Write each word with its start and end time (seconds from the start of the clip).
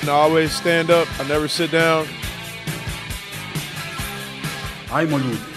And 0.00 0.08
I 0.08 0.12
always 0.12 0.50
stand 0.52 0.90
up. 0.90 1.06
I 1.20 1.28
never 1.28 1.48
sit 1.48 1.70
down. 1.70 2.06
Ajmo 4.92 5.18
ljudi. 5.18 5.49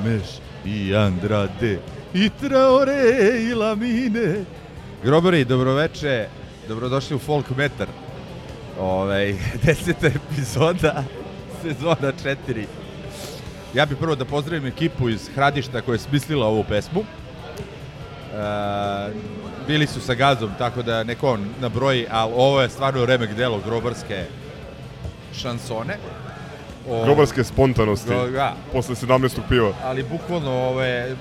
Gomes 0.00 0.40
i 0.64 0.94
Andrade 0.94 1.78
i 2.14 2.30
Traore 2.40 3.40
i 3.40 3.54
Lamine. 3.54 4.44
Grobari, 5.04 5.44
dobroveče, 5.44 6.28
dobrodošli 6.68 7.16
u 7.16 7.18
Folk 7.18 7.50
Metar. 7.56 7.86
Ovaj, 8.78 9.34
deseta 9.64 10.06
epizoda, 10.06 11.04
sezona 11.62 12.12
4. 12.46 12.64
Ja 13.74 13.86
bih 13.86 13.96
prvo 14.00 14.14
da 14.14 14.24
pozdravim 14.24 14.66
ekipu 14.66 15.08
iz 15.08 15.28
Hradišta 15.34 15.80
koja 15.80 15.94
je 15.94 15.98
smislila 15.98 16.46
ovu 16.46 16.64
pesmu. 16.68 17.00
E, 17.00 17.04
bili 19.66 19.86
su 19.86 20.00
sa 20.00 20.14
gazom, 20.14 20.50
tako 20.58 20.82
da 20.82 21.04
neko 21.04 21.32
on 21.32 21.48
nabroji, 21.60 22.06
ali 22.10 22.32
ovo 22.36 22.62
je 22.62 22.68
stvarno 22.68 23.04
remek 23.04 23.34
delo 23.34 23.60
grobarske 23.66 24.24
šansone. 25.34 25.96
O, 26.88 27.04
Grobarske 27.04 27.44
spontanosti 27.44 28.10
Gro- 28.10 28.30
da, 28.30 28.54
posle 28.72 28.94
17. 28.94 29.38
piva. 29.48 29.72
ali 29.84 30.02
bukvalno 30.02 30.50
ove, 30.50 31.16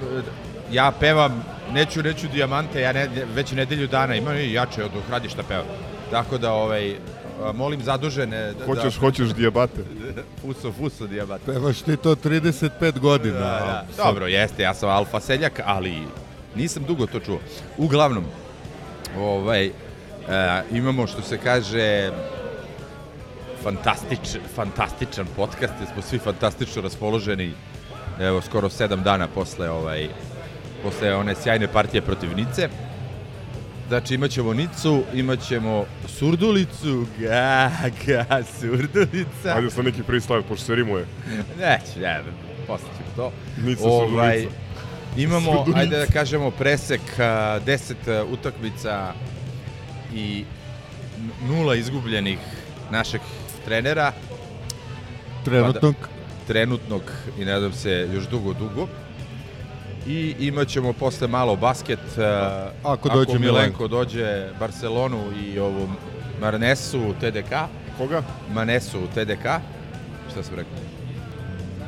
ja 0.71 0.91
pevam, 0.99 1.43
neću, 1.71 2.03
neću 2.03 2.27
dijamante, 2.27 2.81
ja 2.81 2.93
ne, 2.93 3.09
već 3.35 3.51
nedelju 3.51 3.87
dana 3.87 4.15
imam 4.15 4.35
i 4.35 4.53
jače 4.53 4.83
od 4.83 4.91
hradišta 5.07 5.43
pevam. 5.43 5.65
Tako 6.11 6.37
da, 6.37 6.53
ovaj, 6.53 6.95
molim 7.53 7.83
zadužene 7.83 8.53
da, 8.53 8.65
Hoćeš, 8.65 8.93
da, 8.93 8.99
hoćeš 8.99 9.29
dijabate. 9.29 9.81
fuso, 10.41 10.71
fuso 10.71 11.07
dijamante. 11.07 11.45
Pevaš 11.45 11.81
ti 11.81 11.97
to 11.97 12.15
35 12.15 12.99
godina. 12.99 13.39
Da, 13.39 13.85
da. 13.97 14.03
Dobro, 14.03 14.27
jeste, 14.27 14.63
ja 14.63 14.73
sam 14.73 14.89
alfa 14.89 15.19
seljak, 15.19 15.61
ali 15.65 15.93
nisam 16.55 16.83
dugo 16.87 17.05
to 17.05 17.19
čuo. 17.19 17.39
Uglavnom, 17.77 18.23
ovaj, 19.17 19.65
e, 19.65 19.71
imamo 20.71 21.07
što 21.07 21.21
se 21.21 21.37
kaže 21.37 22.11
fantastič, 23.63 24.37
fantastičan 24.55 25.27
podcast, 25.35 25.73
jer 25.79 25.89
smo 25.93 26.01
svi 26.01 26.19
fantastično 26.19 26.81
raspoloženi 26.81 27.53
evo 28.19 28.41
skoro 28.41 28.69
sedam 28.69 29.03
dana 29.03 29.27
posle 29.27 29.69
ovaj 29.69 30.07
posle 30.83 31.15
one 31.15 31.35
sjajne 31.35 31.67
partije 31.67 32.01
protiv 32.01 32.29
Nice. 32.35 32.69
Znači 33.87 34.15
imat 34.15 34.31
ćemo 34.31 34.53
Nicu, 34.53 35.03
imat 35.13 35.39
ćemo 35.47 35.85
Surdulicu, 36.07 37.05
ga, 37.19 37.71
ga, 38.05 38.25
Surdulica. 38.59 39.55
Ajde 39.55 39.69
sa 39.69 39.81
neki 39.81 40.03
prislav, 40.03 40.43
pošto 40.43 40.65
se 40.65 40.75
rimuje. 40.75 41.05
Neću, 41.61 41.99
ne, 42.01 42.21
posle 42.67 42.87
ćemo 42.97 43.09
to. 43.15 43.31
Nica 43.65 43.83
ovaj, 43.83 44.39
Surdulica. 44.39 44.61
imamo, 45.17 45.51
Surdulica. 45.53 45.79
ajde 45.79 45.97
da 45.97 46.05
kažemo, 46.05 46.51
presek 46.51 47.01
a, 47.19 47.59
10 47.65 47.93
a, 48.07 48.23
utakmica 48.23 49.13
i 50.13 50.45
nula 51.47 51.75
izgubljenih 51.75 52.39
našeg 52.91 53.21
trenera, 53.69 54.11
Trenutnog. 55.45 55.95
trenutnog 56.47 57.01
i 57.39 57.45
nadam 57.45 57.73
se 57.73 58.07
još 58.13 58.27
dugo, 58.27 58.53
dugo. 58.53 58.87
I 60.07 60.35
imat 60.39 60.67
ćemo 60.67 60.93
posle 60.93 61.27
malo 61.27 61.55
basket, 61.55 61.99
a, 62.17 62.69
Ako 62.83 63.09
dođe 63.09 63.39
Milenko. 63.39 63.87
dođe 63.87 64.25
Barcelonu 64.59 65.19
i 65.43 65.59
ovu 65.59 65.87
Marnesu 66.41 67.13
TDK, 67.15 67.53
Koga? 67.97 68.21
Manesu 68.51 68.97
TDK, 69.07 69.45
šta 70.31 70.43
sam 70.43 70.55
rekao? 70.55 70.73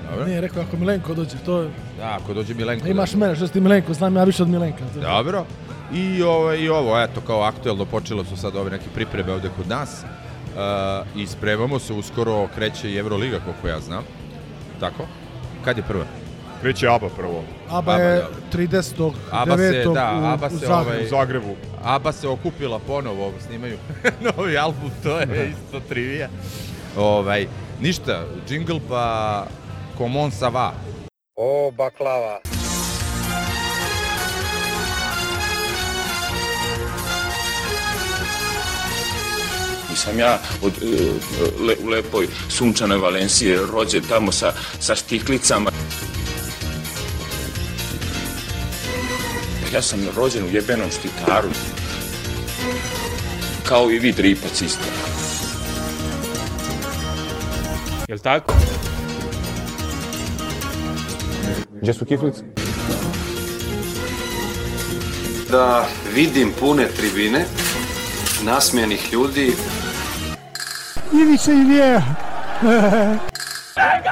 Dobro. 0.10 0.26
Nije 0.26 0.42
rekao 0.42 0.64
ako 0.64 0.78
Milenko 0.78 1.14
dođe, 1.14 1.38
to 1.38 1.64
Da, 1.98 2.18
ako 2.22 2.34
dođe 2.34 2.54
Milenko. 2.54 2.88
imaš 2.88 3.12
da- 3.12 3.18
mene, 3.18 3.36
što 3.36 3.48
si 3.48 3.54
ti 3.54 3.62
Milenko, 3.62 3.94
znam 3.94 4.16
ja 4.16 4.24
više 4.24 4.44
od 4.44 4.50
Milenka. 4.50 4.84
To- 4.94 5.00
Dobro. 5.02 5.46
I 5.94 6.24
ovo, 6.24 6.54
I 6.54 6.70
ovo, 6.70 7.02
eto, 7.02 7.22
kao 7.22 7.42
aktuelno 7.42 7.86
počelo 7.86 8.24
su 8.26 8.38
sad 8.38 8.56
ove 8.56 8.72
neke 8.72 8.86
pripreme 8.96 9.34
ovde 9.34 9.50
kod 9.58 9.68
nas. 9.68 10.04
Uh, 10.52 11.22
I 11.22 11.28
spremamo 11.28 11.80
se, 11.80 11.94
uskoro 11.94 12.48
kreće 12.56 12.92
i 12.92 12.98
Euroliga, 12.98 13.40
koliko 13.40 13.68
ja 13.68 13.80
znam. 13.80 14.04
Tako? 14.80 15.04
Kad 15.66 15.78
je 15.78 15.84
prva? 15.84 16.06
Kreće 16.62 16.88
Aba 16.88 17.10
prvo. 17.10 17.44
Aba 17.70 17.94
Aba, 17.94 18.04
je 18.04 18.16
da. 18.16 18.58
30. 18.58 19.12
Aba 19.32 19.58
se, 19.58 19.64
9. 19.64 19.94
da, 19.94 20.20
u, 20.22 20.26
Aba 20.26 20.48
u 20.48 20.50
se, 20.50 20.56
Zagrebu. 20.56 20.82
ovaj, 20.82 21.06
U 21.06 21.08
Zagrebu. 21.10 21.56
Aba 21.84 22.12
se 22.12 22.28
okupila 22.28 22.80
ponovo, 22.80 23.32
snimaju 23.48 23.78
novi 24.38 24.58
album, 24.58 24.92
to 25.04 25.20
je 25.20 25.50
isto 25.50 25.80
trivija. 25.80 26.30
Ovaj, 26.98 27.48
ništa, 27.82 28.24
džingl 28.48 28.78
pa 28.90 29.46
Komon 29.98 30.32
sa 30.32 30.48
va. 30.48 30.74
O, 31.36 31.72
baklava. 31.72 32.40
Nisam 39.92 40.20
ja 40.20 40.40
od, 40.62 40.74
e, 40.84 41.12
le, 41.64 41.76
u 41.84 41.88
lepoj 41.90 42.28
sunčanoj 42.50 42.98
Valencije 42.98 43.60
rođen 43.74 44.04
tamo 44.10 44.32
sa, 44.32 44.54
sa 44.80 44.96
štiklicama. 44.96 45.72
Ja 49.74 49.82
sam 49.82 50.00
rođen 50.16 50.44
u 50.44 50.50
jebenom 50.52 50.90
štitaru. 50.92 51.50
Kao 53.68 53.92
i 53.92 54.00
vi 54.00 54.12
dripac 54.12 54.62
isto. 54.62 54.86
Jel 58.08 58.20
tako? 58.20 58.54
Gdje 61.82 61.94
su 61.94 62.06
kiflice? 62.06 62.42
da 65.52 65.86
vidim 66.16 66.52
pune 66.60 66.88
tribine, 66.98 67.46
nasmijenih 68.44 69.14
ljudi, 69.14 69.54
Ivica 71.14 71.52
i 71.52 71.64
Vija. 71.64 72.02
Znači, 73.74 74.04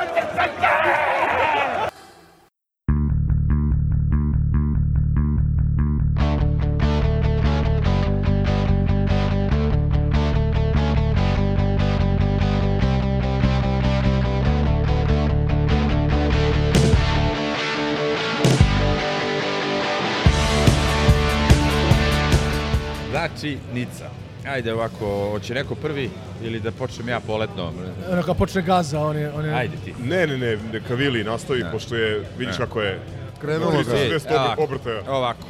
Ajde 24.60 24.74
ovako, 24.74 25.30
hoće 25.32 25.54
neko 25.54 25.76
prvi 25.76 26.10
ili 26.44 26.60
da 26.60 26.72
počnem 26.72 27.10
ja 27.10 27.20
poletno? 27.20 27.72
Ono 28.12 28.24
kad 28.24 28.38
počne 28.38 28.62
gaza, 28.62 29.00
on 29.00 29.18
je... 29.18 29.32
On 29.34 29.46
je 29.46 29.54
Ajde 29.54 29.78
ti. 29.86 29.94
Ne, 30.04 30.28
ne, 30.28 30.38
ne, 30.38 30.58
neka 30.74 30.96
Vili 30.96 31.24
nastavi, 31.24 31.64
Da. 31.64 31.72
pošto 31.72 31.96
je, 31.96 32.26
vidiš 32.38 32.58
Da. 32.58 32.66
kako 32.66 32.82
je 32.82 33.00
Krenulo 33.42 33.72
ga. 33.72 33.78
360 33.78 34.32
E, 34.32 34.36
ovako, 34.36 34.64
obrtaja. 34.64 35.02
Ovako. 35.08 35.48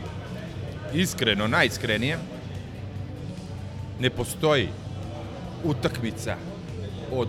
Iskreno, 0.94 1.48
najiskrenije, 1.48 2.18
ne 4.00 4.10
postoji 4.10 4.68
utakmica 5.64 6.36
od 7.12 7.28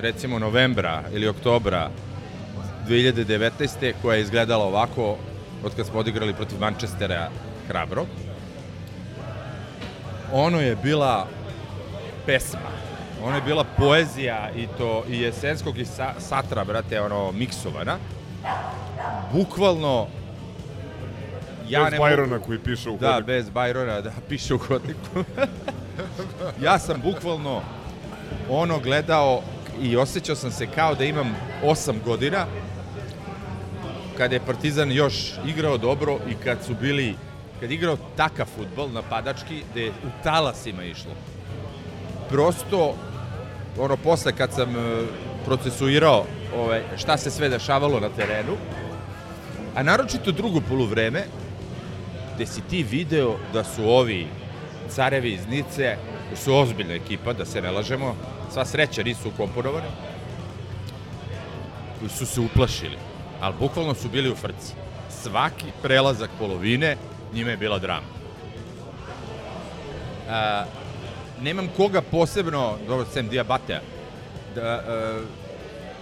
recimo 0.00 0.38
novembra 0.38 1.02
ili 1.12 1.28
oktobra 1.28 1.90
2019. 2.88 3.92
koja 4.02 4.16
je 4.16 4.22
izgledala 4.22 4.64
ovako 4.64 5.16
od 5.64 5.74
kad 5.76 5.86
smo 5.86 5.98
odigrali 5.98 6.34
protiv 6.34 6.58
Manchestera 6.60 7.30
hrabro. 7.68 8.06
Ono 10.32 10.60
je 10.60 10.76
bila 10.76 11.26
pesma. 12.26 12.60
Ono 13.24 13.36
je 13.36 13.42
bila 13.42 13.64
poezija 13.76 14.50
i 14.56 14.66
to 14.78 15.04
i 15.08 15.20
jesenskog 15.20 15.78
i 15.78 15.84
sa, 15.84 16.14
satra, 16.18 16.64
brate, 16.64 17.00
ono, 17.00 17.32
miksovana. 17.32 17.96
Bukvalno, 19.32 20.06
ja 21.68 21.82
Bez 21.84 21.92
ne 21.92 21.98
Bajrona 21.98 22.32
mogu... 22.34 22.46
koji 22.46 22.58
piše 22.58 22.90
u 22.90 22.96
Da, 22.98 23.06
hodniku. 23.12 23.26
bez 23.26 23.50
Bajrona, 23.50 24.00
da, 24.00 24.10
piše 24.28 24.54
u 24.54 24.58
hodniku. 24.58 25.24
ja 26.66 26.78
sam 26.78 27.00
bukvalno 27.02 27.62
ono 28.50 28.78
gledao 28.78 29.42
i 29.82 29.96
osjećao 29.96 30.36
sam 30.36 30.50
se 30.50 30.66
kao 30.66 30.94
da 30.94 31.04
imam 31.04 31.36
8 31.64 31.94
godina 32.04 32.46
kada 34.16 34.34
je 34.34 34.40
Partizan 34.46 34.92
još 34.92 35.14
igrao 35.46 35.78
dobro 35.78 36.18
i 36.28 36.34
kad 36.44 36.58
su 36.66 36.74
bili 36.80 37.14
kad 37.60 37.70
igrao 37.70 37.96
takav 38.16 38.46
futbol 38.56 38.90
napadački 38.92 39.62
da 39.74 39.80
je 39.80 39.90
u 39.90 40.22
talasima 40.22 40.84
išlo. 40.84 41.12
Prosto 42.28 42.94
ono 43.78 43.96
posle 43.96 44.32
kad 44.32 44.52
sam 44.52 44.76
e, 44.76 45.02
procesuirao 45.44 46.24
ovaj, 46.56 46.82
šta 46.96 47.16
se 47.16 47.30
sve 47.30 47.48
dešavalo 47.48 48.00
na 48.00 48.08
terenu, 48.08 48.56
a 49.74 49.82
naročito 49.82 50.32
drugo 50.32 50.60
poluvreme, 50.68 51.24
gde 52.34 52.46
si 52.46 52.60
ti 52.60 52.82
video 52.82 53.36
da 53.52 53.64
su 53.64 53.90
ovi 53.90 54.26
carevi 54.88 55.32
iz 55.32 55.46
Nice, 55.46 55.96
da 56.30 56.36
su 56.36 56.54
ozbiljna 56.54 56.94
ekipa, 56.94 57.32
da 57.32 57.44
se 57.44 57.60
ne 57.60 57.70
lažemo, 57.70 58.16
sva 58.52 58.64
sreća 58.64 59.02
nisu 59.02 59.28
ukomponovani, 59.28 59.86
koji 61.98 62.10
su 62.10 62.26
se 62.26 62.40
uplašili, 62.40 62.96
ali 63.40 63.54
bukvalno 63.60 63.94
su 63.94 64.08
bili 64.08 64.30
u 64.30 64.36
frci. 64.36 64.72
Svaki 65.22 65.66
prelazak 65.82 66.30
polovine 66.38 66.96
njima 67.32 67.50
je 67.50 67.56
bila 67.56 67.78
drama. 67.78 68.06
A, 70.28 70.64
nemam 71.40 71.68
koga 71.76 72.02
posebno, 72.02 72.78
dobro, 72.88 73.06
sem 73.12 73.28
Diabatea, 73.28 73.80
da, 74.54 74.62
a, 74.62 75.20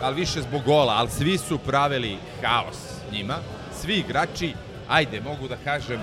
ali 0.00 0.17
više 0.17 0.43
zbog 0.43 0.62
gola, 0.62 0.93
ali 0.93 1.11
svi 1.11 1.38
su 1.38 1.59
pravili 1.59 2.19
haos 2.43 2.79
njima, 3.12 3.35
svi 3.81 3.94
igrači, 3.94 4.55
ajde, 4.88 5.21
mogu 5.21 5.49
da 5.49 5.56
kažem, 5.65 6.00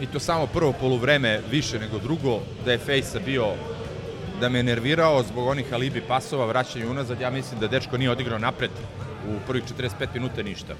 i 0.00 0.06
to 0.06 0.20
samo 0.20 0.46
prvo 0.46 0.72
poluvreme 0.72 1.40
više 1.50 1.78
nego 1.78 1.98
drugo, 1.98 2.40
da 2.64 2.72
je 2.72 2.78
Fejsa 2.78 3.18
bio 3.18 3.46
da 4.40 4.48
me 4.48 4.62
nervirao 4.62 5.22
zbog 5.22 5.46
onih 5.46 5.72
alibi 5.72 6.00
pasova, 6.00 6.46
vraćanja 6.46 6.90
unazad, 6.90 7.20
ja 7.20 7.30
mislim 7.30 7.60
da 7.60 7.68
dečko 7.68 7.98
nije 7.98 8.10
odigrao 8.10 8.38
napred 8.38 8.70
u 9.28 9.46
prvih 9.46 9.64
45 9.78 10.06
minuta 10.14 10.42
ništa. 10.42 10.74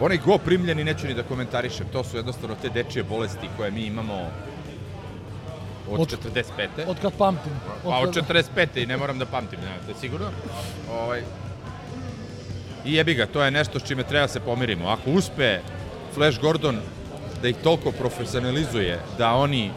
Onaj 0.00 0.18
go 0.18 0.38
primljeni 0.38 0.84
neću 0.84 1.06
ni 1.06 1.14
da 1.14 1.22
komentarišem, 1.22 1.86
to 1.92 2.04
su 2.04 2.16
jednostavno 2.16 2.56
te 2.62 2.68
dečije 2.68 3.02
bolesti 3.04 3.48
koje 3.56 3.70
mi 3.70 3.80
imamo 3.82 4.30
od, 5.90 6.00
Od- 6.00 6.16
45. 6.34 6.68
Od 6.86 6.96
kad 7.02 7.12
pamtim. 7.18 7.52
Pa 7.84 7.98
od 7.98 8.14
kad- 8.14 8.26
45. 8.26 8.82
i 8.82 8.86
ne 8.86 8.96
moram 8.96 9.18
da 9.18 9.26
pamtim, 9.26 9.58
ne, 9.60 9.92
to 9.92 10.00
sigurno. 10.00 10.26
Ovaj, 10.92 11.22
I 12.84 12.94
jebi 12.94 13.14
ga, 13.14 13.26
to 13.26 13.42
je 13.42 13.50
nešto 13.50 13.80
s 13.80 13.84
čime 13.84 14.02
treba 14.02 14.28
se 14.28 14.40
pomirimo. 14.40 14.88
Ako 14.88 15.10
uspe 15.10 15.60
Flash 16.14 16.40
Gordon 16.40 16.80
da 17.42 17.48
ih 17.48 17.56
toliko 17.62 17.92
profesionalizuje, 17.92 19.00
da 19.18 19.32
oni 19.34 19.70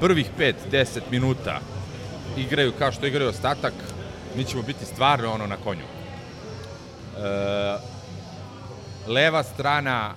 prvih 0.00 0.30
5-10 0.38 1.00
minuta 1.10 1.60
igraju 2.36 2.72
kao 2.78 2.92
što 2.92 3.06
igraju 3.06 3.30
ostatak, 3.30 3.72
mi 4.36 4.44
ćemo 4.44 4.62
biti 4.62 4.84
stvarno 4.84 5.32
ono 5.32 5.46
na 5.46 5.56
konju. 5.56 5.84
E, 7.16 7.97
leva 9.08 9.42
strana 9.42 10.14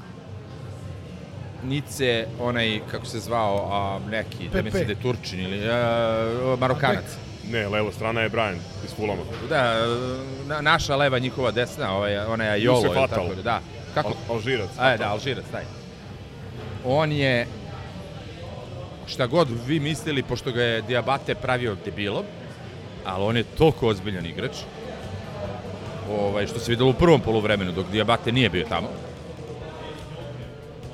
Nice, 1.63 2.27
onaj, 2.39 2.79
kako 2.91 3.05
se 3.05 3.19
zvao, 3.19 3.67
a, 3.71 3.99
neki, 4.09 4.45
da 4.45 4.51
Pepe. 4.51 4.63
mislim 4.63 4.85
da 4.85 4.91
je 4.91 5.01
Turčin 5.01 5.39
ili 5.39 5.69
a, 5.69 6.55
Marokanac. 6.59 7.05
Ne, 7.51 7.67
leva 7.67 7.91
strana 7.91 8.21
je 8.21 8.29
Brian 8.29 8.55
iz 8.85 8.93
Fulama. 8.95 9.21
Da, 9.49 9.75
na, 10.47 10.61
naša 10.61 10.95
leva, 10.95 11.19
njihova 11.19 11.51
desna, 11.51 11.95
ovaj, 11.95 12.17
ona 12.17 12.43
je 12.45 12.63
Jolo, 12.63 12.77
Jusef 12.77 12.91
ili 12.91 13.03
Atal. 13.03 13.17
tako 13.17 13.35
da, 13.35 13.41
da. 13.41 13.61
Kako? 13.93 14.09
Al, 14.09 14.35
Alžirac. 14.35 14.69
A, 14.77 14.97
da, 14.97 15.09
Alžirac, 15.11 15.45
taj. 15.51 15.63
On 16.85 17.11
je, 17.11 17.47
šta 19.07 19.27
god 19.27 19.47
vi 19.67 19.79
mislili, 19.79 20.23
pošto 20.23 20.51
ga 20.51 20.63
je 20.63 20.81
Diabate 20.81 21.35
pravio 21.35 21.75
debilom, 21.85 22.25
ali 23.05 23.23
on 23.23 23.37
je 23.37 23.43
toliko 23.43 23.87
ozbiljan 23.87 24.25
igrač, 24.25 24.55
ovaj, 26.19 26.47
što 26.47 26.59
se 26.59 26.71
videlo 26.71 26.89
u 26.89 26.93
prvom 26.93 27.21
poluvremenu, 27.21 27.71
dok 27.71 27.87
Diabate 27.91 28.31
nije 28.31 28.49
bio 28.49 28.65
tamo. 28.69 28.87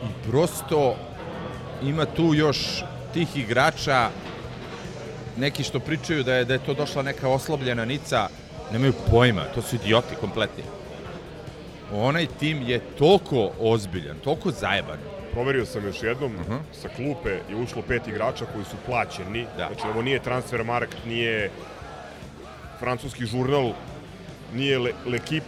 I 0.04 0.30
prosto 0.30 0.96
ima 1.84 2.06
tu 2.06 2.34
još 2.34 2.84
tih 3.14 3.38
igrača, 3.38 4.10
neki 5.38 5.64
što 5.64 5.80
pričaju 5.80 6.24
da 6.24 6.34
je, 6.34 6.46
da 6.46 6.54
je 6.54 6.60
to 6.66 6.74
došla 6.74 7.02
neka 7.02 7.30
oslabljena 7.30 7.86
Nica, 7.86 8.28
nemaju 8.72 8.94
pojma, 9.12 9.44
to 9.56 9.62
su 9.62 9.76
idioti 9.76 10.16
kompletni. 10.16 10.64
Onaj 11.94 12.28
tim 12.40 12.62
je 12.68 12.80
toliko 12.80 13.52
ozbiljan, 13.60 14.18
toliko 14.24 14.52
zajeban. 14.52 14.98
Proverio 15.32 15.66
sam 15.66 15.86
još 15.86 16.04
jednom, 16.04 16.32
Mhm. 16.34 16.56
sa 16.82 16.90
klupe 16.90 17.30
je 17.50 17.56
ušlo 17.56 17.82
pet 17.88 18.08
igrača 18.08 18.46
koji 18.54 18.66
su 18.66 18.76
plaćeni. 18.86 19.46
Da. 19.58 19.68
Znači, 19.68 19.88
ovo 19.88 20.02
nije 20.02 20.20
Transfermarkt, 20.24 20.98
nije 21.06 21.52
francuski 22.80 23.26
žurnal, 23.26 23.72
nije 24.54 24.80
Le- 24.80 24.92
L'Equipe, 25.06 25.42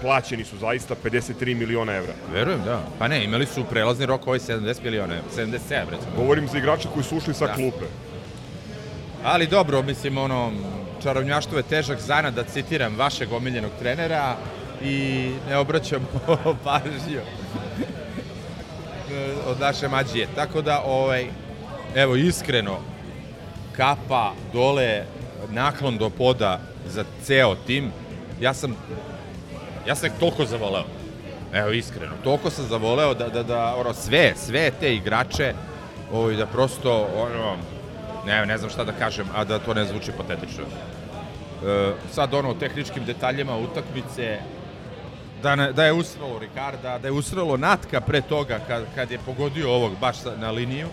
plaćeni 0.00 0.44
su 0.44 0.58
zaista 0.58 0.94
53 0.96 1.54
miliona 1.54 1.92
evra. 1.92 2.12
Verujem, 2.32 2.62
da. 2.62 2.80
Pa 2.98 3.08
ne, 3.08 3.24
imali 3.24 3.46
su 3.46 3.64
prelazni 3.64 4.06
rok 4.06 4.26
ovaj 4.26 4.38
70 4.38 4.82
miliona, 4.82 5.14
77 5.30 5.50
recimo. 5.68 6.12
Govorim 6.16 6.48
za 6.48 6.58
igrače 6.58 6.88
koji 6.94 7.04
su 7.04 7.16
ušli 7.16 7.34
sa 7.34 7.46
Da. 7.46 7.54
klupe. 7.54 7.84
Ali 9.24 9.46
dobro, 9.46 9.82
mislim, 9.82 10.18
ono, 10.18 10.52
čarovnjaštvo 11.02 11.56
je 11.56 11.62
težak 11.62 12.00
zanad, 12.00 12.34
da 12.34 12.44
citiram 12.44 12.96
vašeg 12.96 13.32
omiljenog 13.32 13.70
trenera 13.78 14.36
i 14.82 14.96
ne 15.48 15.56
obraćam 15.56 16.08
pažnju 16.64 17.20
od 19.46 19.60
naše 19.60 19.88
mađije. 19.88 20.26
Tako 20.34 20.62
da, 20.62 20.82
ovaj, 20.82 21.26
evo, 21.94 22.16
iskreno, 22.16 22.78
kapa 23.72 24.32
dole, 24.52 25.04
naklon 25.48 25.98
do 25.98 26.10
poda 26.10 26.60
za 26.86 27.04
ceo 27.24 27.54
tim. 27.56 27.92
Ja 28.40 28.54
sam, 28.54 28.76
ja 29.86 29.94
sam 29.94 30.10
toliko 30.20 30.44
zavoleo. 30.44 30.84
Evo, 31.52 31.70
iskreno, 31.70 32.12
toliko 32.24 32.50
sam 32.50 32.64
zavoleo 32.64 33.14
da, 33.14 33.28
da, 33.28 33.42
da 33.42 33.74
ono, 33.76 33.94
sve, 33.94 34.32
sve 34.36 34.70
te 34.80 34.94
igrače, 34.94 35.54
ovaj, 36.12 36.34
da 36.34 36.46
prosto, 36.46 37.08
ono, 37.16 37.56
ne, 38.26 38.46
ne 38.46 38.58
znam 38.58 38.70
šta 38.70 38.84
da 38.84 38.92
kažem, 38.92 39.26
a 39.34 39.44
da 39.44 39.58
to 39.58 39.74
ne 39.74 39.84
zvuči 39.84 40.12
patetično. 40.16 40.64
E, 40.64 41.92
sad 42.12 42.34
ono, 42.34 42.54
tehničkim 42.54 43.04
detaljima 43.04 43.56
utakmice, 43.56 44.38
da, 45.42 45.56
ne, 45.56 45.72
da 45.72 45.84
je 45.84 45.92
usralo 45.92 46.38
Ricarda, 46.38 46.98
da 46.98 47.08
je 47.08 47.12
usralo 47.12 47.56
Natka 47.56 48.00
pre 48.00 48.20
toga 48.20 48.60
kad, 48.66 48.84
kad 48.94 49.10
je 49.10 49.18
pogodio 49.26 49.74
ovog 49.74 49.92
baš 50.00 50.16
na 50.36 50.50
liniju. 50.50 50.88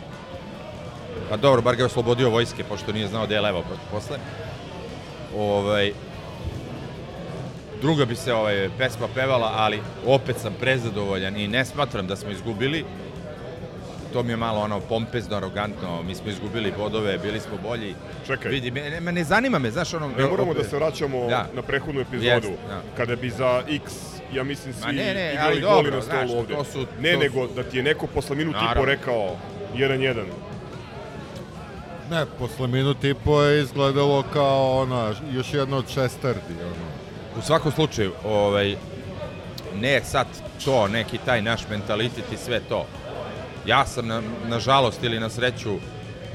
Pa 1.29 1.37
dobro, 1.37 1.61
bar 1.61 1.75
ga 1.75 1.81
je 1.81 1.85
oslobodio 1.85 2.29
vojske, 2.29 2.63
pošto 2.63 2.91
nije 2.91 3.07
znao 3.07 3.27
da 3.27 3.35
je 3.35 3.41
levo 3.41 3.63
posle. 3.91 4.17
Ovaj, 5.37 5.93
druga 7.77 8.05
bi 8.05 8.15
se 8.15 8.33
ovaj, 8.33 8.69
pesma 8.77 9.07
pevala, 9.07 9.51
ali 9.55 9.79
opet 10.05 10.35
sam 10.37 10.53
prezadovoljan 10.53 11.37
i 11.37 11.47
ne 11.47 11.65
smatram 11.65 12.07
da 12.07 12.15
smo 12.15 12.31
izgubili. 12.31 12.85
To 14.13 14.23
mi 14.23 14.31
je 14.31 14.37
malo 14.37 14.59
ono 14.59 14.79
pompezno, 14.79 15.37
arogantno, 15.37 16.03
mi 16.03 16.15
smo 16.15 16.29
izgubili 16.29 16.73
bodove, 16.77 17.17
bili 17.17 17.39
smo 17.39 17.57
bolji. 17.59 17.95
Čekaj. 18.27 18.51
Vidi, 18.51 18.71
me, 18.71 18.81
ne, 18.81 18.99
me 18.99 19.11
ne 19.11 19.23
zanima 19.23 19.59
me, 19.59 19.71
znaš 19.71 19.93
ono... 19.93 20.07
Ne 20.07 20.25
moramo 20.25 20.51
opet- 20.51 20.57
da 20.57 20.63
se 20.63 20.75
vraćamo 20.75 21.27
Da. 21.27 21.47
na 21.53 21.61
prethodnu 21.61 22.01
epizodu. 22.01 22.25
Jest, 22.27 22.47
da. 22.67 22.81
Kada 22.97 23.15
bi 23.15 23.29
za 23.29 23.63
X, 23.69 23.93
ja 24.33 24.43
mislim, 24.43 24.73
svi 24.73 24.85
Ma 24.85 24.91
ne, 24.93 25.13
ne, 25.13 25.31
igrali 25.31 25.37
ali 25.47 25.61
goli 25.61 25.73
dobro, 25.75 25.95
na 25.95 26.01
stolu 26.01 26.17
znaš, 26.19 26.31
ovde. 26.31 26.53
to 26.55 26.63
su- 26.63 26.85
ne, 26.99 27.11
to 27.11 27.17
su- 27.17 27.19
nego 27.19 27.47
da 27.47 27.63
ti 27.63 27.77
je 27.77 27.83
neko 27.83 28.07
posle 28.07 28.35
minut 28.35 28.55
i 28.55 28.59
po 28.59 28.63
Naravno. 28.63 28.85
rekao 28.85 29.35
1-1. 29.75 30.23
Ne, 32.09 32.25
posle 32.39 32.67
minut 32.67 33.03
i 33.03 33.13
po 33.15 33.41
je 33.41 33.61
izgledalo 33.61 34.23
kao 34.23 34.77
ona, 34.77 35.13
još 35.31 35.53
jedna 35.53 35.77
od 35.77 35.87
šesterdi. 35.87 36.53
Ono. 36.63 36.96
U 37.37 37.41
svakom 37.41 37.71
slučaju, 37.71 38.11
ovaj, 38.25 38.75
ne 39.75 40.01
sad 40.03 40.27
to, 40.65 40.87
neki 40.87 41.17
taj 41.17 41.41
naš 41.41 41.61
mentalitet 41.69 42.25
i 42.33 42.37
sve 42.37 42.59
to. 42.59 42.85
Ja 43.65 43.85
sam, 43.85 44.07
na, 44.07 44.21
na 44.47 44.59
žalost 44.59 45.03
ili 45.03 45.19
na 45.19 45.29
sreću, 45.29 45.75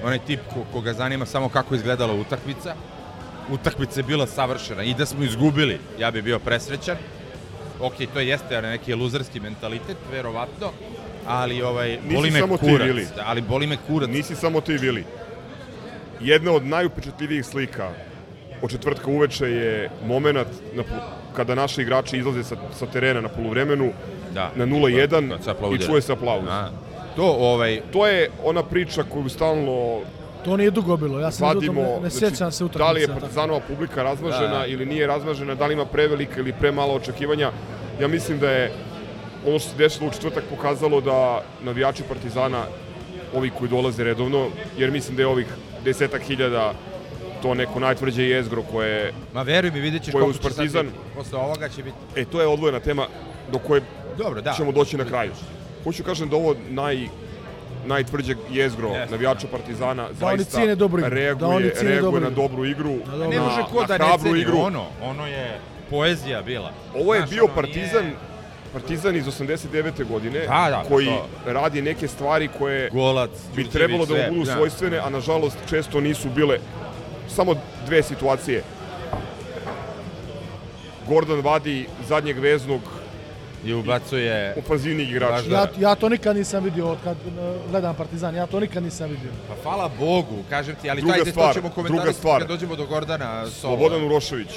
onaj 0.04 0.18
tip 0.18 0.40
ko, 0.54 0.64
koga 0.72 0.92
zanima 0.92 1.26
samo 1.26 1.48
kako 1.48 1.74
izgledala 1.74 2.14
utakmica. 2.14 2.74
Utakmica 3.50 4.00
je 4.00 4.04
bila 4.04 4.26
savršena 4.26 4.82
i 4.82 4.94
da 4.94 5.06
smo 5.06 5.24
izgubili, 5.24 5.80
ja 5.98 6.10
bi 6.10 6.22
bio 6.22 6.38
presrećan. 6.38 6.96
Ok, 7.80 7.94
to 8.14 8.20
jeste 8.20 8.62
neki 8.62 8.94
luzerski 8.94 9.40
mentalitet, 9.40 9.96
verovatno, 10.10 10.70
ali 11.26 11.62
ovaj, 11.62 11.98
Nisi 12.02 12.14
boli 12.14 12.30
me 12.30 12.40
samo 12.40 12.56
ti, 12.56 12.64
kurac. 12.66 13.06
Da, 13.16 13.22
ali 13.26 13.40
boli 13.40 13.66
me 13.66 13.76
kurac. 13.86 14.08
Nisi 14.08 14.36
samo 14.36 14.60
ti, 14.60 14.76
Vili. 14.76 15.04
Jedna 16.20 16.52
od 16.52 16.66
najupečatljivijih 16.66 17.46
slika 17.46 17.90
od 18.62 18.70
četvrtka 18.70 19.10
uveče 19.10 19.46
je 19.50 19.90
moment 20.06 20.48
na, 20.74 20.84
kada 21.36 21.54
naši 21.54 21.82
igrači 21.82 22.18
izlaze 22.18 22.44
sa, 22.44 22.56
sa 22.78 22.86
terena 22.86 23.20
na 23.20 23.28
poluvremenu 23.28 23.92
da. 24.34 24.50
na 24.56 24.66
0-1 24.66 25.30
Kad 25.30 25.44
se 25.44 25.50
i 25.74 25.86
čuje 25.86 26.02
se 26.02 26.12
aplauz. 26.12 26.44
A, 26.48 26.70
to, 27.16 27.24
ovaj, 27.24 27.80
To 27.92 28.06
je 28.06 28.30
ona 28.44 28.62
priča 28.62 29.02
koju 29.02 29.28
stalno 29.28 30.00
To 30.44 30.56
nije 30.56 30.70
dugo 30.70 30.96
bilo, 30.96 31.20
ja 31.20 31.30
sam 31.30 31.48
vadimo, 31.48 31.82
ne, 31.82 32.00
ne 32.00 32.10
znači, 32.10 32.16
sjećam 32.18 32.52
se 32.52 32.64
utakmice. 32.64 32.84
da 32.84 32.90
li 32.92 33.00
je 33.00 33.08
Partizanova 33.08 33.60
publika 33.68 34.02
razmažena 34.02 34.58
Da. 34.58 34.66
ili 34.66 34.86
nije 34.86 35.06
razmažena, 35.06 35.54
da 35.54 35.66
li 35.66 35.72
ima 35.74 35.84
prevelika 35.86 36.40
ili 36.40 36.52
premalo 36.52 36.94
očekivanja. 36.94 37.50
Ja 38.00 38.08
mislim 38.08 38.38
da 38.38 38.50
je 38.50 38.72
ono 39.46 39.58
što 39.58 39.70
se 39.70 39.76
desilo 39.76 40.08
u 40.08 40.12
četvrtak 40.12 40.44
pokazalo 40.50 41.00
da 41.00 41.42
navijači 41.64 42.02
Partizana, 42.08 42.64
ovi 43.34 43.50
koji 43.50 43.70
dolaze 43.70 44.04
redovno, 44.04 44.48
jer 44.78 44.90
mislim 44.90 45.16
da 45.16 45.22
je 45.22 45.26
ovih 45.26 45.46
desetak 45.84 46.22
hiljada 46.22 46.72
to 47.42 47.54
neko 47.54 47.80
najtvrđe 47.80 48.22
jezgro 48.24 48.62
koje 48.62 49.12
Ma 49.34 49.42
veruj 49.42 49.70
mi, 49.70 49.80
vidjet 49.80 50.02
ćeš 50.02 50.12
Ko 50.12 50.18
je 50.18 50.22
koliko 50.22 50.30
uz 50.30 50.36
će 50.36 50.42
sad 50.44 50.56
Partizan? 50.56 50.86
biti. 50.86 50.98
Posle 51.14 51.38
ovoga 51.38 51.68
će 51.68 51.82
biti... 51.82 51.96
E, 52.16 52.24
to 52.24 52.40
je 52.40 52.46
odvojena 52.46 52.80
tema 52.80 53.06
do 53.52 53.58
koje 53.58 53.82
Dobro, 54.18 54.40
da. 54.40 54.52
ćemo 54.52 54.72
doći 54.72 54.96
na 54.96 55.04
kraju. 55.04 55.32
Hoću 55.84 56.04
kažem 56.04 56.28
da 56.28 56.36
ovo 56.36 56.54
naj, 56.70 57.08
najtvrđe 57.86 58.34
jezgro 58.50 58.88
Jeste. 58.88 59.10
navijača 59.10 59.46
Partizana 59.48 60.04
oni 60.04 60.14
zaista 60.14 60.50
cijene 60.50 60.74
dobru 60.74 61.00
igru. 61.00 61.10
Da 61.10 61.16
oni 61.16 61.24
reaguje, 61.58 61.70
cijene 61.70 61.90
reaguje 61.90 62.02
dobru 62.12 62.20
na 62.20 62.30
dobru 62.32 62.64
igru, 62.66 62.90
Na 62.90 63.12
dobru 63.12 63.30
Ne 63.30 63.36
Na- 63.36 63.42
može 63.42 63.62
ko 63.62 63.80
na 63.80 63.86
da 63.88 63.98
ne 63.98 64.18
ceni 64.22 64.40
igru. 64.40 64.58
ono. 64.58 64.86
Ono 65.02 65.26
je 65.26 65.58
poezija 65.90 66.42
bila. 66.42 66.72
Ovo 66.94 67.14
je 67.14 67.20
Znaš, 67.20 67.30
bio 67.30 67.44
ono 67.44 67.54
Partizan, 67.54 68.04
nije- 68.04 68.16
Partizan 68.72 69.16
iz 69.16 69.26
89. 69.26 70.04
godine, 70.04 70.38
Da, 70.38 70.66
da, 70.70 70.84
koji 70.88 71.06
to. 71.06 71.26
radi 71.46 71.82
neke 71.82 72.08
stvari 72.08 72.48
koje 72.58 72.90
Golac, 72.90 73.30
bi 73.56 73.64
trebalo 73.64 74.06
da 74.06 74.14
mu 74.14 74.22
budu 74.30 74.44
da. 74.44 74.52
svojstvene, 74.54 74.98
a 74.98 75.10
nažalost 75.10 75.56
često 75.68 76.00
nisu 76.00 76.28
bile 76.30 76.58
samo 77.32 77.54
dve 77.86 78.02
situacije. 78.02 78.62
Gordon 81.08 81.40
vadi 81.40 81.86
zadnjeg 82.08 82.38
veznog 82.38 82.80
I 83.64 83.72
ubacuje... 83.74 84.54
ofanzivnih 84.58 85.10
igrača. 85.10 85.50
Ja, 85.50 85.66
ja 85.80 85.94
to 85.94 86.08
nikad 86.08 86.36
nisam 86.36 86.64
vidio 86.64 86.88
od 86.88 86.98
kad 87.04 87.16
e, 87.16 87.30
gledam 87.70 87.94
Partizan, 87.94 88.34
ja 88.34 88.46
to 88.46 88.60
nikad 88.60 88.82
nisam 88.82 89.10
vidio. 89.10 89.30
Pa 89.48 89.54
hvala 89.62 89.90
Bogu, 89.98 90.42
kažem 90.50 90.74
ti, 90.82 90.90
ali 90.90 91.00
Druga 91.00 91.16
taj 91.16 91.30
stvar, 91.32 91.54
to 91.54 91.60
ćemo 91.60 91.70
komentarisati 91.70 92.26
kad 92.38 92.48
dođemo 92.48 92.76
do 92.76 92.86
Gordana 92.86 93.46
Sola. 93.46 93.50
Slobodan 93.50 94.04
Urošević, 94.04 94.48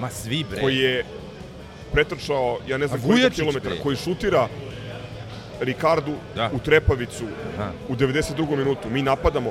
Ma 0.00 0.10
svi 0.10 0.44
bre. 0.50 0.60
koji 0.60 0.76
je 0.76 1.04
pretrčao, 1.92 2.58
ja 2.68 2.78
ne 2.78 2.86
znam 2.86 3.00
A 3.00 3.06
koliko 3.06 3.30
kilometara, 3.30 3.74
bre. 3.74 3.82
koji 3.82 3.96
šutira 3.96 4.48
Ricardu 5.60 6.12
Da. 6.34 6.50
u 6.52 6.58
Trepavicu 6.58 7.24
Aha. 7.54 7.70
u 7.88 7.94
92. 7.96 8.56
minutu. 8.56 8.90
Mi 8.90 9.02
napadamo 9.02 9.50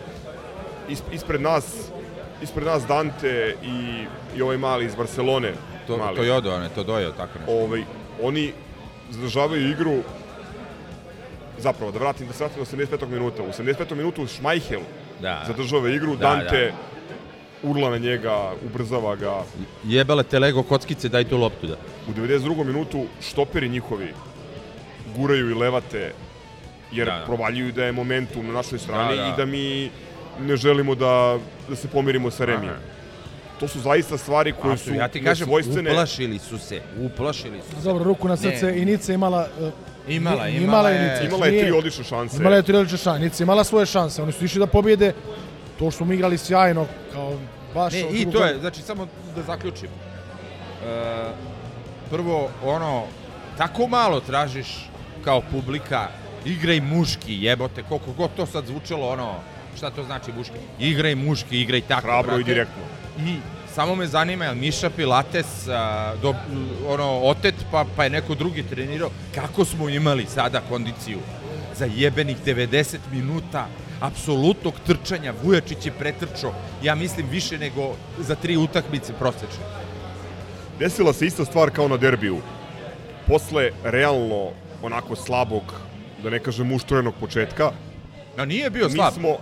is, 0.90 1.00
ispred 1.12 1.42
nas 1.42 1.64
ispred 2.44 2.66
nas 2.66 2.86
Dante 2.86 3.56
i, 3.64 4.06
i 4.38 4.42
ovaj 4.42 4.58
mali 4.58 4.86
iz 4.86 4.96
Barcelone. 4.96 5.54
To, 5.88 5.98
mali. 5.98 6.16
to 6.16 6.24
jodo, 6.24 6.60
ne, 6.60 6.70
to 6.70 6.84
dojo, 6.84 7.12
tako 7.12 7.40
nešto. 7.40 7.54
ovaj, 7.54 7.84
oni 8.22 8.54
zadržavaju 9.10 9.70
igru 9.70 9.98
zapravo, 11.58 11.92
da 11.92 12.00
vratim, 12.00 12.28
da 12.28 12.34
se 12.34 12.44
vratim 12.44 12.60
do 12.60 12.96
85. 12.96 13.08
minuta. 13.08 13.44
U 13.44 13.48
85. 13.48 13.96
minutu 13.96 14.28
Šmajhel 14.28 14.82
Da. 15.22 15.44
zadržava 15.48 15.90
igru, 15.90 16.16
Da, 16.16 16.28
Dante 16.30 16.74
urla 17.64 17.90
na 17.90 17.98
njega, 17.98 18.36
ubrzava 18.66 19.16
ga. 19.16 19.44
Jebele 19.84 20.24
te 20.24 20.40
Lego 20.40 20.64
kockice, 20.64 21.10
daj 21.10 21.24
tu 21.24 21.38
loptu 21.38 21.68
da. 21.68 21.76
U 22.08 22.14
92. 22.14 22.64
minutu 22.64 23.06
štoperi 23.22 23.70
njihovi 23.70 24.14
guraju 25.16 25.50
i 25.50 25.54
levate, 25.54 26.12
jer 26.92 27.08
Da, 27.08 27.20
da. 27.20 27.26
provaljuju 27.26 27.72
da 27.72 27.86
je 27.86 27.92
momentum 27.92 28.48
na 28.48 28.54
našoj 28.54 28.80
strani 28.80 29.16
Da, 29.18 29.22
da. 29.24 29.28
i 29.28 29.38
da 29.38 29.46
mi 29.46 29.90
ne 30.40 30.56
želimo 30.56 30.96
da, 30.96 31.38
da 31.70 31.76
se 31.76 31.88
pomirimo 31.88 32.32
sa 32.32 32.46
Remijem. 32.46 32.76
To 33.60 33.68
su 33.68 33.80
zaista 33.80 34.18
stvari 34.18 34.54
koje 34.54 34.78
su 34.78 34.94
ja 34.94 35.08
ti 35.08 35.24
kažem, 35.24 35.48
nesvojstvene. 35.48 35.92
uplašili 35.92 36.40
su 36.40 36.58
se, 36.58 36.82
uplašili 37.00 37.60
su 37.62 37.76
se. 37.76 37.82
Dobro, 37.84 38.04
ruku 38.04 38.28
na 38.28 38.38
srce, 38.38 38.66
Ne. 38.66 38.78
i 38.78 38.86
Nica 38.86 39.14
imala... 39.14 39.48
e, 39.62 39.72
Imala, 40.08 40.48
imala 40.50 40.92
i 40.92 40.96
je- 40.96 41.02
Nica. 41.04 41.24
Imala 41.24 41.46
je 41.48 41.62
tri 41.62 41.72
odlične 41.72 42.04
šanse. 42.04 42.38
Imala 42.38 42.56
je 42.56 42.64
tri 42.64 42.76
odlične 42.76 42.98
šanse. 42.98 43.20
Nica 43.20 43.44
imala 43.44 43.64
svoje 43.64 43.86
šanse. 43.86 44.22
Oni 44.24 44.32
su 44.32 44.46
išli 44.46 44.60
da 44.60 44.68
pobjede. 44.68 45.14
To 45.80 45.92
što 45.92 45.98
smo 45.98 46.14
igrali 46.14 46.38
sjajno, 46.38 46.86
kao 47.14 47.34
baš... 47.74 47.94
Ne, 47.94 48.02
i 48.12 48.32
to 48.32 48.46
je, 48.46 48.60
znači 48.60 48.82
samo 48.82 49.08
da 49.36 49.44
zaključim. 49.44 49.90
E, 49.90 51.24
prvo, 52.10 52.50
ono, 52.66 53.04
tako 53.58 53.88
malo 53.88 54.20
tražiš 54.20 54.90
kao 55.24 55.42
publika, 55.44 56.08
igraj 56.46 56.82
muški, 56.82 57.44
jebote, 57.44 57.84
koliko 57.84 58.12
god 58.12 58.30
to 58.36 58.46
sad 58.46 58.66
zvučalo, 58.66 59.10
ono, 59.10 59.36
šta 59.78 59.90
to 59.90 60.04
znači 60.04 60.32
muški? 60.38 60.56
Igraj 60.80 61.16
muški, 61.16 61.62
igraj 61.62 61.82
tako, 61.82 62.02
Hrabro 62.02 62.24
brate. 62.24 62.42
i 62.42 62.44
direktno. 62.44 62.84
I 63.20 63.36
samo 63.74 63.96
me 63.96 64.08
zanima, 64.08 64.46
je 64.46 64.56
Miša 64.56 64.90
Pilates 64.90 65.68
a, 65.68 66.14
do, 66.22 66.34
ono, 66.88 67.20
otet, 67.20 67.56
pa, 67.72 67.86
pa 67.96 68.04
je 68.04 68.10
neko 68.10 68.36
drugi 68.36 68.64
trenirao, 68.64 69.10
kako 69.36 69.66
smo 69.66 69.90
imali 69.90 70.26
sada 70.26 70.62
kondiciju 70.70 71.20
za 71.76 71.86
jebenih 71.86 72.38
90 72.46 72.98
minuta 73.12 73.68
apsolutnog 74.02 74.74
trčanja, 74.88 75.34
Vujačić 75.44 75.86
je 75.86 75.92
pretrčao, 75.92 76.54
ja 76.84 76.96
mislim 76.96 77.28
više 77.30 77.58
nego 77.58 77.96
za 78.20 78.36
tri 78.36 78.58
utakmice 78.58 79.14
prosečne. 79.14 79.64
Desila 80.80 81.14
se 81.14 81.26
ista 81.26 81.46
stvar 81.46 81.70
kao 81.70 81.88
na 81.88 81.98
derbiju. 81.98 82.38
Posle 83.28 83.72
realno 83.84 84.50
onako 84.82 85.16
slabog, 85.16 85.64
da 86.24 86.30
ne 86.30 86.40
kažem 86.40 86.72
uštorenog 86.72 87.14
početka, 87.20 87.72
No 88.38 88.46
nije 88.46 88.70
bio 88.70 88.88
mi 88.88 88.94
slab. 88.96 89.14
smo 89.14 89.38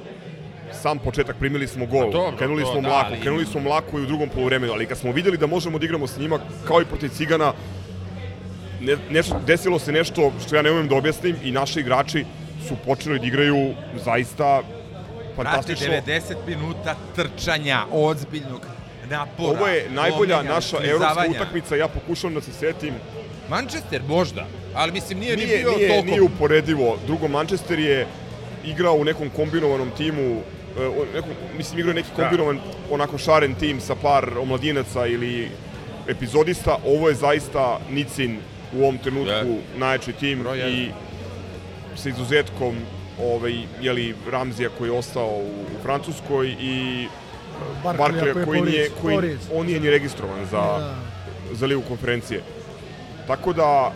sam 0.73 0.99
početak 0.99 1.35
primili 1.39 1.67
smo 1.67 1.85
gol. 1.85 2.11
Dobro, 2.11 2.37
krenuli 2.37 2.63
to 2.63 2.71
smo 2.71 2.81
da, 2.81 2.87
mlako, 2.87 3.07
ali- 3.07 3.21
krenuli 3.21 3.45
smo 3.45 3.61
mlako 3.61 3.99
i 3.99 4.03
u 4.03 4.05
drugom 4.05 4.29
poluvremenu, 4.29 4.73
ali 4.73 4.85
kad 4.85 4.97
smo 4.97 5.11
videli 5.11 5.37
da 5.37 5.47
možemo 5.47 5.79
da 5.79 5.85
igramo 5.85 6.07
sa 6.07 6.19
njima 6.21 6.39
kao 6.67 6.81
i 6.81 6.85
protiv 6.85 7.09
Cigana, 7.09 7.53
ne, 8.81 8.97
nešto, 9.09 9.39
desilo 9.47 9.79
se 9.79 9.91
nešto 9.91 10.31
što 10.47 10.55
ja 10.55 10.61
ne 10.61 10.71
umem 10.71 10.87
da 10.87 10.95
objasnim 10.95 11.35
i 11.43 11.51
naši 11.51 11.79
igrači 11.79 12.25
su 12.67 12.75
počeli 12.85 13.19
da 13.19 13.25
igraju 13.25 13.73
zaista 14.05 14.61
Brate, 14.61 15.35
fantastično. 15.35 15.87
90 15.87 16.35
minuta 16.47 16.95
trčanja, 17.15 17.79
ozbiljnog 17.91 18.61
napora. 19.09 19.49
Ovo 19.49 19.67
je 19.67 19.89
najbolja 19.89 20.35
lomljenja, 20.35 20.55
naša 20.55 20.77
evropska 20.83 21.25
utakmica, 21.29 21.75
ja 21.75 21.87
pokušavam 21.87 22.33
da 22.33 22.41
se 22.41 22.51
setim. 22.53 22.93
Manchester 23.49 24.01
možda, 24.07 24.45
ali 24.75 24.91
mislim 24.91 25.19
nije, 25.19 25.37
ni 25.37 25.43
Nije, 25.45 25.57
bio 25.57 25.71
nije, 25.71 25.87
toliko... 25.89 26.05
nije 26.05 26.21
uporedivo. 26.21 26.97
Drugo, 27.07 27.27
Manchester 27.27 27.79
je 27.79 28.07
igrao 28.65 28.93
u 28.93 29.03
nekom 29.03 29.29
kombinovanom 29.29 29.89
timu, 29.97 30.41
e, 30.79 30.87
u 30.87 31.05
nekom, 31.13 31.29
mislim 31.57 31.79
igrao 31.79 31.93
neki 31.93 32.09
Da. 32.17 32.23
kombinovan, 32.23 32.59
onako 32.91 33.17
šaren 33.17 33.55
tim 33.55 33.81
sa 33.81 33.95
par 33.95 34.29
omladinaca 34.39 35.05
ili 35.07 35.49
epizodista. 36.07 36.77
Ovo 36.85 37.09
je 37.09 37.15
zaista 37.15 37.79
Nicin 37.89 38.37
u 38.73 38.81
ovom 38.83 38.97
trenutku 38.97 39.29
Da. 39.29 39.79
najjači 39.79 40.13
tim 40.13 40.45
i 40.67 40.89
sa 41.95 42.09
izuzetkom 42.09 42.75
ovaj, 43.23 43.53
jeli, 43.81 44.15
Ramzija 44.31 44.69
koji 44.77 44.89
je 44.89 44.97
ostao 44.97 45.27
u, 45.27 45.45
u 45.45 45.83
Francuskoj 45.83 46.47
i 46.59 47.05
Barklija 47.83 47.97
Barklija 47.97 48.33
koji 48.33 48.41
je 48.41 48.45
koji 48.45 48.61
nije, 48.61 48.89
koji, 49.01 49.37
on 49.53 49.65
nije 49.65 49.79
ni 49.79 49.89
registrovan 49.89 50.45
za, 50.51 50.61
Da. 50.61 50.95
za 51.51 51.65
ligu 51.65 51.81
konferencije. 51.87 52.41
Tako 53.27 53.53
da, 53.53 53.91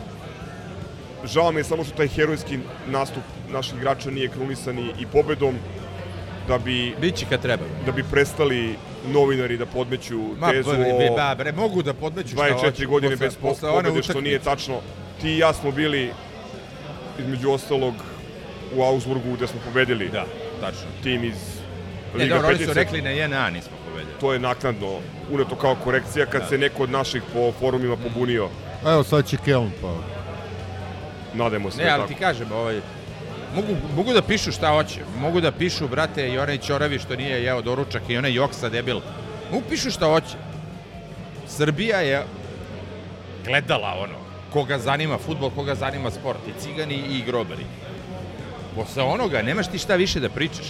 žao 1.26 1.52
mi 1.52 1.60
je 1.60 1.64
samo 1.64 1.84
što 1.84 1.96
taj 1.98 2.08
herojski 2.08 2.60
nastup 2.88 3.24
naših 3.52 3.76
igrača 3.78 4.12
nije 4.12 4.28
krunisan 4.30 4.80
i, 4.80 4.92
i 5.00 5.06
pobedom, 5.12 5.56
da 6.48 6.58
bi, 6.58 6.96
Biće 7.02 7.26
kad 7.30 7.42
treba. 7.42 7.64
da 7.86 7.92
bi 7.92 8.04
prestali 8.04 8.76
novinari 9.06 9.58
da 9.58 9.66
podmeću 9.66 10.20
Ma, 10.40 10.52
tezu 10.52 10.70
bre, 10.70 10.78
bre, 10.94 11.10
o 11.12 11.16
ba, 11.16 11.36
bre, 11.36 11.52
mogu 11.52 11.82
da 11.84 11.94
podmeću 11.94 12.30
šta 12.30 12.42
24 12.44 12.60
hoću 12.62 12.88
godine 12.88 13.12
posle- 13.12 13.20
bez 13.20 13.36
posle 13.36 13.70
pobede, 13.72 14.04
što 14.04 14.22
nije 14.22 14.40
tačno. 14.40 14.76
Ti 15.22 15.30
i 15.30 15.38
ja 15.38 15.54
smo 15.54 15.72
bili, 15.72 16.12
između 17.20 17.52
ostalog, 17.52 17.94
u 18.76 18.84
Augsburgu 18.84 19.34
gde 19.34 19.48
smo 19.48 19.60
pobedili 19.62 20.10
Da, 20.10 20.26
tačno. 20.62 20.88
tim 21.04 21.24
iz 21.24 21.36
Ne, 22.14 22.24
Liga 22.24 22.36
dobro, 22.36 22.50
oni 22.50 22.66
su 22.66 22.74
rekli 22.74 23.02
na 23.02 23.10
JNA 23.10 23.50
nismo 23.50 23.72
pobedili. 23.86 24.14
To 24.20 24.34
je 24.34 24.40
naknadno 24.40 25.00
uneto 25.32 25.56
kao 25.56 25.76
korekcija 25.76 26.26
kad 26.26 26.42
Da. 26.42 26.48
se 26.48 26.58
neko 26.58 26.84
od 26.84 26.90
naših 26.90 27.22
po 27.34 27.52
forumima 27.52 27.98
pobunio. 27.98 28.50
Evo 28.86 29.04
sad 29.04 29.28
će 29.28 29.38
Keln 29.38 29.72
pa. 29.82 29.94
Nadajmo 31.34 31.72
se 31.72 31.78
Ne, 31.78 31.84
da 31.84 31.92
ali 31.92 32.02
tako. 32.02 32.14
ti 32.14 32.20
kažem, 32.20 32.52
ovaj, 32.52 32.82
mogu, 33.56 33.76
mogu 33.96 34.14
da 34.14 34.22
pišu 34.22 34.52
šta 34.52 34.70
hoće. 34.70 35.02
Mogu 35.20 35.42
da 35.42 35.52
pišu, 35.52 35.88
brate, 35.88 36.30
i 36.30 36.38
onaj 36.38 36.58
Ćoravi 36.58 37.00
što 37.00 37.16
nije 37.16 37.44
jeo 37.44 37.62
doručak 37.62 38.02
i 38.10 38.18
onaj 38.18 38.34
Joksa 38.34 38.70
debil. 38.70 39.00
Mogu 39.52 39.64
pišu 39.70 39.92
šta 39.92 40.06
hoće. 40.06 40.38
Srbija 41.48 42.02
je 42.02 42.26
gledala 43.46 43.96
ono, 44.00 44.20
koga 44.54 44.80
zanima 44.80 45.18
futbol, 45.18 45.50
koga 45.50 45.76
zanima 45.76 46.12
sport, 46.12 46.40
i 46.48 46.62
cigani 46.62 46.96
i 46.96 47.24
grobari. 47.26 47.66
Posle 48.76 49.04
onoga 49.04 49.42
nemaš 49.42 49.68
ti 49.68 49.78
šta 49.78 49.96
više 49.96 50.20
da 50.20 50.30
pričaš. 50.30 50.68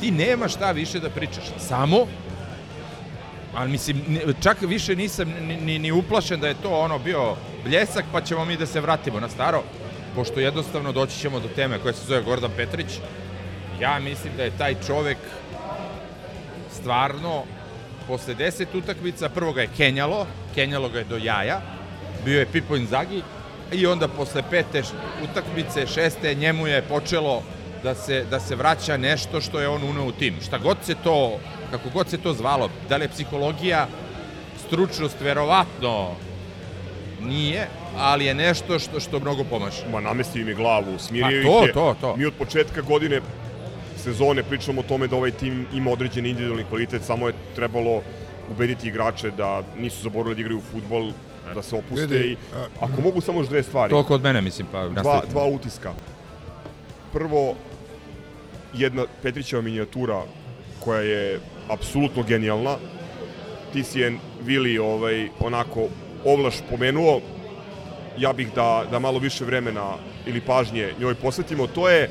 Ti 0.00 0.10
nemaš 0.10 0.54
šta 0.54 0.70
više 0.70 1.00
da 1.00 1.10
pričaš. 1.10 1.44
Samo 1.58 2.06
Ali 3.54 3.70
mislim, 3.70 4.20
čak 4.42 4.60
više 4.60 4.96
nisam 4.96 5.34
ni, 5.40 5.56
ni, 5.56 5.78
ni 5.78 5.92
uplašen 5.92 6.40
da 6.40 6.48
je 6.48 6.54
to 6.62 6.70
ono 6.70 6.98
bio 6.98 7.36
bljesak, 7.64 8.04
pa 8.12 8.20
ćemo 8.20 8.44
mi 8.44 8.56
da 8.56 8.66
se 8.66 8.80
vratimo 8.80 9.20
na 9.20 9.28
staro, 9.28 9.62
pošto 10.18 10.40
jednostavno 10.40 10.92
doći 10.92 11.18
ćemo 11.18 11.40
do 11.40 11.48
teme 11.48 11.78
koja 11.78 11.94
se 11.94 12.06
zove 12.06 12.22
Gordan 12.22 12.50
Petrić. 12.56 12.86
Ja 13.80 13.98
mislim 13.98 14.32
da 14.36 14.42
je 14.42 14.58
taj 14.58 14.74
čovek 14.86 15.18
stvarno 16.80 17.44
posle 18.06 18.34
10 18.34 18.66
utakmica, 18.74 19.28
prvo 19.28 19.52
ga 19.52 19.60
je 19.60 19.68
kenjalo, 19.76 20.26
kenjalo 20.54 20.88
ga 20.88 20.98
je 20.98 21.04
do 21.04 21.16
jaja, 21.16 21.60
bio 22.24 22.40
je 22.40 22.46
Pipo 22.46 22.76
Inzagi, 22.76 23.22
i 23.72 23.86
onda 23.86 24.08
posle 24.08 24.42
pete 24.50 24.82
utakmice, 25.30 25.86
šeste, 25.86 26.34
njemu 26.34 26.66
je 26.66 26.82
počelo 26.82 27.42
da 27.82 27.94
se, 27.94 28.24
da 28.30 28.40
se 28.40 28.56
vraća 28.56 28.96
nešto 28.96 29.40
što 29.40 29.60
je 29.60 29.68
on 29.68 29.84
uneo 29.84 30.04
u 30.04 30.12
tim. 30.12 30.34
Šta 30.42 30.58
god 30.58 30.76
se 30.82 30.94
to, 31.04 31.38
kako 31.70 31.90
god 31.90 32.08
se 32.08 32.18
to 32.18 32.32
zvalo, 32.32 32.70
da 32.88 32.96
li 32.96 33.04
je 33.04 33.08
psihologija, 33.08 33.86
stručnost, 34.66 35.20
verovatno 35.20 36.10
nije, 37.20 37.68
ali 37.96 38.24
je 38.24 38.34
nešto 38.34 38.78
što, 38.78 39.00
što 39.00 39.20
mnogo 39.20 39.44
pomaže. 39.44 39.88
Ma 39.92 40.00
namestio 40.00 40.42
im 40.42 40.48
je 40.48 40.54
glavu, 40.54 40.98
smirio 40.98 41.42
Pa 41.50 41.62
ih 41.62 41.66
je. 41.66 41.72
to, 41.72 41.96
to. 42.00 42.16
Mi 42.16 42.26
od 42.26 42.34
početka 42.38 42.80
godine 42.80 43.20
sezone 43.96 44.42
pričamo 44.42 44.80
o 44.80 44.84
tome 44.84 45.06
da 45.06 45.16
ovaj 45.16 45.30
tim 45.30 45.66
ima 45.74 45.90
određen 45.90 46.26
individualni 46.26 46.64
kvalitet, 46.64 47.02
samo 47.04 47.26
je 47.26 47.34
trebalo 47.54 48.02
ubediti 48.50 48.88
igrače 48.88 49.30
da 49.30 49.62
nisu 49.78 50.02
zaboravili 50.02 50.34
da 50.34 50.40
igraju 50.40 50.60
futbol, 50.72 51.10
da 51.54 51.62
se 51.62 51.76
opuste 51.76 52.06
Vidi, 52.06 52.32
i 52.32 52.36
ako 52.80 53.00
mogu 53.02 53.20
samo 53.20 53.40
još 53.40 53.48
dve 53.48 53.62
stvari. 53.62 53.90
To 53.90 54.04
kod 54.04 54.22
mene, 54.22 54.40
mislim, 54.40 54.66
pa 54.72 54.88
dva, 54.88 55.22
dva 55.30 55.44
utiska. 55.46 55.92
Prvo, 57.12 57.54
jedna 58.74 59.04
Petrićeva 59.22 59.62
minijatura 59.62 60.22
koja 60.80 61.00
je 61.00 61.40
apsolutno 61.68 62.22
genijalna. 62.22 62.76
Ti 63.72 63.84
si 63.84 64.00
je 64.00 64.18
Vili 64.42 64.78
ovaj, 64.78 65.28
onako 65.40 65.88
ovlaš 66.24 66.54
pomenuo. 66.70 67.20
Ja 68.18 68.32
bih 68.32 68.48
da, 68.54 68.84
da 68.90 68.98
malo 68.98 69.18
više 69.18 69.44
vremena 69.44 69.94
ili 70.26 70.40
pažnje 70.40 70.92
njoj 71.00 71.14
posvetimo. 71.14 71.66
To 71.66 71.88
je 71.88 72.10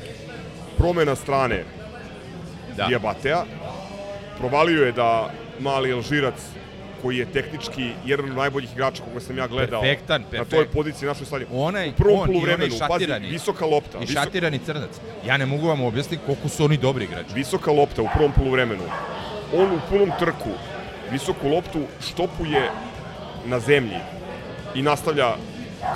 promena 0.78 1.14
strane 1.14 1.64
Da. 2.76 2.86
Diabatea. 2.86 3.44
Provalio 4.38 4.84
je 4.84 4.92
da 4.92 5.30
mali 5.60 5.92
Alžirac 5.92 6.34
koji 7.02 7.16
je 7.18 7.26
tehnički 7.26 7.90
jedan 8.06 8.30
od 8.30 8.36
najboljih 8.36 8.72
igrača 8.72 9.02
koga 9.02 9.20
sam 9.20 9.38
ja 9.38 9.46
gledao 9.46 9.80
Perfektan, 9.82 10.20
na 10.22 10.28
perfekt. 10.28 10.50
toj 10.50 10.66
poziciji 10.68 11.06
našoj 11.08 11.26
stadionu. 11.26 11.62
Onaj, 11.62 11.88
u 11.88 11.92
prvom 11.92 12.20
on 12.20 12.26
poluvremenu, 12.26 12.74
pazi, 12.88 13.06
visoka 13.20 13.66
lopta. 13.66 13.98
I 13.98 14.00
visok- 14.00 14.12
šatirani 14.12 14.58
crnac. 14.58 14.90
Ja 15.26 15.36
ne 15.36 15.46
mogu 15.46 15.66
vam 15.66 15.80
objasniti 15.80 16.22
koliko 16.26 16.48
su 16.48 16.64
oni 16.64 16.76
dobri 16.76 17.04
igrači. 17.04 17.34
visoka 17.34 17.70
lopta 17.72 18.02
u 18.02 18.08
prvom 18.14 18.32
poluvremenu. 18.32 18.82
On 19.54 19.72
u 19.72 19.78
punom 19.90 20.10
trku 20.18 20.50
visoku 21.10 21.48
loptu 21.48 21.80
štopuje 22.00 22.70
na 23.46 23.60
zemlji 23.60 23.98
i 24.74 24.82
nastavlja 24.82 25.34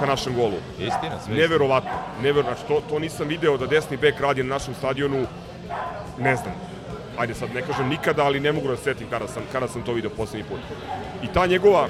ka 0.00 0.06
našem 0.06 0.34
golu. 0.34 0.56
Istina, 0.78 1.20
sve 1.24 1.34
Neverovatno. 1.34 1.90
Never, 2.22 2.44
znači, 2.44 2.62
to, 2.68 2.82
to 2.88 2.98
nisam 2.98 3.28
video 3.28 3.56
da 3.56 3.66
desni 3.66 3.96
bek 3.96 4.20
radi 4.20 4.42
na 4.42 4.54
našem 4.54 4.74
stadionu, 4.74 5.26
ne 6.18 6.36
znam. 6.36 6.54
Ajde 7.18 7.34
sad, 7.34 7.54
ne 7.54 7.62
kažem 7.62 7.88
nikada, 7.88 8.24
ali 8.24 8.40
ne 8.40 8.52
mogu 8.52 8.68
da 8.68 8.76
se 8.76 8.82
setim 8.82 9.06
kada 9.10 9.28
sam, 9.28 9.42
kada 9.52 9.68
sam 9.68 9.82
to 9.82 9.92
video 9.92 10.10
poslednji 10.10 10.48
put. 10.48 10.60
I 11.22 11.26
ta 11.26 11.46
njegova 11.46 11.88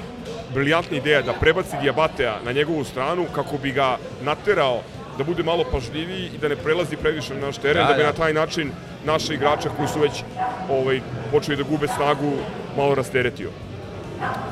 briljantna 0.53 0.97
ideja 0.97 1.21
da 1.21 1.33
prebaci 1.33 1.77
Diabatea 1.81 2.35
na 2.45 2.51
njegovu 2.51 2.83
stranu 2.83 3.25
kako 3.35 3.57
bi 3.57 3.71
ga 3.71 3.97
naterao 4.21 4.81
da 5.17 5.23
bude 5.23 5.43
malo 5.43 5.63
pažljiviji 5.71 6.29
i 6.35 6.37
da 6.37 6.47
ne 6.47 6.55
prelazi 6.55 6.95
previše 6.97 7.33
na 7.33 7.45
naš 7.45 7.57
teren, 7.57 7.83
Da, 7.83 7.87
da, 7.87 7.93
bi 7.93 8.01
da. 8.03 8.07
na 8.07 8.13
taj 8.13 8.33
način 8.33 8.71
naše 9.05 9.33
igrače 9.33 9.69
koji 9.77 9.87
su 9.87 9.99
već 9.99 10.23
ovaj, 10.69 11.01
počeli 11.31 11.57
da 11.57 11.63
gube 11.63 11.87
snagu 11.87 12.31
malo 12.77 12.95
rasteretio. 12.95 13.49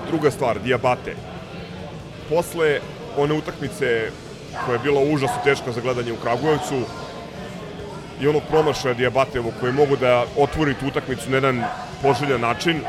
Druga 0.08 0.32
stvar, 0.32 0.60
Diabate. 0.60 1.16
Posle 2.30 2.80
one 3.18 3.34
utakmice 3.34 4.12
koja 4.66 4.74
je 4.74 4.80
bila 4.84 5.02
užasno 5.02 5.38
teška 5.44 5.72
za 5.72 5.82
gledanje 5.82 6.14
u 6.14 6.22
Kragujevcu 6.24 6.82
i 8.22 8.28
onog 8.28 8.42
promašaja 8.50 8.94
Diabatevo 8.94 9.52
koji 9.60 9.74
mogu 9.74 9.96
da 9.96 10.26
otvori 10.38 10.74
tu 10.74 10.88
utakmicu 10.88 11.30
na 11.30 11.38
jedan 11.38 11.64
poželjan 12.02 12.42
način 12.42 12.82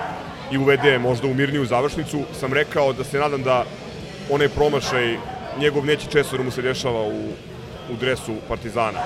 i 0.53 0.59
uvede 0.59 0.91
je 0.91 0.99
možda 0.99 1.27
u 1.27 1.35
mirniju 1.35 1.67
završnicu, 1.67 2.23
sam 2.41 2.53
rekao 2.53 2.93
da 2.93 3.05
se 3.05 3.19
nadam 3.19 3.43
da 3.43 3.65
onaj 4.31 4.49
promašaj 4.49 5.17
njegov 5.59 5.87
neće 5.87 6.07
često 6.13 6.37
da 6.37 6.43
mu 6.43 6.51
se 6.51 6.63
dešava 6.63 7.03
u, 7.03 7.29
u 7.93 7.97
dresu 8.01 8.35
Partizana. 8.49 8.99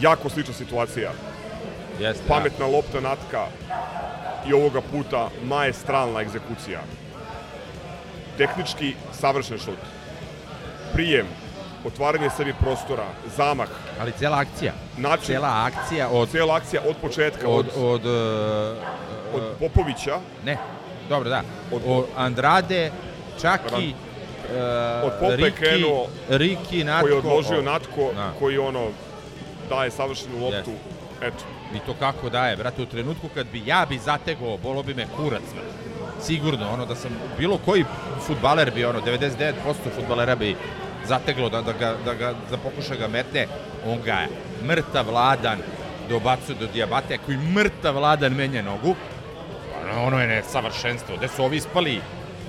Jako 0.00 0.28
slična 0.28 0.54
situacija. 0.54 1.10
Jeste, 2.00 2.24
Pametna 2.28 2.66
lopta 2.66 3.00
natka 3.00 3.46
i 4.48 4.52
ovoga 4.52 4.80
puta 4.80 5.28
maestralna 5.44 6.20
egzekucija. 6.20 6.80
Tehnički 8.40 8.94
savršen 9.12 9.58
šut. 9.58 9.76
Prijem, 10.92 11.26
otvaranje 11.84 12.30
sebi 12.30 12.54
prostora, 12.60 13.04
zamah. 13.36 13.68
Ali 14.00 14.12
cela 14.12 14.38
akcija. 14.38 14.72
način, 14.96 15.26
Cela 15.26 15.64
akcija 15.66 16.08
od... 16.08 16.30
cijela 16.30 16.54
akcija 16.56 16.82
od 16.88 16.96
početka, 16.96 17.48
Od, 17.48 17.66
od, 17.76 17.84
od, 17.84 18.06
uh, 18.06 18.76
od 19.34 19.42
Popovića, 19.60 20.18
ne, 20.44 20.56
dobro, 21.08 21.28
da. 21.28 21.42
Od- 21.72 21.82
Od, 21.86 22.04
Andrade, 22.16 22.90
Čaki, 23.40 23.94
Od 25.02 25.12
uh, 25.12 25.20
Pope 25.20 25.36
Riki, 25.36 25.56
krenuo, 25.56 26.06
Riki, 26.28 26.84
Natko. 26.84 27.02
koji 27.02 27.12
je 27.12 27.18
odložio 27.18 27.58
o, 27.58 27.62
Natko, 27.62 28.10
Da. 28.14 28.32
koji 28.38 28.58
ono 28.58 28.86
daje 29.68 29.90
savršenu 29.90 30.44
loptu. 30.44 30.72
Eto, 31.22 31.44
I 31.74 31.78
to 31.78 31.94
kako 31.94 32.30
daje, 32.30 32.56
brate, 32.56 32.82
u 32.82 32.86
trenutku 32.86 33.28
kad 33.34 33.46
bi 33.46 33.62
ja 33.66 33.86
bi 33.88 33.98
zategao, 33.98 34.56
bolo 34.56 34.82
bi 34.82 34.94
me 34.94 35.06
kurac, 35.16 35.42
brate. 35.54 35.89
Sigurno, 36.22 36.72
ono 36.72 36.86
da 36.86 36.94
sam, 36.94 37.10
bilo 37.38 37.58
koji 37.64 37.84
futbaler 38.26 38.70
bi, 38.74 38.84
ono, 38.84 39.00
99% 39.00 39.52
futbalera 39.96 40.36
bi 40.36 40.56
zateglo 41.06 41.48
da, 41.48 41.62
da, 41.62 41.72
ga, 41.72 41.94
da, 42.04 42.14
ga, 42.14 42.34
da 42.50 42.56
pokuša 42.56 42.94
ga 42.94 43.08
metne, 43.08 43.46
on 43.86 43.98
ga 44.04 44.12
je 44.12 44.28
mrtav 44.64 45.10
ladan 45.10 45.58
dobacuje 46.08 46.56
do 46.60 46.66
dijabate, 46.66 47.18
koji 47.18 47.36
mrtav 47.36 47.98
ladan 47.98 48.34
menja 48.34 48.62
nogu, 48.62 48.94
ono, 49.82 50.04
ono 50.06 50.20
je 50.20 50.26
nesavršenstvo, 50.26 51.16
gde 51.16 51.28
su 51.28 51.44
ovi 51.44 51.56
ispali, 51.56 52.00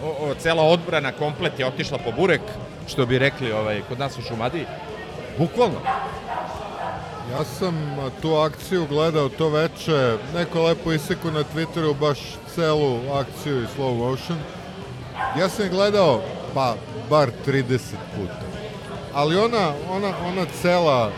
o, 0.03 0.07
o, 0.07 0.33
cela 0.35 0.63
odbrana 0.63 1.11
komplet 1.11 1.59
je 1.59 1.65
otišla 1.65 1.97
po 1.97 2.11
burek, 2.11 2.41
što 2.87 3.05
bi 3.05 3.19
rekli 3.19 3.51
ovaj, 3.51 3.81
kod 3.89 3.99
nas 3.99 4.17
u 4.17 4.21
Šumadiji, 4.21 4.65
bukvalno. 5.37 5.79
Ja 7.31 7.43
sam 7.43 7.75
tu 8.21 8.35
akciju 8.35 8.87
gledao 8.89 9.29
to 9.29 9.49
veče, 9.49 10.17
neko 10.33 10.63
lepo 10.63 10.91
iseku 10.91 11.31
na 11.31 11.43
Twitteru 11.43 11.95
baš 11.99 12.19
celu 12.55 12.99
akciju 13.13 13.63
i 13.63 13.65
slow 13.77 13.97
motion. 13.97 14.37
Ja 15.39 15.49
sam 15.49 15.69
gledao, 15.69 16.21
pa, 16.53 16.75
bar 17.09 17.29
30 17.47 17.79
puta. 18.15 18.39
Ali 19.13 19.37
ona, 19.37 19.73
ona, 19.91 20.13
ona 20.27 20.45
cela 20.61 21.11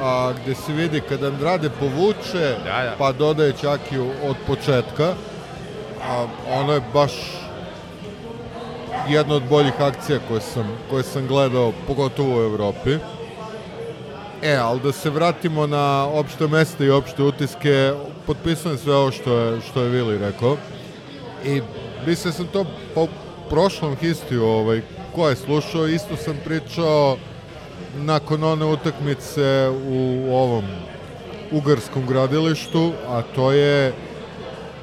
a, 0.00 0.32
gde 0.42 0.54
se 0.54 0.72
vidi 0.72 1.00
kad 1.00 1.24
Andrade 1.24 1.70
povuče, 1.80 2.56
Da, 2.64 2.82
da. 2.82 2.94
pa 2.98 3.12
dodaje 3.12 3.52
Čakiju 3.60 4.10
od 4.24 4.36
početka, 4.46 5.14
a, 6.08 6.26
ono 6.50 6.72
je 6.72 6.82
baš 6.92 7.12
jedna 9.08 9.34
od 9.34 9.42
boljih 9.48 9.80
akcija 9.80 10.18
koje 10.28 10.40
sam, 10.40 10.78
koje 10.90 11.02
sam 11.02 11.26
gledao, 11.26 11.72
pogotovo 11.86 12.38
u 12.38 12.42
Evropi. 12.42 12.98
E, 14.44 14.56
ali 14.56 14.80
da 14.80 14.92
se 14.92 15.10
vratimo 15.10 15.66
na 15.66 16.04
opšte 16.04 16.46
mesta 16.46 16.84
i 16.84 16.90
opšte 16.90 17.22
utiske, 17.22 17.92
potpisujem 18.26 18.78
sve 18.78 18.94
ovo 18.94 19.10
što 19.10 19.38
je, 19.38 19.60
što 19.60 19.82
je 19.82 19.88
Vili 19.88 20.18
rekao. 20.18 20.56
I 21.44 21.62
mislim 22.06 22.32
sam 22.32 22.46
to 22.46 22.64
po 22.94 23.06
prošlom 23.50 23.96
histiju, 23.96 24.44
ovaj, 24.44 24.82
ko 25.14 25.28
je 25.28 25.36
slušao, 25.36 25.88
isto 25.88 26.16
sam 26.16 26.36
pričao 26.44 27.16
nakon 27.96 28.44
one 28.44 28.64
utakmice 28.64 29.68
u 29.88 30.28
ovom 30.34 30.64
ugarskom 31.50 32.06
gradilištu, 32.06 32.92
a 33.08 33.22
to 33.34 33.52
je 33.52 33.92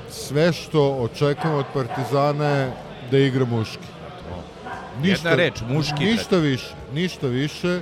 sve 0.09 0.53
što 0.53 0.91
očekujemo 0.91 1.57
od 1.57 1.65
Partizana 1.73 2.47
je 2.47 2.71
da 3.11 3.17
igra 3.17 3.45
muški. 3.45 3.87
Jedna 5.03 5.35
reč, 5.35 5.61
muški, 5.67 6.05
Ništa 6.05 6.37
više, 6.37 6.73
ništa 6.93 7.27
više. 7.27 7.81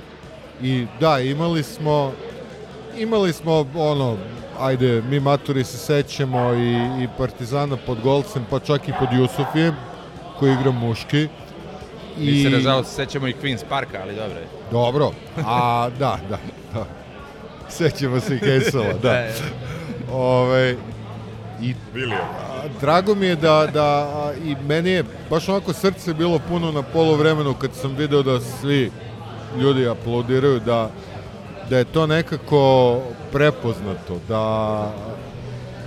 I 0.62 0.86
da, 1.00 1.20
imali 1.20 1.62
smo 1.62 2.12
imali 2.98 3.32
smo 3.32 3.66
ono, 3.74 4.16
ajde, 4.60 5.02
mi 5.02 5.20
maturi 5.20 5.64
se 5.64 5.78
sećamo 5.78 6.54
i, 6.54 6.74
i 7.04 7.08
Partizana 7.18 7.76
pod 7.86 8.00
golcem, 8.00 8.46
pa 8.50 8.58
čak 8.58 8.88
i 8.88 8.92
pod 8.98 9.08
Jusufijem, 9.12 9.74
koji 10.38 10.52
igra 10.52 10.70
muški. 10.70 11.28
Mi 12.18 12.42
se, 12.42 12.50
nažalost, 12.50 12.94
sećamo 12.96 13.28
i 13.28 13.34
Queen's 13.42 13.64
Parka, 13.68 13.98
ali 14.02 14.14
dobro 14.16 14.38
je. 14.38 14.46
Dobro, 14.70 15.12
a 15.46 15.88
da, 15.98 16.18
da, 16.28 16.38
da. 16.74 16.86
Sećamo 17.68 18.20
se 18.20 18.36
i 18.36 18.40
Kejsova, 18.40 18.92
da. 19.02 19.26
Ove, 20.12 20.76
I 21.62 21.74
William. 21.94 22.14
a, 22.14 22.68
drago 22.80 23.14
mi 23.14 23.26
je 23.26 23.36
da, 23.36 23.66
da 23.72 23.84
a, 23.84 24.32
i 24.44 24.56
meni 24.68 24.90
je 24.90 25.04
baš 25.30 25.48
onako 25.48 25.72
srce 25.72 26.14
bilo 26.14 26.38
puno 26.48 26.72
na 26.72 26.82
polovremenu 26.82 27.54
kad 27.54 27.74
sam 27.74 27.96
video 27.96 28.22
da 28.22 28.40
svi 28.40 28.90
ljudi 29.58 29.88
aplaudiraju 29.88 30.60
da, 30.60 30.90
da 31.70 31.78
je 31.78 31.84
to 31.84 32.06
nekako 32.06 32.98
prepoznato, 33.32 34.20
da 34.28 34.92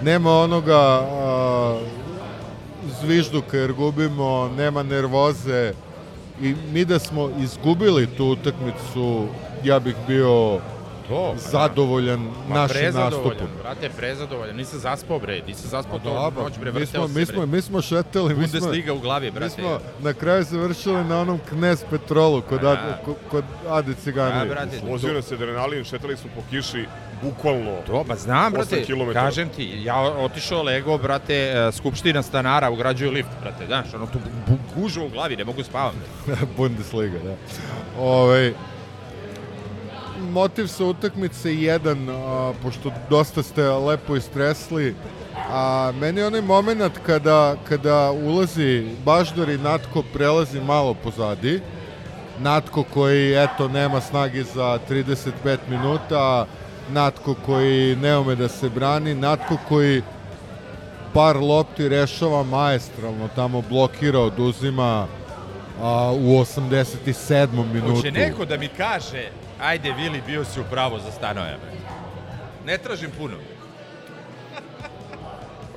nema 0.01 0.31
onoga 0.31 0.79
a, 0.79 1.79
zvižduka 3.01 3.57
jer 3.57 3.73
gubimo, 3.73 4.51
nema 4.57 4.83
nervoze 4.83 5.73
i 6.41 6.55
mi 6.73 6.85
da 6.85 6.99
smo 6.99 7.29
izgubili 7.39 8.07
tu 8.07 8.25
utakmicu, 8.25 9.25
ja 9.63 9.79
bih 9.79 9.95
bio 10.07 10.59
To, 11.13 11.33
zadovoljan 11.39 12.19
Ma 12.19 12.55
našim 12.55 12.73
prezadovoljan, 12.73 13.11
nastupom. 13.29 13.47
brate, 13.61 13.89
prezadovoljan. 13.89 14.55
Nisam 14.55 14.79
zaspao, 14.79 15.19
bre, 15.19 15.41
nisam 15.41 15.69
zaspao 15.69 15.97
Pa 15.97 16.03
to 16.03 16.09
dobro, 16.11 16.43
noć, 16.43 16.57
bre, 16.57 16.71
mi 16.71 16.79
vrteo 16.79 16.87
smo, 16.99 17.07
se, 17.07 17.13
mi 17.13 17.25
bre. 17.25 17.33
smo, 17.35 17.45
mi 17.47 17.61
smo 17.61 17.81
šetali, 17.81 18.35
mi 18.35 18.47
smo, 18.47 18.59
Bundesliga 18.59 18.93
u 18.93 18.99
glavi, 18.99 19.25
mi 19.25 19.31
brate. 19.31 19.49
smo 19.51 19.79
na 20.01 20.13
kraju 20.13 20.43
završili 20.43 21.03
na 21.03 21.19
onom 21.19 21.39
Knez 21.49 21.83
Petrolu 21.89 22.41
kod, 22.41 22.63
A, 22.63 22.69
Ad, 22.69 22.77
da. 22.79 23.01
ko- 23.05 23.15
kod 23.31 23.43
Ade 23.69 23.93
Ciganije. 23.95 24.41
A, 24.41 24.45
brate, 24.45 24.79
Vozio 24.83 25.13
nas 25.13 25.31
adrenalin, 25.31 25.83
šetali 25.83 26.17
smo 26.17 26.29
po 26.35 26.41
kiši, 26.49 26.85
bukvalno 27.23 27.75
To, 27.87 28.03
pa 28.03 28.15
znam, 28.15 28.53
brate, 28.53 28.75
8 28.75 28.85
kilometara. 28.85 29.25
kažem 29.25 29.49
ti, 29.49 29.71
ja 29.75 29.95
otišao 30.01 30.63
Lego, 30.63 30.97
brate, 30.97 31.35
e, 31.35 31.71
skupština 31.71 32.23
stanara, 32.23 32.69
ugrađuju 32.69 33.11
lift, 33.11 33.29
brate, 33.41 33.65
znaš, 33.65 33.93
ono 33.93 34.05
tu 34.05 34.19
gužva 34.75 35.03
u 35.05 35.09
glavi, 35.09 35.35
ne 35.35 35.43
mogu 35.45 35.63
spavam. 35.63 35.93
Bundesliga, 36.57 37.17
da. 37.19 37.35
Ovaj, 37.99 38.53
motiv 40.33 40.67
sa 40.67 40.85
utakmice 40.85 41.53
jedan, 41.55 42.09
a, 42.09 42.53
pošto 42.63 42.91
dosta 43.09 43.43
ste 43.43 43.69
lepo 43.69 44.15
istresli, 44.15 44.95
a 45.49 45.91
meni 45.99 46.19
je 46.19 46.27
onaj 46.27 46.41
moment 46.41 46.97
kada, 47.05 47.55
kada 47.69 48.11
ulazi 48.11 48.87
Baždar 49.05 49.49
i 49.49 49.57
Natko 49.57 50.03
prelazi 50.13 50.61
malo 50.61 50.93
pozadi, 50.93 51.61
Natko 52.39 52.83
koji, 52.83 53.33
eto, 53.43 53.67
nema 53.67 54.01
snage 54.01 54.43
za 54.43 54.79
35 54.89 55.57
minuta, 55.69 56.45
Natko 56.91 57.35
koji 57.45 57.95
ne 57.95 58.17
ume 58.17 58.35
da 58.35 58.47
se 58.47 58.69
brani, 58.69 59.15
Natko 59.15 59.57
koji 59.69 60.01
par 61.13 61.37
lopti 61.37 61.89
rešava 61.89 62.43
maestralno, 62.43 63.29
tamo 63.35 63.61
blokira, 63.69 64.19
oduzima 64.19 65.07
a, 65.81 66.11
u 66.11 66.39
87. 66.39 67.47
minutu. 67.73 67.95
Hoće 67.95 68.11
neko 68.11 68.45
da 68.45 68.57
mi 68.57 68.67
kaže, 68.67 69.29
ajde 69.61 69.93
Vili, 69.93 70.21
bio 70.27 70.45
si 70.45 70.59
u 70.59 70.63
pravo 70.71 70.99
za 70.99 71.11
stanoja, 71.11 71.57
brate. 71.57 71.77
Ne 72.65 72.77
tražim 72.77 73.11
puno. 73.17 73.35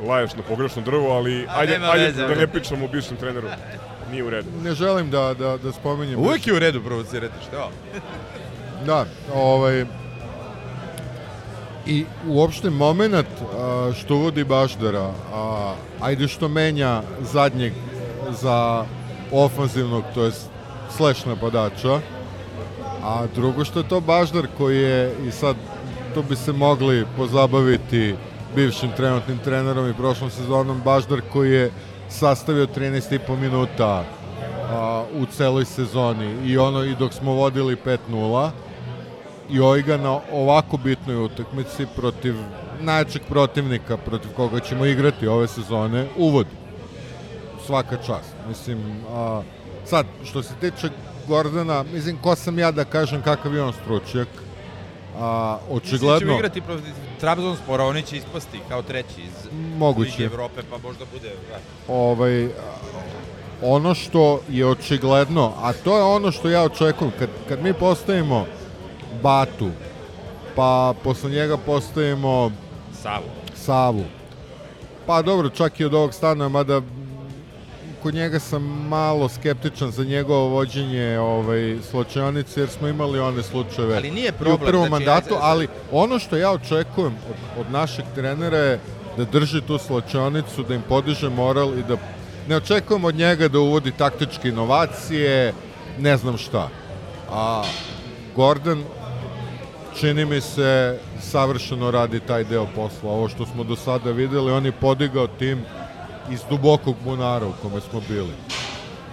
laješ 0.08 0.34
na 0.34 0.42
pogrešno 0.42 0.82
drvo, 0.82 1.12
ali 1.12 1.46
A, 1.48 1.58
ajde, 1.60 1.72
nema 1.72 1.90
ajde 1.90 2.04
veze, 2.04 2.26
da 2.26 2.34
ne 2.34 2.46
pričamo 2.46 2.84
o 2.84 2.88
bivšem 2.88 3.16
treneru. 3.16 3.48
Nije 4.10 4.24
u 4.24 4.30
redu. 4.30 4.48
Ne 4.62 4.74
želim 4.74 5.10
da, 5.10 5.34
da, 5.34 5.56
da 5.56 5.72
spominjem. 5.72 6.18
Uvijek 6.18 6.46
je 6.46 6.54
u 6.54 6.58
redu 6.58 6.82
provocirati, 6.82 7.34
što? 7.48 7.70
Da, 8.86 9.04
ovaj... 9.34 9.84
I 11.86 12.04
uopšte 12.26 12.70
moment 12.70 13.28
što 14.00 14.14
uvodi 14.14 14.44
Baždara, 14.44 15.10
a, 15.34 15.74
ajde 16.00 16.28
što 16.28 16.48
menja 16.48 17.02
zadnjeg 17.20 17.72
za 18.30 18.84
ofanzivnog, 19.32 20.04
to 20.14 20.24
je 20.24 20.32
slash 20.96 21.26
napadača, 21.26 22.00
a 23.06 23.26
drugo 23.34 23.64
što 23.64 23.78
je 23.78 23.88
to 23.88 24.00
Baždar 24.00 24.46
koji 24.58 24.82
je, 24.82 25.14
i 25.28 25.30
sad 25.30 25.56
to 26.14 26.22
bi 26.22 26.36
se 26.36 26.52
mogli 26.52 27.06
pozabaviti 27.16 28.14
bivšim 28.54 28.90
trenutnim 28.96 29.38
trenerom 29.38 29.90
i 29.90 29.94
prošlom 29.94 30.30
sezonom, 30.30 30.80
Baždar 30.84 31.20
koji 31.32 31.52
je 31.52 31.70
sastavio 32.08 32.66
13,5 32.66 33.36
minuta 33.36 34.04
a, 34.70 35.04
u 35.14 35.26
celoj 35.26 35.64
sezoni 35.64 36.36
i 36.44 36.58
ono 36.58 36.82
i 36.84 36.94
dok 36.94 37.12
smo 37.12 37.32
vodili 37.32 37.76
5-0 38.10 38.50
i 39.50 39.60
ovaj 39.60 39.82
ga 39.82 39.96
na 39.96 40.20
ovako 40.32 40.76
bitnoj 40.76 41.24
utakmici 41.24 41.86
protiv 41.96 42.34
najjačeg 42.80 43.22
protivnika 43.28 43.96
protiv 43.96 44.30
koga 44.36 44.60
ćemo 44.60 44.86
igrati 44.86 45.26
ove 45.26 45.48
sezone 45.48 46.06
uvodi. 46.16 46.50
Svaka 47.66 47.96
čast. 47.96 48.34
Mislim, 48.48 48.78
a, 49.10 49.42
sad, 49.84 50.06
što 50.24 50.42
se 50.42 50.54
tiče 50.60 50.90
Gordana, 51.28 51.82
mislim, 51.92 52.18
ko 52.22 52.36
sam 52.36 52.58
ja 52.58 52.70
da 52.70 52.84
kažem 52.84 53.22
kakav 53.22 53.54
je 53.54 53.62
on 53.62 53.72
stručnjak, 53.72 54.28
a, 55.18 55.58
Mislim 55.70 55.92
da 55.92 55.98
ćemo 55.98 56.10
očigledno, 56.10 56.34
igrati 56.34 56.60
protiv 56.60 56.92
Trabzonspora, 57.20 57.84
oni 57.84 58.02
će 58.02 58.16
ispasti 58.16 58.60
kao 58.68 58.82
treći 58.82 59.22
iz 59.22 59.50
Moguće. 59.78 60.10
Lige 60.10 60.24
Evrope, 60.24 60.62
pa 60.70 60.78
možda 60.78 61.04
bude... 61.12 61.28
Da. 61.28 61.58
ovaj, 61.94 62.44
a, 62.44 62.48
ono 63.62 63.94
što 63.94 64.40
je 64.48 64.66
očigledno, 64.66 65.52
a 65.62 65.72
to 65.72 65.96
je 65.96 66.02
ono 66.02 66.32
što 66.32 66.48
ja 66.48 66.62
očekujem, 66.62 67.12
kad, 67.18 67.28
kad 67.48 67.62
mi 67.62 67.72
postavimo 67.72 68.46
Batu, 69.22 69.70
pa 70.56 70.94
posle 71.04 71.30
njega 71.30 71.56
postavimo 71.56 72.50
Savu. 73.02 73.24
Savu. 73.54 74.04
Pa 75.06 75.22
dobro, 75.22 75.48
čak 75.48 75.80
i 75.80 75.84
od 75.84 75.94
ovog 75.94 76.14
stana, 76.14 76.48
mada 76.48 76.80
kod 78.06 78.14
njega 78.14 78.38
sam 78.38 78.62
malo 78.88 79.28
skeptičan 79.28 79.90
za 79.90 80.04
njegovo 80.04 80.48
vođenje 80.48 81.18
ovaj, 81.18 81.76
slučajonice, 81.90 82.60
jer 82.60 82.68
smo 82.68 82.88
imali 82.88 83.20
one 83.20 83.42
slučajeve 83.42 83.96
Ali 83.96 84.10
nije 84.10 84.28
i 84.28 84.30
u 84.30 84.38
problem, 84.38 84.68
prvom 84.68 84.88
znači, 84.88 85.04
mandatu, 85.04 85.34
ajde, 85.34 85.40
ali 85.42 85.68
ono 85.92 86.18
što 86.18 86.36
ja 86.36 86.50
očekujem 86.50 87.14
od, 87.30 87.60
od 87.60 87.72
našeg 87.72 88.04
trenera 88.14 88.58
je 88.58 88.80
da 89.16 89.24
drži 89.24 89.60
tu 89.60 89.78
slučajonicu, 89.78 90.62
da 90.62 90.74
im 90.74 90.82
podiže 90.88 91.28
moral 91.28 91.78
i 91.78 91.82
da 91.82 91.96
ne 92.48 92.56
očekujem 92.56 93.04
od 93.04 93.14
njega 93.14 93.48
da 93.48 93.58
uvodi 93.58 93.92
taktičke 93.92 94.48
inovacije, 94.48 95.52
ne 95.98 96.16
znam 96.16 96.38
šta. 96.38 96.68
A 97.30 97.64
Gordon 98.36 98.84
čini 100.00 100.24
mi 100.24 100.40
se 100.40 100.98
savršeno 101.20 101.90
radi 101.90 102.20
taj 102.20 102.44
deo 102.44 102.66
posla. 102.74 103.10
Ovo 103.10 103.28
što 103.28 103.46
smo 103.46 103.64
do 103.64 103.76
sada 103.76 104.10
videli, 104.10 104.52
on 104.52 104.66
je 104.66 104.72
podigao 104.72 105.26
tim 105.26 105.64
iz 106.30 106.40
dubokog 106.50 106.96
bunara 107.04 107.46
u 107.46 107.52
kome 107.52 107.80
smo 107.80 108.00
bili. 108.00 108.32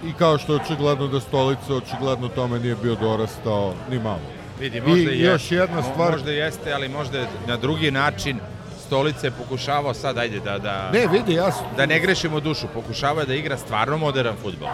I 0.04 0.12
kao 0.12 0.38
što 0.38 0.52
je 0.52 0.60
očigledno 0.60 1.06
da 1.06 1.20
stolica, 1.20 1.74
očigledno 1.74 2.28
tome 2.28 2.58
nije 2.58 2.76
bio 2.76 2.94
dorastao 2.94 3.74
ni 3.90 3.98
malo. 3.98 4.20
Vidi, 4.60 4.80
možda 4.80 5.10
I 5.10 5.20
je, 5.20 5.26
još 5.26 5.52
jedna 5.52 5.76
mo- 5.76 5.84
stvar- 5.84 6.10
Možda 6.12 6.30
jeste, 6.30 6.72
ali 6.72 6.88
možda 6.88 7.18
na 7.46 7.56
drugi 7.56 7.90
način 7.90 8.38
Stolice 8.80 9.26
je 9.26 9.30
pokušavao 9.32 9.94
sad, 9.94 10.18
ajde, 10.18 10.40
da, 10.40 10.58
da, 10.58 10.90
Ne, 10.90 11.06
vidi, 11.08 11.34
ja... 11.34 11.50
da 11.76 11.86
ne 11.86 12.00
grešimo 12.00 12.40
dušu, 12.40 12.66
pokušavao 12.68 13.20
je 13.20 13.26
da 13.26 13.34
igra 13.34 13.56
stvarno 13.56 13.96
modern 13.98 14.36
futbol. 14.42 14.68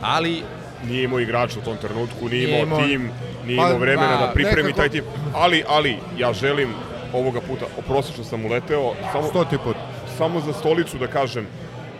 Ali 0.00 0.42
Nije 0.84 1.04
imao 1.04 1.20
igrača 1.20 1.58
u 1.58 1.64
tom 1.64 1.76
trenutku, 1.76 2.28
nije 2.28 2.46
Nije 2.46 2.62
imao 2.62 2.78
imao- 2.78 2.88
tim, 2.88 3.10
nije 3.46 3.56
Pa, 3.56 3.66
imao 3.66 3.78
vremena 3.78 4.18
pa, 4.18 4.26
da 4.26 4.32
pripremi 4.32 4.62
nekako- 4.62 4.76
taj 4.76 4.88
tim. 4.88 5.04
Ali, 5.34 5.64
ali, 5.68 5.96
ja 6.18 6.32
želim 6.32 6.68
ovoga 7.12 7.40
puta, 7.40 7.64
oprosti 7.78 8.12
što 8.12 8.24
sam 8.24 8.44
uleteo, 8.44 8.92
samo, 9.12 9.28
Stoti 9.28 9.58
put. 9.58 9.76
samo 10.18 10.40
za 10.40 10.52
stolicu 10.52 10.98
da 10.98 11.06
kažem, 11.06 11.46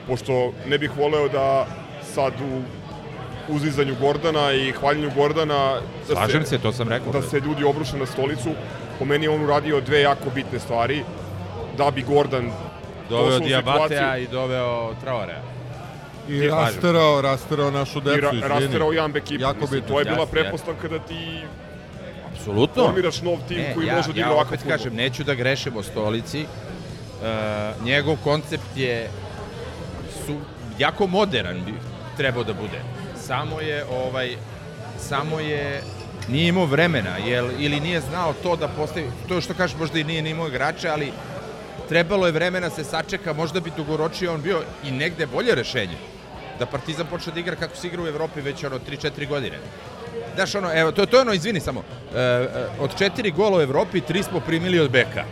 pošto 0.07 0.53
ne 0.67 0.79
bih 0.79 0.91
voleo 0.97 1.29
da 1.29 1.67
sad 2.15 2.33
u 2.41 2.63
uzizanju 3.49 3.95
Gordana 4.01 4.53
i 4.53 4.73
hvaljenju 4.73 5.11
Gordana 5.17 5.81
da 6.09 6.15
slažem 6.15 6.45
se, 6.47 6.59
to 6.59 6.73
sam 6.73 6.89
rekao. 6.89 7.13
da 7.13 7.23
se 7.23 7.41
ljudi 7.41 7.65
obruše 7.65 7.97
na 7.97 8.07
stolicu. 8.07 8.51
Po 8.99 9.05
meni 9.05 9.25
je 9.25 9.31
on 9.31 9.45
uradio 9.45 9.81
dve 9.81 10.01
jako 10.01 10.31
bitne 10.35 10.59
stvari 10.59 11.03
da 11.79 11.91
bi 11.91 12.03
Gordon 12.03 12.51
doveo 13.09 13.39
Diabatea 13.39 14.19
i 14.19 14.27
doveo 14.27 14.95
Traorea. 15.05 15.43
I 16.29 16.49
rasterao, 16.49 17.21
rasterao 17.21 17.71
našu 17.71 17.99
i 17.99 18.03
decu, 18.03 18.21
ra 18.21 18.29
izvini. 18.33 18.49
rasterao 18.49 18.93
Jan 18.93 19.17
ekipu. 19.17 19.43
Jako 19.43 19.61
Mislim, 19.61 19.83
to 19.83 19.99
je 19.99 20.05
bila 20.05 20.19
Jeste, 20.19 20.31
pretpostavka 20.33 20.89
da 20.89 20.99
ti 20.99 21.41
Apsolutno. 22.33 22.85
formiraš 22.85 23.23
nov 23.23 23.39
tim 23.49 23.65
koji 23.75 23.87
ja, 23.87 23.97
može 23.97 24.13
da 24.13 24.19
igra 24.19 24.29
ja 24.31 24.33
ovakav 24.35 24.49
opet 24.49 24.61
fudbal. 24.61 24.79
kažem, 24.79 24.95
neću 24.95 25.25
da 25.25 25.35
grešim 25.35 25.77
o 25.77 25.83
stolici. 25.83 26.41
E, 26.41 26.47
njegov 27.85 28.17
koncept 28.25 28.77
je 28.77 29.11
jako 30.83 31.07
modern 31.07 31.65
bi 31.65 31.75
trebao 32.17 32.45
da 32.45 32.53
bude. 32.53 32.81
Samo 33.27 33.61
je 33.61 33.85
ovaj 33.85 34.37
samo 34.99 35.41
je 35.41 35.83
nije 36.29 36.49
imao 36.49 36.67
vremena 36.67 37.17
jel, 37.17 37.51
ili 37.59 37.81
nije 37.81 38.01
znao 38.01 38.35
to 38.43 38.57
da 38.57 38.69
postavi, 38.69 39.07
to 39.29 39.41
što 39.41 39.55
kažeš 39.55 39.77
možda 39.79 39.99
i 39.99 40.05
nije 40.05 40.23
ni 40.23 40.31
imao 40.31 40.49
igrače, 40.49 40.89
ali 40.89 41.13
trebalo 41.89 42.27
je 42.27 42.33
vremena 42.33 42.71
se 42.71 42.85
sačeka, 42.85 43.33
možda 43.33 43.61
bi 43.61 43.73
dugoročije 43.77 44.31
on 44.31 44.43
bio 44.43 44.63
i 44.85 44.91
negde 44.91 45.27
bolje 45.27 45.55
rešenje. 45.55 45.97
Da 46.59 46.67
Partizan 46.67 47.07
počne 47.07 47.33
da 47.33 47.41
igra 47.41 47.57
kako 47.57 47.77
se 47.77 47.87
igra 47.87 48.03
u 48.03 48.07
Evropi 48.07 48.41
već 48.41 48.65
ono 48.65 48.79
3-4 48.79 49.29
godine. 49.29 49.59
Znaš, 50.35 50.55
ono, 50.55 50.71
evo, 50.75 50.93
to, 50.93 51.07
to 51.07 51.17
je 51.17 51.21
ono, 51.21 51.33
izvini 51.33 51.61
samo, 51.61 51.83
e, 52.15 52.19
e, 52.19 52.49
od 52.81 52.99
četiri 52.99 53.31
gola 53.31 53.59
u 53.59 53.63
Evropi, 53.63 54.01
tri 54.01 54.23
smo 54.23 54.41
primili 54.41 54.81
od 54.81 54.91
beka. 54.91 55.25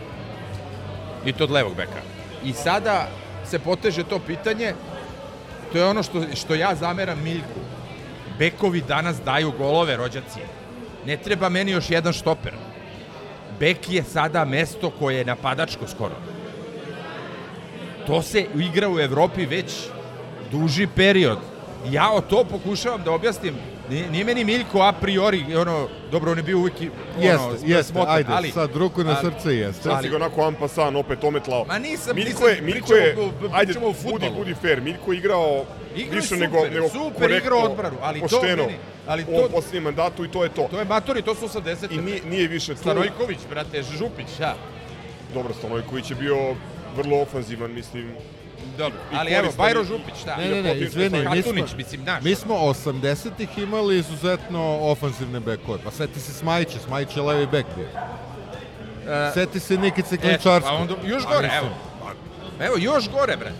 I 1.25 1.33
to 1.33 1.43
od 1.43 1.51
levog 1.51 1.75
beka. 1.75 2.01
I 2.43 2.53
sada 2.53 3.07
se 3.45 3.59
poteže 3.59 4.03
to 4.03 4.19
pitanje, 4.19 4.73
to 5.71 5.77
je 5.77 5.85
ono 5.85 6.03
što, 6.03 6.23
što 6.35 6.55
ja 6.55 6.75
zameram 6.75 7.23
Miljku. 7.23 7.59
Bekovi 8.39 8.81
danas 8.81 9.21
daju 9.25 9.51
golove, 9.57 9.97
rođaci. 9.97 10.39
Ne 11.05 11.17
treba 11.17 11.49
meni 11.49 11.71
još 11.71 11.89
jedan 11.89 12.13
štoper. 12.13 12.53
Bek 13.59 13.89
je 13.89 14.03
sada 14.03 14.45
mesto 14.45 14.89
koje 14.89 15.17
je 15.17 15.25
napadačko 15.25 15.87
skoro. 15.87 16.15
To 18.07 18.21
se 18.21 18.45
igra 18.55 18.89
u 18.89 18.99
Evropi 18.99 19.45
već 19.45 19.73
duži 20.51 20.87
period. 20.95 21.37
Ja 21.89 22.11
o 22.11 22.21
to 22.21 22.43
pokušavam 22.43 23.03
da 23.03 23.11
objasnim 23.11 23.55
Nije, 23.91 24.11
nije 24.11 24.25
meni 24.25 24.43
Miljko 24.43 24.81
a 24.81 24.91
priori, 24.93 25.55
ono, 25.55 25.87
dobro, 26.11 26.31
on 26.31 26.37
je 26.37 26.43
bio 26.43 26.57
uvijek 26.57 26.81
i, 26.81 26.89
ono, 27.17 27.25
Jeste, 27.25 27.67
jeste, 27.67 27.83
smotan, 27.83 28.15
ajde, 28.15 28.33
ali, 28.33 28.51
sad 28.51 28.75
ruku 28.75 29.03
na 29.03 29.11
ali- 29.11 29.31
srce 29.31 29.55
jeste. 29.55 29.83
Sad 29.83 30.03
si 30.03 30.09
ga 30.09 30.15
onako 30.15 30.43
ampasan 30.43 30.95
opet 30.95 31.23
ometlao. 31.23 31.65
Ma 31.65 31.79
nisam, 31.79 32.15
Miljko 32.15 32.29
nisam, 32.29 32.47
je, 32.49 32.61
Miljko 32.63 32.93
je, 32.93 33.15
ajde, 33.53 33.73
pričamo 33.73 33.93
budi, 34.03 34.29
budi 34.29 34.53
fair, 34.53 34.81
Miljko 34.81 35.11
je 35.11 35.17
igrao 35.17 35.65
Igrao 35.95 36.15
više 36.15 36.27
super, 36.27 36.39
nego, 36.39 36.57
nego 36.65 36.89
super 36.89 37.11
korektno, 37.17 37.37
igrao 37.37 37.59
odbranu, 37.61 37.97
ali 38.01 38.19
to 38.19 38.27
pošteno, 38.27 38.63
meni- 38.63 38.77
ali 39.07 39.23
u 39.23 39.37
to- 39.37 39.49
posljednjem 39.49 39.83
mandatu 39.83 40.25
i 40.25 40.31
to 40.31 40.43
je 40.43 40.49
to. 40.49 40.67
To 40.71 40.79
je 40.79 40.85
matori, 40.85 41.21
to 41.21 41.35
su 41.35 41.45
80. 41.45 41.91
I 41.91 41.97
nije, 41.97 42.21
nije 42.25 42.47
više 42.47 42.73
tu. 42.73 42.79
Starojković, 42.79 43.39
brate, 43.49 43.83
Župić, 43.83 44.39
ja. 44.39 44.55
Dobro, 45.33 45.53
Stanojković 45.53 46.09
je 46.09 46.15
bio 46.15 46.37
vrlo 46.95 47.17
ofanzivan, 47.17 47.71
mislim. 47.73 48.11
Dobro, 48.77 48.99
I 49.11 49.15
ali 49.15 49.31
evo, 49.31 49.49
Bajro 49.57 49.83
Župić, 49.83 50.15
šta? 50.21 50.37
Ne, 50.37 50.49
ne, 50.49 50.63
ne, 50.63 50.77
izvini, 50.79 51.29
mi 51.29 51.41
smo, 51.41 51.53
mislim, 51.77 52.01
znaš. 52.03 52.23
mi 52.23 52.35
smo 52.35 52.55
80-ih 52.55 53.57
imali 53.57 53.99
izuzetno 53.99 54.77
ofanzivne 54.81 55.39
bekove. 55.39 55.79
Pa 55.83 55.91
seti 55.91 56.19
se 56.19 56.33
Smajića, 56.33 56.79
Smajić 56.85 57.15
je 57.15 57.21
levi 57.21 57.47
bek 57.47 57.65
bio. 57.75 57.87
E, 59.13 59.31
Seti 59.33 59.59
se 59.59 59.77
Nikice 59.77 60.15
Eto, 60.15 60.21
Klinčarskog. 60.21 60.71
Pa 60.71 60.73
onda, 60.73 60.95
još 61.03 61.23
gore, 61.27 61.49
evo. 61.57 61.69
Evo, 62.59 62.75
još 62.79 63.09
gore, 63.09 63.37
bre. 63.37 63.51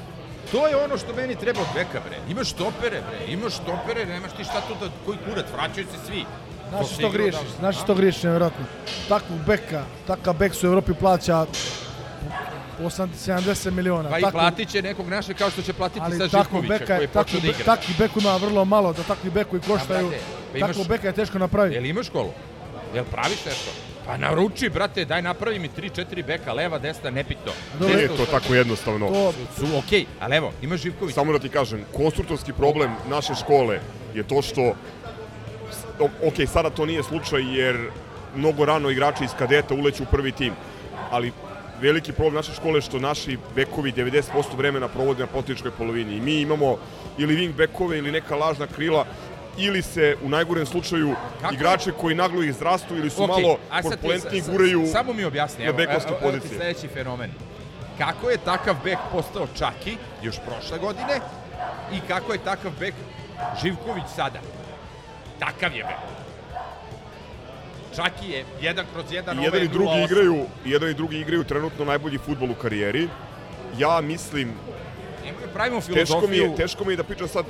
To 0.51 0.67
je 0.67 0.75
ono 0.75 0.97
što 0.97 1.15
meni 1.15 1.35
treba 1.35 1.61
od 1.61 1.67
beka, 1.75 1.99
bre. 2.07 2.17
Imaš 2.29 2.49
stopere, 2.49 3.01
bre. 3.09 3.33
Imaš 3.33 3.53
stopere, 3.53 4.05
nemaš 4.05 4.31
ti 4.31 4.43
šta 4.43 4.61
tu 4.67 4.73
da, 4.79 4.91
koji 5.05 5.17
kurac, 5.29 5.45
vraćaju 5.53 5.87
se 5.87 6.07
svi. 6.07 6.25
Znaš 6.69 6.91
što 6.93 7.09
griješiš, 7.09 7.39
odavno. 7.39 7.57
znaš 7.59 7.81
što 7.83 7.95
griješiš, 7.95 8.23
nevjerojatno. 8.23 8.65
Takvog 9.09 9.39
beka, 9.47 9.83
takav 10.07 10.33
bek 10.33 10.55
se 10.55 10.67
u 10.67 10.69
Evropi 10.69 10.93
plaća 10.93 11.45
80-70 12.81 13.71
miliona. 13.71 14.09
Pa 14.09 14.19
i 14.19 14.21
Takvog- 14.21 14.31
platit 14.33 14.69
će 14.69 14.81
nekog 14.81 15.09
naše 15.09 15.33
kao 15.33 15.49
što 15.49 15.61
će 15.61 15.73
platiti 15.73 15.99
ali 16.01 16.17
sa 16.17 16.27
Živkovića 16.27 16.67
beka, 16.69 16.85
koji 16.87 17.01
je 17.01 17.07
počeo 17.09 17.39
da 17.39 17.41
be- 17.41 17.51
igra. 17.51 17.65
takvih 17.65 17.97
beku 17.97 18.19
ima 18.19 18.35
vrlo 18.37 18.65
malo, 18.65 18.93
da 18.93 19.03
takvi 19.03 19.29
bekovi 19.29 19.61
koštaju, 19.61 20.07
brate, 20.07 20.23
pa 20.51 20.57
imaš- 20.57 20.67
takvog 20.67 20.87
beka 20.87 21.07
je 21.07 21.13
teško 21.13 21.39
napraviti. 21.39 21.75
Jel 21.75 21.85
imaš 21.85 22.05
školu? 22.07 22.29
Jel 22.93 23.03
praviš 23.05 23.45
nešto? 23.45 23.71
Pa 24.05 24.17
naruči, 24.17 24.69
brate, 24.69 25.05
daj 25.05 25.21
napravi 25.21 25.59
mi 25.59 25.69
3-4 25.69 26.23
beka, 26.23 26.53
leva, 26.53 26.79
desna, 26.79 27.09
nepitno. 27.11 27.51
Nije 27.79 27.95
Desno, 27.97 28.17
to 28.17 28.25
šta- 28.25 28.31
tako 28.33 28.53
jednostavno. 28.55 29.07
To, 29.07 29.33
Su 29.57 29.77
okej, 29.77 30.05
ali 30.19 30.35
evo, 30.35 30.51
imaš 30.61 30.81
Živković. 30.81 31.15
Samo 31.15 31.33
da 31.33 31.39
ti 31.39 31.49
kažem, 31.49 31.83
konstruktorski 31.93 32.53
problem 32.53 32.91
naše 33.07 33.35
škole 33.35 33.79
je 34.13 34.23
to 34.23 34.41
što, 34.41 34.73
ok, 35.99 36.47
sada 36.47 36.69
to 36.69 36.85
nije 36.85 37.03
slučaj 37.03 37.57
jer 37.57 37.89
mnogo 38.35 38.65
rano 38.65 38.89
igrači 38.89 39.23
iz 39.23 39.31
kadeta 39.33 39.73
uleću 39.73 40.03
u 40.03 40.07
prvi 40.07 40.31
tim, 40.31 40.53
ali 41.11 41.31
veliki 41.81 42.11
problem 42.11 42.35
naše 42.35 42.53
škole 42.53 42.77
je 42.77 42.81
što 42.81 42.99
naši 42.99 43.37
bekovi 43.55 43.91
90% 43.91 44.21
vremena 44.53 44.87
provode 44.87 45.19
na 45.19 45.27
protivničkoj 45.27 45.71
polovini 45.71 46.15
i 46.15 46.21
mi 46.21 46.35
imamo 46.35 46.77
ili 47.17 47.35
wing 47.35 47.53
bekove 47.53 47.97
ili 47.97 48.11
neka 48.11 48.35
lažna 48.35 48.67
krila 48.67 49.05
ili 49.57 49.81
se 49.81 50.17
u 50.23 50.29
najgorem 50.29 50.65
slučaju 50.65 51.15
Kako? 51.41 51.53
igrače 51.53 51.91
koji 51.91 52.15
naglo 52.15 52.43
izrastu 52.43 52.95
ili 52.95 53.09
su 53.09 53.23
Okej, 53.23 53.35
malo 53.35 53.57
sa- 54.41 54.51
guraju 54.51 54.87
Samo 54.87 55.13
mi 55.13 55.23
objasni, 55.23 55.65
na 55.65 55.71
bekovske 55.71 56.09
evo, 56.09 56.19
evo 56.21 56.31
ti 56.31 56.37
pozicije. 56.39 56.59
sledeći 56.59 56.87
fenomen. 56.87 57.31
Kako 57.97 58.29
je 58.29 58.37
takav 58.37 58.75
bek 58.83 58.97
postao 59.11 59.47
Čaki 59.57 59.97
još 60.23 60.35
prošle 60.39 60.77
godine 60.79 61.19
i 61.93 61.99
kako 62.07 62.33
je 62.33 62.39
takav 62.39 62.71
bek 62.79 62.93
Živković 63.63 64.03
sada? 64.15 64.39
Takav 65.39 65.75
je 65.75 65.83
bek. 65.83 66.20
Čaki 67.95 68.29
je 68.31 68.45
jedan 68.61 68.85
kroz 68.93 69.05
jedan, 69.11 69.39
I 69.39 69.43
jedan 69.43 69.59
je 69.59 69.65
i 69.65 69.67
drugi 69.67 69.89
0,8. 69.89 70.05
igraju, 70.05 70.45
jedan 70.65 70.89
i 70.89 70.93
drugi 70.93 71.17
igraju 71.19 71.43
trenutno 71.43 71.85
najbolji 71.85 72.17
fudbal 72.17 72.51
u 72.51 72.55
karijeri. 72.55 73.07
Ja 73.77 74.01
mislim, 74.01 74.53
Nemoj 75.25 75.47
pravimo 75.53 75.81
teško 75.81 75.91
mi, 75.93 76.05
filozofiju. 76.05 76.43
je, 76.43 76.55
teško 76.55 76.85
mi 76.85 76.93
je 76.93 76.97
da 76.97 77.03
pričam 77.03 77.27
sad 77.27 77.45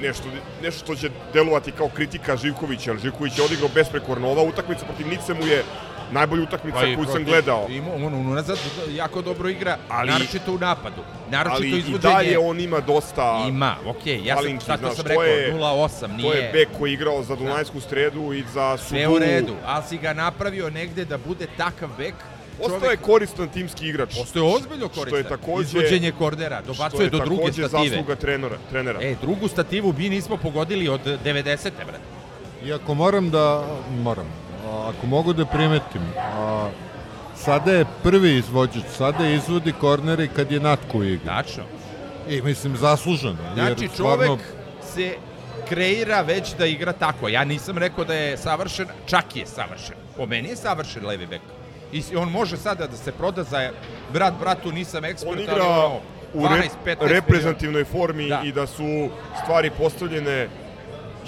nešto, 0.00 0.24
nešto 0.62 0.84
što 0.84 0.94
će 0.96 1.10
delovati 1.32 1.72
kao 1.72 1.88
kritika 1.88 2.36
Živkovića, 2.36 2.90
jer 2.90 3.00
Živković 3.00 3.38
je 3.38 3.44
odigrao 3.44 3.68
besprekorno. 3.74 4.28
Ova 4.28 4.42
utakmica 4.42 4.84
protiv 4.84 5.06
Nice 5.08 5.34
mu 5.34 5.46
je 5.46 5.64
najbolja 6.10 6.42
utakmica 6.42 6.78
Pa 6.78 6.86
i 6.86 6.96
koju 6.96 7.06
sam 7.06 7.24
gledao. 7.24 7.66
Ima, 7.70 7.94
on 7.94 8.14
unazad 8.14 8.58
jako 8.90 9.22
dobro 9.22 9.48
igra, 9.48 9.76
Ali- 9.88 10.10
naročito 10.10 10.52
u 10.52 10.58
napadu. 10.58 11.02
Naročito 11.30 11.56
Ali 11.56 11.68
i 11.68 11.78
izvođenje. 11.78 11.98
dalje 12.14 12.38
on 12.38 12.60
ima 12.60 12.80
dosta 12.80 13.44
Ima, 13.48 13.76
okej, 13.86 14.20
ja 14.24 14.36
sam, 14.42 14.60
šta 14.60 14.76
to 14.76 14.78
znaš, 14.80 14.96
sam 14.96 15.06
rekao, 15.06 15.22
je- 15.22 15.54
0,8, 15.54 16.16
nije... 16.16 16.30
To 16.30 16.36
je 16.36 16.50
bek 16.52 16.68
koji 16.78 16.90
je 16.90 16.94
igrao 16.94 17.22
za 17.22 17.36
Dunajsku 17.36 17.80
stredu 17.80 18.32
i 18.32 18.44
za 18.54 18.76
Sudu. 18.76 18.88
Sve 18.88 19.08
u 19.08 19.18
redu, 19.18 19.54
ali 19.66 19.84
si 19.88 19.98
ga 19.98 20.12
napravio 20.12 20.70
negde 20.70 21.04
da 21.04 21.18
bude 21.18 21.46
takav 21.56 21.88
bek. 21.98 22.14
Ostao 22.60 22.90
je 22.90 22.96
koristan 22.96 23.48
timski 23.48 23.88
igrač. 23.88 24.16
Ostao 24.22 24.42
je 24.42 24.54
ozbiljno 24.56 24.88
koristan. 24.88 25.06
Što 25.08 25.16
je 25.16 25.24
takođe... 25.24 25.68
Izvođenje 25.68 26.12
kordera, 26.12 26.60
što 26.64 26.72
dobacuje 26.72 27.06
je 27.06 27.10
do 27.10 27.18
druge 27.18 27.36
takođe 27.42 27.68
stative. 27.68 27.88
zasluga 27.88 28.14
trenera. 28.16 28.56
trenera. 28.70 28.98
E, 29.02 29.14
drugu 29.20 29.48
stativu 29.48 29.94
mi 29.98 30.08
nismo 30.08 30.36
pogodili 30.36 30.88
od 30.88 31.00
90. 31.24 31.70
brate. 31.86 32.04
I 32.64 32.72
ako 32.72 32.94
moram 32.94 33.30
da, 33.30 33.64
moram, 34.02 34.26
ako 34.70 35.06
mogu 35.06 35.32
da 35.32 35.46
primetim, 35.46 36.02
a, 36.16 36.70
sada 37.36 37.72
je 37.72 37.84
prvi 38.02 38.36
izvođač, 38.36 38.84
sada 38.96 39.28
izvodi 39.28 39.72
korneri 39.72 40.28
kad 40.36 40.52
je 40.52 40.60
Natko 40.60 40.98
u 40.98 41.04
igri. 41.04 41.26
Tačno. 41.26 41.62
I 42.28 42.42
mislim 42.42 42.76
zasluženo. 42.76 43.36
Znači, 43.54 43.84
jer 43.84 43.90
čovek 43.96 44.24
stvarno, 44.24 44.38
se 44.94 45.14
kreira 45.68 46.20
već 46.20 46.54
da 46.58 46.66
igra 46.66 46.92
tako. 46.92 47.28
Ja 47.28 47.44
nisam 47.44 47.78
rekao 47.78 48.04
da 48.04 48.14
je 48.14 48.36
savršen, 48.36 48.86
čak 49.06 49.36
je 49.36 49.46
savršen. 49.46 49.96
Po 50.16 50.26
meni 50.26 50.48
je 50.48 50.56
savršen 50.56 51.06
levi 51.06 51.26
bek. 51.26 51.40
I 51.92 52.16
on 52.16 52.30
može 52.30 52.56
sada 52.56 52.86
da 52.86 52.96
se 52.96 53.12
proda 53.12 53.42
za 53.42 53.70
brat 54.12 54.34
bratu, 54.40 54.72
nisam 54.72 55.04
ekspert, 55.04 55.32
On 55.32 55.38
ali 55.38 55.44
igra 55.44 55.66
ono, 55.66 56.00
u 56.34 56.40
12, 56.40 56.62
rep, 56.84 56.98
15 57.00 57.08
reprezentativnoj 57.08 57.84
formi 57.84 58.28
Da. 58.28 58.40
i 58.44 58.52
da 58.52 58.66
su 58.66 59.08
stvari 59.42 59.70
postavljene 59.78 60.48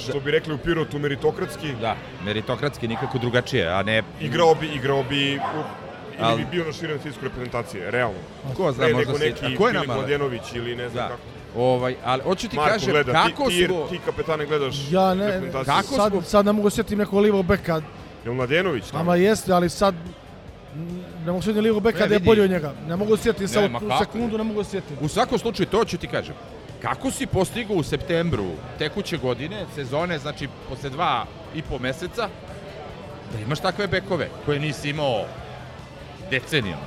što 0.01 0.21
bi 0.21 0.31
rekli 0.31 0.55
u 0.55 0.59
Pirotu 0.59 0.99
meritokratski. 0.99 1.73
Da, 1.81 1.97
meritokratski 2.25 2.89
nikako 2.89 3.19
drugačije, 3.19 3.69
a 3.69 3.83
ne... 3.83 4.03
Igrao 4.21 4.55
bi, 4.55 4.67
igrao 4.67 5.03
bi 5.03 5.37
u, 5.37 5.41
ili 6.13 6.23
Al- 6.23 6.37
bi 6.37 6.45
bio 6.45 6.65
na 6.65 6.73
širenju 6.73 6.99
fizičke 6.99 7.25
reprezentacije, 7.25 7.91
realno. 7.91 8.19
Ko 8.57 8.73
zna, 8.73 8.85
Pre 8.85 8.95
možda 8.95 9.13
neki 9.15 9.47
a 9.47 9.57
ko 9.59 9.67
je 9.69 9.73
nama- 9.75 9.95
Mladenović 9.95 10.43
ili 10.55 10.77
ne 10.77 10.89
znam 10.89 11.05
Da. 11.05 11.09
kako. 11.09 11.23
Ovaj, 11.57 11.97
ali 12.05 12.23
hoću 12.23 12.49
ti 12.49 12.57
Marko 12.57 12.73
kažem 12.73 12.91
gleda, 12.91 13.13
kako 13.13 13.45
ti, 13.45 13.57
ti, 13.57 13.67
smo... 13.67 13.87
ti 13.87 13.99
kapetane 14.05 14.47
gledaš 14.47 14.77
Ja 14.91 15.15
ne, 15.15 15.27
reprezentaciju. 15.27 15.75
Kako 15.75 15.95
sad, 15.95 16.13
smo- 16.13 16.23
sad 16.23 16.47
ne 16.47 16.53
mogu 16.53 16.71
sjetiti 16.71 16.97
nekog 16.97 17.19
livog 17.19 17.47
beka. 17.47 17.81
Jel 18.25 18.35
Mladenović 18.35 18.85
tamo? 18.85 18.99
Nama 18.99 19.17
jeste, 19.17 19.53
ali 19.53 19.69
sad 19.71 19.95
ne 21.17 21.27
mogu 21.27 21.43
sjetiti 21.43 21.61
livog 21.61 21.83
beka 21.83 21.99
Ne, 21.99 22.07
da 22.07 22.15
je 22.15 22.21
bolji 22.21 22.41
od 22.41 22.51
njega. 22.51 22.73
Ne 22.89 22.97
mogu 22.97 23.17
sjetiti, 23.17 23.43
Ne, 23.43 23.49
sad 23.49 23.65
u 23.65 23.91
sekundu 23.99 24.39
ne 24.39 24.45
mogu 24.45 24.65
sjetiti. 24.65 24.95
U 25.01 25.09
svakom 25.09 25.39
slučaju, 25.39 25.67
to 25.67 25.85
ću 25.85 25.99
ti 25.99 26.07
kažem. 26.07 26.35
Kako 26.83 27.11
si 27.11 27.27
postigao 27.27 27.77
u 27.77 27.83
septembru 27.83 28.47
tekuće 28.79 29.17
godine, 29.17 29.67
sezone, 29.75 30.19
znači 30.19 30.49
posle 30.69 30.91
dva 30.91 31.25
i 31.55 31.63
po 31.63 31.79
meseca, 31.79 32.29
da 33.33 33.39
imaš 33.39 33.61
takve 33.61 33.87
bekove 33.87 34.29
koje 34.45 34.59
nisi 34.59 34.91
imao 34.91 35.25
decenijama? 36.31 36.83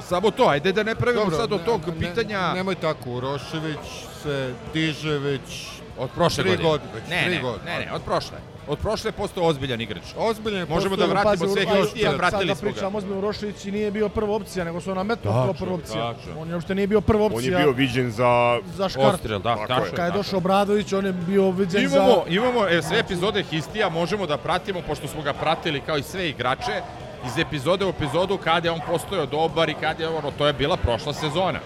Samo 0.00 0.30
to, 0.30 0.44
ajde 0.44 0.72
da 0.72 0.82
ne 0.82 0.94
pravimo 0.94 1.24
Dobro, 1.24 1.36
sad 1.36 1.52
od 1.52 1.60
ne- 1.60 1.66
tog 1.66 1.80
ne- 1.86 1.98
pitanja 1.98 2.52
nemoj 2.54 2.74
tako, 2.74 3.10
Urošević 3.10 3.78
se 4.22 4.54
diže 4.74 5.18
već 5.18 5.66
od 5.98 6.10
prošle 6.10 6.44
tri 6.44 6.50
godine. 6.50 6.68
godine, 6.68 6.92
već 6.94 7.10
ne, 7.10 7.22
tri 7.24 7.34
ne, 7.34 7.42
godine. 7.42 7.78
ne, 7.78 7.86
ne, 7.86 7.92
od 7.92 8.02
prošle. 8.02 8.38
Od 8.68 8.78
prošle 8.78 9.08
je 9.08 9.12
postao 9.12 9.44
ozbiljan 9.44 9.80
igrač. 9.80 10.02
ozbiljno 10.18 10.58
je 10.58 10.66
Možemo 10.66 10.90
postao- 10.90 11.06
da 11.06 11.12
vratimo 11.12 11.30
Pazi, 11.44 11.52
sve 11.54 11.62
aj, 11.68 11.82
Histija, 11.82 12.10
sad- 12.10 12.18
vratili 12.18 12.48
sad 12.48 12.58
smo 12.58 12.64
da 12.64 12.70
ga. 12.70 12.72
pričam, 12.72 12.94
Ozbiljno 12.94 13.18
Urošević 13.18 13.64
i 13.64 13.72
nije 13.72 13.90
bio 13.90 14.08
prva 14.08 14.34
opcija, 14.34 14.64
nego 14.64 14.80
su 14.80 14.94
nametnuo 14.94 15.32
kao 15.34 15.46
Tačno, 15.46 15.66
prva 15.66 15.74
opcija. 15.74 16.12
tačno. 16.12 16.40
On 16.40 16.48
je 16.48 16.54
uopšte 16.54 16.74
nije 16.74 16.86
bio 16.86 17.00
prva 17.00 17.24
On 17.24 17.32
opcija 17.32 17.58
je 17.58 17.64
bio 17.64 17.72
viđen 17.72 18.10
za... 18.10 18.30
za 18.68 18.88
škart. 18.88 19.14
Ostrel, 19.14 19.38
da, 19.38 19.54
Tako 19.54 19.66
tačno. 19.66 19.84
je. 19.84 19.90
Kad 19.90 19.98
je 19.98 20.06
tako. 20.06 20.16
došao 20.16 20.36
Obradović, 20.38 20.92
on 20.92 21.06
je 21.06 21.12
bio 21.12 21.50
viđen 21.50 21.82
Imamo, 21.82 22.14
za... 22.16 22.22
imamo 22.28 22.66
e, 22.66 22.82
sve 22.82 22.98
epizode 22.98 23.42
Histija, 23.42 23.88
možemo 23.90 24.26
da 24.26 24.36
pratimo, 24.36 24.82
pošto 24.82 25.08
smo 25.08 25.22
ga 25.22 25.32
pratili 25.32 25.80
kao 25.80 25.96
i 25.98 26.02
sve 26.02 26.28
igrače, 26.28 26.82
iz 27.26 27.38
epizode 27.38 27.84
u 27.84 27.90
epizodu 27.90 28.38
kada 28.38 28.68
je 28.68 28.72
on 28.72 28.80
postojao 28.82 29.26
dobar 29.26 29.68
i 29.68 29.74
kada 29.74 30.02
je 30.02 30.08
ono, 30.08 30.30
to 30.30 30.46
je 30.46 30.52
bila 30.52 30.76
prošla 30.76 31.12
sezona. 31.12 31.58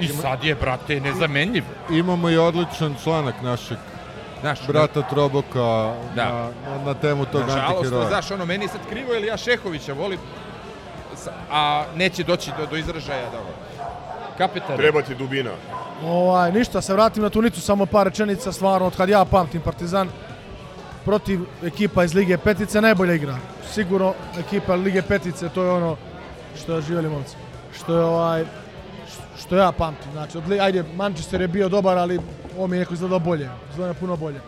I 0.00 0.08
sad 0.08 0.44
je, 0.44 0.54
brate, 0.54 1.00
nezamenljiv. 1.00 1.64
Imamo 1.90 2.30
i 2.30 2.36
odličan 2.38 2.94
članak 3.04 3.34
našeg 3.42 3.78
Znaš, 4.40 4.66
brata 4.66 5.02
Troboka 5.02 5.94
Da. 6.14 6.24
na, 6.24 6.48
na, 6.68 6.84
na 6.84 6.94
temu 6.94 7.24
tog 7.24 7.40
Nažalost, 7.40 7.76
antiheroja. 7.76 8.08
znaš, 8.08 8.30
ono, 8.30 8.46
meni 8.46 8.64
je 8.64 8.68
sad 8.68 8.80
krivo 8.88 9.14
ili 9.14 9.26
ja 9.26 9.36
Šehovića 9.36 9.92
volim, 9.92 10.18
a 11.50 11.84
neće 11.96 12.24
doći 12.24 12.50
do, 12.58 12.66
do 12.66 12.76
izražaja 12.76 13.30
da 13.30 13.38
ovo. 13.38 13.50
Kapetan. 14.38 14.76
Treba 14.76 15.02
ti 15.02 15.14
dubina. 15.14 15.50
Ovaj, 16.04 16.52
ništa, 16.52 16.80
se 16.80 16.94
vratim 16.94 17.22
na 17.22 17.30
Tunicu, 17.30 17.60
samo 17.60 17.86
par 17.86 18.06
rečenica, 18.06 18.52
stvarno, 18.52 18.86
od 18.86 18.96
kad 18.96 19.08
ja 19.08 19.24
pamtim 19.24 19.60
Partizan, 19.60 20.08
protiv 21.04 21.40
ekipa 21.64 22.04
iz 22.04 22.14
Lige 22.14 22.38
Petice 22.38 22.80
najbolja 22.80 23.14
igra. 23.14 23.36
Sigurno 23.72 24.14
ekipa 24.38 24.74
Lige 24.74 25.02
Petice, 25.02 25.48
to 25.48 25.62
je 25.62 25.70
ono 25.70 25.96
što 26.62 26.74
je 26.74 26.82
živjeli 26.82 27.08
momci. 27.08 27.36
Što 27.76 27.94
je 27.94 28.04
ovaj, 28.04 28.44
što 29.40 29.56
ja 29.56 29.72
pamtim. 29.72 30.12
Znači, 30.12 30.38
od, 30.38 30.52
ajde, 30.60 30.84
Manchester 30.96 31.40
je 31.40 31.48
bio 31.48 31.68
dobar, 31.68 31.98
ali 31.98 32.20
ovo 32.56 32.66
mi 32.66 32.76
je 32.76 32.80
neko 32.80 32.94
izgledao 32.94 33.18
bolje. 33.18 33.48
Izgledao 33.70 33.94
puno 33.94 34.16
bolje. 34.16 34.40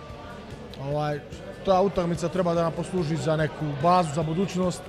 Ovaj, 0.82 1.20
ta 1.64 1.80
utakmica 1.80 2.28
treba 2.28 2.54
da 2.54 2.62
nam 2.62 2.72
posluži 2.72 3.16
za 3.16 3.36
neku 3.36 3.64
bazu, 3.82 4.08
za 4.14 4.22
budućnost, 4.22 4.82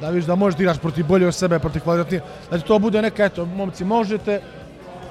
da 0.00 0.10
vidiš 0.10 0.24
da 0.24 0.34
možeš 0.34 0.56
da 0.56 0.62
igraš 0.62 0.78
protiv 0.78 1.06
bolje 1.06 1.26
od 1.26 1.34
sebe, 1.34 1.58
protiv 1.58 1.82
kvalitetnije. 1.82 2.20
Da 2.50 2.58
ti 2.58 2.64
to 2.64 2.78
bude 2.78 3.02
neka, 3.02 3.24
eto, 3.24 3.44
momci, 3.44 3.84
možete, 3.84 4.40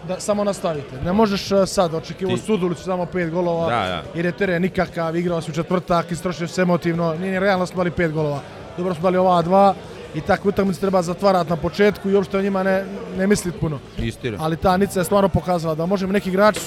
da 0.07 0.19
samo 0.19 0.43
nastavite. 0.43 1.01
Ne 1.05 1.13
možeš 1.13 1.51
uh, 1.51 1.59
sad 1.65 1.93
očekivati 1.93 2.37
Ti- 2.37 2.45
Sudulicu 2.45 2.83
samo 2.83 3.05
pet 3.05 3.31
golova, 3.31 3.65
Da, 3.65 3.87
da. 3.87 4.03
jer 4.15 4.25
je 4.25 4.31
teren 4.31 4.61
nikakav, 4.61 5.15
igrao 5.15 5.41
si 5.41 5.51
u 5.51 5.53
četvrtak, 5.53 6.11
istrošio 6.11 6.47
se 6.47 6.61
emotivno, 6.61 7.13
nije 7.13 7.31
ni 7.31 7.39
realno 7.39 7.65
smo 7.65 7.77
dali 7.77 7.91
pet 7.91 8.11
golova. 8.11 8.39
Dobro 8.77 8.93
smo 8.93 9.03
dali 9.03 9.17
ova 9.17 9.41
dva 9.41 9.75
i 10.15 10.21
takve 10.21 10.49
utakmice 10.49 10.79
treba 10.79 11.01
zatvarati 11.01 11.49
na 11.49 11.55
početku 11.55 12.09
i 12.09 12.15
uopšte 12.15 12.37
o 12.37 12.41
njima 12.41 12.63
ne, 12.63 12.85
ne 13.17 13.27
misliti 13.27 13.59
puno. 13.59 13.79
Istina. 13.97 14.37
Ali 14.41 14.57
ta 14.57 14.77
Nica 14.77 14.99
je 14.99 15.05
stvarno 15.05 15.29
pokazala 15.29 15.75
da 15.75 15.85
možemo 15.85 16.13
neki 16.13 16.29
igrač 16.29 16.57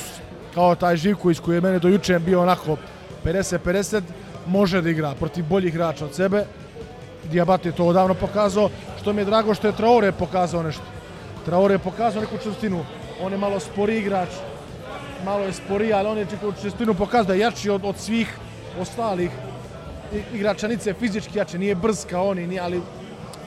kao 0.54 0.74
taj 0.74 0.96
Živković 0.96 1.38
koji 1.38 1.56
je 1.56 1.60
mene 1.60 1.78
do 1.78 1.88
juče 1.88 2.18
bio 2.18 2.42
onako 2.42 2.76
50-50 3.24 4.02
može 4.46 4.80
da 4.82 4.90
igra 4.90 5.14
protiv 5.14 5.44
boljih 5.44 5.74
igrača 5.74 6.04
od 6.04 6.14
sebe. 6.14 6.44
Diabat 7.24 7.66
je 7.66 7.72
to 7.72 7.84
odavno 7.84 8.14
pokazao, 8.14 8.70
što 9.00 9.12
mi 9.12 9.20
je 9.20 9.24
drago 9.24 9.54
što 9.54 9.66
je 9.66 9.72
Traore 9.72 10.12
pokazao 10.12 10.62
nešto. 10.62 10.82
Traore 11.44 11.74
je 11.74 11.78
pokazao 11.78 12.20
neku 12.20 12.38
čvrstinu. 12.38 12.84
On 13.22 13.32
je 13.32 13.38
malo 13.38 13.60
spori 13.60 13.98
igrač, 13.98 14.28
malo 15.24 15.44
je 15.44 15.52
sporiji, 15.52 15.92
ali 15.92 16.08
on 16.08 16.18
je 16.18 16.26
neku 16.26 16.52
čvrstinu 16.52 16.94
pokazao 16.94 17.24
da 17.24 17.34
je 17.34 17.40
jači 17.40 17.70
od, 17.70 17.84
od 17.84 17.98
svih 17.98 18.34
ostalih 18.80 19.30
i- 20.12 20.36
igrača 20.36 20.68
Nice, 20.68 20.92
fizički 20.94 21.38
jači, 21.38 21.58
nije 21.58 21.74
brz 21.74 22.04
kao 22.06 22.28
oni, 22.28 22.46
nije, 22.46 22.60
ali 22.60 22.80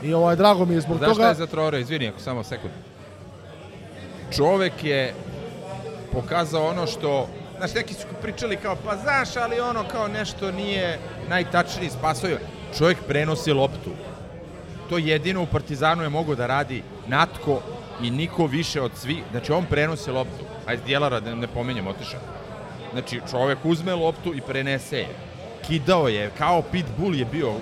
i 0.04 0.14
ovaj, 0.14 0.36
drago 0.36 0.66
mi 0.66 0.74
je 0.74 0.82
zbog 0.82 0.98
Znaš 0.98 1.10
toga. 1.10 1.22
šta 1.22 1.30
je 1.30 1.36
za 1.36 1.48
Traore? 1.48 1.82
Izvini, 1.82 2.08
ako 2.08 2.20
samo 2.20 2.44
sekund. 2.44 2.74
Čovek 4.32 4.84
je 4.84 5.14
pokazao 6.14 6.68
ono 6.68 6.88
što 6.88 7.28
Znaš, 7.58 7.74
neki 7.74 7.94
su 7.94 8.06
pričali 8.22 8.58
kao, 8.58 8.76
pa 8.86 8.98
znaš, 8.98 9.36
ali 9.36 9.60
ono 9.60 9.84
kao 9.92 10.08
nešto 10.08 10.52
nije 10.52 11.00
najtačniji 11.30 11.90
spasoj. 11.90 12.38
Čovjek 12.78 12.98
prenosi 13.08 13.52
loptu. 13.52 13.90
To 14.90 14.98
jedino 14.98 15.44
u 15.44 15.46
Partizanu 15.46 16.04
je 16.04 16.10
mogo 16.10 16.36
da 16.36 16.48
radi 16.48 16.84
Natko 17.08 17.62
i 18.02 18.12
niko 18.12 18.46
više 18.46 18.82
od 18.82 18.92
svih. 18.96 19.24
Znači, 19.32 19.52
on 19.52 19.66
prenosi 19.66 20.12
loptu. 20.12 20.46
Ajde, 20.66 20.84
Djelara, 20.86 21.20
da 21.20 21.36
ne 21.36 21.48
pomenjem, 21.48 21.88
otišao. 21.88 22.20
Znači, 22.92 23.22
čovjek 23.32 23.60
uzme 23.64 23.96
loptu 23.96 24.34
i 24.36 24.42
prenese 24.42 24.98
je. 24.98 25.08
Kidao 25.68 26.08
je, 26.08 26.32
kao 26.38 26.62
pitbull 26.62 27.16
je 27.16 27.26
bio, 27.26 27.50
uh, 27.50 27.58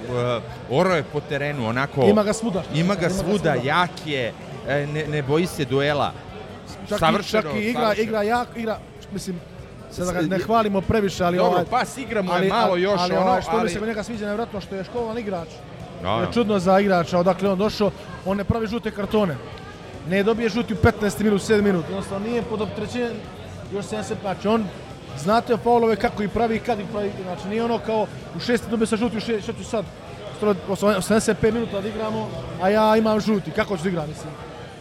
oro 0.69 0.95
je 0.95 1.03
po 1.03 1.19
terenu, 1.19 1.67
onako... 1.67 2.01
Ima 2.05 2.23
ga 2.23 2.33
svuda. 2.33 2.63
Ima 2.73 2.73
ga 2.73 2.79
Ima 2.79 2.95
ga 2.95 3.09
svuda, 3.09 3.53
svuda. 3.53 3.53
jak 3.63 3.89
je, 4.05 4.33
e, 4.67 4.87
ne, 4.87 5.07
ne 5.07 5.21
boji 5.21 5.47
se 5.47 5.65
duela. 5.65 6.13
Čak, 6.89 6.99
savršeno, 6.99 7.49
i, 7.49 7.53
čak 7.53 7.61
i 7.61 7.69
igra, 7.69 7.81
savršeno. 7.81 8.03
igra 8.03 8.23
jak, 8.23 8.47
igra, 8.55 8.77
mislim, 9.11 9.39
sad 9.91 10.05
da 10.07 10.13
ga 10.13 10.21
ne 10.21 10.39
hvalimo 10.39 10.81
previše, 10.81 11.23
ali 11.23 11.37
Dobro, 11.37 11.51
ovaj, 11.51 11.65
pas 11.65 11.97
igra 11.97 12.21
mu 12.21 12.33
je 12.33 12.49
malo 12.49 12.75
još 12.75 12.99
ali, 13.01 13.15
ono, 13.15 13.25
ovaj, 13.25 13.41
što 13.41 13.51
mi 13.51 13.59
ali- 13.59 13.69
se 13.69 13.79
kod 13.79 13.87
njega 13.87 14.03
sviđa 14.03 14.25
nevjerojatno 14.25 14.61
što 14.61 14.75
je 14.75 14.83
školovan 14.83 15.17
igrač. 15.17 15.47
Da, 16.03 16.09
Je 16.09 16.25
da. 16.25 16.31
čudno 16.31 16.59
za 16.59 16.79
igrača, 16.79 17.19
odakle 17.19 17.49
on 17.49 17.57
došao, 17.57 17.91
on 18.25 18.37
ne 18.37 18.43
pravi 18.43 18.67
žute 18.67 18.91
kartone. 18.91 19.35
Ne 20.09 20.23
dobije 20.23 20.49
žuti 20.49 20.73
u 20.73 20.77
15 20.77 21.23
minut, 21.23 21.41
7 21.41 21.61
minut, 21.61 21.85
jednostavno 21.89 22.27
nije 22.27 22.41
pod 22.41 22.61
optrećenjem 22.61 23.13
još 23.73 23.85
70 23.85 24.13
znači 24.21 24.47
on 24.47 24.65
znate 25.17 25.57
faulove 25.57 25.95
kako 25.95 26.23
ih 26.23 26.29
pravi 26.29 26.55
i 26.55 26.59
kad 26.59 26.79
ih 26.79 26.85
pravi, 26.91 27.11
znači 27.23 27.47
nije 27.47 27.63
ono 27.63 27.79
kao 27.79 28.07
u 28.35 28.39
6 28.39 28.59
dobije 28.69 28.87
sa 28.87 28.95
žuti 28.95 29.17
u 29.17 29.19
6, 29.19 29.41
šta 29.43 29.53
ću 29.53 29.63
sad? 29.63 29.85
Skoro 30.37 30.55
85 30.69 31.51
minuta 31.53 31.81
da 31.81 31.87
igramo, 31.87 32.29
a 32.61 32.69
ja 32.69 32.97
imam 32.97 33.19
žuti, 33.19 33.51
kako 33.51 33.77
ću 33.77 33.83
da 33.83 33.89
igram, 33.89 34.09
mislim. 34.09 34.33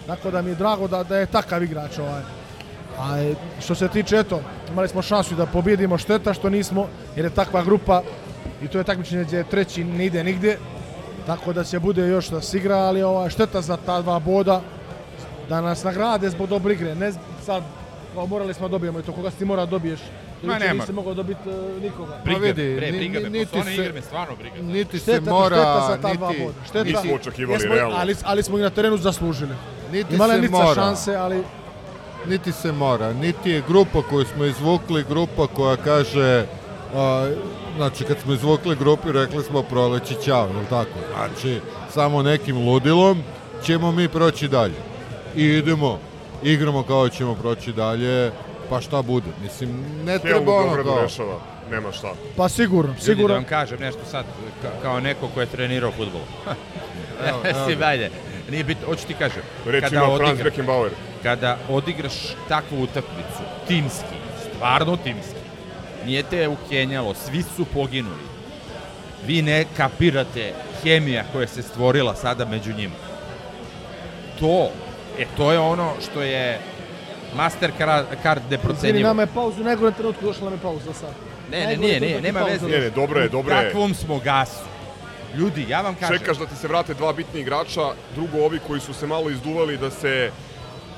Tako 0.07 0.31
da 0.31 0.43
mi 0.43 0.51
je 0.51 0.55
drago 0.55 0.88
da, 0.88 1.03
da 1.03 1.17
je 1.17 1.27
takav 1.27 1.62
igrač 1.62 1.99
ovaj. 1.99 2.23
A 2.99 3.19
e, 3.19 3.35
što 3.61 3.75
se 3.75 3.88
tiče, 3.88 4.17
eto, 4.17 4.40
imali 4.73 4.88
smo 4.88 5.03
šansu 5.03 5.35
da 5.35 5.47
pobjedimo 5.47 5.99
šteta 5.99 6.35
što 6.35 6.51
nismo, 6.51 6.88
jer 7.17 7.25
je 7.25 7.35
takva 7.35 7.62
grupa 7.62 8.03
i 8.62 8.69
to 8.69 8.79
je 8.79 8.85
takmičenje 8.85 9.25
gdje 9.25 9.45
treći 9.45 9.85
ne 9.85 10.07
ide 10.07 10.25
nigdje. 10.25 10.59
Tako 11.27 11.53
da 11.53 11.64
će 11.64 11.79
bude 11.79 12.09
još 12.09 12.29
da 12.29 12.40
se 12.40 12.57
igra, 12.59 12.77
ali 12.77 13.03
ova, 13.03 13.31
šteta 13.31 13.61
za 13.61 13.77
ta 13.77 14.03
dva 14.03 14.19
boda 14.19 14.61
da 15.49 15.61
nas 15.61 15.85
nagrade 15.85 16.31
zbog 16.31 16.49
dobre 16.49 16.75
igre. 16.75 16.95
Ne 16.95 17.12
sad, 17.45 17.62
morali 18.29 18.55
smo 18.55 18.69
da 18.69 18.73
dobijemo 18.73 18.99
i 18.99 19.03
to 19.03 19.12
koga 19.12 19.31
si 19.31 19.45
mora 19.45 19.64
da 19.64 19.71
dobiješ. 19.71 20.01
Ma, 20.45 20.59
nema. 20.59 20.75
nisi 20.75 20.93
mogao 20.93 21.15
dobiti 21.15 21.49
e, 21.49 21.81
nikoga. 21.81 22.21
Briga, 22.25 22.41
Pa 22.41 22.47
vidi, 22.47 22.77
bre, 22.77 22.93
briga 22.93 23.21
me, 23.21 23.31
niti 23.31 23.45
posle 23.47 23.61
one 23.61 23.71
se- 23.71 23.77
igre 23.77 23.93
me 23.93 24.01
stvarno 24.03 24.37
briga. 24.37 24.57
Niti 24.63 24.99
se 24.99 25.05
Šteta, 25.05 25.31
mora, 25.31 25.57
šteta 25.57 25.87
za 25.89 25.99
ta 25.99 26.15
dva 26.15 26.29
niti, 26.29 26.43
boda. 26.43 26.59
Šteta, 26.65 26.85
Nismo 26.85 27.15
očekivali, 27.15 27.59
jesmo- 27.59 27.75
realno. 27.75 27.97
Ali, 27.97 28.15
ali 28.25 28.43
smo 28.43 28.59
ih 28.59 28.63
na 28.63 28.71
terenu 28.71 28.97
zaslužili. 28.99 29.55
niti 29.93 30.15
Imala 30.15 30.35
se 30.35 30.41
Nica 30.41 30.53
mora. 30.55 30.75
šanse, 30.75 31.15
ali 31.17 31.43
Niti 32.27 32.53
se 32.53 32.73
mora, 32.73 33.13
niti 33.13 33.51
je 33.51 33.63
grupa 33.63 34.03
koju 34.03 34.25
smo 34.27 34.45
izvukli, 34.45 35.05
grupa 35.05 35.47
koja 35.47 35.77
kaže, 35.77 36.47
a, 36.95 37.31
znači 37.77 38.05
kad 38.05 38.19
smo 38.19 38.33
izvukli 38.33 38.77
grupu 38.77 39.13
rekli 39.13 39.43
smo 39.43 39.63
proleći 39.63 40.15
ćao, 40.17 40.47
je 40.49 40.67
tako? 40.71 40.99
Znači, 41.13 41.61
samo 41.91 42.23
nekim 42.23 42.59
ludilom 42.59 43.23
ćemo 43.63 43.93
mi 43.93 44.09
proći 44.09 44.49
dalje. 44.49 44.75
I 45.37 45.45
idemo, 45.45 45.99
igramo 46.43 46.83
kao 46.83 47.09
ćemo 47.09 47.35
proći 47.35 47.73
dalje, 47.73 48.31
pa 48.70 48.81
šta 48.81 49.03
bude. 49.03 49.27
Mislim, 49.42 49.70
ne 50.05 50.12
Helmu 50.12 50.22
treba 50.29 50.57
ono 50.57 50.85
kao... 50.85 51.03
rešava, 51.03 51.40
nema 51.70 51.92
šta. 51.92 52.12
pa 52.37 52.48
sigurno, 52.48 52.90
Ljudi, 52.90 52.98
da 53.00 53.05
sigurno. 53.05 53.35
vam 53.35 53.44
kažem 53.44 53.81
nešto 53.81 54.00
sad, 54.11 54.24
ka, 54.62 54.68
kao 54.83 55.00
neko 55.00 55.29
ko 55.29 55.40
je 55.40 55.46
trenirao 55.46 55.90
futbol. 55.92 56.20
Evo, 57.29 57.40
evo 57.44 57.59
si, 57.68 57.77
ga. 57.77 57.87
ajde, 57.87 58.11
nije 58.50 58.64
bitno, 58.64 58.87
hoću 58.87 59.07
ti 59.07 59.14
kažem. 59.14 59.42
Reč 59.66 59.85
kada 59.85 59.96
ima 59.96 60.16
Franz 60.16 60.40
Beckenbauer. 60.42 60.90
kada 61.22 61.59
odigraš 61.68 62.14
takvu 62.48 62.83
utakmicu, 62.83 63.42
timski, 63.68 64.16
stvarno 64.46 64.96
timski, 64.96 65.40
nije 66.07 66.22
te 66.22 66.48
ukenjalo, 66.48 67.14
svi 67.14 67.42
su 67.42 67.64
poginuli. 67.64 68.24
Vi 69.27 69.42
ne 69.42 69.64
kapirate 69.77 70.53
hemija 70.83 71.24
koja 71.33 71.46
se 71.46 71.62
stvorila 71.62 72.14
sada 72.14 72.44
među 72.44 72.72
njima. 72.72 72.94
To, 74.40 74.68
e, 75.18 75.24
to 75.37 75.53
je 75.53 75.59
ono 75.59 75.92
što 76.11 76.22
je 76.22 76.61
master 77.37 77.70
card 78.23 78.42
Izvini, 78.77 79.03
nama 79.03 79.23
je 79.23 79.29
pauzu, 79.35 79.61
u 79.61 79.64
najgore 79.64 79.92
trenutku 79.92 80.25
došla 80.25 80.44
nam 80.44 80.53
je 80.53 80.59
pauza 80.62 80.92
sad. 80.92 81.11
Ne, 81.51 81.66
ne, 81.66 81.77
nije, 81.77 82.01
nije, 82.01 82.12
je 82.12 82.20
nema 82.20 82.40
veze. 82.40 82.66
Ne, 82.68 82.79
ne, 82.79 82.90
dobro 82.90 83.20
je, 83.20 83.29
dobro 83.29 83.55
je. 83.55 83.64
Kakvom 83.64 83.94
smo 83.94 84.18
gasu? 84.18 84.64
Ljudi, 85.37 85.66
ja 85.68 85.81
vam 85.81 85.94
kažem, 85.94 86.18
Čekaš 86.18 86.38
da 86.38 86.47
ti 86.47 86.57
se 86.57 86.68
vrate 86.68 86.94
dva 86.94 87.12
bitni 87.12 87.40
igrača, 87.40 87.81
drugo 88.14 88.44
ovi 88.44 88.59
koji 88.66 88.81
su 88.81 88.94
se 88.94 89.07
malo 89.07 89.31
izduvali 89.31 89.77
da 89.77 89.90
se 89.90 90.31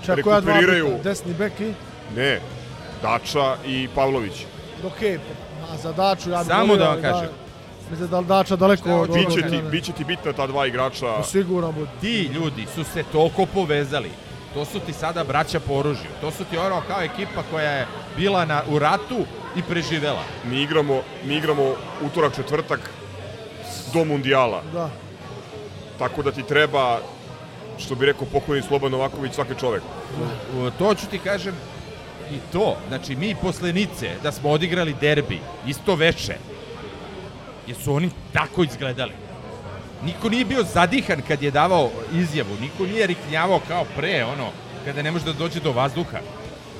Čak 0.06 0.16
rekuperiraju. 0.16 0.84
bitna, 0.84 1.02
desni 1.02 1.34
bek 1.34 1.60
i... 1.60 1.72
Ne, 2.16 2.40
Dača 3.02 3.56
i 3.66 3.88
Pavlović. 3.94 4.44
Okej, 4.84 5.18
a 5.72 5.76
za 5.76 5.92
Daču 5.92 6.30
ja 6.30 6.38
bih 6.38 6.46
Samo 6.46 6.66
volio 6.66 6.76
da 6.76 6.90
vam 6.90 7.02
kažem. 7.02 7.28
Mislim 7.90 8.08
da 8.08 8.20
Dača 8.20 8.56
daleko 8.56 8.82
Šta 8.82 8.96
od... 8.96 9.10
Biće 9.10 9.48
ti, 9.50 9.62
biće 9.70 9.92
ti 9.92 10.04
bitna 10.04 10.32
ta 10.32 10.46
dva 10.46 10.66
igrača. 10.66 11.22
Sigurno 11.22 11.72
bude. 11.72 11.90
ti 12.00 12.30
ljudi 12.34 12.66
su 12.74 12.84
se 12.84 13.04
toliko 13.12 13.46
povezali. 13.46 14.10
To 14.56 14.64
su 14.64 14.80
ti 14.80 14.92
sada 14.92 15.24
braća 15.24 15.60
po 15.60 15.74
oružju. 15.74 16.10
To 16.20 16.30
su 16.30 16.44
ti 16.44 16.58
ono 16.58 16.80
kao 16.80 17.02
ekipa 17.02 17.42
koja 17.50 17.70
je 17.70 17.86
bila 18.16 18.44
na, 18.44 18.62
u 18.68 18.78
ratu 18.78 19.18
i 19.56 19.62
preživela. 19.62 20.22
Mi 20.44 20.62
igramo, 20.62 20.94
mi 21.24 21.36
igramo 21.36 21.74
utorak, 22.02 22.36
četvrtak 22.36 22.80
do 23.92 24.04
mundijala. 24.04 24.62
Da. 24.72 24.90
Tako 25.98 26.22
da 26.22 26.32
ti 26.32 26.42
treba, 26.42 27.00
što 27.78 27.94
bi 27.94 28.06
rekao 28.06 28.26
pokojni 28.26 28.62
Sloban 28.62 28.92
Novaković, 28.92 29.32
svaki 29.32 29.52
čovek. 29.60 29.82
U- 30.56 30.70
To 30.70 30.94
ću 30.94 31.06
ti 31.06 31.18
kažem 31.18 31.54
i 32.30 32.38
to. 32.52 32.76
Znači, 32.88 33.16
mi 33.16 33.34
posle 33.34 33.72
Nice, 33.72 34.10
da 34.22 34.32
smo 34.32 34.50
odigrali 34.50 34.96
derbi, 35.00 35.38
isto 35.66 35.94
veče, 35.94 36.36
jer 37.66 37.76
su 37.76 37.94
oni 37.94 38.10
tako 38.32 38.64
izgledali. 38.64 39.12
Niko 40.02 40.28
nije 40.28 40.44
bio 40.44 40.62
zadihan 40.64 41.22
kad 41.28 41.42
je 41.42 41.50
davao 41.50 41.90
izjavu, 42.12 42.56
niko 42.60 42.86
nije 42.86 43.06
riknjavao 43.06 43.60
kao 43.68 43.84
pre, 43.96 44.24
ono, 44.24 44.50
kada 44.84 45.02
ne 45.02 45.10
može 45.10 45.24
da 45.24 45.32
dođe 45.32 45.60
do 45.60 45.72
vazduha. 45.72 46.18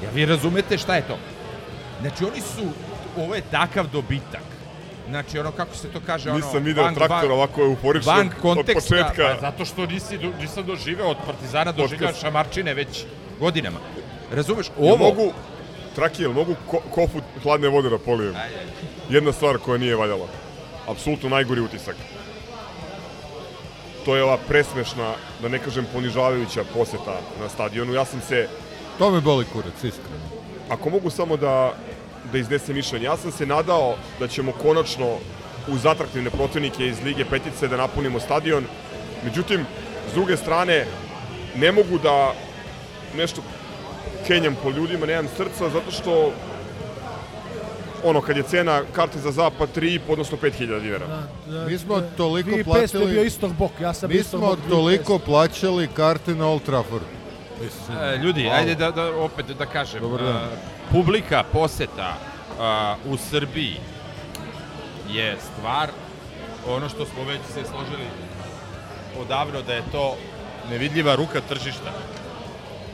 Ja 0.04 0.10
vi 0.14 0.26
razumete 0.26 0.78
šta 0.78 0.96
je 0.96 1.02
to? 1.02 1.18
Znači, 2.00 2.24
oni 2.24 2.40
su, 2.40 2.62
ovo 3.16 3.34
je 3.34 3.42
takav 3.50 3.86
dobitak. 3.92 4.42
Znači, 5.08 5.38
ono, 5.38 5.50
kako 5.52 5.76
se 5.76 5.88
to 5.88 6.00
kaže, 6.06 6.30
ono... 6.30 6.38
Nisam 6.38 6.62
video 6.64 6.84
van- 6.84 6.94
traktor 6.94 7.16
van- 7.20 7.32
ovako 7.32 7.60
euforičnog 7.62 8.16
van 8.16 8.26
od 8.26 8.32
konteksta, 8.42 8.94
početka. 8.96 9.34
Pa, 9.34 9.40
zato 9.40 9.64
što 9.64 9.86
nisi, 9.86 10.18
do- 10.18 10.32
nisam 10.40 10.66
doživeo 10.66 11.06
od 11.08 11.16
Partizana, 11.26 11.72
doživeo 11.72 12.12
šamarčine 12.14 12.74
već 12.74 13.04
godinama. 13.40 13.78
Razumeš, 14.32 14.66
ovo... 14.78 14.96
mogu, 14.96 15.32
Traki, 15.94 16.22
jel 16.22 16.32
mogu 16.32 16.54
ko, 16.66 16.80
kofu 16.90 17.20
hladne 17.42 17.68
vode 17.68 17.88
da 17.90 17.98
polijem? 17.98 18.34
Jedna 19.10 19.32
stvar 19.32 19.58
koja 19.58 19.78
nije 19.78 19.96
valjala. 19.96 20.26
Apsolutno 20.88 21.28
najgori 21.28 21.60
utisak. 21.60 21.96
To 24.06 24.16
je 24.16 24.22
ova 24.22 24.36
presmešna, 24.48 25.14
da 25.42 25.48
ne 25.48 25.58
kažem 25.58 25.86
ponižavajuća 25.92 26.64
poseta 26.74 27.20
na 27.40 27.48
stadionu. 27.48 27.94
Ja 27.94 28.04
sam 28.04 28.20
se, 28.20 28.48
To 28.98 29.10
me 29.10 29.20
boli 29.20 29.44
kurac, 29.52 29.74
iskreno. 29.74 30.26
ako 30.68 30.90
mogu 30.90 31.10
samo 31.10 31.36
da, 31.36 31.74
da 32.32 32.38
iznesem 32.38 32.76
mišljenje, 32.76 33.04
ja 33.04 33.16
sam 33.16 33.32
se 33.32 33.46
nadao 33.46 33.96
da 34.20 34.28
ćemo 34.28 34.52
konačno 34.52 35.16
uz 35.68 35.86
atraktivne 35.86 36.30
protivnike 36.30 36.86
iz 36.86 37.02
Lige 37.04 37.24
Petice 37.24 37.68
da 37.68 37.76
napunimo 37.76 38.20
stadion. 38.20 38.64
Međutim, 39.24 39.66
s 40.10 40.14
druge 40.14 40.36
strane, 40.36 40.86
ne 41.56 41.72
mogu 41.72 41.98
da 41.98 42.32
nešto 43.16 43.42
kenjam 44.26 44.56
po 44.62 44.70
ljudima, 44.70 45.06
nemam 45.06 45.28
srca, 45.36 45.70
zato 45.70 45.90
što 45.90 46.32
ono, 48.04 48.20
kad 48.20 48.36
je 48.36 48.42
cena 48.44 48.82
karte 48.92 49.18
za 49.18 49.30
zapad 49.32 49.68
3,5, 49.70 50.00
odnosno 50.08 50.38
5000 50.38 50.50
dinara. 50.80 51.06
Da, 51.46 51.66
Mi 51.66 51.78
smo 51.78 52.00
toliko 52.16 52.50
vi 52.50 52.64
platili- 52.64 52.82
Pest 52.82 52.94
je 52.96 53.06
bio 53.06 53.22
istog 53.22 53.52
bok, 53.52 53.70
ja 53.80 53.94
sam 53.94 54.10
Mi 54.10 54.22
smo 54.22 54.38
bok. 54.40 54.58
vi 54.58 54.70
toliko 54.70 55.18
plaćali 55.18 55.88
karte 55.88 56.34
na 56.34 56.46
Old 56.46 56.62
Trafford. 56.62 57.02
Mislim, 57.62 57.98
E, 57.98 58.16
ljudi, 58.16 58.42
malo. 58.42 58.54
ajde 58.54 58.74
da, 58.74 58.90
da 58.90 59.16
opet 59.16 59.46
da 59.48 59.66
kažem. 59.66 60.00
Dobar 60.00 60.22
dan. 60.22 60.48
publika 60.92 61.44
poseta 61.44 62.14
a, 62.60 62.96
u 63.04 63.16
Srbiji 63.18 63.76
je 65.10 65.36
stvar 65.42 65.88
ono 66.68 66.88
što 66.88 67.06
smo 67.06 67.24
već 67.24 67.40
se 67.44 67.60
složili 67.62 68.06
odavno 69.18 69.62
da 69.62 69.74
je 69.74 69.82
to 69.92 70.16
nevidljiva 70.70 71.14
ruka 71.14 71.40
tržišta. 71.40 71.92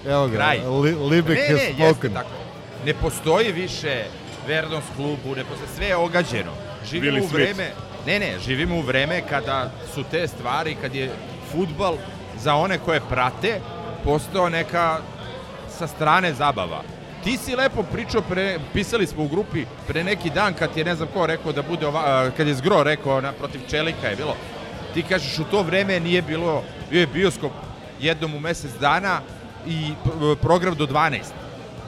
Evo 0.06 0.26
ga, 0.28 0.34
Kraj. 0.34 0.58
li, 0.58 0.94
Libek 0.94 1.38
ne, 1.38 1.42
je 1.42 1.48
ne, 1.48 1.62
jeste 1.62 1.74
spoken. 1.84 2.12
tako. 2.14 2.28
Ne 2.86 2.94
postoji 2.94 3.52
više 3.52 4.04
Verdons 4.46 4.84
klubu, 4.96 5.34
ne 5.36 5.44
postoji, 5.44 5.68
sve 5.76 5.86
je 5.86 5.96
ogađeno. 5.96 6.52
Živimo 6.90 7.16
Billy 7.16 7.24
u 7.24 7.28
Smith. 7.28 7.34
vreme, 7.34 7.70
ne, 8.06 8.18
ne, 8.18 8.38
živimo 8.38 8.76
u 8.76 8.80
vreme 8.80 9.22
kada 9.28 9.70
su 9.94 10.04
te 10.10 10.28
stvari, 10.28 10.76
kad 10.80 10.94
je 10.94 11.10
futbal 11.52 11.96
za 12.38 12.54
one 12.54 12.78
koje 12.78 13.00
prate 13.00 13.60
postao 14.04 14.48
neka 14.48 14.98
sa 15.78 15.86
strane 15.86 16.34
zabava. 16.34 16.82
Ti 17.24 17.36
si 17.36 17.56
lepo 17.56 17.82
pričao, 17.82 18.22
pre, 18.22 18.58
pisali 18.72 19.06
smo 19.06 19.24
u 19.24 19.28
grupi 19.28 19.64
pre 19.86 20.04
neki 20.04 20.30
dan 20.30 20.54
kad 20.54 20.76
je 20.76 20.84
ne 20.84 20.94
znam 20.94 21.08
ko 21.14 21.26
rekao 21.26 21.52
da 21.52 21.62
bude 21.62 21.86
ova, 21.86 22.30
kad 22.36 22.46
je 22.48 22.54
Zgro 22.54 22.82
rekao 22.82 23.20
na, 23.20 23.32
protiv 23.32 23.60
Čelika 23.70 24.08
je 24.08 24.16
bilo. 24.16 24.36
Ti 24.94 25.02
kažeš 25.02 25.38
u 25.38 25.44
to 25.44 25.62
vreme 25.62 26.00
nije 26.00 26.22
bilo, 26.22 26.62
bio 26.90 27.00
je 27.00 27.06
bioskop 27.06 27.52
jednom 28.00 28.34
u 28.34 28.40
mesec 28.40 28.70
dana 28.80 29.20
i 29.66 29.92
program 30.40 30.74
do 30.74 30.86
12. 30.86 31.20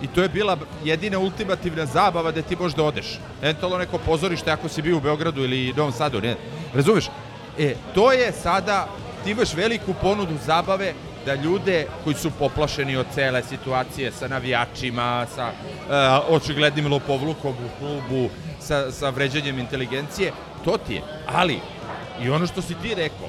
I 0.03 0.07
to 0.07 0.23
je 0.23 0.29
bila 0.29 0.57
jedina 0.85 1.19
ultimativna 1.19 1.87
zabava 1.87 2.33
da 2.33 2.43
ti 2.43 2.57
možeš 2.57 2.77
da 2.77 2.85
odeš. 2.85 3.19
Eventualno 3.43 3.79
neko 3.79 3.99
pozorište 3.99 4.51
ako 4.51 4.69
si 4.69 4.83
bio 4.83 4.97
u 4.97 5.01
Beogradu 5.01 5.45
ili 5.45 5.73
Novom 5.77 5.93
Sadu, 5.93 6.21
ne. 6.21 6.37
Razumeš? 6.75 7.09
E, 7.59 7.75
to 7.95 8.13
je 8.13 8.33
sada, 8.33 8.89
ti 9.25 9.31
imaš 9.31 9.55
veliku 9.55 9.95
ponudu 10.03 10.35
zabave 10.47 10.95
da 11.27 11.35
ljude 11.35 11.87
koji 12.05 12.17
su 12.17 12.31
poplašeni 12.31 12.97
od 12.97 13.07
cele 13.15 13.43
situacije 13.43 14.13
sa 14.13 14.29
navijačima, 14.29 15.27
sa 15.35 15.47
uh, 15.49 16.35
očiglednim 16.35 16.93
lopovlukom 16.93 17.53
u 17.53 17.79
klubu, 17.79 18.29
sa, 18.61 18.93
sa 18.93 19.11
vređanjem 19.11 19.59
inteligencije, 19.59 20.33
to 20.65 20.77
ti 20.77 20.95
je. 20.95 21.03
Ali, 21.27 21.61
i 22.23 22.31
ono 22.31 22.47
što 22.47 22.63
si 22.63 22.75
ti 22.83 22.95
rekao, 22.95 23.29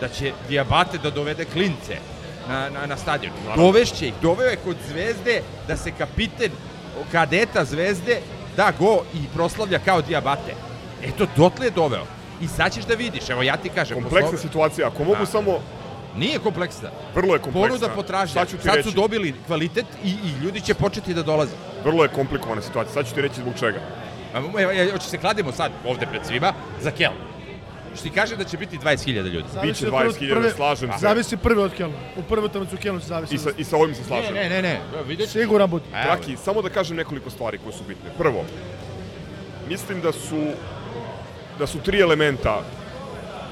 da 0.00 0.08
će 0.08 0.32
Diabate 0.48 0.98
da 0.98 1.10
dovede 1.10 1.44
klince 1.44 1.98
na, 2.48 2.70
na, 2.70 2.86
na 2.86 2.96
stadion. 2.96 3.32
Dovešće 3.56 4.08
ih. 4.08 4.14
Doveo 4.22 4.46
je 4.46 4.56
kod 4.56 4.76
Zvezde 4.88 5.36
da 5.68 5.76
se 5.76 5.90
kapiten 5.90 6.50
kadeta 7.12 7.64
Zvezde 7.64 8.20
da 8.56 8.72
go 8.78 9.02
i 9.14 9.18
proslavlja 9.34 9.78
kao 9.78 10.02
Diabate. 10.02 10.54
Eto, 11.04 11.26
dotle 11.36 11.66
je 11.66 11.70
doveo. 11.70 12.04
I 12.40 12.48
sad 12.48 12.74
ćeš 12.74 12.84
da 12.84 12.94
vidiš, 12.94 13.30
evo 13.30 13.42
ja 13.42 13.56
ti 13.56 13.68
kažem. 13.68 13.94
Kompleksna 13.96 14.30
poslo- 14.30 14.42
situacija. 14.42 14.88
Ako 14.88 15.04
mogu 15.04 15.20
Da. 15.20 15.26
samo... 15.26 15.58
Nije 16.16 16.38
kompleksna. 16.38 16.88
Vrlo 17.14 17.34
je 17.34 17.40
kompleksna. 17.40 17.68
Ponuda 17.68 17.88
potražnja. 17.88 18.34
Sad 18.34 18.50
ću 18.50 18.56
ti 18.56 18.62
Sad 18.62 18.74
reći. 18.74 18.88
su 18.88 18.94
dobili 18.94 19.34
kvalitet 19.46 19.86
i, 20.04 20.08
i 20.08 20.44
ljudi 20.44 20.60
će 20.60 20.74
početi 20.74 21.14
da 21.14 21.22
dolaze. 21.22 21.52
Vrlo 21.84 22.02
je 22.02 22.08
komplikovana 22.08 22.62
situacija. 22.62 22.94
Sad 22.94 23.08
ću 23.08 23.14
ti 23.14 23.22
reći 23.22 23.40
zbog 23.40 23.52
čega. 23.58 23.80
A, 24.34 24.38
evo, 24.38 24.72
evo, 24.72 24.92
hoće 24.92 25.08
se 25.08 25.18
kladimo 25.18 25.52
sad 25.52 25.72
ovde 25.86 26.06
pred 26.06 26.26
svima 26.26 26.52
za 26.80 26.90
Kel. 26.90 27.12
Što 27.98 28.08
ti 28.08 28.14
kaže 28.14 28.36
da 28.36 28.44
će 28.44 28.56
biti 28.56 28.78
20.000 28.78 29.14
ljudi. 29.24 29.48
Biće 29.62 29.86
od 29.86 29.92
prve- 29.92 30.08
20.000, 30.10 30.30
prve- 30.30 30.50
slažem 30.50 30.92
se. 30.92 30.98
Zavisi 30.98 31.36
prvi 31.36 31.60
od 31.60 31.72
Kelna. 31.74 31.96
U 32.16 32.22
prvoj 32.22 32.46
utakmici 32.46 32.74
u 32.74 32.78
Kelnu 32.78 33.00
se 33.00 33.06
zavisi. 33.06 33.34
I 33.34 33.38
sa, 33.38 33.50
I 33.58 33.64
sa 33.64 33.76
ovim 33.76 33.94
se 33.94 34.04
slažem. 34.04 34.34
Ne, 34.34 34.48
ne, 34.48 34.62
ne. 34.62 34.80
Ćeš. 35.16 35.28
Siguran 35.28 35.70
budi. 35.70 35.84
Traki, 35.92 36.36
samo 36.36 36.62
da 36.62 36.68
kažem 36.68 36.96
nekoliko 36.96 37.30
stvari 37.30 37.58
koje 37.58 37.72
su 37.72 37.84
bitne. 37.84 38.10
Prvo, 38.18 38.44
mislim 39.68 40.00
da 40.00 40.12
su 40.12 40.46
da 41.58 41.66
su 41.66 41.78
tri 41.78 42.00
elementa 42.00 42.62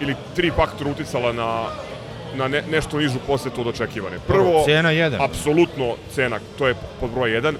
ili 0.01 0.15
tri 0.37 0.51
faktora 0.51 0.91
uticala 0.91 1.33
na 1.33 1.65
na 2.35 2.49
ne, 2.49 2.63
nešto 2.63 2.99
nižu 2.99 3.19
posetu 3.27 3.61
od 3.61 3.67
očekivane. 3.67 4.17
Prvo, 4.27 4.63
Cena 4.65 4.91
jedan. 4.91 5.21
apsolutno 5.23 5.95
cena, 6.15 6.39
to 6.59 6.69
je 6.69 6.75
pod 7.01 7.11
broj 7.11 7.33
jedan. 7.33 7.57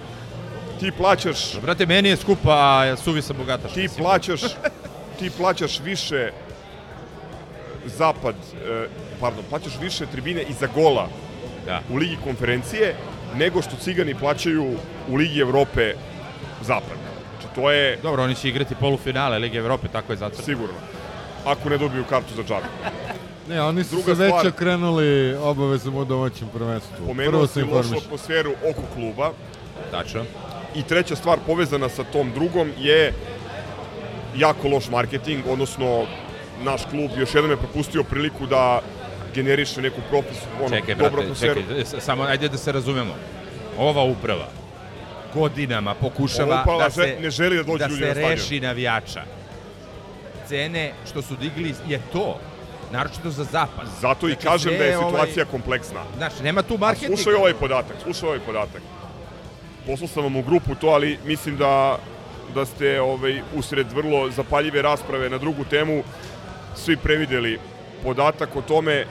Ti 0.81 0.93
plaćaš, 0.93 1.61
Brate, 1.61 1.87
meni 1.87 2.09
je 2.09 2.17
skupa, 2.17 2.53
a 2.53 2.97
suvi 2.97 3.23
sam 3.23 3.37
bogataš. 3.37 3.73
ti 3.73 3.89
plaćaš, 3.99 4.41
ti 5.19 5.31
plaćaš 5.31 5.81
više 5.81 6.31
zapad, 7.87 8.35
e, 8.67 8.87
pardon, 9.21 9.45
plaćaš 9.51 9.73
više 9.81 10.07
tribine 10.07 10.43
iza 10.43 10.67
gola 10.67 11.09
Da. 11.67 11.81
u 11.91 11.97
Ligi 11.97 12.17
konferencije 12.25 12.95
nego 13.35 13.63
što 13.63 13.77
Cigani 13.77 14.15
plaćaju 14.15 14.75
u 15.09 15.17
Ligi 15.17 15.41
Evrope 15.41 15.95
zapad. 16.63 16.97
Znači, 17.31 17.55
to 17.55 17.71
je 17.71 17.99
Dobro, 18.03 18.23
oni 18.23 18.35
će 18.35 18.49
igrati 18.49 18.75
polufinale 18.75 19.39
Lige 19.39 19.59
Evrope, 19.59 19.89
tako 19.89 20.13
je 20.13 20.17
zacrtano. 20.17 20.45
sigurno. 20.45 20.75
Ako 21.45 21.69
ne 21.69 21.79
dobiju 21.79 22.05
kartu 22.05 22.35
za 22.37 22.43
džabe. 22.43 22.67
Ne, 23.49 23.63
oni 23.63 23.85
su 23.85 23.91
Druga 23.91 24.15
se 24.15 24.23
već 24.23 24.31
stvar- 24.31 24.49
okrenuli 24.49 25.35
obavezom 25.35 25.95
u 25.97 26.05
domaćem 26.05 26.49
prvenstvu. 26.49 26.95
Prvo 26.97 27.07
Pomenuo 27.09 27.47
se 27.47 27.53
si 27.53 27.63
lošu 27.63 27.97
atmosferu 27.97 28.53
oko 28.71 28.83
kluba. 28.95 29.31
Tačno. 29.91 30.25
I 30.75 30.83
treća 30.83 31.17
stvar 31.17 31.39
povezana 31.47 31.89
sa 31.89 32.05
tom 32.05 32.33
drugom 32.33 32.71
je 32.79 33.13
jako 34.37 34.69
loš 34.69 34.89
marketing, 34.89 35.45
odnosno 35.49 36.07
naš 36.63 36.81
klub 36.91 37.11
još 37.19 37.35
jednom 37.35 37.51
je 37.51 37.57
propustio 37.57 38.03
priliku 38.05 38.47
da 38.47 38.81
generiše 39.35 39.83
neku 39.83 40.01
propis, 40.11 40.37
ono, 40.61 40.69
Čekaj, 40.71 40.95
brate, 40.95 41.17
atmosferu. 41.17 41.61
čekaj, 41.63 42.01
samo 42.01 42.23
ajde 42.23 42.49
da 42.49 42.59
se 42.59 42.73
razumemo. 42.73 43.15
Ova 43.79 44.03
uprava 44.03 44.47
godinama 45.35 45.95
pokušava 45.95 46.61
uprava 46.63 46.85
da 46.85 46.91
se, 46.91 47.17
ne 47.21 47.31
želi 47.31 47.57
da 47.57 47.63
dođu 47.63 47.85
ljudi 47.85 48.03
se 48.15 48.21
na 48.21 48.29
reši 48.29 48.61
navijača. 48.61 49.23
Cene 50.49 50.93
što 51.11 51.23
su 51.23 51.37
digli 51.37 51.75
je 51.89 52.01
to, 52.13 52.39
naročito 52.93 53.31
za 53.31 53.45
zapad. 53.45 53.87
Zato 54.01 54.29
i 54.29 54.33
Znači, 54.33 54.47
kažem 54.47 54.71
sve 54.71 54.79
da 54.79 54.85
je 54.85 54.99
ovaj- 54.99 55.11
situacija 55.11 55.45
kompleksna. 55.45 56.01
Znači, 56.17 56.43
nema 56.43 56.63
tu 56.63 56.75
A 56.75 56.79
marketinga. 56.79 57.17
slušaj 57.17 57.35
ovaj 57.35 57.55
podatak, 57.55 57.97
slušaj 58.03 58.27
ovaj 58.29 58.41
podatak. 58.41 58.83
Poslao 59.87 60.09
sam 60.09 60.23
vam 60.23 60.37
u 60.37 60.43
grupu 60.43 60.75
to, 60.75 60.87
ali 60.87 61.19
mislim 61.25 61.57
da, 61.57 61.99
da 62.55 62.67
ste 62.67 63.01
ovaj, 63.01 63.43
usred 63.55 63.93
vrlo 63.93 64.31
zapaljive 64.31 64.83
rasprave 64.83 65.31
na 65.31 65.39
drugu 65.39 65.65
temu 65.65 66.03
svi 66.77 66.97
prevideli 66.97 67.59
podatak 68.03 68.57
o 68.57 68.63
tome 68.63 69.07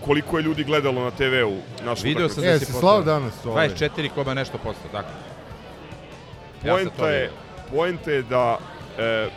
koliko 0.00 0.38
je 0.38 0.42
ljudi 0.42 0.64
gledalo 0.64 1.04
na 1.04 1.10
TV-u 1.10 1.56
našu 1.84 2.02
Video 2.02 2.28
sam 2.28 2.38
utakmicu. 2.38 2.60
da 2.60 2.70
E, 2.70 2.72
si 2.72 2.72
slao 2.72 3.02
danas 3.02 3.32
ovaj? 3.46 3.68
24, 3.68 4.08
koma 4.08 4.34
nešto 4.34 4.58
posto, 4.58 4.88
tako. 4.92 5.08
Ja 6.64 6.76
sam 6.76 6.84
to 6.84 6.90
Poenta 6.90 7.10
je, 7.10 7.30
poenta 7.70 8.10
je 8.10 8.22
da 8.22 8.58
e, 8.98 9.28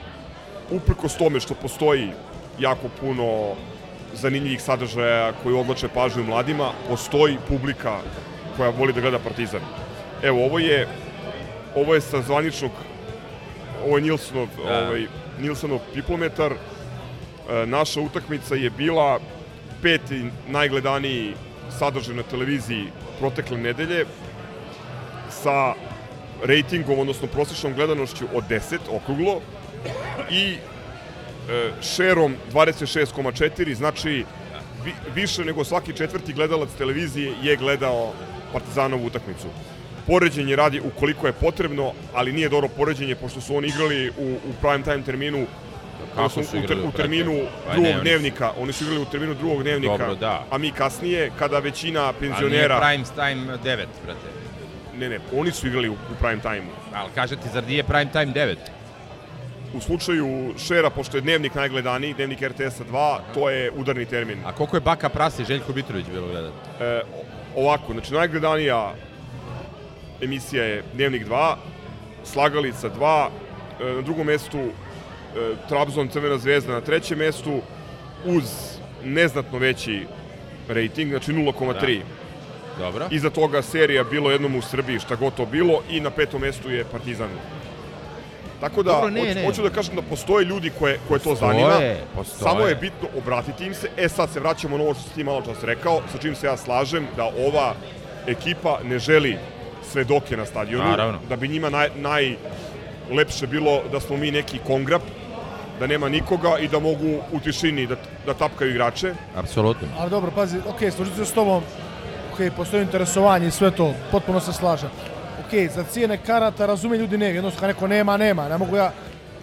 uprkos 0.72 1.18
tome 1.18 1.40
što 1.40 1.54
postoji 1.54 2.10
jako 2.60 2.88
puno 3.00 3.56
zanimljivih 4.14 4.62
sadržaja 4.62 5.34
koji 5.44 5.56
odlače 5.56 5.88
pažnju 5.88 6.24
mladima, 6.24 6.72
postoji 6.90 7.38
publika 7.48 7.98
koja 8.58 8.70
voli 8.70 8.94
da 8.94 9.02
gleda 9.02 9.20
Partizan. 9.20 9.62
Evo, 10.24 10.46
ovo 10.46 10.60
je 10.60 10.88
ovo 11.76 11.94
je 11.96 12.02
sa 12.02 12.22
zvaničnog 12.22 12.72
ovo 13.86 13.98
je 13.98 14.02
Nilsonov, 14.02 14.48
Da. 14.68 14.88
ovaj, 14.88 15.06
Nilsonov 15.40 15.80
piplometar. 15.94 16.54
E, 17.52 17.66
naša 17.66 18.02
utakmica 18.02 18.56
je 18.56 18.70
bila 18.70 19.20
peti 19.82 20.26
najgledaniji 20.48 21.34
sadržaj 21.80 22.16
na 22.16 22.24
televiziji 22.24 22.86
protekle 23.20 23.58
nedelje 23.58 24.06
sa 25.30 25.74
rejtingom, 26.44 27.00
odnosno 27.00 27.28
prosječnom 27.28 27.74
gledanošću 27.74 28.26
od 28.34 28.44
10, 28.50 28.78
okruglo, 28.92 29.42
i 30.30 30.54
e, 30.54 31.72
šerom 31.82 32.36
26,4, 32.54 33.74
znači 33.74 34.26
vi, 34.86 34.94
više 35.16 35.46
nego 35.46 35.64
svaki 35.64 35.94
četvrti 35.94 36.34
gledalac 36.34 36.70
televizije 36.78 37.34
je 37.42 37.56
gledao 37.56 38.14
Partizanovu 38.54 39.06
utakmicu. 39.06 39.48
Poređenje 40.08 40.56
radi 40.56 40.80
ukoliko 40.80 41.28
je 41.28 41.34
potrebno, 41.34 41.94
ali 42.14 42.34
nije 42.34 42.50
dobro 42.50 42.70
poređenje, 42.78 43.16
pošto 43.16 43.42
su 43.42 43.56
oni 43.56 43.68
igrali 43.68 44.10
u, 44.10 44.34
u 44.34 44.54
prime 44.62 44.84
time 44.84 45.04
terminu 45.04 45.46
Kako 46.16 46.30
su 46.30 46.40
u, 46.40 46.44
ter, 46.44 46.64
igrali, 46.64 46.82
u 46.88 46.92
terminu 46.92 47.32
brate? 47.34 47.48
Pa 47.68 47.74
ne, 47.74 47.76
drugog 47.82 47.96
su- 47.96 48.02
dnevnika. 48.02 48.52
Oni 48.60 48.74
su 48.74 48.84
igrali 48.84 49.02
u 49.02 49.06
terminu 49.06 49.34
drugog 49.34 49.64
dnevnika, 49.64 49.98
Dobro, 49.98 50.16
da. 50.16 50.46
a 50.52 50.58
mi 50.58 50.72
kasnije, 50.72 51.32
kada 51.40 51.60
većina 51.60 52.00
A 52.02 52.12
nije 52.12 52.20
penzionera... 52.20 52.80
prime 52.80 53.04
time 53.06 53.58
9, 53.58 53.86
brate. 54.06 54.28
Ne, 54.98 55.10
ne, 55.10 55.20
oni 55.36 55.52
su 55.52 55.68
igrali 55.68 55.90
u, 55.90 55.94
u 55.94 56.16
prime 56.20 56.42
time-u. 56.42 56.96
Ali 56.96 57.10
kaže 57.16 57.36
ti, 57.36 57.50
zar 57.54 57.64
nije 57.64 57.84
prime 57.84 58.12
time 58.12 58.34
9? 58.34 58.56
U 59.74 59.80
slučaju 59.82 60.54
Šera, 60.60 60.90
pošto 60.90 61.18
je 61.18 61.22
dnevnik 61.22 61.56
najgledaniji, 61.56 62.14
dnevnik 62.14 62.42
RTS-a 62.42 62.84
2, 62.92 63.18
to 63.34 63.50
je 63.50 63.72
udarni 63.72 64.06
termin. 64.06 64.40
A 64.46 64.52
koliko 64.52 64.78
je 64.78 64.82
Baka 64.82 65.10
Prasi 65.10 65.46
Željko 65.46 65.74
Mitrović 65.74 66.06
bilo 66.12 66.28
gledati? 66.28 66.56
E, 66.80 67.02
ovako, 67.56 67.94
znači 67.94 68.14
najgledanija 68.14 68.94
emisija 70.22 70.64
je 70.64 70.84
Dnevnik 70.94 71.28
2, 71.28 71.56
Slagalica 72.24 72.90
2, 72.90 73.28
e, 73.82 73.94
na 73.96 74.02
drugom 74.02 74.28
mestu 74.28 74.70
Trabzon 75.70 76.08
Crvena 76.08 76.38
zvezda 76.38 76.74
na 76.74 76.82
trećem 76.82 77.18
mestu, 77.18 77.60
uz 78.26 78.44
neznatno 79.04 79.58
veći 79.58 80.06
rating, 80.68 81.10
znači 81.10 81.34
0,3. 81.34 82.00
Dobro. 82.80 83.08
Iza 83.12 83.30
toga 83.30 83.62
serija 83.62 84.04
bilo 84.04 84.32
jednom 84.32 84.56
u 84.56 84.62
Srbiji, 84.62 85.00
šta 85.00 85.16
god 85.16 85.34
to 85.36 85.46
bilo, 85.46 85.82
i 85.90 86.00
na 86.00 86.10
petom 86.10 86.42
mestu 86.42 86.72
je 86.72 86.86
Partizan. 86.92 87.30
Tako 88.62 88.84
da, 88.84 88.92
Dobro, 88.92 89.10
ne, 89.10 89.20
hoću, 89.22 89.36
ne. 89.40 89.46
hoću 89.46 89.64
da 89.64 89.70
kažem 89.70 89.96
da 89.96 90.02
postoje 90.02 90.46
ljudi 90.46 90.72
koje, 90.80 91.00
koje 91.08 91.20
to 91.20 91.30
Postoje, 91.30 91.52
zanima. 91.54 91.80
postoje. 92.16 92.52
Samo 92.52 92.68
je 92.68 92.76
bitno 92.76 93.08
obratiti 93.18 93.66
im 93.66 93.74
se. 93.74 93.90
E 93.98 94.10
sad 94.10 94.30
se 94.30 94.40
vraćamo 94.40 94.78
na 94.78 94.84
ovo 94.84 94.94
što 94.94 95.04
si 95.04 95.16
ti 95.16 95.24
malo 95.24 95.42
čas 95.42 95.64
rekao, 95.64 96.02
sa 96.12 96.18
čim 96.18 96.36
se 96.36 96.48
ja 96.48 96.58
slažem, 96.58 97.08
da 97.16 97.24
ova 97.24 97.74
ekipa 98.28 98.80
ne 98.84 99.00
želi 99.00 99.38
svedoke 99.92 100.38
na 100.38 100.46
stadionu. 100.46 100.90
Naravno. 100.90 101.20
Da 101.30 101.36
bi 101.36 101.48
njima 101.48 101.70
naj, 101.70 101.90
najlepše 101.96 103.48
bilo 103.48 103.82
da 103.92 104.00
smo 104.00 104.18
mi 104.18 104.32
neki 104.32 104.60
kongrap, 104.68 105.02
da 105.82 105.88
nema 105.88 106.10
nikoga 106.10 106.58
i 106.60 106.68
da 106.68 106.80
mogu 106.80 107.08
u 107.32 107.40
tišini 107.40 107.88
da, 107.88 107.96
da 108.26 108.34
tapkaju 108.36 108.72
igrače. 108.72 109.14
Apsolutno. 109.36 109.88
Ali 110.00 110.10
dobro, 110.10 110.32
pazi, 110.32 110.58
ok, 110.60 110.92
složit 110.92 111.16
se 111.16 111.26
s 111.26 111.32
tobom, 111.32 111.64
ok, 112.34 112.54
postoji 112.54 112.84
interesovanje 112.84 113.48
i 113.48 113.52
sve 113.52 113.72
to, 113.72 113.94
potpuno 114.12 114.40
se 114.40 114.54
slažem. 114.54 114.90
Ok, 115.40 115.72
za 115.72 115.84
cijene 115.84 116.18
karata 116.20 116.66
razume 116.66 116.98
ljudi 116.98 117.18
ne, 117.18 117.26
jednostavno 117.28 117.60
kad 117.62 117.70
neko 117.70 117.88
nema, 117.88 118.18
nema, 118.18 118.50
ne 118.50 118.58
mogu 118.58 118.76
ja, 118.76 118.92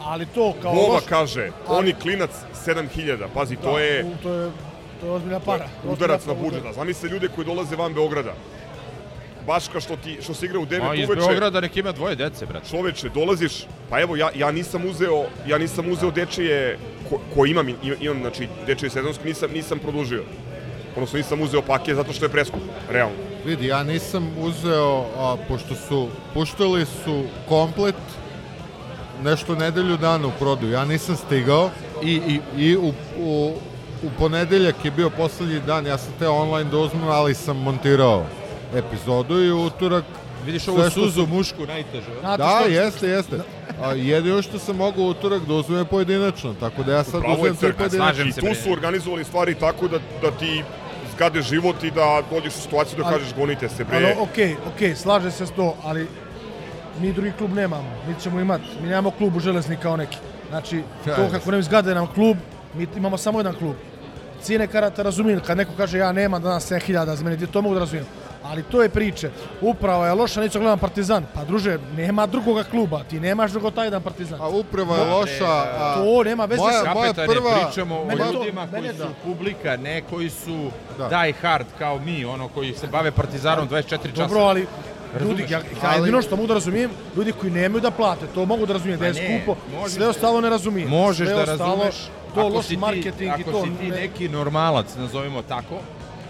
ali 0.01 0.27
to 0.27 0.55
kao 0.63 0.73
Vova 0.73 0.95
loš... 0.95 1.05
kaže, 1.09 1.41
ali- 1.67 1.79
oni 1.79 1.93
klinac 1.95 2.31
7000, 2.67 3.27
pazi, 3.35 3.57
to 3.57 3.73
Da, 3.73 3.81
je... 3.81 4.05
u- 4.05 4.23
To 4.23 4.33
je, 4.33 4.51
to 5.01 5.07
je 5.07 5.13
ozbiljna 5.13 5.41
para. 5.41 5.67
udarac 5.87 6.27
na 6.27 6.33
Ozbiljna- 6.33 6.43
budžet. 6.43 6.65
A 6.67 6.73
zamisli 6.73 7.11
ljude 7.11 7.29
koji 7.29 7.45
dolaze 7.47 7.77
van 7.77 7.95
Beograda. 7.95 8.33
Baš 9.49 9.69
kao 9.69 9.81
što, 9.81 9.97
ti, 9.97 10.19
što 10.23 10.35
se 10.35 10.47
igra 10.47 10.59
u 10.59 10.67
9 10.67 10.85
Ma, 10.85 10.95
iz 10.95 11.09
uveče. 11.09 11.27
Beograda 11.27 11.61
nek 11.61 11.77
ima 11.77 11.93
dvoje 11.93 12.17
dece, 12.17 12.47
brate. 12.47 12.69
Čoveče, 12.71 13.09
dolaziš, 13.09 13.53
pa 13.91 14.01
evo, 14.01 14.17
ja, 14.17 14.31
ja 14.35 14.51
nisam 14.51 14.85
uzeo, 14.87 15.25
ja 15.47 15.59
nisam 15.59 15.89
uzeo 15.93 16.11
dečije, 16.11 16.79
ko, 17.09 17.21
ko 17.35 17.47
imam, 17.47 17.69
imam, 17.69 17.97
imam, 18.01 18.19
znači, 18.21 18.49
dečije 18.67 18.91
sezonsko, 18.91 19.25
nisam, 19.25 19.51
nisam 19.51 19.79
produžio. 19.79 20.25
Odnosno, 20.97 21.17
nisam 21.17 21.41
uzeo 21.41 21.63
paket 21.63 21.97
zato 21.97 22.13
što 22.13 22.25
je 22.25 22.29
preskup, 22.29 22.61
realno. 22.91 23.17
Vidi, 23.45 23.67
ja 23.67 23.83
nisam 23.83 24.29
uzeo, 24.39 25.05
a, 25.17 25.37
pošto 25.49 25.75
su, 25.75 26.09
puštali 26.35 26.87
su 27.05 27.25
komplet 27.49 27.97
nešto 29.23 29.55
nedelju 29.55 29.97
dana 29.97 30.27
u 30.27 30.33
prodaju. 30.39 30.73
Ja 30.73 30.85
nisam 30.85 31.17
stigao 31.17 31.71
I, 32.03 32.13
i, 32.13 32.41
i 32.59 32.77
u, 32.77 32.93
u, 33.19 33.55
u 34.03 34.11
ponedeljak 34.19 34.85
je 34.85 34.91
bio 34.91 35.11
poslednji 35.11 35.61
dan, 35.61 35.87
ja 35.87 35.99
sam 35.99 36.13
te 36.19 36.29
online 36.29 36.71
da 36.71 36.79
uzmem, 36.79 37.09
ali 37.09 37.35
sam 37.35 37.57
montirao 37.57 38.27
epizodu 38.75 39.41
i 39.41 39.51
utorak 39.53 40.05
vidiš 40.47 40.69
ovu 40.69 40.91
suzu 40.91 41.21
sam- 41.23 41.31
mušku 41.31 41.67
najtežu. 41.67 42.11
a? 42.13 42.21
Znate 42.21 42.39
Da, 42.39 42.59
što- 42.61 42.69
jeste, 42.71 43.09
jeste. 43.09 43.37
A 43.83 43.93
jedino 43.93 44.43
što 44.43 44.59
sam 44.59 44.77
mogao 44.77 45.05
u 45.05 45.09
utorak 45.09 45.43
da 45.43 45.55
uzmem 45.55 45.79
je 45.79 45.85
pojedinačno, 45.85 46.55
tako 46.55 46.83
da 46.83 46.93
ja 46.93 47.05
sad 47.05 47.15
Upravo 47.15 47.35
uzmem 47.35 47.57
sve 47.57 47.73
pojedinačno. 47.73 48.25
I 48.25 48.33
tu 48.33 48.63
su 48.63 48.73
organizovali 48.73 49.25
stvari 49.25 49.55
tako 49.55 49.89
da, 49.89 49.99
da 50.23 50.31
ti 50.31 50.63
zgade 51.17 51.43
život 51.43 51.83
i 51.85 51.91
da 51.91 52.23
dođeš 52.31 52.55
u 52.55 52.61
situaciju 52.61 52.99
da 52.99 53.05
Ali- 53.05 53.15
kažeš 53.15 53.35
gonite 53.35 53.69
se, 53.69 53.85
bre. 53.85 53.97
Ali 53.97 54.15
okej, 54.21 54.57
okej, 54.67 54.95
slaže 54.97 55.31
se 55.31 55.47
s 55.47 55.51
to, 55.51 55.77
ali 55.85 56.09
mi 57.01 57.13
drugi 57.13 57.33
klub 57.39 57.53
nemamo. 57.53 57.91
Mi 58.09 58.15
ćemo 58.23 58.41
imati, 58.41 58.65
mi 58.83 58.89
nemamo 58.89 59.11
klub 59.11 59.37
u 59.37 59.41
železnik 59.41 59.79
kao 59.81 59.97
neki. 59.97 60.17
Znači, 60.49 60.83
to 61.07 61.29
kako 61.31 61.51
nam 61.51 61.61
izgade 61.61 61.95
nam 61.95 62.07
klub, 62.07 62.37
mi 62.75 62.87
imamo 62.97 63.19
samo 63.19 63.39
jedan 63.39 63.55
klub. 63.55 63.75
Cijene 64.43 64.67
karata 64.67 65.03
razumijem, 65.03 65.41
kad 65.41 65.57
neko 65.57 65.73
kaže 65.77 65.99
ja 65.99 66.13
nemam 66.13 66.43
danas 66.43 66.67
7000 66.67 67.17
za 67.17 67.25
mene, 67.25 67.47
to 67.47 67.63
mogu 67.63 67.75
da 67.75 67.81
razumijem. 67.81 68.07
Ali 68.49 68.63
to 68.63 68.83
je 68.83 68.89
priče. 68.89 69.31
Upravo 69.63 70.07
je 70.07 70.13
loša, 70.13 70.41
neću 70.41 70.53
da 70.53 70.59
gledam 70.59 70.79
Partizan. 70.79 71.25
Pa 71.35 71.45
druže, 71.45 71.79
nema 71.93 72.27
drugoga 72.27 72.65
kluba, 72.65 73.03
ti 73.05 73.21
nemaš 73.21 73.51
drugo 73.51 73.71
taj 73.71 73.87
jedan 73.87 74.03
Partizan. 74.03 74.41
A 74.41 74.49
upravo 74.49 74.97
je 74.97 75.05
loša... 75.05 75.45
A, 75.47 75.95
To 75.97 76.25
nema 76.25 76.45
veze 76.45 76.63
moja, 76.63 76.85
sa... 76.85 76.95
moja 76.95 77.13
prva... 77.15 77.55
pričamo 77.57 77.97
o 77.97 78.07
to- 78.09 78.33
ljudima 78.33 78.67
koji 78.67 78.83
mene 78.83 78.95
su 78.95 78.99
da. 78.99 79.09
publika, 79.25 79.77
ne 79.77 80.03
koji 80.03 80.31
su 80.31 80.71
Da. 80.99 81.09
die 81.11 81.33
hard 81.33 81.67
kao 81.79 81.99
mi, 81.99 82.25
ono 82.25 82.49
koji 82.49 82.75
se 82.75 82.87
bave 82.87 83.11
Partizanom 83.11 83.69
24 83.69 83.89
časa. 83.89 84.13
Dobro, 84.19 84.41
ali 84.41 84.67
ljudi, 85.21 85.47
ja, 85.51 85.61
ja 85.85 85.93
jedino 85.95 86.23
što 86.23 86.37
mogu 86.37 86.47
da 86.47 86.55
razumijem, 86.55 86.91
ljudi 87.17 87.33
koji 87.33 87.53
nemaju 87.53 87.81
da 87.81 87.91
plate, 87.91 88.27
to 88.29 88.45
mogu 88.47 88.67
da 88.67 88.73
razumijem, 88.73 89.01
da 89.01 89.07
je 89.07 89.15
skupo, 89.15 89.57
sve 89.89 89.99
da- 89.99 90.11
ostalo 90.11 90.41
ne 90.41 90.51
razumijem. 90.51 90.89
Možeš 90.91 91.29
sve 91.29 91.37
da 91.37 91.43
ostalo, 91.43 91.71
razumeš 91.71 91.95
to 92.35 92.41
ako 92.41 92.49
loš 92.49 92.65
si 92.65 92.71
ti- 92.71 92.77
marketing 92.77 93.29
i 93.31 93.41
ako 93.41 93.51
to. 93.53 93.63
si 93.63 93.71
ti 93.71 93.85
ne- 93.85 93.97
neki 93.97 94.29
normalac, 94.29 94.87
nazovimo 94.97 95.43
tako, 95.43 95.81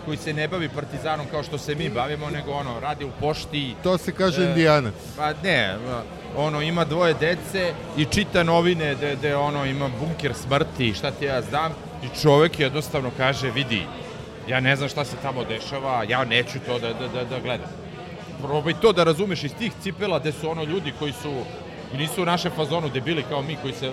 koji 0.08 0.18
se 0.18 0.32
ne 0.32 0.48
bavi 0.48 0.68
Partizanom 0.68 1.26
kao 1.30 1.42
što 1.42 1.58
se 1.58 1.74
mi 1.74 1.88
bavimo, 1.90 2.30
nego 2.30 2.52
ono, 2.52 2.80
radi 2.80 3.04
u 3.04 3.10
pošti, 3.20 3.74
To 3.82 3.98
se 3.98 4.12
kaže 4.12 4.42
E, 4.42 4.48
indijanac. 4.48 4.94
Pa 5.16 5.32
ne, 5.42 5.76
ono 6.36 6.62
ima 6.62 6.84
dvoje 6.84 7.14
dece 7.14 7.72
i 7.96 8.04
čita 8.04 8.42
novine 8.42 8.94
da 8.94 9.14
de 9.14 9.36
ono 9.36 9.64
ima 9.64 9.90
bunker 10.00 10.34
smrti, 10.34 10.94
šta 10.94 11.10
ti 11.10 11.24
ja 11.24 11.42
znam 11.42 11.72
i 12.04 12.20
čovek 12.22 12.60
jednostavno 12.60 13.10
kaže 13.16 13.50
vidi, 13.50 13.82
ja 14.48 14.60
ne 14.60 14.76
znam 14.76 14.88
šta 14.88 15.04
se 15.04 15.16
tamo 15.22 15.44
dešava, 15.44 16.04
ja 16.08 16.24
neću 16.24 16.58
to 16.66 16.78
da, 16.78 16.92
da, 16.92 17.08
da, 17.08 17.24
da 17.24 17.40
gledam. 17.40 17.68
Probaj 18.42 18.74
to 18.80 18.92
da 18.92 19.04
razumeš 19.04 19.44
iz 19.44 19.54
tih 19.58 19.72
cipela 19.82 20.18
gde 20.18 20.32
su 20.32 20.50
ono 20.50 20.64
ljudi 20.64 20.92
koji 20.98 21.12
su 21.12 21.32
nisu 21.96 22.22
u 22.22 22.26
našem 22.26 22.52
fazonu 22.56 22.88
debili 22.88 23.24
kao 23.28 23.42
mi 23.42 23.56
koji 23.56 23.72
se 23.72 23.92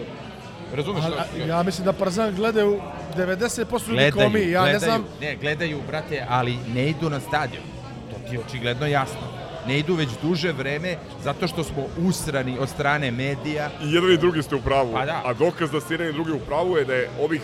razumeš 0.74 1.04
a, 1.06 1.46
ja 1.48 1.64
mislim 1.64 1.86
da 1.86 1.94
Partizan 1.94 2.36
gledaju 2.36 2.80
90% 3.18 3.90
ljudi 3.90 4.12
kao 4.12 4.30
gledaju, 4.30 4.30
mi, 4.30 4.52
ja 4.52 4.62
gledaju, 4.62 4.74
ne 4.74 4.80
znam, 4.80 5.06
Ne, 5.22 5.36
gledaju, 5.36 5.82
brate, 5.88 6.26
ali 6.30 6.58
ne 6.74 6.90
idu 6.90 7.10
na 7.10 7.20
stadion. 7.20 7.64
To 8.12 8.30
ti 8.30 8.36
je 8.36 8.42
očigledno 8.48 8.88
jasno. 8.88 9.20
Ne 9.68 9.80
idu 9.80 9.94
već 9.94 10.10
duže 10.22 10.52
vreme 10.52 10.96
zato 11.24 11.48
što 11.48 11.64
smo 11.64 11.84
usrani 12.08 12.58
od 12.60 12.70
strane 12.70 13.12
medija. 13.12 13.70
I 13.84 13.94
jedan 13.94 14.12
i 14.12 14.18
drugi 14.18 14.44
ste 14.44 14.56
u 14.56 14.62
pravu. 14.62 14.94
Pa 14.94 15.06
da. 15.06 15.22
A 15.26 15.34
dokaz 15.34 15.72
da 15.72 15.82
ste 15.82 15.94
jedan 15.94 16.10
i 16.10 16.14
drugi 16.14 16.32
u 16.32 16.40
pravu 16.40 16.78
je 16.78 16.86
da 16.86 16.94
je 16.94 17.10
ovih 17.22 17.42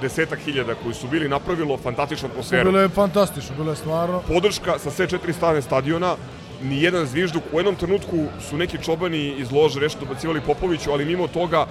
desetak 0.00 0.38
hiljada 0.38 0.74
koji 0.74 0.94
su 0.94 1.08
bili 1.08 1.28
napravilo 1.28 1.76
fantastičnu 1.76 2.28
atmosferu. 2.28 2.70
bilo 2.70 2.80
je 2.80 2.88
fantastično, 2.88 3.56
bilo 3.56 3.70
je 3.72 3.76
stvarno. 3.76 4.22
Podrška 4.28 4.78
sa 4.78 4.90
sve 4.90 5.08
četiri 5.08 5.32
strane 5.32 5.62
stadiona, 5.62 6.16
ni 6.62 6.82
jedan 6.82 7.06
zvižduk. 7.06 7.42
U 7.52 7.58
jednom 7.58 7.74
trenutku 7.74 8.16
su 8.50 8.56
neki 8.56 8.78
čobani 8.82 9.34
iz 9.38 9.52
lože 9.52 9.80
nešto 9.80 10.00
dobacivali 10.00 10.40
Popoviću, 10.40 10.92
ali 10.92 11.04
mimo 11.04 11.28
toga 11.28 11.66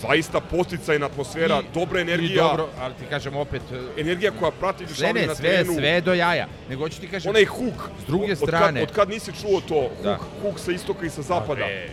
zaista 0.00 0.40
posticajna 0.40 1.06
atmosfera, 1.06 1.62
dobra 1.74 1.98
I 1.98 2.02
energija, 2.02 2.42
dobro, 2.42 2.68
ali 2.80 2.94
ti 2.94 3.04
kažem 3.10 3.36
opet, 3.36 3.62
energija 3.96 4.32
koja 4.38 4.50
prati 4.50 4.78
sve 4.78 4.94
dešavanje 4.94 5.20
ne, 5.20 5.26
na 5.26 5.34
sve, 5.34 5.50
terenu. 5.50 5.74
sve 5.74 6.00
do 6.00 6.14
jaja. 6.14 6.46
Nego 6.68 6.82
hoću 6.82 7.00
ti 7.00 7.08
kažem, 7.08 7.30
Onaj 7.30 7.44
huk. 7.44 7.90
S 8.02 8.06
druge 8.06 8.32
Od 8.32 8.38
strane- 8.38 8.80
kad, 8.80 8.88
od 8.88 8.94
kad 8.94 9.08
nisi 9.08 9.32
čuo 9.40 9.60
to? 9.60 9.80
Huk, 9.88 10.02
Da. 10.04 10.18
huk 10.42 10.58
sa 10.58 10.72
istoka 10.72 11.06
i 11.06 11.10
sa 11.10 11.22
zapada. 11.22 11.54
Bre. 11.54 11.88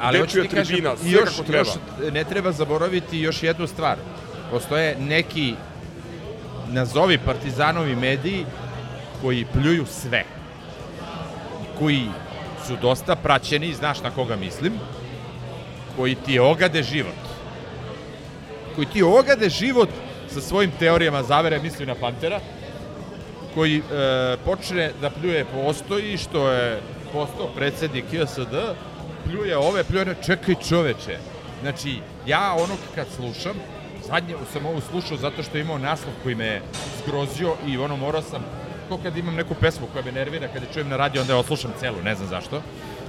ali 0.00 0.18
hoću 0.18 0.42
ti 0.42 0.48
kažem, 0.48 0.76
još, 1.04 1.30
kako 1.30 1.42
treba. 1.42 1.58
još 1.58 1.68
ne 2.12 2.24
treba 2.24 2.52
zaboraviti 2.52 3.18
još 3.18 3.42
jednu 3.42 3.66
stvar. 3.66 3.96
Postoje 4.50 4.96
neki 4.98 5.54
nazovi 6.68 7.18
partizanovi 7.18 7.96
mediji 7.96 8.46
koji 9.22 9.46
pljuju 9.52 9.86
sve. 9.86 10.24
Koji 11.78 12.06
su 12.66 12.76
dosta 12.82 13.16
praćeni, 13.16 13.74
znaš 13.74 14.02
na 14.02 14.10
koga 14.10 14.36
mislim, 14.36 14.72
koji 15.96 16.14
ti 16.14 16.38
ogade 16.38 16.82
život. 16.82 17.20
Koji 18.74 18.86
ti 18.86 19.02
ogade 19.02 19.48
život 19.48 19.88
sa 20.28 20.40
svojim 20.40 20.70
teorijama 20.78 21.22
zavere, 21.22 21.58
mislim 21.58 21.88
na 21.88 21.94
Pantera, 21.94 22.40
koji 23.54 23.78
e, 23.78 23.82
počne 24.44 24.90
da 25.00 25.10
pljuje 25.10 25.44
postoji 25.44 26.18
što 26.18 26.50
je 26.50 26.80
postao 27.12 27.46
predsednik 27.46 28.04
JSD, 28.12 28.54
pljuje 29.24 29.56
ove, 29.56 29.84
pljuje 29.84 30.02
one, 30.02 30.14
čekaj 30.26 30.54
čoveče. 30.68 31.18
Znači, 31.60 31.98
ja 32.26 32.54
onog 32.54 32.78
kad 32.94 33.06
slušam, 33.16 33.56
zadnje 34.06 34.34
sam 34.52 34.66
ovo 34.66 34.80
slušao 34.80 35.16
zato 35.16 35.42
što 35.42 35.58
je 35.58 35.60
imao 35.60 35.78
naslov 35.78 36.14
koji 36.22 36.34
me 36.34 36.60
zgrozio 37.02 37.54
i 37.66 37.78
ono 37.78 37.96
morao 37.96 38.22
sam, 38.22 38.44
kao 38.88 38.98
kad 39.02 39.16
imam 39.16 39.34
neku 39.34 39.54
pesmu 39.54 39.86
koja 39.92 40.04
me 40.04 40.12
nervira, 40.12 40.48
kada 40.48 40.66
je 40.66 40.72
čujem 40.72 40.88
na 40.88 40.96
radio, 40.96 41.20
onda 41.20 41.32
je 41.32 41.38
oslušam 41.38 41.72
celu, 41.80 42.02
ne 42.04 42.14
znam 42.14 42.28
zašto, 42.28 42.62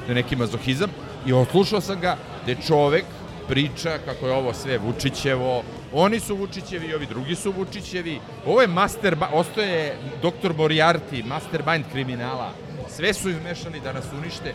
to 0.06 0.12
je 0.12 0.16
neki 0.16 0.36
mazohizam, 0.36 0.90
i 1.26 1.34
oslušao 1.34 1.82
sam 1.82 2.00
ga 2.00 2.18
gde 2.44 2.56
čovek 2.68 3.06
priča 3.48 3.98
kako 4.06 4.28
je 4.28 4.34
ovo 4.34 4.54
sve 4.54 4.78
Vučićevo, 4.78 5.64
oni 5.94 6.20
su 6.20 6.36
Vučićevi 6.36 6.94
ovi 6.94 7.06
drugi 7.06 7.36
su 7.36 7.54
Vučićevi, 7.58 8.20
ovo 8.46 8.62
je 8.62 8.68
master, 8.68 9.16
ostoje 9.34 9.98
doktor 10.22 10.54
Moriarty, 10.54 11.26
mastermind 11.26 11.86
kriminala, 11.92 12.52
sve 12.90 13.14
su 13.14 13.30
izmešali 13.30 13.80
da 13.80 13.94
nas 13.94 14.06
unište. 14.18 14.54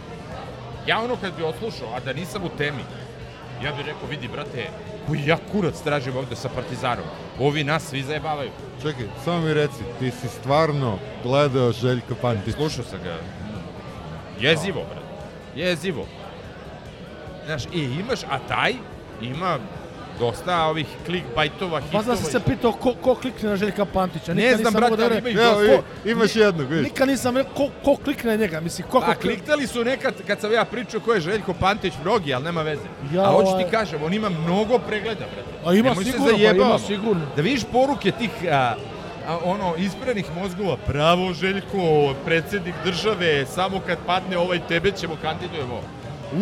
Ja 0.87 1.01
ono 1.01 1.17
kad 1.17 1.37
bi 1.37 1.43
oslušao, 1.43 1.89
a 1.97 2.01
da 2.01 2.13
nisam 2.13 2.45
u 2.45 2.49
temi, 2.59 2.83
ja 3.65 3.73
bih 3.73 3.87
rekao, 3.87 4.09
vidi 4.11 4.29
brate, 4.29 4.69
koji 5.07 5.27
ja 5.27 5.39
kurac 5.53 5.81
tražim 5.81 6.17
ovde 6.17 6.37
sa 6.37 6.49
Partizanom. 6.49 7.05
Ovi 7.41 7.65
nas 7.65 7.83
svi 7.83 8.03
zajebavaju. 8.03 8.51
Čekaj, 8.83 9.07
samo 9.25 9.41
mi 9.41 9.55
reci, 9.55 9.83
ti 9.99 10.11
si 10.11 10.29
stvarno 10.29 10.99
gledao 11.23 11.73
Željka 11.73 12.15
Pantića? 12.23 12.57
Slušao 12.57 12.85
sam 12.85 12.99
ga. 13.05 13.17
Jezivo, 14.41 14.85
brate. 14.85 15.07
Jezivo. 15.55 16.07
Znaš, 17.47 17.63
i 17.73 17.81
imaš, 17.81 18.23
a 18.23 18.39
taj 18.49 18.75
ima 19.23 19.59
dosta 20.19 20.65
ovih 20.65 20.87
clickbaitova, 21.07 21.81
hitova. 21.81 21.99
Pa 21.99 22.05
znam 22.05 22.17
sam 22.17 22.31
se 22.31 22.41
pitao 22.41 22.73
ko, 22.73 22.95
ko 22.95 23.15
klikne 23.15 23.49
na 23.49 23.57
Željka 23.57 23.85
Pantića. 23.85 24.35
Ne 24.35 24.43
Nikad 24.43 24.59
znam, 24.61 24.75
nisam 24.75 24.81
brate, 24.97 25.09
da 25.09 25.19
ima 25.19 25.29
ih 25.29 25.37
dosta. 25.37 25.83
imaš 26.05 26.37
jednog, 26.37 26.69
vidiš. 26.71 26.85
Nikad 26.85 27.09
nisam 27.09 27.37
rekao 27.37 27.53
ko, 27.55 27.69
ko 27.85 27.97
klikne 27.97 28.31
na 28.31 28.37
njega, 28.37 28.61
mislim, 28.61 28.89
ko, 28.89 29.01
ko 29.01 29.07
Pa 29.07 29.13
klik- 29.13 29.21
kliktali 29.21 29.67
su 29.67 29.85
nekad, 29.85 30.15
kad 30.27 30.41
sam 30.41 30.53
ja 30.53 30.65
pričao 30.65 31.01
ko 31.01 31.15
je 31.15 31.21
Željko 31.21 31.55
Pantić, 31.55 31.93
mnogi, 32.03 32.35
ali 32.35 32.45
nema 32.45 32.63
veze. 32.63 32.83
Ja, 33.15 33.23
a 33.23 33.33
hoću 33.33 33.59
ti 33.59 33.71
kažem, 33.71 34.03
on 34.03 34.13
ima 34.15 34.29
mnogo 34.29 34.79
pregleda, 34.79 35.25
brate. 35.35 35.69
A 35.69 35.75
ima 35.75 35.89
Nemoj 35.89 36.05
se 36.05 36.13
sigurno, 36.13 36.39
pa 36.39 36.55
ima 36.55 36.79
sigurno. 36.79 37.27
Da 37.37 37.43
vidiš 37.43 37.65
poruke 37.73 38.11
tih 38.11 38.31
a, 38.51 38.75
a, 39.29 39.39
ono, 39.45 39.75
ispranih 39.79 40.27
mozgova, 40.43 40.77
bravo 40.87 41.33
Željko, 41.33 42.15
predsednik 42.25 42.75
države, 42.85 43.47
samo 43.47 43.81
kad 43.87 43.99
padne 44.07 44.39
ovaj 44.39 44.61
tebe 44.69 44.91
ćemo 44.93 45.17
kandidujemo. 45.23 45.81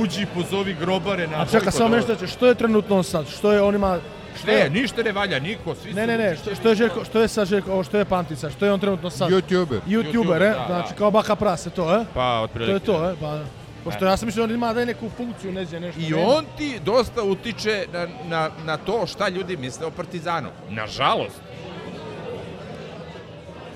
Uđi, 0.01 0.26
pozovi 0.35 0.76
grobare 0.80 1.26
na... 1.26 1.43
A 1.43 1.47
čeka, 1.47 1.70
samo 1.70 1.97
nešto, 1.97 2.26
što 2.26 2.47
je 2.47 2.55
trenutno 2.55 2.97
on 2.97 3.05
sad? 3.05 3.28
Što 3.28 3.53
je 3.53 3.62
on 3.62 3.74
ima... 3.74 3.99
Što 4.39 4.47
Ne, 4.47 4.53
je, 4.53 4.70
ništa 4.70 5.03
ne 5.03 5.12
valja, 5.12 5.39
niko, 5.39 5.74
svi 5.74 5.91
su... 5.91 5.97
ne, 5.97 6.07
ne, 6.07 6.18
ne, 6.18 6.37
što, 6.37 6.55
što 6.55 6.68
je 6.68 6.74
Željko, 6.74 7.05
što 7.05 7.20
je 7.20 7.28
sa 7.28 7.45
Željko, 7.45 7.72
ovo 7.72 7.85
što 7.85 7.99
je 7.99 8.05
Pantica, 8.05 8.51
što 8.51 8.64
je 8.64 8.72
on 8.72 8.80
trenutno 8.80 9.11
sad? 9.11 9.30
YouTuber. 9.30 9.80
YouTuber, 9.87 10.37
e? 10.43 10.51
da, 10.51 10.64
znači 10.66 10.89
da. 10.89 10.95
kao 10.99 11.11
baka 11.11 11.37
prase, 11.37 11.70
to, 11.70 11.95
e? 11.95 12.05
Pa, 12.14 12.39
To 12.39 12.43
otprilike. 12.43 12.72
je 12.72 12.80
to, 12.80 13.11
e? 13.11 13.14
Pa, 13.20 13.39
pošto 13.85 14.05
ja 14.05 14.16
sam 14.16 14.26
mislio 14.26 14.47
da 14.47 14.53
on 14.53 14.57
ima 14.59 14.72
da 14.72 14.80
je 14.80 14.87
neku 14.87 15.11
funkciju, 15.16 15.53
neđe 15.53 15.80
nešto. 15.80 16.01
I 16.01 16.11
nema. 16.11 16.22
on 16.26 16.45
ti 16.59 16.80
dosta 16.85 17.22
utiče 17.22 17.87
na, 17.93 18.07
na, 18.28 18.51
na 18.64 18.76
to 18.76 19.07
šta 19.07 19.28
ljudi 19.28 19.57
misle 19.57 19.87
o 19.87 19.91
Partizanu. 19.91 20.49
Nažalost. 20.70 21.41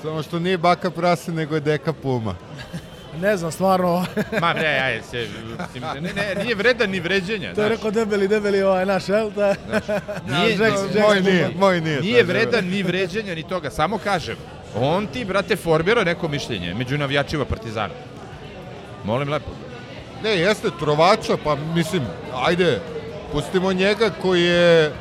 Samo 0.02 0.22
što 0.22 0.38
nije 0.38 0.58
baka 0.58 0.90
prase, 0.90 1.32
nego 1.32 1.54
je 1.54 1.60
deka 1.60 1.92
puma. 1.92 2.34
Ne 3.14 3.36
znam, 3.36 3.52
stvarno, 3.52 4.06
Ma 4.40 4.52
ne, 4.52 4.66
aj, 4.78 5.00
se, 5.02 5.26
ne, 5.94 6.12
ne, 6.12 6.42
nije 6.42 6.54
vredan 6.54 6.90
ni 6.90 7.00
vređenja. 7.00 7.54
to 7.54 7.62
je 7.62 7.68
rekao 7.68 7.90
debeli, 7.90 8.28
debeli 8.28 8.62
ovaj 8.62 8.86
naš, 8.86 9.08
jel? 9.08 9.30
Da, 9.36 9.54
Nije, 10.26 10.56
Jack- 10.56 10.58
nije- 10.58 10.94
Jack- 10.94 11.00
Moj 11.02 11.20
nije, 11.22 11.50
moj 11.56 11.80
nije. 11.80 12.00
Nije 12.00 12.24
da- 12.24 12.32
vredan 12.32 12.64
ni 12.64 12.82
vređenja 12.82 13.34
ni 13.34 13.42
toga, 13.42 13.70
samo 13.70 13.98
kažem. 13.98 14.36
On 14.76 15.06
ti, 15.06 15.24
brate, 15.24 15.56
formira 15.56 16.04
neko 16.04 16.28
mišljenje 16.28 16.74
među 16.74 16.98
navijačima 16.98 17.44
Partizana. 17.44 17.94
Molim 19.04 19.28
lepo. 19.28 19.50
Ne, 20.22 20.30
jeste 20.30 20.68
trovača, 20.78 21.36
pa 21.44 21.56
mislim, 21.74 22.02
ajde, 22.36 22.80
pustimo 23.32 23.72
njega 23.72 24.10
koji 24.12 24.42
je 24.42 24.92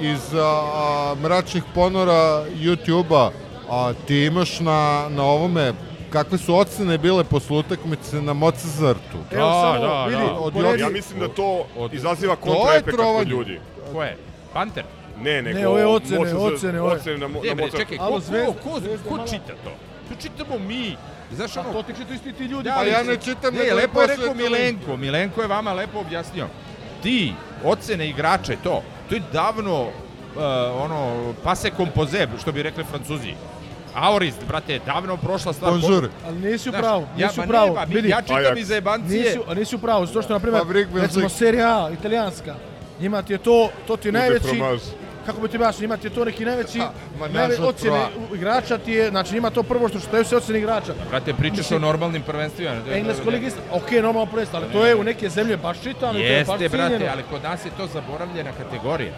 iz 0.00 0.34
a, 0.34 0.40
a, 0.40 1.14
mračnih 1.14 1.62
ponora 1.74 2.12
YouTube-a, 2.52 3.30
a 3.70 3.92
ti 4.06 4.16
imaš 4.18 4.60
na, 4.60 5.06
na 5.10 5.22
ovome 5.24 5.72
kakve 6.12 6.38
su 6.38 6.54
ocene 6.54 6.98
bile 6.98 7.24
posle 7.24 7.56
utakmice 7.56 8.22
na 8.22 8.32
Mozartu. 8.32 9.18
Da, 9.30 9.36
samo, 9.36 9.78
da, 9.80 10.04
vidi, 10.06 10.22
da. 10.22 10.32
Od- 10.32 10.54
poredi- 10.54 10.80
Ja 10.80 10.88
mislim 10.88 11.20
da 11.20 11.28
to 11.28 11.66
Od- 11.76 11.94
izaziva 11.94 12.36
kontraefekat 12.36 12.94
kod 12.96 13.28
ljudi. 13.28 13.60
Ko 13.92 14.02
je? 14.02 14.16
Panter? 14.52 14.84
Ne, 15.18 15.42
nego... 15.42 15.58
Ne, 15.58 15.68
ove 15.68 15.86
ocene, 15.86 16.18
Mozart- 16.20 16.54
ocene, 16.54 16.80
ove. 16.80 16.92
ocene 16.92 17.18
na, 17.18 17.28
Ne, 17.28 17.34
na 17.46 17.54
Mozart. 17.54 17.76
čekaj, 17.76 17.98
Alo, 17.98 18.10
ko, 18.10 18.20
Zvezda- 18.20 18.46
ko, 18.54 18.70
ko, 18.70 18.80
Zvezda 18.80 19.08
ko 19.10 19.18
čita 19.20 19.52
to? 19.64 19.70
To 20.08 20.14
čitamo 20.16 20.58
mi. 20.58 20.96
Znaš, 21.32 21.56
A 21.56 21.60
ono, 21.60 21.72
to 21.72 21.82
ti 21.82 21.92
čitaju 21.92 22.14
isti 22.14 22.32
ti 22.32 22.44
ljudi. 22.44 22.64
Da, 22.64 22.70
Pa 22.70 22.80
ali- 22.80 22.90
ja 22.90 23.02
ne 23.02 23.16
čitam, 23.16 23.54
Ne, 23.54 23.74
lepo 23.74 24.00
je 24.00 24.06
rekao 24.06 24.34
Milenko. 24.34 24.96
Milenko 24.96 25.42
je 25.42 25.48
vama 25.48 25.72
lepo 25.72 25.98
objasnio. 26.00 26.46
Ti, 27.02 27.32
ocene 27.64 28.08
igrača 28.08 28.52
i 28.52 28.56
to, 28.56 28.82
to 29.08 29.14
je 29.14 29.22
davno, 29.32 29.82
uh, 29.82 29.90
ono, 30.76 30.98
pase 31.44 31.70
kompoze, 31.70 32.28
što 32.40 32.52
bi 32.52 32.62
rekli 32.62 32.84
francuzi. 32.84 33.34
Aorist, 33.94 34.38
brate, 34.48 34.80
davno 34.86 35.16
prošla 35.16 35.52
stvar. 35.52 35.72
Bonjour. 35.72 36.08
Ali 36.26 36.38
nisi 36.38 36.68
u 36.68 36.72
pravu, 36.72 37.06
ja, 37.18 37.26
nisi 37.26 37.40
u 37.40 37.42
pravu. 37.48 37.76
Vidi, 37.88 38.08
ja 38.08 38.22
čitam 38.22 38.36
Ajax. 38.36 38.58
iz 38.58 38.68
zajebancije. 38.68 39.24
nisi, 39.24 39.38
nisi 39.56 39.76
u 39.76 39.78
pravu, 39.78 40.06
zato 40.06 40.22
što, 40.22 40.32
na 40.32 40.38
primjer, 40.38 40.62
recimo, 40.94 41.28
serija 41.28 41.84
A, 41.84 41.90
italijanska, 41.90 42.54
njima 43.00 43.22
ti 43.22 43.32
je 43.32 43.38
to, 43.38 43.70
to 43.86 43.96
ti 43.96 44.08
je 44.08 44.12
najveći, 44.12 44.62
kako 45.26 45.40
bi 45.40 45.48
ti 45.48 45.56
objasnio, 45.56 45.86
njima 45.86 45.96
ti 45.96 46.06
je 46.06 46.10
to 46.10 46.24
neki 46.24 46.44
najveći, 46.44 46.78
ma 46.78 47.28
najve, 47.28 47.48
nažal 47.48 47.68
ocjene 47.68 48.00
igrača 48.34 48.78
ti 48.78 48.92
je, 48.92 49.10
znači 49.10 49.34
njima 49.34 49.50
to 49.50 49.62
prvo 49.62 49.88
što 49.88 49.98
što 49.98 50.24
se 50.24 50.36
ocjene 50.36 50.58
igrača. 50.58 50.94
Brate, 51.10 51.34
pričaš 51.34 51.72
o 51.72 51.78
normalnim 51.78 52.22
prvenstvima. 52.22 52.70
Englesko 52.92 53.30
ligista, 53.30 53.60
ok, 53.72 53.90
normalno 53.90 54.26
prvenstvo, 54.26 54.58
ali 54.58 54.72
to 54.72 54.86
je 54.86 54.96
u 54.96 55.04
neke 55.04 55.28
zemlje 55.28 55.56
baš 55.56 55.82
čitano 55.82 56.18
i 56.18 56.22
to 56.22 56.28
je 56.28 56.44
baš 56.44 56.60
Jeste, 56.60 56.76
brate, 56.76 57.08
ali 57.12 57.22
kod 57.30 57.42
nas 57.42 57.64
je 57.64 57.70
to 57.76 57.86
zaboravljena 57.86 58.50
kategorija. 58.52 59.12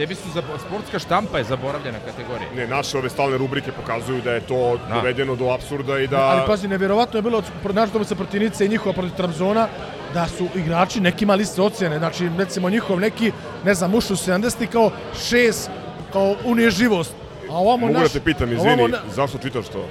Tebi 0.00 0.14
su 0.14 0.30
zabo... 0.30 0.46
sportska 0.58 0.98
štampa 0.98 1.38
je 1.38 1.44
zaboravljena 1.44 1.98
kategorija. 2.00 2.48
Ne, 2.56 2.66
naše 2.66 2.98
ove 2.98 3.10
stalne 3.10 3.38
rubrike 3.38 3.72
pokazuju 3.72 4.22
da 4.22 4.32
je 4.32 4.40
to 4.40 4.78
Da. 4.88 4.94
dovedeno 4.94 5.36
do 5.36 5.50
apsurda 5.50 5.98
i 5.98 6.06
da... 6.06 6.20
Ali 6.20 6.42
pazi, 6.46 6.68
nevjerovatno 6.68 7.18
je 7.18 7.22
bilo 7.22 7.38
od 7.38 7.74
naš 7.74 7.90
domaća 7.90 8.14
protivnice 8.14 8.66
i 8.66 8.68
njihova 8.68 8.92
protiv 8.92 9.16
Trabzona 9.16 9.68
da 10.14 10.28
su 10.28 10.48
igrači 10.54 11.00
neki 11.00 11.24
imali 11.24 11.42
iste 11.42 11.62
ocjene. 11.62 11.98
Znači, 11.98 12.30
recimo 12.38 12.70
njihov 12.70 13.00
neki, 13.00 13.32
ne 13.64 13.74
znam, 13.74 13.94
ušu 13.94 14.16
70 14.16 14.66
kao 14.66 14.90
šest, 15.20 15.70
kao 16.12 16.34
unježivost. 16.44 17.12
A 17.50 17.54
ovamo 17.54 17.86
Mogu 17.86 17.92
naš... 17.92 18.02
da 18.04 18.08
te 18.10 18.20
pitam, 18.22 18.48
a 18.48 18.52
izvini, 18.52 18.72
ovamo 18.72 18.88
na- 18.88 18.98
zašto 19.14 19.38
čitaš 19.38 19.68
to? 19.68 19.84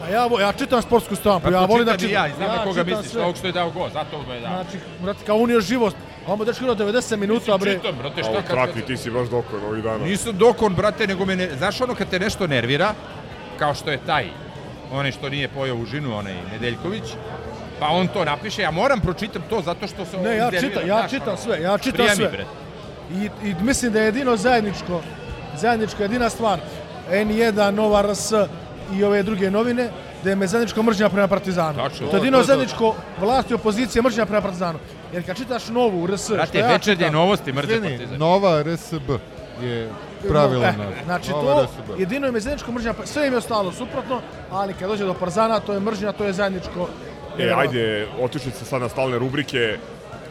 Pa 0.00 0.08
ja, 0.08 0.28
ja 0.40 0.52
čitam 0.52 0.82
sportsku 0.82 1.16
stampu, 1.16 1.44
Pa 1.44 1.52
ja 1.52 1.60
volim 1.60 1.86
da 1.86 1.92
čitam 1.92 2.06
i 2.06 2.08
čitam. 2.08 2.26
ja, 2.26 2.36
znam 2.36 2.56
na 2.56 2.64
koga 2.64 2.84
misliš, 2.84 3.06
sve. 3.06 3.22
ovog 3.22 3.36
što 3.36 3.46
je 3.46 3.52
dao 3.52 3.70
go, 3.70 3.88
zato 3.88 4.22
ga 4.22 4.34
je 4.34 4.40
dao. 4.40 4.50
Znači, 4.54 4.78
brate, 5.00 5.24
kao 5.26 5.36
unježivost. 5.36 5.96
A 5.96 6.13
ovamo 6.26 6.44
dečko 6.44 6.64
igrao 6.64 6.76
90 6.76 7.16
minuta, 7.16 7.58
bre. 7.58 7.74
Čitam, 7.74 7.94
brate, 7.98 8.22
šta 8.22 8.42
kad... 8.42 8.46
trakvi 8.46 8.82
ti 8.82 8.96
si 8.96 9.10
baš 9.10 9.28
dokon 9.28 9.64
ovih 9.68 9.82
dana. 9.82 10.04
Nisam 10.04 10.38
dokon, 10.38 10.74
brate, 10.74 11.06
nego 11.06 11.24
me 11.24 11.36
ne... 11.36 11.48
Znaš 11.58 11.80
ono 11.80 11.94
kad 11.94 12.08
te 12.08 12.18
nešto 12.18 12.46
nervira, 12.46 12.94
kao 13.58 13.74
što 13.74 13.90
je 13.90 13.98
taj, 14.06 14.26
onaj 14.92 15.12
što 15.12 15.28
nije 15.28 15.48
pojao 15.48 15.76
užinu, 15.76 16.16
onaj 16.16 16.34
Nedeljković, 16.52 17.04
pa 17.80 17.88
on 17.88 18.08
to 18.08 18.24
napiše, 18.24 18.62
ja 18.62 18.70
moram 18.70 19.00
pročitam 19.00 19.42
to 19.50 19.62
zato 19.62 19.86
što 19.86 20.04
se 20.04 20.18
Ne, 20.18 20.36
ja 20.36 20.50
čitam, 20.50 20.88
ja 20.88 20.98
znaš, 20.98 21.10
čitam 21.10 21.28
ono. 21.28 21.36
sve, 21.36 21.60
ja 21.60 21.78
čitam 21.78 22.06
sve. 22.14 22.28
bre. 22.28 22.44
I, 23.12 23.48
I 23.48 23.54
mislim 23.62 23.92
da 23.92 24.00
je 24.00 24.04
jedino 24.04 24.36
zajedničko, 24.36 25.02
zajedničko 25.56 26.02
jedina 26.02 26.30
stvar, 26.30 26.58
N1, 27.10 27.70
Nova 27.70 28.02
RS 28.12 28.32
i 28.92 29.04
ove 29.04 29.22
druge 29.22 29.50
novine, 29.50 29.90
da 30.24 30.30
je 30.30 30.36
me 30.36 30.46
zajedničko 30.46 30.82
mržnja 30.82 31.08
prema 31.08 31.28
Partizanu. 31.28 31.78
Tačno. 31.78 32.06
To 32.06 32.16
je 32.16 32.20
jedino 32.20 32.42
zajedničko 32.42 32.94
vlast 33.20 33.50
i 33.50 33.54
opozicije 33.54 34.02
mržnja 34.02 34.26
prema 34.26 34.42
Partizanu. 34.42 34.78
Jer 35.14 35.26
kad 35.26 35.36
čitaš 35.36 35.68
novu 35.68 36.06
RS, 36.06 36.30
Brate, 36.30 36.58
ja 36.58 36.66
večernje 36.68 36.96
čitam, 36.98 37.12
novosti 37.12 37.52
mrze 37.52 37.74
Izvini, 37.74 37.88
partizan. 37.90 38.18
Nova 38.18 38.62
RSB 38.62 39.10
je 39.62 39.90
pravilan 40.28 40.64
E, 40.66 40.76
naziv. 40.78 41.04
znači 41.04 41.30
Nova 41.30 41.54
to 41.54 41.62
RSB. 41.64 42.00
jedino 42.00 42.26
im 42.28 42.34
je 42.34 42.40
zajedničko 42.40 42.72
mržnja, 42.72 42.94
sve 43.04 43.26
im 43.26 43.32
je 43.32 43.38
ostalo 43.38 43.72
suprotno, 43.72 44.20
ali 44.50 44.74
kad 44.74 44.88
dođe 44.88 45.04
do 45.04 45.14
Partizana, 45.14 45.60
to 45.60 45.72
je 45.72 45.80
mržnja, 45.80 46.12
to 46.12 46.24
je 46.24 46.32
zajedničko. 46.32 46.88
E, 47.38 47.52
ajde, 47.56 48.08
otišli 48.20 48.50
se 48.52 48.64
sad 48.64 48.80
na 48.80 48.88
stalne 48.88 49.18
rubrike, 49.18 49.78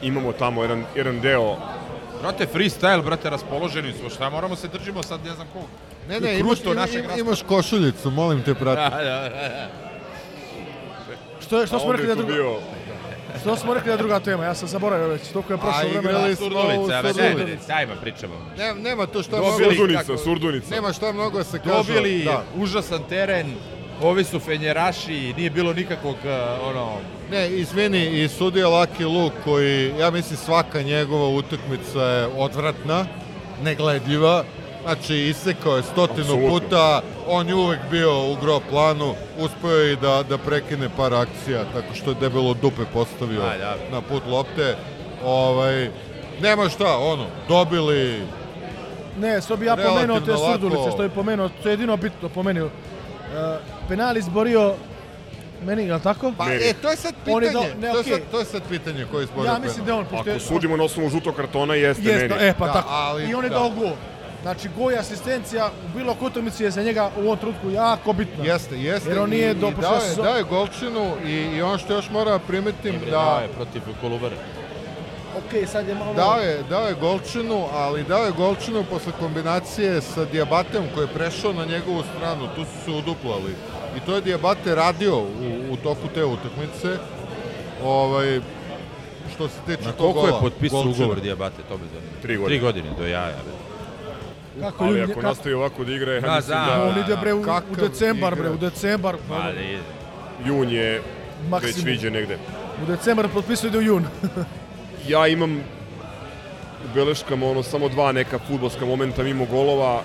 imamo 0.02 0.32
tamo 0.34 0.62
jedan, 0.62 0.84
jedan 0.96 1.20
deo 1.20 1.56
Brate, 2.22 2.48
freestyle, 2.48 3.04
brate, 3.04 3.30
raspoloženi 3.30 3.94
smo, 3.94 4.10
šta 4.10 4.30
moramo 4.30 4.56
se 4.56 4.68
držimo 4.68 5.04
sad, 5.04 5.20
ne 5.26 5.34
znam 5.34 5.48
kog. 5.54 5.64
Ne, 6.10 6.20
ne, 6.20 6.40
imaš, 6.40 6.64
našeg 6.66 7.04
ima- 7.06 7.18
imaš 7.18 7.42
košuljicu, 7.42 8.12
molim 8.12 8.42
te, 8.42 8.54
prati. 8.54 8.96
Da, 8.96 9.04
da, 9.04 9.20
da, 9.22 9.30
da. 9.30 9.68
Što, 11.42 11.60
je, 11.60 11.68
što 11.68 11.80
smo 11.80 11.92
rekli 11.92 12.08
da 12.08 12.14
je 12.14 12.24
bio... 12.26 12.56
što 13.42 13.56
smo 13.56 13.74
rekli 13.74 13.88
da 13.88 13.92
je 13.92 13.98
druga 13.98 14.20
tema, 14.20 14.46
ja 14.46 14.56
sam 14.56 14.68
zaboravio 14.68 15.08
već, 15.08 15.22
toliko 15.24 15.54
je 15.54 15.58
prošlo 15.58 15.76
A, 15.76 15.84
vremena. 15.84 16.10
igrali 16.10 16.36
smo 16.36 16.46
u 16.46 16.50
Surdulica, 16.50 17.02
dajma 17.68 17.94
pričamo. 17.96 18.34
Ne, 18.58 18.74
nema 18.76 19.06
to 19.06 19.24
šta 19.24 19.32
Dobili- 19.32 19.58
mnogo... 19.58 19.64
Surdunica, 19.72 20.00
kako- 20.02 20.18
surdunica. 20.18 20.76
Nema 20.76 20.94
šta 20.94 21.12
mnogo 21.12 21.38
da 21.38 21.44
se 21.44 21.60
kaže. 21.60 21.94
Dobili 21.94 22.24
Da. 22.24 22.44
užasan 22.56 23.04
teren, 23.04 23.54
ovi 24.02 24.24
su 24.24 24.40
fenjeraši, 24.40 25.34
nije 25.34 25.50
bilo 25.50 25.74
nikakvog, 25.74 26.16
uh, 26.16 26.32
ono, 26.66 26.92
Ne, 27.32 27.50
izvini, 27.50 28.24
i 28.24 28.28
sudija 28.28 28.68
Laki 28.68 29.06
Luk 29.06 29.34
koji, 29.44 29.94
ja 30.00 30.12
mislim 30.12 30.38
svaka 30.38 30.82
njegova 30.82 31.28
utakmica 31.30 32.02
je 32.02 32.28
odvratna, 32.28 33.06
negledljiva, 33.64 34.44
znači 34.84 35.16
isekao 35.16 35.78
je 35.78 35.84
stotinu 35.84 36.22
Apsolutno. 36.22 36.50
puta, 36.50 37.02
on 37.28 37.48
je 37.48 37.56
uvek 37.56 37.80
bio 37.92 38.24
u 38.24 38.36
gro 38.36 38.60
planu, 38.70 39.14
uspeo 39.40 39.72
je 39.72 39.94
i 39.94 39.98
da, 39.98 40.24
da 40.24 40.38
prekine 40.38 40.90
par 40.98 41.14
akcija, 41.14 41.64
tako 41.74 41.94
što 41.94 42.10
je 42.12 42.16
debelo 42.16 42.54
dupe 42.54 42.82
postavio 42.94 43.42
Aj, 43.44 43.58
da. 43.58 43.76
na 43.92 44.02
put 44.02 44.24
lopte. 44.28 44.76
Ovaj, 45.24 45.90
nema 46.42 46.70
šta, 46.70 46.98
ono, 46.98 47.26
dobili, 47.48 48.22
Ne, 49.20 49.42
što 49.42 49.58
bi 49.58 49.66
ja 49.66 49.76
pomenuo 49.78 50.20
te 50.20 50.32
surdulice, 50.38 50.92
što 50.92 51.04
je 51.04 51.10
pomenuo, 51.10 51.50
to 51.64 51.70
je 51.70 51.74
jedino 51.74 51.98
bitno 51.98 52.30
pomenuo. 52.30 52.66
Uh, 52.66 52.72
penal 53.90 54.18
izborio 54.18 54.74
meni, 55.64 55.84
je 55.84 55.94
li 55.94 56.02
tako? 56.02 56.34
pa 56.38 56.46
Meri. 56.46 56.64
e, 56.64 56.74
to 56.74 56.90
je 56.90 56.96
sad 56.98 57.14
On 57.28 57.44
je 57.44 57.50
pitanje, 57.50 57.70
do- 57.70 57.82
ne, 57.82 57.92
to, 57.92 57.98
je 57.98 58.04
sad, 58.04 58.20
to 58.32 58.40
je 58.40 58.46
sad 58.46 58.62
pitanje 58.70 59.06
koji 59.12 59.22
je 59.22 59.24
izborio 59.24 59.52
Ja 59.52 59.60
mislim 59.60 59.86
da 59.86 59.96
on, 59.96 60.06
pošto 60.06 60.30
je... 60.30 60.36
Ako 60.36 60.46
sudimo 60.46 60.78
na 60.78 60.84
osnovu 60.84 61.10
žutog 61.10 61.36
kartona, 61.36 61.76
jeste 61.76 62.04
Jeste, 62.04 62.28
meni. 62.30 62.42
e, 62.42 62.54
pa 62.60 62.66
Da, 62.68 62.74
tako. 62.74 62.90
ali- 62.92 63.24
I 63.24 63.34
on 63.36 63.44
je 63.44 63.50
da. 63.50 63.56
dao 63.56 63.70
gol. 63.70 63.92
Znači, 64.44 64.70
gol 64.78 64.92
i 64.92 64.96
asistencija 64.96 65.72
u 65.86 65.98
bilo 65.98 66.14
kojoj 66.14 66.28
utakmici 66.30 66.64
je 66.64 66.72
za 66.72 66.84
njega 66.84 67.12
u 67.18 67.22
ovom 67.22 67.38
trenutku 67.38 67.70
jako 67.70 68.14
bitna. 68.14 68.46
Jeste, 68.46 68.80
jeste. 68.82 69.10
Jer 69.10 69.20
on 69.20 69.30
nije 69.30 69.52
i, 69.52 69.54
do- 69.54 69.68
i 69.70 69.82
dao, 69.82 69.94
je, 69.96 70.16
dao 70.16 70.36
je 70.36 70.44
golčinu 70.44 71.12
i, 71.26 71.32
i 71.32 71.62
ono 71.62 71.78
što 71.78 71.94
još 71.94 72.10
moram 72.10 72.34
da 72.34 72.46
primetim 72.48 73.00
da 73.06 73.12
da 73.12 73.40
je 73.42 73.48
protiv 73.48 73.82
Kolubara. 74.02 74.36
Ok, 75.38 75.68
sad 75.68 75.88
je 75.88 75.96
malo... 75.96 76.14
dao 76.14 76.40
je, 76.40 76.64
dao 76.70 76.88
je 76.88 76.94
golčinu, 76.94 77.66
ali 77.74 78.04
dao 78.04 78.26
je 78.26 78.32
golčinu 78.32 78.84
posle 78.90 79.12
kombinacije 79.20 80.02
sa 80.02 80.26
Diabatem 80.26 80.84
koji 80.94 81.04
je 81.04 81.14
prešao 81.14 81.54
na 81.54 81.66
njegovu 81.66 82.04
stranu, 82.16 82.48
tu 82.56 82.64
su 82.66 82.86
se 82.86 82.92
uduplali. 82.92 83.56
I 83.98 84.00
to 84.06 84.16
je 84.16 84.22
Diabate 84.22 84.76
radio 84.76 85.18
u, 85.20 85.28
u 85.72 85.78
toku 85.78 86.08
te 86.14 86.26
utakmice. 86.26 86.98
Ovaj, 87.84 88.40
što 89.36 89.48
se 89.48 89.56
tiče 89.66 89.84
Na 89.86 89.92
tog 89.92 89.98
koliko 90.14 90.26
je 90.28 90.32
gola, 90.32 90.42
potpisao 90.42 90.82
ugovor 90.82 91.22
Diabate, 91.22 91.62
to 91.70 91.78
me 91.78 91.84
zanima. 91.94 92.22
Tri 92.22 92.38
godine. 92.38 92.48
Tri 92.48 92.66
godine, 92.66 92.90
do 92.98 93.06
jaja. 93.08 93.38
Kako 94.60 94.84
Ali 94.84 94.92
ljudi, 94.92 95.04
ako 95.04 95.14
kako- 95.14 95.28
nastavi 95.28 95.56
ovako 95.56 95.84
da 95.84 95.92
igra, 95.94 96.14
ja 96.14 96.20
Da, 96.22 96.36
mislim 96.36 96.58
da. 96.60 96.66
da 96.68 96.84
On 96.86 97.00
ide 97.00 97.16
bre 97.18 97.34
u, 97.34 97.42
u 97.72 97.76
decembar, 97.78 98.36
bre, 98.36 98.50
u 98.50 98.58
decembar. 98.58 99.16
Ali, 99.34 99.78
jun 100.46 100.70
je 100.70 100.92
već 100.92 101.02
Maksimum. 101.50 101.86
viđen 101.86 102.14
negde. 102.14 102.38
U 102.84 102.88
decembar 102.88 103.28
potpisuje 103.30 103.70
ide 103.70 103.78
u 103.78 103.84
jun. 103.84 104.06
Ja 105.08 105.28
imam 105.28 105.56
u 105.56 105.62
beleškama 106.96 107.46
ono 107.48 107.64
samo 107.64 107.90
dva 107.90 108.12
neka 108.12 108.40
futbolska 108.40 108.86
momenta 108.86 109.24
mimo 109.24 109.46
golova. 109.46 110.02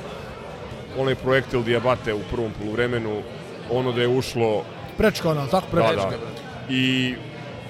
Onaj 0.99 1.15
projektil 1.15 1.63
Diabate 1.63 2.15
u 2.15 2.21
prvom 2.31 2.53
poluvremenu, 2.53 3.23
ono 3.71 3.93
da 3.93 4.01
je 4.01 4.09
ušlo 4.09 4.65
Prečka 4.97 5.31
ona, 5.31 5.47
tako 5.47 5.67
da, 5.67 5.83
prečka. 5.83 6.11
da. 6.11 6.17
I 6.71 7.15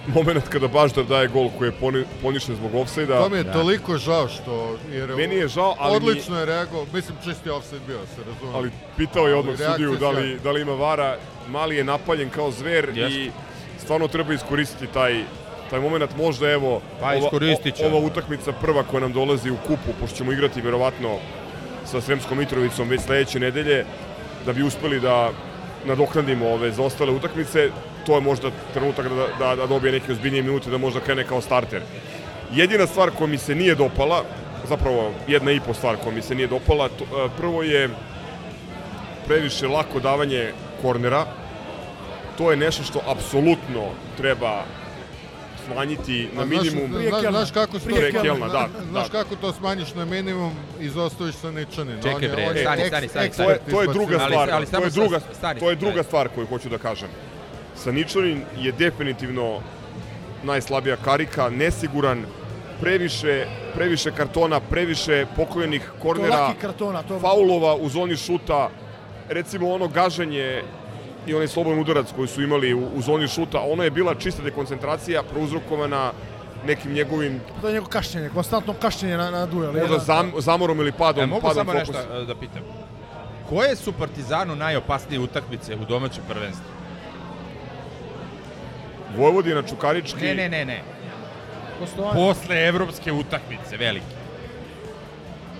moment 0.08 0.48
kada 0.48 0.68
Baždar 0.68 1.04
daje 1.04 1.28
gol 1.28 1.50
koji 1.58 1.68
je 1.68 1.72
poni, 1.72 2.04
poništen 2.22 2.56
zbog 2.56 2.74
ofsajda. 2.74 3.18
To 3.18 3.28
mi 3.28 3.36
je 3.36 3.52
toliko 3.52 3.98
žao 3.98 4.28
što... 4.28 4.76
Jer 4.92 5.16
Meni 5.16 5.34
je 5.34 5.48
žao, 5.48 5.74
ali 5.78 5.96
Odlično 5.96 6.38
je 6.38 6.46
reagovao, 6.46 6.86
mislim 6.92 7.16
čisti 7.24 7.50
offside 7.50 7.80
bio, 7.86 7.98
se 7.98 8.22
razumije. 8.26 8.54
Ali 8.54 8.70
pitao 8.96 9.28
je 9.28 9.34
odmah 9.34 9.56
sudiju 9.56 9.96
da 9.96 10.10
li, 10.10 10.38
da 10.44 10.50
li 10.50 10.60
ima 10.60 10.72
vara. 10.72 11.16
Mali 11.48 11.76
je 11.76 11.84
napaljen 11.84 12.30
kao 12.30 12.50
zver 12.50 12.88
Jeste. 12.88 13.14
i 13.14 13.30
stvarno 13.78 14.08
treba 14.08 14.34
iskoristiti 14.34 14.86
taj 14.86 15.22
taj 15.70 15.80
moment 15.80 16.16
možda 16.16 16.50
evo 16.50 16.80
Pa, 17.00 17.06
ova, 17.06 17.30
o- 17.82 17.86
ova 17.86 17.98
utakmica 17.98 18.52
prva 18.52 18.82
koja 18.82 19.00
nam 19.00 19.12
dolazi 19.12 19.50
u 19.50 19.56
kupu 19.56 19.90
pošto 20.00 20.16
ćemo 20.16 20.32
igrati 20.32 20.60
verovatno 20.60 21.16
sa 21.84 22.00
Sremskom 22.00 22.38
Mitrovicom 22.38 22.88
već 22.88 23.00
sledeće 23.00 23.40
nedelje 23.40 23.84
da 24.46 24.52
bi 24.52 24.62
uspeli 24.62 25.00
da 25.00 25.30
nadoknadimo 25.84 26.48
ove 26.48 26.72
zaostale 26.72 27.12
utakmice 27.12 27.70
to 28.08 28.14
je 28.14 28.20
možda 28.20 28.50
trenutak 28.72 29.06
da, 29.08 29.26
da, 29.38 29.56
da 29.56 29.66
dobije 29.66 29.92
neke 29.92 30.12
ozbiljnije 30.12 30.42
minute 30.42 30.70
da 30.70 30.78
možda 30.78 31.00
krene 31.00 31.24
kao 31.24 31.40
starter 31.40 31.82
jedina 32.52 32.86
stvar 32.86 33.10
koja 33.10 33.28
mi 33.28 33.38
se 33.38 33.54
nije 33.54 33.74
dopala 33.74 34.22
zapravo 34.68 35.12
jedna 35.26 35.52
i 35.52 35.60
po 35.60 35.74
stvar 35.74 35.96
koja 35.96 36.14
mi 36.14 36.22
se 36.22 36.34
nije 36.34 36.48
dopala 36.48 36.88
to, 36.88 37.04
e, 37.04 37.28
prvo 37.36 37.62
je 37.62 37.88
previše 39.26 39.68
lako 39.68 40.00
davanje 40.00 40.52
kornera 40.82 41.26
to 42.38 42.50
je 42.50 42.56
nešto 42.56 42.82
što 42.82 43.00
apsolutno 43.06 43.84
treba 44.16 44.62
smanjiti 45.66 46.28
na 46.34 46.42
A 46.42 46.46
znaš- 46.46 46.62
minimum. 46.62 47.02
Znaš, 47.08 47.20
znaš 47.30 47.50
kako 47.50 47.78
Prije 47.78 48.12
to, 48.12 48.22
Kelna, 48.22 48.48
da, 48.48 48.68
znaš 48.90 49.08
da. 49.10 49.12
kako 49.12 49.36
to 49.36 49.52
smanjiš 49.52 49.94
na 49.94 50.04
minimum 50.04 50.52
i 50.80 50.88
zostaviš 50.88 51.34
sa 51.34 51.50
Ničanin. 51.50 52.02
Čekaj, 52.02 52.28
bre, 52.28 52.42
je 52.42 52.60
stani, 52.60 52.82
stani, 52.86 53.08
stani, 53.08 53.26
ekspert 53.26 53.48
To 53.48 53.50
je, 53.50 53.58
to 53.66 53.82
je 53.82 53.88
druga 53.94 54.18
stvar, 54.18 54.50
ali 54.50 54.66
to 54.66 54.84
je 54.84 54.90
druga, 54.90 55.20
stani, 55.32 55.60
to 55.60 55.70
je 55.70 55.76
druga 55.76 55.92
stani. 55.92 56.04
stvar 56.04 56.28
koju 56.28 56.46
hoću 56.46 56.68
da 56.68 56.78
kažem. 56.78 57.08
Saničanin 57.78 58.42
je 58.58 58.72
definitivno 58.72 59.60
najslabija 60.42 60.96
karika, 60.96 61.50
nesiguran, 61.50 62.24
previše, 62.80 63.46
previše 63.74 64.10
kartona, 64.12 64.60
previše 64.60 65.26
poklojenih 65.36 65.82
To 65.82 66.02
kornera, 66.02 66.40
laki 66.40 66.60
kartona, 66.60 67.02
to 67.02 67.18
faulova 67.20 67.74
u 67.76 67.88
zoni 67.88 68.16
šuta, 68.16 68.68
recimo 69.28 69.70
ono 69.74 69.88
gaženje 69.88 70.62
i 71.26 71.34
onaj 71.34 71.48
slobodan 71.48 71.80
udarac 71.80 72.06
koji 72.16 72.28
su 72.28 72.42
imali 72.42 72.74
u, 72.74 72.88
u 72.94 73.02
zoni 73.02 73.28
šuta, 73.28 73.60
ono 73.60 73.82
je 73.84 73.90
bila 73.90 74.14
čista 74.14 74.42
dekoncentracija 74.42 75.22
prouzrokovana 75.22 76.12
nekim 76.66 76.92
njegovim 76.92 77.40
to 77.60 77.68
je 77.68 77.72
njegov 77.72 77.88
kašnjenje, 77.88 78.30
konstantno 78.34 78.74
kašnjenje 78.74 79.16
na, 79.16 79.30
na 79.30 79.46
duel. 79.46 79.72
možda 79.72 79.80
jedan. 79.82 80.00
zam, 80.00 80.32
zamorom 80.38 80.78
ili 80.80 80.92
padom, 80.92 81.24
E, 81.24 81.26
mogu 81.26 81.42
padom 81.42 81.66
samo 81.66 81.72
fokusa. 81.72 81.98
nešto 81.98 82.24
da 82.24 82.34
pitam. 82.34 82.62
Koje 83.48 83.76
su 83.76 83.92
Partizanu 83.92 84.56
najopasnije 84.56 85.20
utakmice 85.20 85.74
u 85.76 85.84
domaćem 85.84 86.24
prvenstvu? 86.28 86.77
Vojvodina, 89.16 89.62
Čukarički, 89.62 90.20
Ne, 90.20 90.34
ne, 90.34 90.48
ne, 90.48 90.64
ne. 90.64 90.82
Gostovanje. 91.80 92.14
Posle 92.14 92.64
evropske 92.64 93.12
utakmice, 93.12 93.76
velike. 93.76 94.06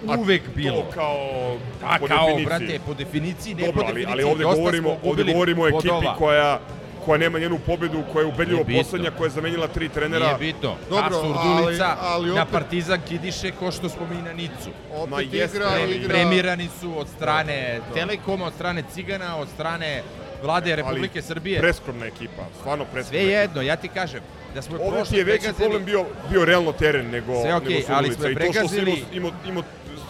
A 0.09 0.16
Uvek 0.16 0.42
bilo. 0.55 0.76
To 0.76 0.90
kao, 0.90 1.57
A 1.84 1.99
po 1.99 2.07
kao, 2.07 2.26
definiciji. 2.26 2.46
brate, 2.46 2.80
po 2.86 2.94
definiciji, 2.94 3.55
ne 3.55 3.62
Dobro, 3.62 3.72
po 3.74 3.86
ali, 3.86 3.94
definiciji. 3.94 4.12
ali 4.14 4.24
ovde 4.24 4.44
dosta 4.44 4.57
govorimo, 4.57 4.96
ovde 5.05 5.24
govorimo 5.24 5.62
o 5.62 5.68
ekipi 5.68 5.88
bodova. 5.88 6.14
koja 6.14 6.61
koja 7.05 7.18
nema 7.18 7.38
njenu 7.38 7.59
pobedu, 7.59 8.03
koja 8.12 8.22
je 8.22 8.26
ubedljivo 8.26 8.64
poslednja, 8.66 9.11
koja 9.11 9.26
je 9.26 9.30
zamenila 9.30 9.66
tri 9.68 9.88
trenera. 9.88 10.26
Nije 10.26 10.53
bitno. 10.53 10.74
Dobro, 10.90 11.07
A 11.09 11.12
Surdulica 11.12 11.96
ali- 12.01 12.24
ali 12.24 12.30
na 12.30 12.42
opet- 12.42 12.53
Partizan 12.53 13.01
kidiše 13.09 13.51
ko 13.51 13.70
što 13.72 13.88
smo 13.88 14.07
mi 14.07 14.22
na 14.22 14.32
Nicu. 14.32 14.70
Ma 14.90 14.96
Opet 15.05 15.32
jeste, 15.32 15.57
igra, 15.57 15.68
ali- 15.72 15.94
igra... 15.94 16.09
Premirani 16.09 16.68
su 16.80 16.99
od 16.99 17.09
strane 17.09 17.80
Telekoma, 17.94 18.46
od 18.46 18.55
strane 18.55 18.82
Cigana, 18.94 19.36
od 19.36 19.49
strane 19.49 20.03
vlade 20.43 20.76
Republike 20.76 21.18
ali 21.18 21.22
Srbije. 21.24 21.61
Preskromna 21.61 22.07
ekipa, 22.07 22.43
stvarno 22.61 22.84
preskromna. 22.84 23.20
Sve 23.20 23.32
jedno, 23.32 23.62
ja 23.62 23.76
ti 23.76 23.89
kažem, 23.89 24.20
da 24.55 24.62
smo 24.62 24.78
Ovde 24.78 25.03
ti 25.05 25.16
je 25.16 25.24
veći 25.24 25.39
pregazili- 25.39 25.57
problem 25.59 25.84
bio, 25.84 26.05
bio 26.30 26.45
realno 26.45 26.72
teren 26.72 27.11
nego, 27.11 27.41
Sve 27.43 27.55
okej, 27.55 27.74
nego 27.76 27.86
ali 27.91 28.12
smo 28.12 28.24
je 28.24 28.32
I 28.32 28.34
to 28.34 28.41
što 28.43 28.68
si 28.68 28.74
pregazili- 28.76 29.05
imao, 29.12 29.30
imao, 29.30 29.32
imao 29.47 29.62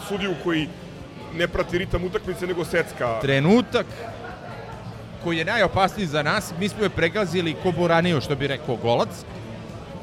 sudiju 0.09 0.35
koji 0.45 0.69
ne 1.35 1.49
prati 1.49 1.79
ritam 1.79 2.05
utakmice 2.05 2.47
nego 2.47 2.65
secka. 2.65 3.19
trenutak 3.21 3.87
koji 5.25 5.39
je 5.39 5.45
najopasniji 5.45 6.07
za 6.07 6.23
nas, 6.23 6.53
mi 6.61 6.69
smo 6.69 6.83
je 6.83 6.91
pregazili 6.91 7.57
ko 7.63 7.73
Boraniju, 7.73 8.21
što 8.21 8.37
bi 8.37 8.47
rekao 8.47 8.77
golac. 8.77 9.09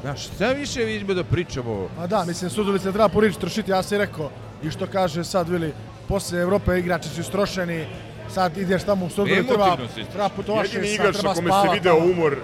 Znaš, 0.00 0.24
šta 0.24 0.52
više 0.52 0.80
vidimo 0.80 1.14
da 1.14 1.24
pričamo? 1.24 1.88
A 1.98 2.06
da, 2.06 2.24
mislim, 2.24 2.50
Sudulica 2.50 2.92
treba 2.92 3.08
porići 3.08 3.40
trošiti, 3.40 3.70
ja 3.70 3.82
sam 3.82 3.96
i 3.96 3.98
rekao. 3.98 4.30
I 4.62 4.70
što 4.70 4.86
kaže 4.86 5.24
sad, 5.24 5.48
Vili, 5.48 5.72
posle 6.08 6.40
Evrope 6.40 6.78
igrači 6.78 7.08
su 7.08 7.20
istrošeni, 7.20 7.86
sad 8.28 8.56
ideš 8.56 8.82
tamo 8.82 9.06
u 9.06 9.10
Sudulicu, 9.10 9.48
treba, 9.48 9.76
treba 10.12 10.28
putovati 10.28 10.68
Jedini 10.68 10.94
igrač 10.94 11.22
na 11.22 11.34
kome 11.34 11.50
se 11.52 11.74
video 11.74 11.94
tamo. 11.94 12.10
umor, 12.12 12.32
uh, 12.32 12.38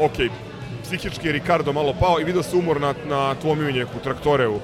ok, 0.00 0.12
psihički 0.82 1.26
je 1.26 1.32
Ricardo 1.32 1.72
malo 1.72 1.94
pao 2.00 2.20
i 2.20 2.24
video 2.24 2.42
se 2.42 2.56
umor 2.56 2.80
na, 2.80 2.94
na 3.06 3.34
tvom 3.34 3.60
imenjeku, 3.60 3.98
Traktoreu. 4.02 4.58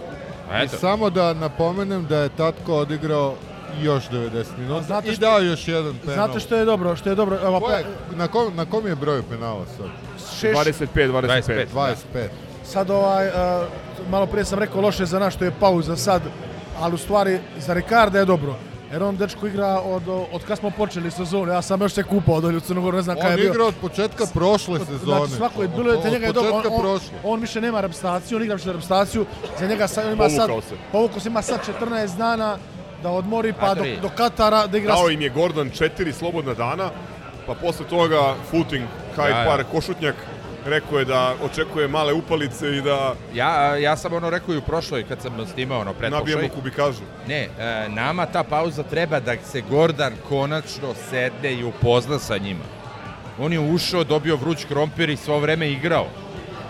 A 0.50 0.60
I 0.60 0.64
eto, 0.64 0.76
samo 0.76 1.10
da 1.10 1.34
napomenem 1.34 2.06
da 2.06 2.18
je 2.18 2.28
Tatko 2.28 2.74
odigrao 2.74 3.34
još 3.82 4.08
90 4.08 4.44
minuta 4.58 4.82
znate 4.82 5.08
i 5.08 5.12
što- 5.12 5.20
dao 5.20 5.40
još 5.40 5.68
jedan 5.68 5.94
penal. 5.96 6.14
Znate 6.16 6.40
što 6.40 6.56
je 6.56 6.64
dobro, 6.64 6.96
što 6.96 7.08
je 7.08 7.14
dobro, 7.14 7.38
evo, 7.38 7.60
Ko 7.60 7.70
je, 7.70 7.84
na, 8.12 8.28
kom, 8.28 8.56
na 8.56 8.64
kom 8.64 8.86
je 8.86 8.94
broju 8.96 9.22
penala 9.22 9.64
sad? 9.68 9.86
šeš, 10.30 10.56
25, 10.56 10.86
25. 11.12 11.66
25. 11.68 11.94
sad 12.64 12.90
ovaj, 12.90 13.26
uh, 13.26 13.32
malo 14.10 14.26
prije 14.26 14.44
sam 14.44 14.58
rekao 14.58 14.80
loše 14.80 15.06
za 15.06 15.18
nas 15.18 15.34
što 15.34 15.44
je 15.44 15.52
pauza 15.60 15.96
sad, 15.96 16.22
ali 16.80 16.94
u 16.94 16.98
stvari 16.98 17.38
za 17.58 17.74
Ricarda 17.74 18.18
je 18.18 18.24
dobro. 18.24 18.54
Jer 18.92 19.02
on 19.02 19.16
dečko 19.16 19.46
igra 19.46 19.80
od, 19.80 20.02
od 20.32 20.44
kad 20.44 20.58
smo 20.58 20.70
počeli 20.70 21.10
sezonu, 21.10 21.52
ja 21.52 21.62
sam 21.62 21.80
još 21.80 21.92
se 21.92 22.02
kupao 22.02 22.40
dolje 22.40 22.56
u 22.56 22.60
Crnogoru, 22.60 22.96
ne 22.96 23.02
znam 23.02 23.16
kada 23.16 23.28
On 23.28 23.32
je 23.32 23.36
bio. 23.36 23.50
igra 23.50 23.64
od 23.64 23.74
početka 23.80 24.24
prošle 24.34 24.78
sezone. 24.78 25.18
Znači 25.18 25.32
svako 25.32 25.62
je 25.62 25.68
bilo 25.68 26.02
za 26.02 26.08
njega 26.10 26.26
je 26.26 26.32
dobro. 26.32 26.50
On, 26.54 26.86
on, 26.86 27.00
on 27.24 27.40
više 27.40 27.60
nema 27.60 27.80
reprezentaciju, 27.80 28.36
on 28.36 28.42
igra 28.42 28.54
više 28.54 28.66
reprezentaciju. 28.66 29.26
Za 29.58 29.66
njega 29.66 29.88
sad 29.88 30.06
on 30.06 30.12
ima 30.12 30.28
sad 30.28 30.46
Povukao 30.48 30.60
se. 30.60 30.74
povukao 30.92 31.20
se 31.20 31.28
ima 31.28 31.42
sad 31.42 31.60
14 31.80 32.16
dana 32.16 32.58
da 33.02 33.10
odmori 33.10 33.52
pa 33.60 33.74
do, 33.74 33.84
do 34.02 34.08
Katara 34.16 34.66
da 34.66 34.78
igra. 34.78 34.94
Dao 34.94 35.10
im 35.10 35.20
je 35.20 35.28
Gordon 35.28 35.70
četiri 35.70 36.12
slobodna 36.12 36.54
dana, 36.54 36.90
pa 37.46 37.54
posle 37.54 37.86
toga 37.86 38.34
footing, 38.50 38.84
Hyde 39.16 39.30
Ja, 39.30 39.38
ja. 39.38 39.46
Park, 39.46 39.66
Košutnjak, 39.72 40.14
rekao 40.64 40.98
je 40.98 41.04
da 41.04 41.34
očekuje 41.42 41.88
male 41.88 42.12
upalice 42.12 42.76
i 42.76 42.82
da 42.82 43.14
ja, 43.34 43.76
ja 43.76 43.96
sam 43.96 44.12
ono 44.12 44.30
rekao 44.30 44.54
i 44.54 44.58
u 44.58 44.62
prošloj 44.62 45.04
kad 45.08 45.22
sam 45.22 45.46
snimao 45.52 45.80
ono 45.80 45.92
nabijemo 45.92 46.20
pretpošaj. 46.20 46.48
kubikažu. 46.48 47.02
Ne, 47.28 47.48
e, 47.58 47.88
nama 47.88 48.26
ta 48.26 48.42
pauza 48.44 48.82
treba 48.82 49.20
da 49.20 49.36
se 49.44 49.60
Gordan 49.60 50.12
konačno 50.28 50.94
sedne 51.10 51.54
i 51.54 51.64
upozna 51.64 52.18
sa 52.18 52.38
njima. 52.38 52.64
On 53.38 53.52
je 53.52 53.60
ušao, 53.60 54.04
dobio 54.04 54.36
vruć 54.36 54.64
krompir 54.64 55.10
i 55.10 55.16
svo 55.16 55.38
vreme 55.38 55.70
igrao. 55.70 56.06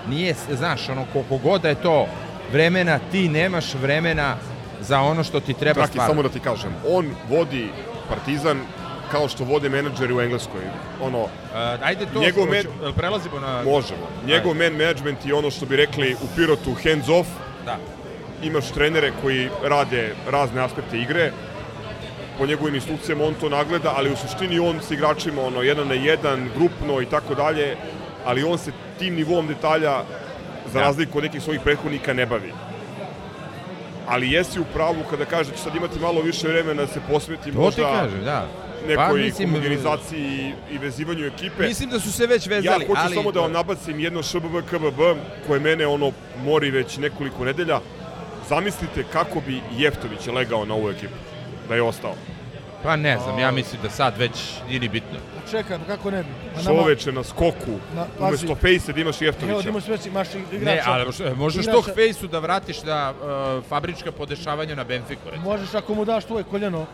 Nije, 0.09 0.34
znaš, 0.57 0.89
ono, 0.89 1.05
koliko 1.12 1.36
god 1.36 1.62
da 1.62 1.68
je 1.68 1.82
to 1.82 2.07
vremena, 2.53 2.99
ti 3.11 3.28
nemaš 3.28 3.74
vremena 3.74 4.36
za 4.80 5.01
ono 5.01 5.24
što 5.24 5.41
ti 5.41 5.55
treba 5.55 5.74
Traki, 5.74 5.91
stvarno. 5.91 6.11
samo 6.11 6.22
da 6.22 6.28
ti 6.28 6.41
kažem, 6.41 6.74
on 6.89 7.14
vodi 7.28 7.68
Partizan 8.09 8.61
kao 9.11 9.28
što 9.28 9.44
vode 9.44 9.68
menadžeri 9.68 10.14
u 10.14 10.20
Engleskoj. 10.20 10.61
Ono, 11.02 11.18
E, 11.54 11.78
ajde 11.82 12.06
to, 12.06 12.20
Njegov 12.20 12.46
med- 12.46 12.66
jel 12.82 12.92
prelazimo 12.92 13.40
na... 13.40 13.62
možemo. 13.64 14.06
Njegov 14.26 14.54
man 14.54 14.72
management 14.72 15.26
je 15.26 15.34
ono 15.34 15.50
što 15.50 15.66
bi 15.66 15.76
rekli 15.76 16.14
u 16.14 16.26
Pirotu 16.36 16.74
hands 16.74 17.09
off. 17.11 17.28
Da. 17.64 17.76
Imaš 18.42 18.68
trenere 18.68 19.12
koji 19.22 19.48
rade 19.64 20.14
razne 20.28 20.61
aspekte 20.61 20.98
igre, 20.98 21.32
po 22.38 22.46
njegovim 22.46 22.74
instrukcijama 22.74 23.24
on 23.24 23.34
to 23.34 23.48
nagleda, 23.48 23.92
ali 23.96 24.12
u 24.12 24.16
suštini 24.16 24.59
on 24.61 24.80
s 24.80 24.90
igračima 24.90 25.42
ono, 25.42 25.62
jedan 25.62 25.88
na 25.88 25.94
jedan, 25.94 26.48
grupno 26.56 27.00
i 27.00 27.06
tako 27.06 27.34
dalje, 27.34 27.76
ali 28.24 28.44
on 28.44 28.59
se 28.59 28.70
tim 28.98 29.14
nivom 29.14 29.46
detalja, 29.46 30.02
za 30.66 30.74
Da. 30.74 30.80
razliku 30.80 31.18
od 31.18 31.24
nekih 31.24 31.42
svojih 31.42 31.61
prethodnika, 31.61 32.12
ne 32.12 32.26
bavi. 32.26 32.52
Ali 34.09 34.30
jesi 34.32 34.61
u 34.61 34.64
pravu 34.64 34.96
kada 35.11 35.24
kaže 35.24 35.50
da 35.50 35.56
će 35.56 35.62
sad 35.62 35.76
imati 35.76 35.98
malo 36.00 36.20
više 36.20 36.48
vremena 36.48 36.82
da 36.82 36.86
se 36.86 37.00
posveti 37.11 37.44
To 37.44 37.50
ti 37.50 37.59
možda 37.59 37.82
kažem, 37.92 38.24
da. 38.24 38.46
Nekoj 38.81 38.97
Pa, 38.99 39.12
mislim, 39.14 39.49
homogenizaciji 39.49 40.20
i, 40.22 40.74
i 40.74 40.79
vezivanju 40.79 41.26
ekipe. 41.26 41.62
Mislim 41.62 41.91
da 41.91 42.01
su 42.01 42.12
se 42.12 42.26
već 42.26 42.47
Ja 42.47 42.51
vezali, 42.51 42.87
hoću 42.87 43.01
ali... 43.01 43.14
samo 43.14 43.33
da 43.33 43.41
vam 43.41 43.53
nabacim 43.53 44.01
jedno 44.01 44.22
ŠBB 44.22 44.57
KBB 44.66 45.01
koje 45.47 45.61
mene 45.61 45.87
ono 45.87 46.12
mori 46.39 46.70
već 46.70 46.97
nekoliko 46.97 47.45
nedelja. 47.45 47.81
Zamislite 48.49 49.05
kako 49.05 49.41
bi 49.41 49.61
Jeftović 49.72 50.26
legao 50.26 50.64
na 50.64 50.74
ovu 50.74 50.91
ekipu 50.91 51.14
da 51.68 51.74
je 51.74 51.83
ostao. 51.83 52.14
Pa 52.83 52.97
ne 52.97 53.18
znam, 53.18 53.39
ja 53.39 53.51
mislim 53.51 53.83
da 53.83 53.91
sad 53.91 54.18
već 54.18 54.31
nije 54.68 54.81
ni 54.81 54.89
bitno. 54.89 55.18
Čekaj, 55.51 55.79
pa 55.79 55.85
kako 55.87 56.11
ne 56.11 56.22
bi? 56.22 56.29
Ma 56.57 56.62
nama- 56.62 56.81
Čoveče 56.83 57.12
na 57.12 57.24
skoku, 57.24 57.79
Na- 57.95 58.07
pazi. 58.18 58.29
umesto 58.29 58.55
Fejse 58.55 58.93
da 58.93 59.01
imaš 59.01 59.16
Evo, 59.16 59.26
Jeftovića. 59.26 59.62
ti 59.62 59.68
imaš 59.68 59.87
već 59.89 60.07
imaš 60.07 60.29
igrača. 60.53 60.64
Ne, 60.66 60.83
ali 60.85 61.05
možeš- 61.07 61.37
možeš 61.37 61.64
igrača- 61.64 61.72
tog 61.74 61.95
fejsu 61.95 62.26
da 62.26 62.39
vratiš 62.39 62.83
na 62.83 63.12
uh, 63.12 63.64
fabrička 63.64 64.12
podešavanja 64.12 64.74
na 64.74 64.85
Benfiku, 64.85 65.20
recimo. 65.26 65.45
Možeš 65.45 65.74
ako 65.74 65.95
mu 65.95 66.05
daš 66.05 66.24
tvoje 66.24 66.45
koljeno 66.45 66.87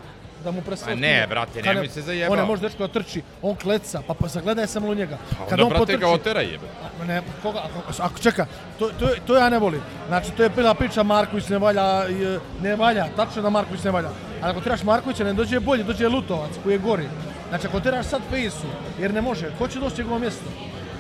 da 0.44 0.50
mu 0.50 0.62
presvoti. 0.62 0.92
A 0.92 0.96
ne, 0.96 1.26
brate, 1.28 1.62
Kad 1.62 1.74
nemoj 1.74 1.88
se 1.88 2.02
zajebao. 2.02 2.32
On 2.32 2.38
ne 2.38 2.44
može 2.44 2.62
dečko 2.62 2.86
da 2.86 2.92
trči, 2.92 3.22
on 3.42 3.56
kleca, 3.56 4.02
pa, 4.06 4.14
pa 4.14 4.28
zagledaj 4.28 4.66
samo 4.66 4.88
u 4.88 4.94
njega. 4.94 5.18
Pa 5.38 5.54
onda, 5.54 5.64
brate, 5.64 5.96
ga 5.96 6.08
otera 6.08 6.40
jebe. 6.40 6.66
A, 7.00 7.04
Ne, 7.04 7.22
koga, 7.42 7.58
ako, 7.58 8.02
ako 8.02 8.18
čeka, 8.18 8.46
to, 8.78 8.90
to, 8.98 9.08
to 9.26 9.36
ja 9.36 9.48
ne 9.50 9.58
volim. 9.58 9.80
Znači, 10.08 10.30
to 10.32 10.42
je 10.42 10.48
bila 10.48 10.74
priča 10.74 11.02
Marković 11.02 11.48
ne 11.48 11.58
valja, 11.58 12.04
e, 12.08 12.38
ne 12.62 12.76
valja, 12.76 13.06
tačno 13.16 13.42
da 13.42 13.50
Marković 13.50 13.84
ne 13.84 13.90
valja. 13.90 14.10
Ali 14.42 14.50
ako 14.50 14.60
teraš 14.60 14.82
Markovića, 14.82 15.24
ne 15.24 15.32
dođe 15.32 15.60
bolji, 15.60 15.84
dođe 15.84 16.08
Lutovac 16.08 16.50
koji 16.62 16.74
je 16.74 16.78
gori. 16.78 17.08
Znači, 17.48 17.66
ako 17.66 17.80
teraš 17.80 18.06
sad 18.06 18.22
Fejsu, 18.30 18.66
jer 18.98 19.14
ne 19.14 19.22
može, 19.22 19.50
ko 19.58 19.68
će 19.68 19.80
doći 19.80 19.96
njegovo 19.98 20.18
mjesto? 20.18 20.44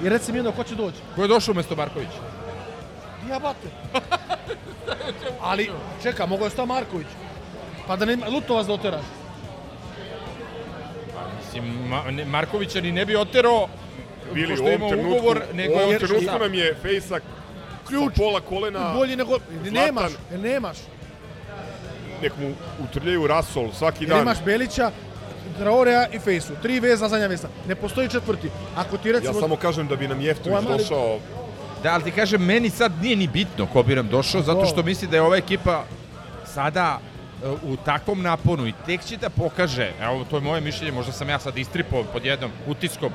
I 0.04 0.08
reci 0.08 0.32
mi 0.32 0.38
jedno, 0.38 0.52
ko 0.52 0.64
će 0.64 0.74
doći? 0.74 0.98
Ko 1.14 1.22
je 1.22 1.28
došao 1.28 1.52
umesto 1.52 1.76
Markovića? 1.76 2.20
Jabate. 3.30 3.68
Ali, 5.40 5.70
čeka, 6.02 6.26
mogo 6.26 6.44
je 6.44 6.50
sta 6.50 6.64
Marković. 6.64 7.06
Pa 7.86 7.96
da 7.96 8.04
ne, 8.04 8.16
Lutovac 8.30 8.66
da 8.66 8.72
oteraš. 8.72 9.04
Mislim, 11.54 11.88
Ma, 11.88 12.10
ne, 12.10 12.24
Markovića 12.24 12.80
ni 12.80 12.92
ne 12.92 13.06
bi 13.06 13.16
oterao 13.16 13.68
Bili 14.34 14.48
pošto 14.48 14.64
u 14.64 14.68
je 14.68 14.74
ovom 14.74 14.80
imao 14.80 14.90
trenutku, 14.90 15.16
ugovor, 15.16 15.42
nego 15.54 15.74
u 15.74 15.76
ovom 15.76 15.90
je 15.90 15.98
trenutku 15.98 16.38
nam 16.38 16.54
je 16.54 16.74
Fejsak 16.82 17.22
Ključ. 17.88 18.04
sa 18.06 18.22
pola 18.22 18.40
kolena 18.40 18.92
Bolji 18.92 19.16
nego, 19.16 19.30
Zlatan, 19.30 19.72
nemaš, 19.74 20.12
nemaš. 20.32 20.76
nek 22.22 22.32
mu 22.38 22.54
utrljaju 22.84 23.26
rasol 23.26 23.72
svaki 23.72 24.04
Jer 24.04 24.10
dan. 24.10 24.22
imaš 24.22 24.38
Belića, 24.44 24.90
Traorea 25.58 26.06
i 26.08 26.18
Fejsu. 26.18 26.52
Tri 26.62 26.80
veza, 26.80 27.08
zadnja 27.08 27.26
veza. 27.26 27.48
Ne 27.68 27.74
postoji 27.74 28.08
četvrti. 28.08 28.48
Ako 28.76 28.96
ti 28.96 29.12
recimo... 29.12 29.34
Ja 29.34 29.40
samo 29.40 29.56
kažem 29.56 29.88
da 29.88 29.96
bi 29.96 30.08
nam 30.08 30.20
Jeftović 30.20 30.62
mali- 30.62 30.78
došao 30.78 31.18
Da, 31.82 31.92
ali 31.92 32.04
ti 32.04 32.10
kažem, 32.10 32.42
meni 32.42 32.70
sad 32.70 32.92
nije 33.02 33.16
ni 33.16 33.26
bitno 33.28 33.66
ko 33.66 33.82
bi 33.82 33.94
nam 33.94 34.08
došao, 34.08 34.42
zato 34.42 34.66
što 34.66 34.82
misli 34.82 35.08
da 35.08 35.16
je 35.16 35.22
ova 35.22 35.36
ekipa 35.36 35.84
sada 36.46 36.98
u 37.62 37.76
takvom 37.76 38.22
naponu 38.22 38.66
i 38.66 38.72
tek 38.86 39.04
će 39.04 39.16
da 39.16 39.30
pokaže, 39.30 39.92
evo 40.00 40.24
to 40.30 40.36
je 40.36 40.40
moje 40.40 40.60
mišljenje, 40.60 40.92
možda 40.92 41.12
sam 41.12 41.28
ja 41.28 41.38
sad 41.38 41.58
istripao 41.58 42.04
pod 42.04 42.24
jednom 42.24 42.50
utiskom 42.66 43.12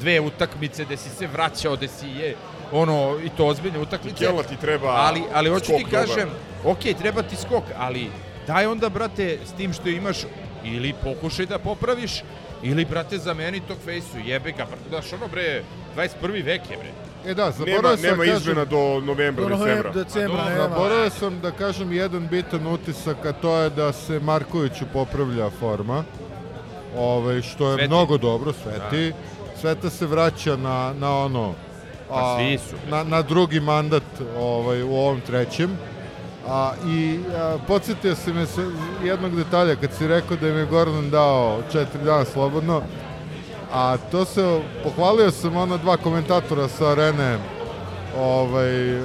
dve 0.00 0.20
utakmice 0.20 0.84
gde 0.84 0.96
si 0.96 1.08
se 1.10 1.26
vraćao, 1.26 1.76
gde 1.76 1.88
si 1.88 2.08
je 2.08 2.36
ono 2.72 3.18
i 3.24 3.28
to 3.36 3.46
ozbiljne 3.46 3.78
utakmice. 3.78 4.24
Kelna 4.24 4.42
ti 4.42 4.56
treba 4.56 4.88
ali, 4.88 5.22
ali 5.34 5.50
hoću 5.50 5.66
ti 5.66 5.80
skok 5.80 5.90
dobar. 5.90 6.06
kažem, 6.06 6.28
ok, 6.64 6.98
treba 6.98 7.22
ti 7.22 7.36
skok, 7.36 7.64
ali 7.78 8.10
daj 8.46 8.66
onda, 8.66 8.88
brate, 8.88 9.38
s 9.46 9.52
tim 9.52 9.72
što 9.72 9.88
imaš, 9.88 10.16
ili 10.64 10.94
pokušaj 11.04 11.46
da 11.46 11.58
popraviš, 11.58 12.22
ili, 12.62 12.84
brate, 12.84 13.18
zameni 13.18 13.60
tog 13.60 13.76
fejsu, 13.84 14.18
jebe 14.24 14.52
ga, 14.52 14.64
brate, 14.64 14.90
daš 14.90 15.12
ono, 15.12 15.28
bre, 15.28 15.62
21. 15.96 16.44
vek 16.44 16.70
je, 16.70 16.76
bre. 16.76 16.90
E 17.26 17.34
da, 17.34 17.50
zaboravio 17.50 17.96
sam 17.96 18.02
nema 18.02 18.16
kažem- 18.18 18.36
izmena 18.36 18.64
do 18.66 18.76
novembra, 19.00 19.44
Do 19.44 19.50
novembra, 19.50 19.92
decembra. 19.92 20.04
decembra, 20.44 20.64
A. 20.64 20.68
Zaboravio 20.68 21.10
sam 21.10 21.40
da 21.40 21.50
kažem 21.52 21.92
jedan 21.92 22.28
bitan 22.28 22.66
utisak, 22.66 23.26
a 23.26 23.32
to 23.32 23.56
je 23.56 23.70
da 23.70 23.92
se 23.92 24.20
Markoviću 24.20 24.84
popravlja 24.92 25.50
forma, 25.50 26.04
ovaj, 26.96 27.42
što 27.42 27.68
je 27.68 27.74
Sveti. 27.74 27.88
mnogo 27.88 28.18
dobro, 28.18 28.52
Sveti. 28.54 29.12
Sveta 29.56 29.90
se 29.90 30.06
vraća 30.06 30.56
na, 30.56 30.94
na 30.94 31.16
ono, 31.16 31.54
Pa 32.08 32.36
svi 32.36 32.58
su. 32.60 32.76
na, 32.88 33.04
na 33.04 33.22
drugi 33.22 33.60
mandat 33.60 34.02
ovaj, 34.38 34.82
u 34.82 34.90
ovom 34.90 35.20
trećem. 35.20 35.78
A, 36.48 36.72
I 36.86 37.18
a, 37.34 37.58
podsjetio 37.66 38.14
se 38.14 38.32
me 38.32 38.46
se 38.46 38.60
jednog 39.04 39.36
detalja 39.36 39.76
kad 39.76 39.90
si 39.92 40.06
rekao 40.06 40.36
da 40.36 40.48
im 40.48 40.56
je 40.56 40.66
Gordon 40.66 41.10
dao 41.10 41.62
četiri 41.62 42.04
dana 42.04 42.24
slobodno, 42.24 42.82
a 43.72 43.96
to 44.10 44.24
se, 44.24 44.60
pohvalio 44.82 45.30
sam 45.30 45.56
ona 45.56 45.76
dva 45.76 45.96
komentatora 45.96 46.68
sa 46.68 46.90
arene 46.90 47.38
ovaj, 48.18 49.00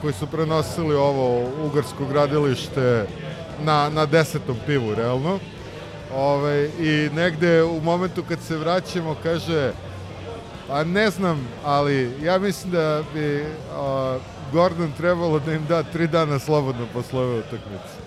koji 0.00 0.12
su 0.12 0.26
prenosili 0.26 0.94
ovo 0.94 1.50
ugarsko 1.64 2.04
gradilište 2.06 3.06
na, 3.62 3.88
na 3.88 4.06
desetom 4.06 4.56
pivu, 4.66 4.94
realno. 4.94 5.38
Ovaj, 6.14 6.64
I 6.64 7.10
negde 7.14 7.62
u 7.62 7.80
momentu 7.80 8.22
kad 8.28 8.40
se 8.40 8.56
vraćamo, 8.56 9.16
kaže, 9.22 9.72
a 10.70 10.84
ne 10.84 11.10
znam, 11.10 11.48
ali 11.64 12.12
ja 12.22 12.38
mislim 12.38 12.72
da 12.72 13.02
bi 13.14 13.44
a, 13.76 14.18
Gordon 14.52 14.92
trebalo 14.96 15.38
da 15.38 15.52
im 15.52 15.66
da 15.66 15.82
tri 15.82 16.06
dana 16.06 16.38
slobodno 16.38 16.86
posle 16.92 17.20
ove 17.20 17.38
utakmice. 17.38 17.98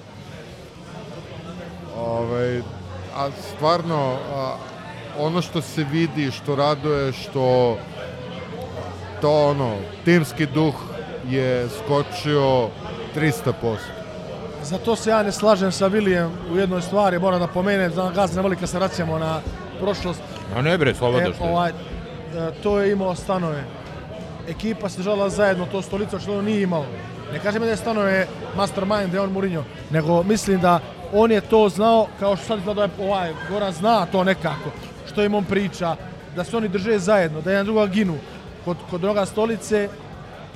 Ovaj, 1.97 2.61
a 3.15 3.29
stvarno, 3.55 4.17
a, 4.35 4.55
ono 5.19 5.41
što 5.41 5.61
se 5.61 5.85
vidi, 5.91 6.31
što 6.31 6.55
raduje, 6.55 7.13
što 7.13 7.77
to 9.21 9.47
ono, 9.49 9.75
timski 10.05 10.45
duh 10.45 10.75
je 11.29 11.67
skočio 11.69 12.69
300%. 13.15 13.53
Zato 14.63 14.95
se 14.95 15.09
ja 15.09 15.23
ne 15.23 15.31
slažem 15.31 15.71
sa 15.71 15.87
Vilijem 15.87 16.31
u 16.51 16.57
jednoj 16.57 16.81
stvari, 16.81 17.19
moram 17.19 17.39
da 17.39 17.47
pomenem, 17.47 17.91
da 17.91 18.11
gaz 18.15 18.35
ne 18.35 18.41
voli 18.41 18.55
kad 18.55 18.69
se 18.69 18.77
vraćamo 18.77 19.19
na 19.19 19.39
prošlost. 19.79 20.21
A 20.55 20.61
ne 20.61 20.77
bre, 20.77 20.95
slobodno 20.95 21.33
što 21.33 21.43
je. 21.43 21.51
ovaj, 21.51 21.69
e, 21.69 21.73
to 22.63 22.79
je 22.79 22.91
imao 22.91 23.15
stanove. 23.15 23.63
Ekipa 24.49 24.89
se 24.89 24.97
držala 24.97 25.29
zajedno, 25.29 25.65
to 25.71 25.81
stolica 25.81 26.19
što 26.19 26.37
on 26.37 26.45
nije 26.45 26.61
imao. 26.61 26.85
Ne 27.33 27.39
kažem 27.39 27.61
da 27.61 27.69
je 27.69 27.77
stanove 27.77 28.27
mastermind, 28.55 29.11
da 29.11 29.17
je 29.17 29.21
on 29.21 29.31
Mourinho, 29.31 29.63
nego 29.89 30.23
mislim 30.23 30.59
da 30.61 30.79
on 31.13 31.31
je 31.31 31.41
to 31.41 31.69
znao, 31.69 32.07
kao 32.19 32.35
što 32.35 32.45
sad 32.45 32.59
izgleda 32.59 32.87
da 32.87 33.03
je 33.03 33.09
ovaj, 33.09 33.33
Goran 33.49 33.73
zna 33.73 34.05
to 34.05 34.23
nekako, 34.23 34.69
što 35.17 35.23
im 35.23 35.33
on 35.33 35.45
priča, 35.45 35.95
da 36.35 36.43
se 36.43 36.57
oni 36.57 36.67
drže 36.67 36.99
zajedno, 36.99 37.41
da 37.41 37.51
jedan 37.51 37.65
druga 37.65 37.85
ginu. 37.87 38.17
Kod, 38.65 38.77
kod 38.89 39.01
droga 39.01 39.25
stolice, 39.25 39.89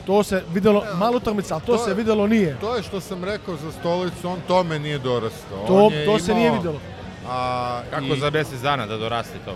to 0.05 0.23
se 0.23 0.43
videlo, 0.53 0.83
malo 0.95 1.17
utakmica, 1.17 1.53
ali 1.53 1.63
to, 1.63 1.71
To 1.71 1.77
se 1.79 1.89
je- 1.89 1.95
videlo 1.95 2.27
nije. 2.27 2.57
To 2.59 2.75
je 2.75 2.83
što 2.83 2.99
sam 3.01 3.23
rekao 3.23 3.55
za 3.55 3.71
stolicu, 3.71 4.29
on 4.29 4.39
tome 4.47 4.79
nije 4.79 4.99
dorastao. 4.99 5.65
To- 5.67 5.73
On 5.77 5.93
je 5.93 6.05
to 6.05 6.19
se 6.19 6.33
nije 6.33 6.47
imao, 6.47 6.57
videlo. 6.57 6.79
A, 7.27 7.81
Kako 7.89 8.05
i- 8.05 8.19
za 8.19 8.29
mesec 8.29 8.59
dana 8.61 8.85
da 8.85 8.97
dorasti 8.97 9.37
to? 9.45 9.55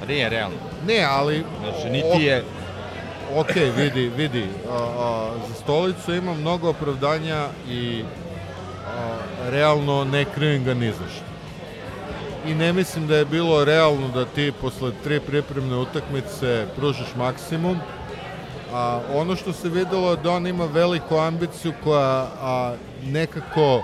Pa 0.00 0.06
nije 0.06 0.28
realno. 0.28 0.56
Ne, 0.86 1.02
ali... 1.02 1.44
Znači, 1.60 1.90
niti 1.90 2.22
je... 2.22 2.44
Ok, 3.36 3.50
vidi, 3.76 4.08
vidi. 4.08 4.44
A, 4.70 4.76
a, 4.98 5.28
za 5.48 5.54
stolicu 5.54 6.14
ima 6.14 6.34
mnogo 6.34 6.70
opravdanja 6.70 7.46
i 7.68 8.04
a, 8.86 9.16
realno 9.46 10.04
ne 10.04 10.24
krivim 10.26 10.64
ga 10.64 10.74
ni 10.74 10.88
za 10.88 11.06
što. 11.08 11.35
I 12.46 12.54
ne 12.54 12.72
mislim 12.72 13.06
da 13.06 13.16
je 13.16 13.24
bilo 13.24 13.64
realno 13.64 14.08
da 14.08 14.24
ti 14.24 14.52
posle 14.60 14.92
tri 15.04 15.20
pripremne 15.20 15.76
utakmice 15.76 16.66
pružiš 16.76 17.14
maksimum. 17.16 17.78
A, 18.72 19.00
ono 19.14 19.36
što 19.36 19.52
se 19.52 19.68
videlo 19.68 20.10
je 20.10 20.16
da 20.16 20.30
on 20.30 20.46
ima 20.46 20.64
veliku 20.66 21.16
ambiciju 21.16 21.72
koja 21.84 22.26
a, 22.40 22.74
nekako 23.04 23.82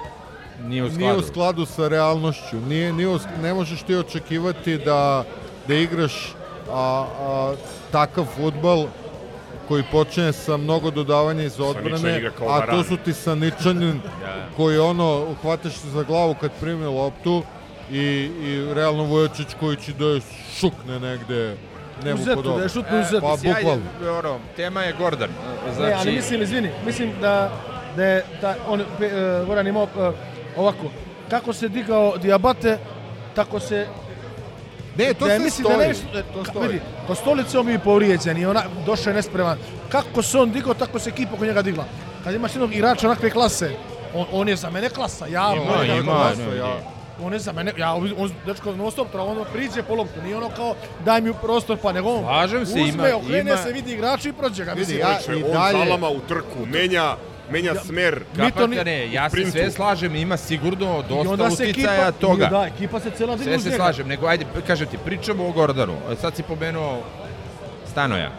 Nije 0.63 0.85
u 0.85 0.89
nije 0.89 1.13
u 1.13 1.23
skladu. 1.23 1.29
skladu 1.29 1.67
sa 1.67 1.89
realnošću. 1.89 2.61
Nije, 2.61 2.93
nije 2.93 3.09
u 3.09 3.19
ne 3.43 3.55
možeš 3.55 3.83
ti 3.83 3.97
očekivati 3.97 4.79
da, 4.79 5.25
da 5.69 5.75
igraš 5.75 6.35
a, 6.71 7.07
a, 7.21 7.55
takav 7.93 8.25
futbal 8.37 8.87
koji 9.69 9.83
počinje 9.93 10.33
sa 10.33 10.57
mnogo 10.57 10.91
dodavanja 10.91 11.43
iz 11.43 11.61
odbrane, 11.61 12.31
a 12.49 12.67
to 12.67 12.85
su 12.85 12.97
ti 12.97 13.13
Saničanin 13.13 14.01
Da. 14.21 14.47
koji 14.57 14.79
ono, 14.79 15.27
uhvataš 15.31 15.73
se 15.73 15.91
za 15.91 16.03
glavu 16.03 16.35
kad 16.41 16.51
primi 16.61 16.85
loptu 16.87 17.43
i, 17.93 18.31
i 18.43 18.75
realno 18.75 19.05
Vujočić 19.05 19.47
koji 19.61 19.77
će 19.77 19.93
da 19.93 20.05
je 20.05 20.21
šukne 20.61 21.01
negde 21.01 21.57
nemu 22.05 22.21
Uzetu, 22.21 22.57
da 22.57 22.63
je 22.63 22.69
šutnu 22.69 23.01
uzetu. 23.01 23.21
Pa 23.21 23.37
Sjajno, 23.37 23.59
bukvalno. 23.61 24.19
ono, 24.19 24.39
tema 24.57 24.83
je 24.83 24.93
Gordon. 24.93 25.29
Znači, 25.75 25.83
Ne, 25.83 25.93
ali 25.93 26.13
mislim, 26.13 26.43
izvini, 26.43 26.71
mislim 26.87 27.13
da, 27.21 27.53
da 27.97 28.05
je 28.05 28.25
ta, 28.41 28.55
on, 28.69 28.81
uh, 28.81 28.87
Goran 29.47 29.67
imao 29.67 29.83
uh, 29.83 30.15
ovako, 30.57 30.91
kako 31.31 31.53
se 31.53 31.69
digao 31.69 32.17
Diabate, 32.19 32.79
tako 33.35 33.61
se 33.61 33.87
Ne, 34.97 35.15
to 35.15 35.27
da 35.27 35.33
je, 35.33 35.39
sve 35.39 35.45
mislim 35.45 35.65
stoji. 35.65 35.79
Da 35.79 36.13
ne, 36.13 36.21
e, 36.21 36.23
to 36.35 36.45
stoji. 36.45 36.69
vidi, 36.69 36.81
ko 37.07 37.15
stolice 37.15 37.59
on 37.59 37.67
bi 37.67 37.79
povrijeđen 37.79 38.39
i 38.39 38.47
ona 38.47 38.63
došao 38.87 39.11
je 39.11 39.15
nespreman. 39.15 39.59
Kako 39.89 40.23
se 40.23 40.39
on 40.39 40.51
digao, 40.51 40.75
tako 40.75 40.99
se 40.99 41.11
ekipa 41.11 41.35
oko 41.35 41.47
njega 41.47 41.63
digla. 41.63 41.85
Kad 42.25 42.35
imaš 42.35 42.55
jednog 42.55 42.75
igrača 42.75 43.07
onakve 43.07 43.31
klase, 43.31 43.71
on, 44.15 44.27
on 44.33 44.49
je 44.49 44.57
za 44.57 44.71
mene 44.71 44.89
klasa, 44.89 45.27
ja 45.27 45.53
Ima, 45.57 45.73
on 45.81 45.87
je 45.87 45.99
ima, 45.99 46.13
klasa, 46.13 46.51
ne, 46.51 46.57
ja. 46.57 46.77
Ne. 47.19 47.25
On 47.25 47.33
je 47.33 47.39
za 47.39 47.53
mene, 47.53 47.73
ja, 47.77 47.93
on, 47.95 48.31
dečko, 48.47 48.73
non 48.73 48.91
stop, 48.91 49.11
tra, 49.11 49.23
on 49.23 49.45
priđe 49.53 49.83
po 49.83 49.95
loptu, 49.95 50.23
nije 50.23 50.37
ono 50.37 50.49
kao 50.49 50.75
daj 51.05 51.21
mi 51.21 51.33
prostor, 51.35 51.79
pa 51.79 51.93
nego 51.93 52.09
on 52.11 52.23
Slažem 52.23 52.67
se, 52.67 52.73
uzme, 52.73 52.89
ima- 53.09 53.17
okrene 53.17 53.51
ima- 53.51 53.57
se, 53.57 53.73
vidi 53.73 53.93
igrača 53.93 54.29
i 54.29 54.33
prođe 54.33 54.65
ga. 54.65 54.73
Vidi, 54.73 54.97
ja- 54.97 55.19
i 55.31 55.43
on 55.45 55.53
dalje- 55.53 55.79
zalama 55.79 56.09
u 56.09 56.21
trku, 56.21 56.67
menja, 56.67 57.17
menja 57.51 57.75
smer. 57.77 58.23
To 58.37 58.43
ni- 58.43 58.51
Kapatane, 58.51 59.13
ja 59.13 59.31
se 59.31 59.51
sve 59.51 59.71
slažem, 59.71 60.17
ima 60.17 60.37
sigurno 60.37 61.03
dosta 61.03 61.45
uticaja 61.55 61.69
ekipa, 61.99 62.13
toga. 62.13 62.47
Da, 62.47 62.67
ekipa 62.67 63.01
se 63.01 63.11
cela 63.11 63.37
digla 63.37 63.45
Sve 63.47 63.59
se 63.61 63.65
njega. 63.67 63.77
slažem, 63.77 64.09
nego 64.09 64.27
ajde, 64.27 64.45
kažem 64.67 64.87
ti, 64.87 64.99
pričamo 64.99 65.47
o 65.47 65.53
Gordanu. 65.53 65.97
E, 66.13 66.17
Sad 66.17 66.37
si 66.37 66.43
pomenuo 66.43 67.03
Stanoja. 67.87 68.31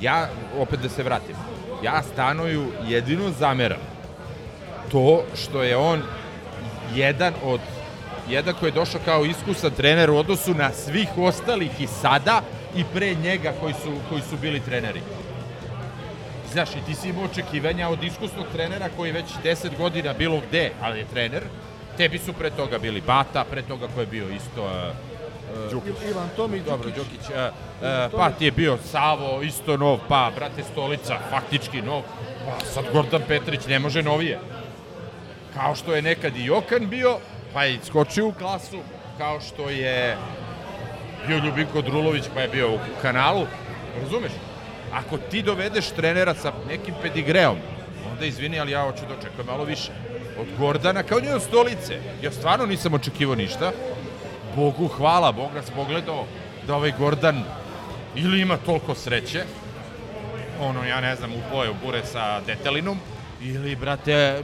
Ja, 0.00 0.28
opet 0.58 0.80
da 0.80 0.88
se 0.88 1.02
vratim, 1.02 1.36
ja 1.82 2.02
Stanoju 2.04 2.66
jedino 2.84 3.30
zameram 3.30 3.78
to 4.90 5.24
što 5.36 5.62
je 5.62 5.76
on 5.76 6.02
jedan 6.94 7.34
od 7.44 7.60
jedan 8.28 8.54
koji 8.54 8.68
je 8.68 8.74
došao 8.74 9.00
kao 9.04 9.24
iskusan 9.24 9.70
trener 9.70 10.10
u 10.10 10.16
odnosu 10.16 10.54
na 10.54 10.72
svih 10.72 11.08
ostalih 11.18 11.80
i 11.80 11.86
sada 11.86 12.42
i 12.76 12.84
pre 12.94 13.14
njega 13.14 13.52
koji 13.60 13.74
su, 13.74 13.92
koji 14.08 14.22
su 14.22 14.36
bili 14.36 14.60
treneri. 14.60 15.00
Znaš, 16.52 16.70
i 16.70 16.86
ti 16.86 16.94
si 16.94 17.08
imao 17.08 17.24
očekivanja 17.24 17.88
od 17.88 18.04
iskusnog 18.04 18.46
trenera 18.52 18.88
koji 18.96 19.08
je 19.08 19.12
već 19.12 19.26
10 19.44 19.76
godina 19.78 20.12
bilo 20.12 20.40
gde, 20.48 20.70
ali 20.80 20.98
je 20.98 21.06
trener. 21.12 21.42
Tebi 21.96 22.18
su 22.18 22.32
pre 22.32 22.50
toga 22.50 22.78
bili 22.78 23.00
Bata, 23.00 23.44
pre 23.44 23.62
toga 23.62 23.88
ko 23.94 24.00
je 24.00 24.06
bio 24.06 24.28
isto... 24.28 24.64
Uh, 24.64 25.12
Đukić. 25.70 25.94
Ivan 26.10 26.28
Tomić, 26.36 26.62
dobro, 26.62 26.90
Đukić. 26.90 27.20
Uh, 27.20 27.36
uh, 27.36 28.18
pa 28.18 28.30
ti 28.30 28.44
je 28.44 28.50
bio 28.50 28.78
Savo, 28.84 29.42
isto 29.42 29.76
nov, 29.76 29.98
pa 30.08 30.32
brate 30.36 30.62
Stolica, 30.62 31.18
faktički 31.30 31.82
nov. 31.82 32.02
Pa 32.46 32.64
sad 32.64 32.84
Gordan 32.92 33.22
Petrić 33.28 33.66
ne 33.66 33.78
može 33.78 34.02
novije. 34.02 34.38
Kao 35.54 35.74
što 35.74 35.94
je 35.94 36.02
nekad 36.02 36.36
i 36.36 36.44
Jokan 36.44 36.88
bio, 36.88 37.18
pa 37.52 37.64
je 37.64 37.78
skočio 37.84 38.28
u 38.28 38.32
klasu, 38.32 38.78
kao 39.18 39.40
što 39.40 39.70
je 39.70 40.16
bio 41.26 41.38
Ljubinko 41.38 41.82
Drulović, 41.82 42.24
pa 42.34 42.40
je 42.40 42.48
bio 42.48 42.74
u 42.74 42.78
kanalu. 43.02 43.46
Razumeš? 44.02 44.32
Ako 44.92 45.18
ti 45.18 45.42
dovedeš 45.42 45.90
trenera 45.90 46.34
sa 46.34 46.52
nekim 46.68 46.94
pedigreom, 47.02 47.56
onda 48.10 48.24
izvini, 48.24 48.60
ali 48.60 48.72
ja 48.72 48.82
hoću 48.82 49.06
da 49.08 49.14
očekujem 49.14 49.46
malo 49.46 49.64
više. 49.64 49.92
Od 50.38 50.46
Gordana, 50.58 51.02
kao 51.02 51.20
njoj 51.20 51.34
od 51.34 51.42
stolice. 51.42 52.00
Ja 52.22 52.32
stvarno 52.32 52.66
nisam 52.66 52.94
očekivao 52.94 53.34
ništa. 53.34 53.72
Bogu 54.56 54.88
hvala, 54.88 55.32
Bog 55.32 55.54
nas 55.54 55.70
pogledao 55.70 56.26
da 56.66 56.74
ovaj 56.74 56.92
Gordan 56.98 57.44
ili 58.14 58.40
ima 58.40 58.56
toliko 58.56 58.94
sreće, 58.94 59.44
ono, 60.60 60.84
ja 60.84 61.00
ne 61.00 61.16
znam, 61.16 61.30
upoje 61.32 61.70
u 61.70 61.74
bure 61.84 62.04
sa 62.04 62.40
detelinom, 62.40 62.98
ili, 63.40 63.76
brate, 63.76 64.42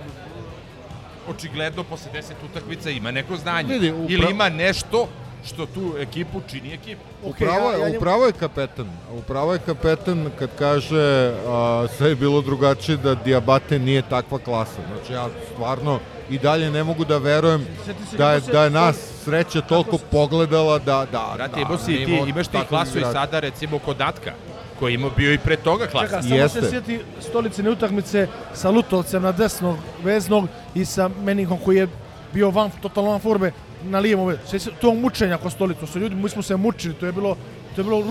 očigledno 1.29 1.85
posle 1.85 2.11
10 2.13 2.23
utakmica 2.45 2.91
ima 2.91 3.11
neko 3.11 3.37
znanje. 3.37 3.69
Vidi, 3.69 3.93
upra- 3.93 4.07
Ili 4.09 4.31
ima 4.31 4.49
nešto 4.49 5.09
što 5.45 5.67
tu 5.67 5.95
ekipu 5.99 6.41
čini 6.51 6.75
ekipu. 6.75 7.01
Upravo, 7.23 7.71
je, 7.71 7.97
upravo 7.97 8.27
je 8.27 8.33
kapetan. 8.33 8.91
Upravo 9.13 9.53
je 9.53 9.59
kapetan 9.59 10.31
kad 10.39 10.51
kaže 10.59 11.03
a, 11.47 11.87
sve 11.89 12.09
je 12.09 12.15
bilo 12.17 12.41
drugačije 12.41 12.97
da 12.97 13.15
Diabate 13.15 13.79
nije 13.79 14.03
takva 14.03 14.39
klasa. 14.39 14.81
Znači 14.89 15.13
ja 15.13 15.29
stvarno 15.53 15.99
i 16.31 16.39
dalje 16.39 16.71
ne 16.71 16.85
mogu 16.85 17.05
da 17.05 17.19
verujem 17.19 17.67
da 18.13 18.33
je, 18.33 18.41
da 18.43 18.65
je 18.65 18.71
nas 18.71 18.97
sreća 19.25 19.61
toliko 19.61 19.99
pogledala 20.01 20.79
da, 20.79 21.07
da, 21.13 21.33
Brate, 21.35 21.55
da, 21.55 21.61
imao 21.61 21.79
si, 21.79 21.87
ti, 21.97 22.23
imaš 22.27 22.49
ti 22.49 22.59
klasu 22.69 22.99
i 22.99 23.03
sada, 23.03 23.41
recimo, 23.41 23.79
kod 23.79 23.97
Datka, 23.97 24.33
koji 24.79 24.95
ima 24.95 25.09
bio 25.17 25.33
i 25.33 25.39
pre 25.39 25.57
toga 25.57 25.87
klasu. 25.87 26.07
Čekaj, 26.07 26.23
samo 26.23 26.49
se 26.49 26.71
sjeti 26.71 27.01
stolicine 27.21 27.71
utakmice 27.71 28.29
sa 28.55 28.71
Lutovcem 28.71 29.23
na 29.23 29.33
desnog 29.33 29.77
veznog 30.05 30.49
i 30.75 30.85
sa 30.85 31.11
Meningom 31.25 31.59
koji 31.65 31.77
je 31.77 31.89
bio 32.33 32.51
van, 32.51 32.71
totalno 32.83 33.11
van 33.11 33.21
forme 33.21 33.53
na 33.83 33.99
lijevom 33.99 34.37
se 34.47 34.59
tog 34.81 34.97
mučenja 34.97 35.39
kod 35.39 35.53
stolicu. 35.53 35.87
Su 35.87 35.99
ljudi, 35.99 36.15
mi 36.15 36.29
smo 36.29 36.43
se 36.43 36.57
mučili, 36.57 36.95
to 36.95 37.07
je 37.07 37.13
bilo, 37.13 37.37
to 37.75 37.81
je 37.81 37.85
bilo 37.85 38.05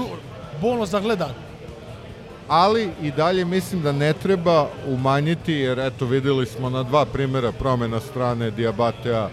bolno 0.62 0.86
za 0.86 1.00
gledat. 1.00 1.32
ali 2.48 2.90
i 3.02 3.12
dalje 3.12 3.46
mislim 3.46 3.82
da 3.82 3.92
ne 3.92 4.14
treba 4.14 4.68
umanjiti, 4.88 5.54
jer 5.54 5.80
eto 5.80 6.06
videli 6.06 6.46
smo 6.46 6.70
na 6.70 6.84
dva 6.84 7.06
primjera 7.06 7.52
promjena 7.52 8.00
strane 8.00 8.52
Diabatea, 8.52 9.30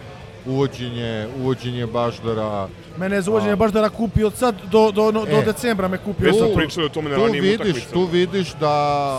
uvođenje, 0.47 1.26
uvođenje 1.36 1.86
Baždara. 1.86 2.68
Mene 2.97 3.16
je 3.16 3.22
za 3.22 3.30
uvođenje 3.30 3.57
baš 3.57 3.72
da 3.72 3.80
na 3.80 3.88
kupi 3.88 4.24
od 4.24 4.34
sad 4.34 4.55
do, 4.64 4.90
do, 4.90 5.11
do, 5.12 5.24
do 5.24 5.36
E. 5.36 5.42
decembra 5.42 5.88
me 5.88 5.99
kupio. 5.99 6.26
Već 6.26 6.36
smo 6.36 6.47
Tu- 6.47 6.55
pričali 6.55 6.86
o 6.86 6.90
tome 6.90 7.11
na 7.11 7.16
tu 7.16 7.22
ranijim 7.22 7.42
vidiš, 7.42 7.61
utakmicama. 7.61 7.92
tu 7.95 8.05
vidiš 8.05 8.49
da 8.51 8.74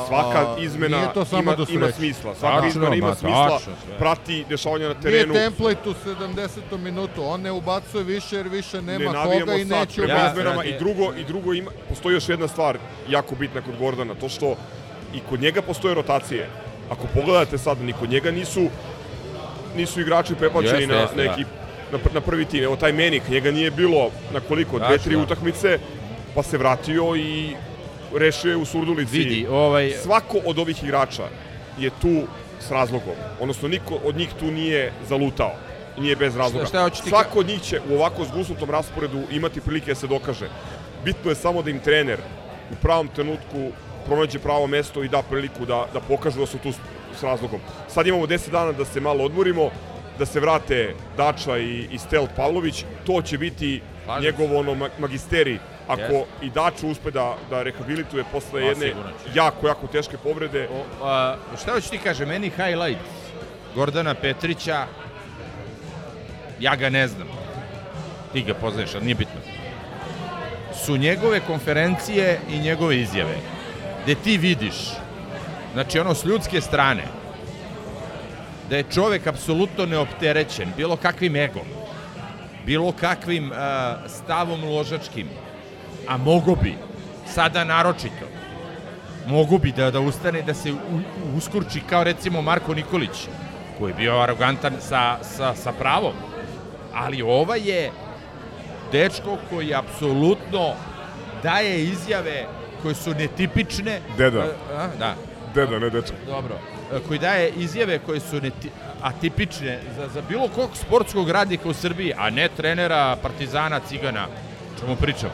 Svaka 0.08 0.40
a, 0.42 0.56
izmena 0.60 0.98
nije 0.98 1.14
to 1.14 1.26
samo 1.26 1.42
ima, 1.42 1.56
do 1.56 1.66
ima 1.70 1.92
smisla. 1.92 2.36
Svaka 2.36 2.56
Tačno, 2.56 2.68
izmena 2.70 2.96
ima 2.96 3.08
ma, 3.08 3.16
smisla, 3.16 3.50
tačno, 3.50 3.74
prati 4.00 4.46
dešavanja 4.50 4.84
na 4.84 4.94
Nije 4.94 5.02
terenu. 5.02 5.34
template 5.34 5.90
u 5.90 5.94
70. 5.96 6.50
minutu, 6.78 7.24
on 7.24 7.42
ne 7.42 7.52
ubacuje 7.52 8.04
više 8.04 8.36
jer 8.36 8.48
više 8.48 8.82
ne 8.82 9.00
nema 9.00 9.12
navijamo 9.14 9.40
koga 9.42 9.56
i 9.56 9.66
neće 9.66 9.96
pred 9.96 10.10
ubaciti. 10.10 10.30
izmenama 10.32 10.64
i 10.66 10.80
drugo, 10.80 11.14
i 11.14 11.24
drugo 11.24 11.54
ima, 11.54 11.72
postoji 11.90 12.14
još 12.14 12.30
jedna 12.30 12.48
stvar 12.48 12.78
jako 13.10 13.36
bitna 13.36 13.62
kod 13.62 13.78
Gordana, 13.80 14.14
to 14.14 14.30
što 14.30 14.56
i 15.14 15.20
kod 15.30 15.42
njega 15.42 15.62
postoje 15.62 15.96
rotacije. 15.96 16.50
Ako 16.90 17.08
pogledate 17.14 17.58
sad, 17.58 17.82
ni 17.82 17.94
kod 17.94 18.10
njega 18.10 18.32
nisu 18.32 18.68
nisu 19.76 20.02
igrači 20.02 20.36
preplaćeni 20.36 20.82
Jeste, 20.82 20.94
na, 20.94 21.02
jeste, 21.02 21.16
na, 21.16 21.24
da. 21.24 21.32
ekip, 21.32 21.48
na, 21.92 21.98
pr- 21.98 22.14
na 22.14 22.22
prvi 22.22 22.46
tim. 22.46 22.64
Evo 22.64 22.76
taj 22.76 22.94
Menik, 22.94 23.30
njega 23.30 23.52
nije 23.52 23.72
bilo 23.72 24.10
na 24.34 24.40
koliko, 24.40 24.80
dve, 24.80 24.98
tri 24.98 25.16
da. 25.16 25.22
utakmice, 25.22 25.80
pa 26.36 26.44
se 26.44 26.58
vratio 26.58 27.16
i 27.16 27.56
rešio 28.16 28.50
je 28.52 28.58
u 28.58 28.66
Surdulici. 28.66 29.18
Vidi, 29.18 29.48
ovaj- 29.50 29.92
Svako 29.92 30.38
od 30.46 30.60
ovih 30.60 30.84
igrača 30.84 31.24
je 31.80 31.90
tu 32.02 32.22
s 32.60 32.72
razlogom. 32.72 33.14
Odnosno, 33.40 33.68
niko 33.68 34.00
od 34.04 34.16
njih 34.18 34.30
tu 34.40 34.46
nije 34.46 34.92
zalutao. 35.10 35.52
Nije 35.98 36.16
bez 36.16 36.36
razloga. 36.36 36.66
šta 36.66 36.90
ti 36.90 37.10
Svako 37.10 37.40
od 37.40 37.48
njih 37.48 37.62
će 37.62 37.80
u 37.90 37.94
ovako 37.96 38.26
zgusnutom 38.26 38.70
rasporedu 38.70 39.22
imati 39.32 39.62
prilike 39.62 39.92
da 39.92 39.96
se 39.96 40.08
dokaže. 40.08 40.50
Bitno 41.06 41.32
je 41.32 41.36
samo 41.36 41.62
da 41.62 41.70
im 41.70 41.80
trener 41.80 42.20
u 42.72 42.76
pravom 42.82 43.08
trenutku 43.08 43.72
pronađe 44.06 44.40
pravo 44.40 44.68
mesto 44.68 45.04
i 45.04 45.08
da 45.08 45.22
priliku 45.22 45.66
da, 45.66 45.86
da 45.94 46.00
pokažu 46.00 46.40
da 46.40 46.46
su 46.46 46.58
tu 46.58 46.74
s, 47.20 47.24
razlogom. 47.24 47.60
Sad 47.88 48.08
imamo 48.08 48.26
10 48.26 48.52
dana 48.52 48.72
da 48.72 48.86
se 48.86 49.00
malo 49.00 49.24
odmorimo, 49.24 49.70
da 50.20 50.26
se 50.26 50.40
vrate 50.40 50.94
Dača 51.18 51.58
i, 51.58 51.88
i 51.92 51.98
Stelt 51.98 52.30
Pavlović. 52.36 52.86
To 53.06 53.22
će 53.22 53.38
biti 53.38 53.82
Slažem 54.06 54.24
njegov 54.24 54.58
ono 54.58 54.72
ma- 54.76 54.90
magisteri 55.00 55.60
ako 55.88 56.02
Jeste. 56.02 56.26
i 56.42 56.50
Dača 56.50 56.88
uspe 56.88 57.12
da, 57.12 57.36
da 57.50 57.64
rehabilituje 57.64 58.24
posle 58.32 58.64
jedne 58.64 58.94
jako, 59.36 59.68
jako 59.68 59.88
teške 59.88 60.18
povrede. 60.18 60.68
O, 61.02 61.06
a, 61.06 61.36
šta 61.62 61.72
hoću 61.72 61.90
ti 61.90 61.98
kaže, 61.98 62.26
meni 62.26 62.50
highlight 62.50 63.02
Gordana 63.76 64.14
Petrića, 64.14 64.86
ja 66.60 66.76
ga 66.76 66.90
ne 66.90 67.08
znam. 67.08 67.28
Ti 68.34 68.42
ga 68.42 68.54
poznaješ, 68.54 68.96
ali 68.96 69.04
nije 69.06 69.16
bitno. 69.16 69.42
Su 70.86 70.98
njegove 70.98 71.40
konferencije 71.40 72.40
i 72.50 72.60
njegove 72.60 72.98
izjave. 72.98 73.36
Gde 74.04 74.16
ti 74.16 74.38
vidiš, 74.38 74.76
znači 75.76 76.00
ono 76.00 76.14
s 76.16 76.26
ljudske 76.26 76.62
strane, 76.62 77.04
da 78.70 78.78
je 78.78 78.84
čovek 78.94 79.28
apsolutno 79.28 79.86
neopterećen 79.86 80.72
bilo 80.78 80.96
kakvim 80.96 81.36
egom, 81.36 81.68
bilo 82.66 82.92
kakvim 82.92 83.52
a, 83.56 83.96
stavom 84.08 84.64
ložačkim, 84.64 85.28
a 86.08 86.18
mogo 86.18 86.56
bi, 86.56 86.76
sada 87.34 87.64
naročito, 87.64 88.26
mogu 89.28 89.58
bi 89.58 89.72
da, 89.72 89.92
da 89.92 90.00
ustane 90.00 90.42
da 90.42 90.54
se 90.54 90.72
u- 90.74 90.78
uskurči 91.38 91.82
kao 91.90 92.04
recimo 92.04 92.42
Marko 92.42 92.74
Nikolić, 92.74 93.28
koji 93.80 93.92
je 93.92 93.96
bio 93.96 94.20
arogantan 94.20 94.74
sa, 94.80 95.18
sa, 95.24 95.56
sa 95.56 95.72
pravom. 95.72 96.14
Ali 96.94 97.22
ova 97.22 97.56
je 97.56 97.92
dečko 98.92 99.38
koji 99.50 99.74
apsolutno 99.76 100.74
daje 101.44 101.84
izjave 101.84 102.46
koje 102.82 102.96
su 102.96 103.14
netipične. 103.14 104.00
Deda. 104.18 104.40
A, 104.40 104.46
a, 104.78 104.88
da. 105.00 105.16
Deda, 105.56 105.80
ne 105.80 105.90
dečko. 105.90 106.16
Dobro. 106.26 106.56
E, 106.94 107.00
Koji 107.08 107.20
daje 107.20 107.50
izjave 107.50 108.00
koje 108.00 108.20
su 108.20 108.42
neti, 108.42 108.70
atipične 109.02 109.80
za, 109.98 110.08
za 110.08 110.22
bilo 110.30 110.48
kog 110.48 110.70
sportskog 110.74 111.30
radnika 111.30 111.70
u 111.70 111.74
Srbiji, 111.74 112.14
a 112.18 112.30
ne 112.30 112.50
trenera 112.58 113.18
Partizana 113.22 113.80
Cigana, 113.80 114.28
čemu 114.80 114.96
pričam 114.96 115.30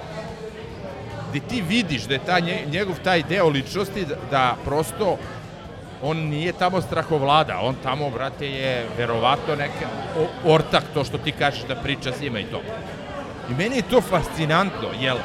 gde 1.32 1.40
ti 1.40 1.62
vidiš 1.62 2.04
da 2.04 2.14
je 2.14 2.26
ta 2.26 2.40
nje, 2.40 2.66
njegov 2.72 2.96
taj 3.04 3.24
deo 3.24 3.50
ličnosti 3.50 4.06
da, 4.06 4.16
da 4.32 4.56
prosto 4.66 5.18
on 6.02 6.18
nije 6.18 6.54
tamo 6.54 6.82
strahovlada, 6.82 7.60
on 7.62 7.76
tamo, 7.84 8.10
brate, 8.10 8.48
je 8.48 8.86
verovatno 8.98 9.56
neka 9.56 9.88
ortak, 10.46 10.84
to 10.94 11.04
što 11.04 11.18
ti 11.18 11.32
kažeš 11.32 11.64
da 11.68 11.76
priča 11.76 12.12
s 12.12 12.22
njima 12.22 12.40
i 12.40 12.44
to. 12.44 12.62
I 13.50 13.54
meni 13.54 13.76
je 13.76 13.90
to 13.90 14.02
fascinantno, 14.02 14.88
jel, 15.00 15.18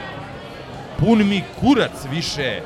pun 0.98 1.28
mi 1.28 1.42
kurac 1.60 2.04
više 2.10 2.60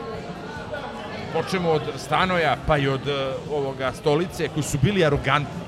počnemo 1.33 1.71
od 1.71 1.83
Stanoja 1.99 2.57
pa 2.67 2.79
i 2.79 2.89
od 2.89 3.09
eh, 3.09 3.13
ovoga 3.51 3.93
stolice 3.93 4.49
koji 4.49 4.63
su 4.63 4.79
bili 4.79 5.05
arogantni 5.05 5.61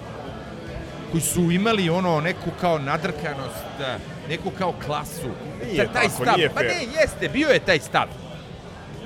koji 1.11 1.23
su 1.23 1.41
imali 1.43 1.91
ono 1.91 2.21
neku 2.21 2.51
kao 2.61 2.79
nadrkanost, 2.79 3.65
eh, 3.81 3.97
neku 4.29 4.51
kao 4.51 4.75
klasu. 4.87 5.29
Nije 5.65 5.87
Ta- 5.87 5.93
taj 5.93 6.03
tako, 6.03 6.23
stav. 6.23 6.37
nije 6.37 6.49
Pa 6.49 6.55
fair. 6.55 6.67
ne, 6.69 6.87
jeste, 6.95 7.29
bio 7.29 7.49
je 7.49 7.59
taj 7.59 7.79
stav. 7.79 8.07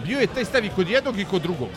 Bio 0.04 0.20
je 0.20 0.26
taj 0.26 0.44
stav 0.44 0.64
i 0.64 0.70
kod 0.70 0.88
jednog 0.88 1.18
i 1.18 1.24
kod 1.24 1.42
drugog. 1.42 1.68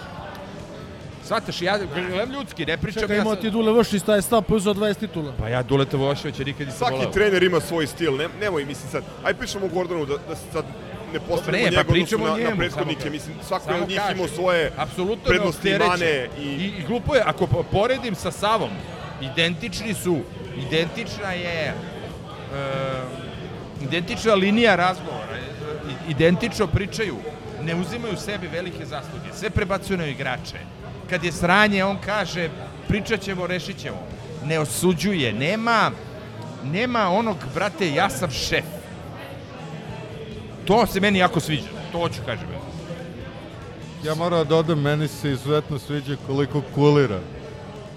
Svataš, 1.23 1.61
ja 1.61 1.77
gledam 2.07 2.31
ljudski, 2.31 2.65
ne 2.65 2.77
pričam 2.77 3.01
Čekaj, 3.01 3.15
ja 3.15 3.21
imao 3.21 3.33
sad- 3.33 3.41
ti 3.41 3.51
Dule 3.51 3.73
Vršić 3.73 4.03
taj 4.03 4.21
stav, 4.21 4.41
pa 4.41 4.55
uzeo 4.55 4.73
20 4.73 4.99
titula. 4.99 5.33
Pa 5.33 5.47
ja 5.47 5.63
Duleta 5.63 5.97
Voševića 5.97 6.43
nikad 6.43 6.67
nisam 6.67 6.77
Svaki 6.77 6.95
volao. 6.95 7.11
trener 7.11 7.43
ima 7.43 7.59
svoj 7.59 7.87
stil, 7.87 8.15
ne, 8.15 8.27
nemoj, 8.39 8.65
mislim 8.65 8.91
sad, 8.91 9.03
aj 9.23 9.33
pričamo 9.33 9.65
o 9.65 9.69
Gordonu, 9.69 10.05
da, 10.05 10.17
da 10.19 10.35
se 10.35 10.41
sad 10.53 10.65
ne 11.13 11.19
postavimo 11.19 11.57
Ne, 11.59 11.63
pa 11.65 11.69
njega 11.71 11.83
pričamo 11.85 12.25
na, 12.25 12.31
na 12.31 12.39
njemu, 12.39 12.57
prethodnike, 12.57 13.01
samo- 13.01 13.11
mislim, 13.11 13.35
svako 13.43 13.71
je 13.71 13.81
od 13.81 13.89
njih 13.89 14.01
imao 14.11 14.27
svoje 14.27 14.71
apsolutno 14.77 15.23
prednosti 15.25 15.69
i 15.69 15.77
mane 15.79 16.27
i, 16.39 16.43
I, 16.43 16.65
I 16.69 16.83
glupo 16.83 17.15
je, 17.15 17.21
ako 17.21 17.47
po- 17.47 17.63
poredim 17.63 18.15
sa 18.15 18.31
Savom, 18.31 18.69
identični 19.23 19.93
su, 19.93 20.19
identična 20.59 21.31
je, 21.31 21.65
e, 21.65 21.73
identična 23.81 24.33
linija 24.33 24.75
razgovora, 24.75 25.37
i- 26.07 26.11
identično 26.11 26.67
pričaju, 26.67 27.15
ne 27.61 27.75
uzimaju 27.75 28.17
sebi 28.17 28.47
velike 28.47 28.85
zasluge, 28.85 29.33
sve 29.33 29.49
prebacuju 29.49 29.97
na 29.97 30.05
igrače. 30.05 30.57
Kad 31.09 31.23
je 31.23 31.31
sranje, 31.31 31.83
on 31.83 31.97
kaže, 31.97 32.49
pričat 32.87 33.21
ćemo, 33.21 33.47
rešit 33.47 33.77
ćemo. 33.77 33.97
Ne 34.45 34.59
osuđuje, 34.59 35.33
nema, 35.33 35.91
nema 36.63 37.09
onog, 37.09 37.37
brate, 37.55 37.89
ja 37.89 38.09
sam 38.09 38.31
šef. 38.31 38.65
To 40.69 40.85
se 40.85 40.99
meni 40.99 41.19
jako 41.19 41.39
sviđa, 41.39 41.67
to 41.91 41.97
hoću 41.97 42.21
kažem. 42.25 42.47
Ja 44.03 44.15
moram 44.15 44.39
da 44.39 44.43
dodam, 44.43 44.81
meni 44.81 45.07
se 45.07 45.31
izuzetno 45.31 45.79
sviđa 45.79 46.15
koliko 46.27 46.61
kulira 46.75 47.19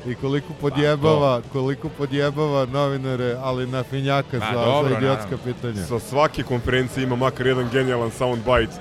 i 0.07 0.15
koliko 0.15 0.53
podjebava, 0.61 1.41
koliko 1.53 1.89
podjebava 1.89 2.67
novinare, 2.67 3.37
ali 3.43 3.67
na 3.67 3.83
finjaka 3.83 4.41
Pa, 4.41 4.47
za, 4.47 4.65
dobro, 4.65 4.91
za 4.91 4.97
idiotska 4.99 5.31
naravno. 5.31 5.53
pitanja. 5.53 5.87
Sa 5.87 5.99
svake 5.99 6.43
konferencije 6.43 7.05
ima 7.05 7.17
makar 7.17 7.47
jedan 7.47 7.69
genijalan 7.73 8.11
soundbite. 8.11 8.73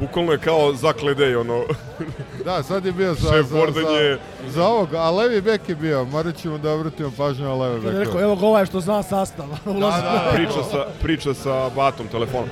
Bukvalno 0.00 0.32
je 0.32 0.38
kao 0.38 0.74
zakledej, 0.74 1.36
ono... 1.36 1.64
Da, 2.44 2.62
sad 2.62 2.84
je 2.86 2.92
bio 2.92 3.14
za, 3.14 3.32
Šef 3.32 3.46
za, 3.46 3.58
Gordon 3.58 3.84
za, 3.84 3.90
je... 3.90 4.18
za 4.48 4.66
ovog, 4.66 4.94
a 4.94 5.10
levi 5.10 5.40
bek 5.40 5.68
je 5.68 5.74
bio, 5.74 6.04
morat 6.04 6.36
ćemo 6.36 6.58
da 6.58 6.72
obratimo 6.72 7.10
pažnju 7.16 7.56
na 7.58 7.64
je 7.64 7.80
beka. 7.80 7.98
rekao, 7.98 8.20
evo 8.20 8.36
ga 8.36 8.46
ovaj 8.46 8.66
što 8.66 8.80
zna 8.80 9.02
sastav. 9.02 9.46
Ulazi. 9.64 10.02
priča, 10.34 10.62
sa, 10.70 10.86
priča 11.02 11.34
sa 11.34 11.70
batom 11.76 12.08
telefonom. 12.08 12.48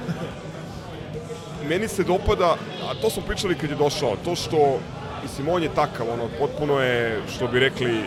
Meni 1.68 1.88
se 1.88 2.04
dopada, 2.04 2.56
a 2.90 2.94
to 3.02 3.10
smo 3.10 3.22
pričali 3.22 3.54
kad 3.54 3.70
je 3.70 3.76
došao, 3.76 4.16
to 4.24 4.34
što, 4.34 4.78
mislim, 5.22 5.48
on 5.48 5.62
je 5.62 5.74
takav, 5.74 6.06
ono, 6.12 6.28
potpuno 6.38 6.80
je, 6.80 7.20
što 7.36 7.48
bi 7.48 7.60
rekli, 7.60 8.00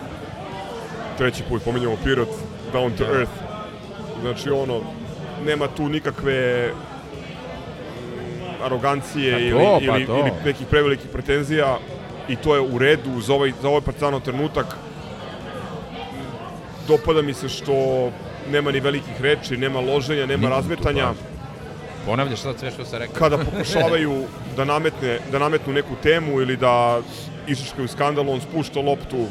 treći 1.17 1.43
put 1.49 1.63
pominjamo 1.63 1.97
Pirot, 2.03 2.29
down 2.73 2.97
to 2.97 3.03
earth. 3.03 3.31
Znači, 4.21 4.49
ono, 4.49 4.81
nema 5.45 5.67
tu 5.67 5.89
nikakve 5.89 6.69
mm, 6.69 8.63
arogancije 8.63 9.33
Pa 9.33 9.57
to, 9.57 9.77
ili, 9.79 9.87
pa 9.87 9.97
ili, 9.97 10.05
to. 10.05 10.17
ili 10.19 10.31
nekih 10.45 10.67
prevelikih 10.67 11.09
pretenzija 11.09 11.77
i 12.27 12.35
to 12.35 12.55
je 12.55 12.61
u 12.61 12.77
redu 12.77 13.21
za 13.21 13.33
ovaj, 13.33 13.51
za 13.61 13.69
ovaj 13.69 13.81
partizanov 13.81 14.21
trenutak. 14.21 14.65
Dopada 16.87 17.21
mi 17.21 17.33
se 17.33 17.49
što 17.49 18.09
nema 18.51 18.71
ni 18.71 18.79
velikih 18.79 19.21
reči, 19.21 19.57
nema 19.57 19.79
loženja, 19.79 20.25
nema 20.25 20.49
razmetanja. 20.49 21.13
Ponavljaš 22.05 22.39
sad 22.39 22.59
sve 22.59 22.71
što 22.71 22.85
sam 22.85 22.99
rekao. 22.99 23.15
Kada 23.15 23.37
pokušavaju 23.37 24.23
da, 24.57 24.65
nametne, 24.65 25.19
da 25.31 25.39
nametnu 25.39 25.73
neku 25.73 25.95
temu 26.03 26.41
ili 26.41 26.57
da 26.57 27.01
išaškaju 27.47 27.87
skandal, 27.87 28.29
on 28.29 28.41
spušta 28.41 28.79
loptu. 28.79 29.25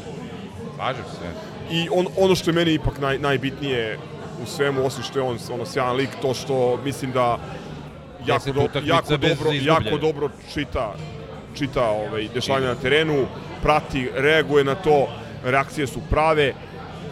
Slažem 0.75 1.03
se. 1.03 1.27
I 1.71 1.87
on, 1.91 2.07
ono 2.17 2.35
što 2.35 2.49
je 2.49 2.53
meni 2.53 2.73
ipak 2.73 2.99
naj, 2.99 3.19
najbitnije 3.19 3.97
u 4.43 4.45
svemu, 4.45 4.85
osim 4.85 5.03
što 5.03 5.19
je 5.19 5.23
on 5.23 5.37
ono 5.53 5.65
sjajan 5.65 5.95
lik, 5.95 6.09
to 6.21 6.33
što 6.33 6.79
mislim 6.83 7.11
da 7.11 7.39
jako, 8.25 8.51
do, 8.51 8.67
jako, 8.83 9.17
dobro, 9.17 9.51
jako 9.51 9.97
dobro 9.97 10.29
čita, 10.53 10.93
čita 11.57 11.89
ovaj, 11.89 12.27
dešavanja 12.33 12.67
na 12.67 12.75
terenu, 12.75 13.25
prati, 13.61 14.09
reaguje 14.15 14.63
na 14.63 14.75
to, 14.75 15.07
reakcije 15.43 15.87
su 15.87 15.99
prave, 16.09 16.53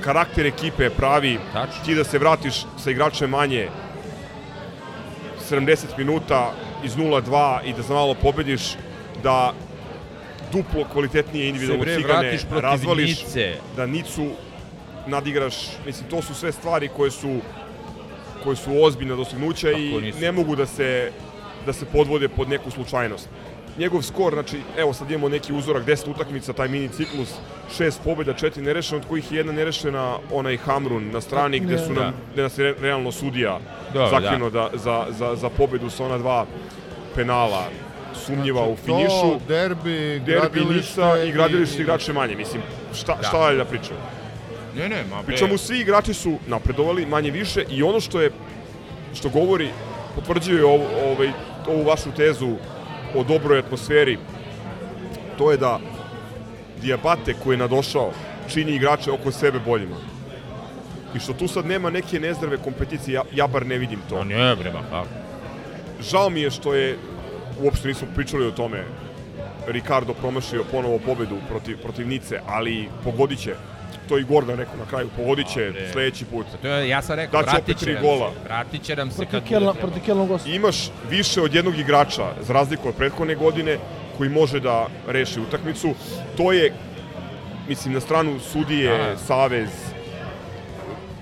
karakter 0.02 0.46
ekipe 0.46 0.84
je 0.84 0.90
pravi, 0.90 1.40
Tačno. 1.54 1.86
ti 1.86 1.96
da 1.96 2.04
se 2.04 2.20
vratiš 2.20 2.66
sa 2.78 2.92
igračem 2.92 3.30
manje 3.30 3.70
70 5.50 5.98
minuta 5.98 6.54
iz 6.86 6.96
0-2 6.96 7.60
i 7.66 7.74
da 7.74 7.82
za 7.82 7.94
malo 7.94 8.14
pobediš, 8.14 8.62
da 9.24 9.54
duplo 10.52 10.86
kvalitetnije 10.92 11.48
individualno 11.50 11.84
bre 11.84 11.96
cigane 11.96 12.38
razvališ, 12.52 13.24
Nice. 13.24 13.54
da 13.76 13.86
Nicu 13.86 14.28
nadigraš, 15.08 15.56
mislim, 15.86 16.10
to 16.10 16.22
su 16.22 16.34
sve 16.36 16.52
stvari 16.52 16.88
koje 16.88 17.12
su 17.12 17.38
koje 18.44 18.56
su 18.56 18.84
ozbiljna 18.84 19.16
dostignuća 19.16 19.68
Kako 19.68 19.80
i 19.80 20.02
nisu? 20.02 20.20
ne 20.20 20.32
mogu 20.32 20.56
da 20.56 20.66
se 20.66 21.12
da 21.66 21.74
se 21.74 21.86
podvode 21.86 22.28
pod 22.30 22.50
neku 22.50 22.72
slučajnost. 22.72 23.30
Njegov 23.78 24.02
skor, 24.02 24.34
znači, 24.34 24.58
evo 24.78 24.94
sad 24.94 25.12
imamo 25.12 25.30
neki 25.30 25.54
uzorak, 25.54 25.86
10 25.86 26.10
utakmica, 26.10 26.54
taj 26.54 26.68
mini 26.68 26.90
ciklus, 26.90 27.30
šest 27.72 28.02
pobjeda, 28.04 28.34
četiri 28.34 28.62
nerešena, 28.64 28.98
od 28.98 29.08
kojih 29.08 29.32
je 29.32 29.38
jedna 29.38 29.54
nerešena 29.54 30.18
onaj 30.32 30.58
Hamrun 30.58 31.12
na 31.12 31.22
strani 31.22 31.60
gde 31.60 31.78
su 31.78 31.94
nam, 31.94 32.14
gde 32.34 32.42
nas 32.44 32.58
je 32.58 32.76
realno 32.76 33.12
sudija 33.12 33.60
Dobro, 33.94 34.10
zakinuo 34.12 34.50
da. 34.50 34.70
za, 34.76 35.06
za, 35.10 35.36
za 35.36 35.50
pobedu 35.50 35.90
sa 35.90 36.06
ona 36.06 36.18
dva 36.18 36.46
penala 37.16 37.64
sumnjiva 38.16 38.64
u 38.64 38.76
finišu. 38.76 39.10
To, 39.22 39.40
derbi, 39.48 40.20
Derbi 40.20 40.24
gradilište 40.60 41.02
i 41.28 41.32
gradilište 41.32 41.78
i- 41.78 41.82
igrače 41.82 42.14
manje, 42.14 42.36
mislim, 42.36 42.62
šta, 42.94 43.16
Da. 43.16 43.28
šta 43.28 43.40
dalje 43.40 43.58
da 43.58 43.66
pričam? 43.66 43.98
Ne, 44.76 44.90
ne, 44.90 45.04
ma 45.04 45.16
bre. 45.18 45.26
Pričamo, 45.26 45.58
svi 45.58 45.80
igrači 45.80 46.14
su 46.14 46.38
napredovali 46.48 47.06
manje 47.06 47.32
više 47.32 47.66
i 47.70 47.84
ono 47.84 48.00
što 48.00 48.22
je, 48.22 48.32
što 49.14 49.30
govori, 49.30 49.70
potvrđuje 50.16 50.66
ovu, 50.66 50.86
ovaj, 51.06 51.32
ovu 51.68 51.84
vašu 51.84 52.12
tezu 52.12 52.56
o 53.16 53.24
dobroj 53.24 53.60
atmosferi, 53.60 54.18
to 55.38 55.52
je 55.52 55.58
da 55.58 55.80
Diabate 56.82 57.34
koji 57.44 57.54
je 57.54 57.58
nadošao 57.58 58.12
čini 58.54 58.76
igrače 58.76 59.12
oko 59.12 59.32
sebe 59.32 59.60
boljima. 59.60 59.96
I 61.16 61.20
što 61.20 61.34
tu 61.34 61.48
sad 61.48 61.66
nema 61.66 61.90
neke 61.90 62.20
nezdrave 62.20 62.58
kompeticije, 62.58 63.14
ja, 63.14 63.24
ja 63.34 63.48
bar 63.48 63.66
ne 63.66 63.78
vidim 63.78 64.00
to. 64.10 64.16
Ma 64.16 64.24
ne, 64.24 64.56
bre, 64.56 64.72
kako. 64.72 65.08
Žao 66.02 66.30
mi 66.30 66.42
je 66.42 66.52
što 66.52 66.74
je, 66.74 66.98
uopšte 67.62 67.88
nismo 67.88 68.08
pričali 68.16 68.46
o 68.46 68.52
tome, 68.52 68.84
Ricardo 69.68 70.14
promašio 70.14 70.64
ponovo 70.72 71.00
pobedu 71.00 71.36
protiv, 71.50 71.78
protiv 71.78 72.08
Nice, 72.08 72.40
ali 72.48 72.90
pogodit 73.04 73.40
će. 73.40 73.56
To 74.10 74.18
i 74.18 74.24
Gordon 74.24 74.56
rekao 74.56 74.76
na 74.78 74.86
kraju, 74.86 75.10
pogodit 75.16 75.48
će 75.48 75.74
sledeći 75.92 76.26
put. 76.26 76.46
To 76.62 76.68
je, 76.68 76.90
ja 76.90 77.02
sam 77.02 77.16
rekao, 77.16 77.40
opet 77.40 77.52
vratit 77.54 77.78
će 77.78 77.86
tri 77.86 77.94
nam 77.94 78.04
gola. 78.04 78.32
Vratit 78.44 78.84
će 78.84 78.96
nam 78.96 79.12
se 79.12 79.26
Protiv 79.26 79.50
kad 79.60 79.78
protiv 79.80 80.04
Kelnog 80.06 80.28
gosta. 80.28 80.50
Imaš 80.50 80.92
više 81.10 81.42
od 81.42 81.56
jednog 81.56 81.78
igrača, 81.80 82.34
za 82.42 82.54
razliku 82.54 82.88
od 82.90 82.96
prethodne 82.96 83.36
godine, 83.36 83.78
koji 84.18 84.30
može 84.30 84.60
da 84.60 84.88
reši 85.08 85.40
utakmicu. 85.40 85.94
To 86.38 86.52
je, 86.52 86.74
mislim, 87.68 87.94
na 87.94 88.00
stranu 88.00 88.40
sudije, 88.40 88.98
Da. 88.98 89.18
savez, 89.18 89.70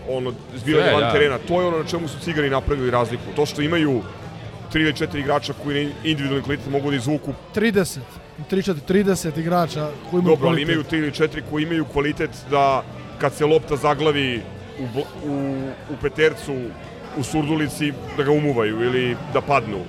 ono, 0.09 0.33
zbivanje 0.55 0.83
Sve, 0.85 0.93
van 0.93 1.01
da. 1.01 1.11
terena. 1.11 1.37
To 1.47 1.61
je 1.61 1.67
ono 1.67 1.77
na 1.77 1.83
čemu 1.85 2.07
su 2.07 2.19
cigani 2.19 2.49
napravili 2.49 2.91
razliku. 2.91 3.23
To 3.35 3.45
što 3.45 3.61
imaju 3.61 4.01
tri 4.71 4.81
ili 4.81 4.95
četiri 4.95 5.19
igrača 5.19 5.53
koji 5.63 5.85
na 5.85 5.91
individualni 6.03 6.43
kvalitet 6.43 6.71
mogu 6.71 6.89
da 6.89 6.95
izvuku 6.97 7.33
30, 7.55 7.99
3 8.51 8.73
4 8.87 9.03
30 9.03 9.39
igrača 9.39 9.89
koji 10.09 10.19
imaju 10.19 10.35
Dobro, 10.35 10.49
ali 10.49 10.55
kvalitet. 10.55 10.69
imaju 10.69 10.83
tri 10.83 10.99
ili 10.99 11.11
četiri 11.11 11.43
koji 11.49 11.63
imaju 11.63 11.85
kvalitet 11.85 12.29
da 12.49 12.83
kad 13.17 13.33
se 13.33 13.45
lopta 13.45 13.75
zaglavi 13.75 14.41
u, 14.79 14.99
u, 15.29 15.57
u 15.89 15.95
petercu, 16.01 16.55
u 17.17 17.23
surdulici, 17.23 17.93
da 18.17 18.23
ga 18.23 18.31
umuvaju 18.31 18.81
ili 18.81 19.17
da 19.33 19.41
padnu, 19.41 19.79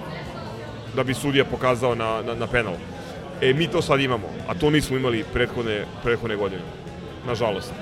da 0.97 1.05
bi 1.05 1.15
sudija 1.15 1.45
pokazao 1.45 1.95
na, 1.95 2.23
na, 2.23 2.35
na 2.35 2.47
penal. 2.47 2.75
E, 3.41 3.53
mi 3.53 3.67
to 3.69 3.83
sad 3.83 4.01
imamo, 4.01 4.27
a 4.49 4.55
to 4.55 4.71
nismo 4.71 4.97
imali 4.97 5.25
prethodne, 5.33 5.85
prethodne 6.03 6.37
godine. 6.37 6.63
Nažalost. 7.27 7.73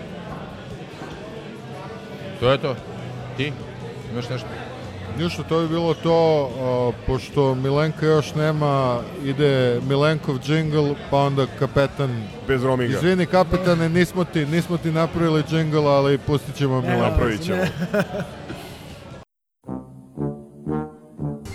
To 2.41 2.51
je 2.51 2.59
to. 2.59 2.77
Ti? 3.37 3.53
Imaš 4.13 4.29
nešto? 4.29 4.47
Ništa, 5.19 5.43
to 5.43 5.61
bi 5.61 5.69
bilo 5.69 5.95
to, 5.95 6.51
a, 6.61 6.93
pošto 7.07 7.55
Milenka 7.55 8.07
još 8.07 8.35
nema, 8.35 9.01
ide 9.25 9.81
Milenkov 9.89 10.39
džingl, 10.39 10.93
pa 11.11 11.19
onda 11.19 11.47
kapetan... 11.59 12.23
Bez 12.49 12.65
roaminga. 12.65 12.97
Izvini 12.97 13.27
kapetane, 13.27 13.89
nismo 13.89 14.25
ti, 14.25 14.47
nismo 14.47 14.77
ti 14.77 14.93
napravili 14.93 15.43
džingl, 15.51 15.89
ali 15.89 16.19
pustit 16.19 16.55
ćemo 16.55 16.81
Milenka. 16.81 17.09
Napravit 17.11 17.43
ćemo. 17.45 17.63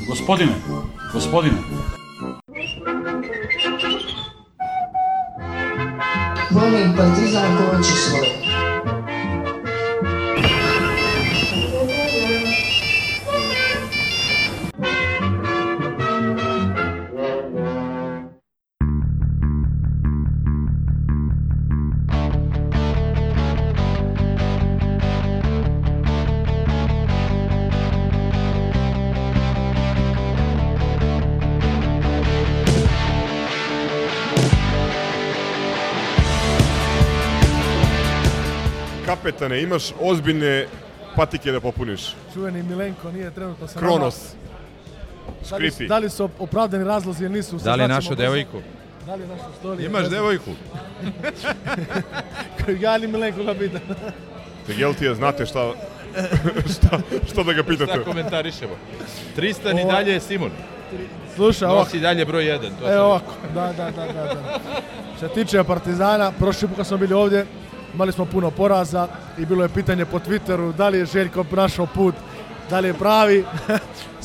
Gospodine, 0.08 0.52
gospodine, 1.14 1.58
Volim 6.52 6.94
partizan 6.98 7.58
kovači 7.58 7.92
svoje. 7.92 8.45
Kapetane, 39.46 39.62
imaš 39.62 39.94
ozbiljne 40.02 40.66
patike 41.16 41.52
da 41.52 41.60
popuniš. 41.60 42.16
Čuveni 42.34 42.64
Milenko 42.64 43.12
nije 43.12 43.32
trenutno 43.32 43.68
sa 43.68 43.80
Kronos. 43.80 44.16
Da 45.50 45.58
li, 45.58 45.70
Škripi. 45.70 45.88
da 45.88 45.98
li 45.98 46.10
su 46.10 46.30
opravdani 46.40 46.84
razlozi 46.84 47.24
ili 47.24 47.34
nisu? 47.34 47.58
Da 47.58 47.76
li 47.76 47.84
je 47.84 47.88
našu 47.88 48.16
devojku? 48.16 48.62
Da 49.06 49.16
li 49.16 49.22
je 49.22 49.28
našu 49.28 49.50
storiju? 49.60 49.86
Imaš 49.86 50.10
devojku? 50.10 50.52
ja 52.82 52.98
ni 52.98 53.08
Milenko 53.08 53.44
ga 53.44 53.54
pitam. 53.54 53.82
Jel 54.70 54.94
ti 54.94 55.06
je, 55.06 55.16
znate 55.16 55.46
šta, 55.46 55.72
šta, 56.72 57.00
šta 57.28 57.44
da 57.44 57.54
ga 57.54 57.64
pitate? 57.64 57.92
Šta 57.92 58.04
komentarišemo? 58.04 58.74
Tristan 59.36 59.80
i 59.80 59.84
Ova- 59.84 59.92
dalje 59.92 60.12
je 60.12 60.20
Simon. 60.20 60.52
Slušaj, 61.36 61.68
ovako. 61.68 61.84
Nosi 61.84 62.00
dalje 62.00 62.26
broj 62.26 62.44
1. 62.44 62.70
To 62.80 62.92
E 62.92 63.00
ovako, 63.00 63.34
da, 63.54 63.62
da, 63.68 63.92
da, 63.92 64.06
da, 64.06 64.24
da. 64.26 64.60
Što 65.18 65.28
tiče 65.28 65.64
Partizana, 65.64 66.32
prošli 66.32 66.68
put 66.68 66.78
kad 66.78 66.88
smo 66.88 66.98
bili 66.98 67.14
ovdje, 67.14 67.46
imali 67.96 68.12
smo 68.12 68.26
puno 68.26 68.52
poraza 68.52 69.08
i 69.38 69.46
bilo 69.46 69.64
je 69.64 69.70
pitanje 69.70 70.06
po 70.06 70.20
Twitteru 70.20 70.74
da 70.74 70.90
li 70.90 70.98
je 70.98 71.06
Željko 71.06 71.46
našao 71.52 71.86
put, 71.86 72.16
da 72.70 72.80
li 72.80 72.88
je 72.88 72.94
pravi. 72.94 73.46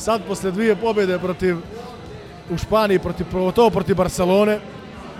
Sad 0.05 0.21
posle 0.27 0.51
dvije 0.51 0.75
pobjede 0.75 1.19
protiv 1.19 1.57
u 2.49 2.57
Španiji, 2.57 2.99
protiv, 2.99 3.25
pogotovo 3.31 3.69
protiv 3.69 3.95
Barcelone, 3.95 4.59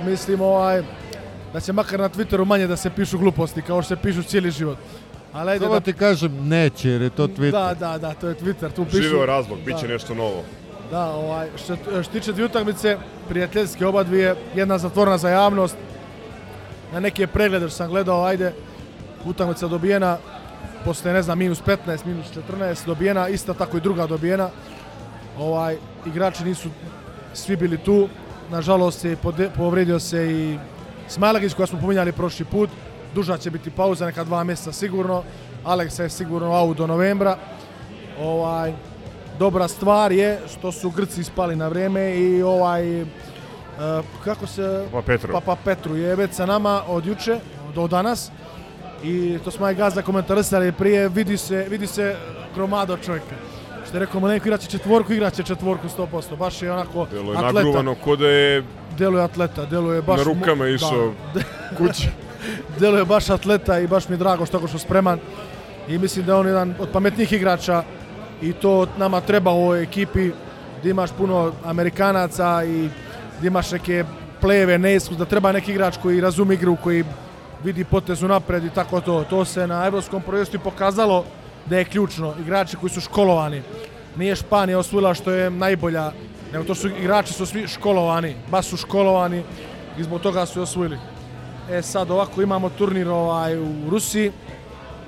mislim 0.06 0.42
ovaj, 0.42 0.84
da 1.54 1.60
će 1.60 1.74
makar 1.74 2.00
na 2.00 2.10
Twitteru 2.10 2.46
manje 2.46 2.68
da 2.68 2.76
se 2.76 2.90
pišu 2.90 3.18
gluposti 3.18 3.62
kao 3.62 3.82
što 3.82 3.96
se 3.96 4.02
pišu 4.02 4.24
cijeli 4.24 4.52
život. 4.52 4.78
Ali 5.34 5.52
ajde 5.52 5.66
Samo 5.66 5.80
da... 5.80 5.80
ti 5.80 5.94
kažem, 5.94 6.48
neće, 6.48 6.90
jer 6.90 7.02
je 7.02 7.10
to 7.10 7.28
Twitter. 7.28 7.52
Da, 7.52 7.74
da, 7.80 7.98
da, 7.98 8.14
to 8.14 8.28
je 8.28 8.36
Twitter, 8.36 8.72
tu 8.76 8.86
pišu... 8.86 9.02
Živeo 9.02 9.26
razlog, 9.26 9.60
bit 9.66 9.80
će 9.80 9.88
Da. 9.88 9.94
nešto 9.94 10.16
novo. 10.16 10.44
Da, 10.92 11.12
ovaj, 11.12 11.48
što, 11.56 11.76
što 11.76 12.04
se 12.04 12.10
tiče 12.10 12.32
dvije 12.34 12.46
utakmice, 12.46 12.98
prijateljske 13.30 13.86
oba 13.86 14.04
dvije, 14.04 14.36
jedna 14.56 14.78
zatvorena 14.78 15.18
za 15.18 15.30
javnost, 15.30 15.78
na 16.92 17.00
neke 17.00 17.28
preglede 17.28 17.68
što 17.68 17.78
sam 17.78 17.90
gledao, 17.90 18.24
ajde, 18.24 18.54
utakmica 19.26 19.68
dobijena, 19.68 20.18
posle, 20.86 21.14
ne 21.14 21.22
znam, 21.22 21.38
minus 21.38 21.62
15, 21.64 22.06
minus 22.06 22.28
14, 22.52 22.86
dobijena, 22.86 23.28
ista 23.28 23.54
tako 23.54 23.78
i 23.78 23.82
druga 23.82 24.08
dobijena. 24.08 24.50
Ovaj, 25.40 25.78
igrači 26.06 26.44
nisu 26.44 26.70
svi 27.34 27.56
bili 27.56 27.78
tu. 27.78 28.08
Nažalost 28.52 29.06
je 29.06 29.18
povredio 29.58 30.00
se 30.00 30.32
i 30.32 30.58
Smajlagić 31.08 31.54
koja 31.54 31.68
smo 31.68 31.80
pominjali 31.80 32.12
prošli 32.12 32.46
put. 32.46 32.70
Duža 33.16 33.38
će 33.38 33.52
biti 33.52 33.72
pauza, 33.72 34.06
neka 34.06 34.24
dva 34.24 34.44
mjeseca 34.44 34.72
sigurno. 34.72 35.24
Aleksa 35.64 36.04
je 36.04 36.10
sigurno 36.10 36.52
out 36.52 36.78
do 36.78 36.88
novembra. 36.88 37.38
Ovaj, 38.20 38.74
dobra 39.40 39.68
stvar 39.68 40.12
je 40.12 40.40
što 40.54 40.72
su 40.72 40.90
Grci 40.90 41.24
spali 41.24 41.56
na 41.56 41.68
vrijeme 41.68 42.16
i 42.16 42.44
ovaj, 42.44 43.06
kako 44.24 44.48
se... 44.48 44.86
Papa 44.92 45.06
Petru. 45.06 45.34
Papa 45.34 45.56
Petru 45.66 45.96
je 45.96 46.16
već 46.16 46.34
sa 46.34 46.46
nama 46.46 46.82
od 46.88 47.06
juče, 47.06 47.40
do 47.76 47.88
danas. 47.88 48.32
I 49.04 49.38
to 49.44 49.52
smo 49.52 49.66
aj 49.66 49.76
gazda 49.76 50.02
komentarisali 50.02 50.72
prije, 50.72 51.10
vidi 51.10 51.38
se, 51.38 51.66
vidi 51.70 51.88
se 51.88 52.16
gromado 52.56 52.98
čovjeka. 52.98 53.36
Što 53.88 53.98
je 53.98 54.00
rekao, 54.00 54.22
Malenko 54.22 54.48
igraće 54.48 54.68
četvorku, 54.68 55.14
igraće 55.14 55.44
četvorku 55.44 55.88
100%. 55.98 56.38
Baš 56.38 56.62
je 56.62 56.72
onako 56.72 57.08
Delo 57.12 57.32
je 57.32 57.38
atleta. 57.38 57.54
nagruvano 57.54 57.96
ko 57.96 58.16
da 58.16 58.28
je 58.28 58.64
Deluje 58.98 59.24
atleta, 59.24 59.66
deluje 59.66 60.02
baš... 60.02 60.18
na 60.18 60.24
rukama 60.24 60.64
da. 60.64 60.70
išao 60.70 61.14
kući. 61.78 62.10
deluje 62.80 63.06
baš 63.06 63.30
atleta 63.30 63.80
i 63.80 63.88
baš 63.88 64.10
mi 64.10 64.14
je 64.14 64.18
drago 64.18 64.46
što 64.46 64.60
je 64.60 64.68
što 64.68 64.78
spreman. 64.78 65.20
I 65.88 65.98
mislim 65.98 66.26
da 66.26 66.32
je 66.32 66.40
on 66.40 66.48
jedan 66.48 66.76
od 66.80 66.90
pametnijih 66.90 67.34
igrača 67.34 67.84
i 68.42 68.54
to 68.54 68.88
nama 68.98 69.22
treba 69.22 69.52
u 69.52 69.62
ovoj 69.62 69.84
ekipi 69.84 70.32
gdje 70.80 70.90
imaš 70.92 71.10
puno 71.18 71.52
Amerikanaca 71.66 72.64
i 72.64 72.90
gdje 73.42 73.48
imaš 73.48 73.72
neke 73.72 74.04
pleve, 74.42 74.78
neiskus, 74.78 75.18
da 75.18 75.26
treba 75.26 75.52
neki 75.52 75.72
igrač 75.72 75.98
koji 75.98 76.22
razumi 76.22 76.54
igru, 76.54 76.76
koji 76.84 77.04
vidi 77.64 77.84
potezu 77.84 78.28
napred 78.28 78.66
i 78.66 78.70
tako 78.70 79.02
to. 79.02 79.24
To 79.30 79.46
se 79.46 79.68
na 79.68 79.86
Evropskom 79.86 80.22
prvenstvu 80.22 80.60
pokazalo 80.64 81.26
da 81.66 81.78
je 81.78 81.86
ključno. 81.86 82.36
Igrači 82.42 82.78
koji 82.78 82.90
su 82.90 83.02
školovani. 83.02 83.62
Nije 84.16 84.36
Španija 84.36 84.80
osvojila 84.80 85.14
što 85.14 85.32
je 85.32 85.50
najbolja, 85.50 86.12
nego 86.54 86.66
to 86.66 86.76
su 86.76 86.88
igrači 86.88 87.34
su 87.34 87.46
svi 87.46 87.68
školovani, 87.68 88.36
baš 88.52 88.66
su 88.66 88.78
školovani 88.78 89.44
i 89.98 90.04
zbog 90.04 90.22
toga 90.22 90.46
su 90.46 90.60
i 90.60 90.64
osvojili. 90.64 90.98
E 91.72 91.82
sad 91.82 92.12
ovako 92.12 92.42
imamo 92.42 92.70
turnir 92.70 93.10
ovaj 93.10 93.58
u 93.58 93.90
Rusiji. 93.90 94.32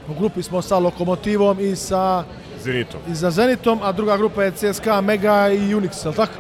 U 0.10 0.14
grupi 0.14 0.44
smo 0.44 0.62
sa 0.62 0.80
Lokomotivom 0.80 1.60
i 1.60 1.76
sa 1.76 2.24
Zenitom. 2.64 3.00
i 3.08 3.16
za 3.16 3.32
Zenitom, 3.32 3.80
a 3.84 3.92
druga 3.92 4.18
grupa 4.18 4.44
je 4.44 4.52
CSKA, 4.52 5.02
Mega 5.02 5.50
i 5.50 5.76
Unix, 5.76 6.06
jel 6.06 6.14
tako? 6.14 6.34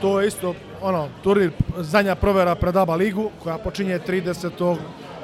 To 0.00 0.20
je 0.20 0.28
isto 0.28 0.54
ono, 0.82 1.08
turnir, 1.22 1.50
zadnja 1.76 2.14
provera 2.14 2.54
pred 2.54 2.76
ABA 2.76 2.94
ligu, 2.94 3.30
koja 3.42 3.58
počinje 3.58 3.98
30. 3.98 4.76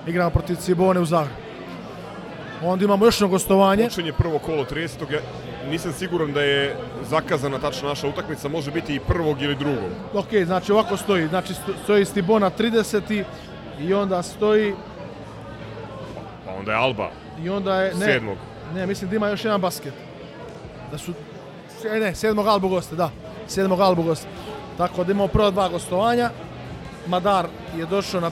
igramo 0.06 0.30
protiv 0.30 0.54
Cibone 0.56 1.00
u 1.00 1.04
Zagrebu. 1.04 1.34
Onda 2.62 2.84
imamo 2.84 3.04
još 3.04 3.16
jedno 3.16 3.28
gostovanje. 3.28 3.84
Počinje 3.84 4.12
prvo 4.12 4.38
kolo 4.38 4.64
30. 4.64 5.12
Ja 5.12 5.20
nisam 5.70 5.92
siguran 5.92 6.32
da 6.32 6.42
je 6.42 6.76
zakazana 7.10 7.58
tačna 7.58 7.88
naša 7.88 8.08
utakmica, 8.08 8.48
može 8.48 8.70
biti 8.70 8.94
i 8.94 9.00
prvog 9.00 9.42
ili 9.42 9.54
drugog. 9.54 9.90
Ok, 10.14 10.28
znači 10.44 10.72
ovako 10.72 10.96
stoji. 10.96 11.28
Znači 11.28 11.52
sto- 11.52 11.74
stoji 11.84 12.04
Stibona 12.04 12.50
30. 12.50 13.24
i 13.80 13.94
onda 13.94 14.22
stoji 14.22 14.74
Pa 16.46 16.52
onda 16.52 16.72
je 16.72 16.78
Alba. 16.78 17.10
i 17.42 17.48
onda 17.50 17.80
je... 17.80 17.94
Ne, 17.94 18.06
Sedmog. 18.06 18.36
Ne, 18.74 18.86
mislim 18.86 19.10
da 19.10 19.16
ima 19.16 19.28
još 19.28 19.44
jedan 19.44 19.60
basket. 19.60 19.92
Da 20.90 20.98
su... 20.98 21.12
E, 21.86 22.00
ne, 22.00 22.14
sedmog 22.14 22.46
Albu 22.46 22.68
goste, 22.68 22.96
da. 22.96 23.10
Sedmog 23.46 23.80
Albu 23.80 24.02
goste. 24.02 24.26
Tako 24.78 25.04
da 25.04 25.12
imamo 25.12 25.28
prva 25.28 25.50
dva 25.50 25.68
gostovanja. 25.68 26.30
Madar 27.06 27.46
je 27.76 27.86
došao 27.86 28.20
na... 28.20 28.30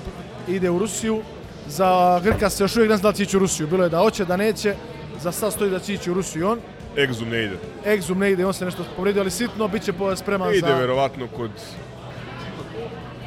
ide 0.49 0.71
u 0.71 0.79
Rusiju. 0.79 1.23
Za 1.67 2.21
Grka 2.25 2.51
se 2.51 2.65
još 2.65 2.77
uvijek 2.77 2.91
ne 2.91 2.97
zna 2.97 3.11
da 3.11 3.17
će 3.17 3.23
ići 3.23 3.37
u 3.37 3.41
Rusiju. 3.41 3.67
Bilo 3.67 3.85
je 3.85 3.91
da 3.91 3.99
hoće, 3.99 4.25
da 4.25 4.37
neće. 4.37 4.75
Za 5.21 5.33
sad 5.33 5.53
stoji 5.53 5.71
da 5.71 5.79
će 5.79 5.95
ići 5.95 6.11
u 6.11 6.15
Rusiju 6.15 6.43
i 6.43 6.45
on. 6.45 6.59
Exum 6.97 7.29
ne 7.31 7.45
ide. 7.45 7.57
Exum 7.85 8.19
ne 8.19 8.31
ide, 8.33 8.47
on 8.47 8.55
se 8.55 8.65
nešto 8.65 8.85
povredio, 8.97 9.23
ali 9.23 9.31
sitno, 9.31 9.69
bit 9.69 9.83
će 9.83 9.93
spreman 10.17 10.55
Ide 10.55 10.69
za... 10.69 10.75
verovatno 10.75 11.29
kod... 11.37 11.51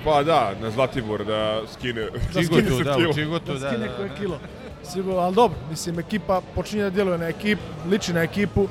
Pa 0.05 0.23
da, 0.23 0.53
na 0.61 0.71
Zlatibor 0.71 1.25
da 1.25 1.61
skine... 1.73 2.07
Da 2.33 2.41
Čigotu, 2.41 2.61
skine 2.61 2.77
se 2.77 2.83
da, 2.83 2.95
kilo. 2.95 3.13
Čigotu, 3.13 3.53
da, 3.53 3.69
skine 3.69 3.87
da, 3.87 3.95
koje 3.95 4.09
da. 4.09 4.15
kilo. 4.15 4.39
Sigurno, 4.83 5.19
ali 5.19 5.35
dobro, 5.35 5.57
mislim, 5.69 5.99
ekipa 5.99 6.41
počinje 6.55 6.83
da 6.83 6.89
djeluje 6.89 7.17
na 7.17 7.27
ekip, 7.27 7.59
liči 7.89 8.13
na 8.13 8.21
ekipu 8.21 8.67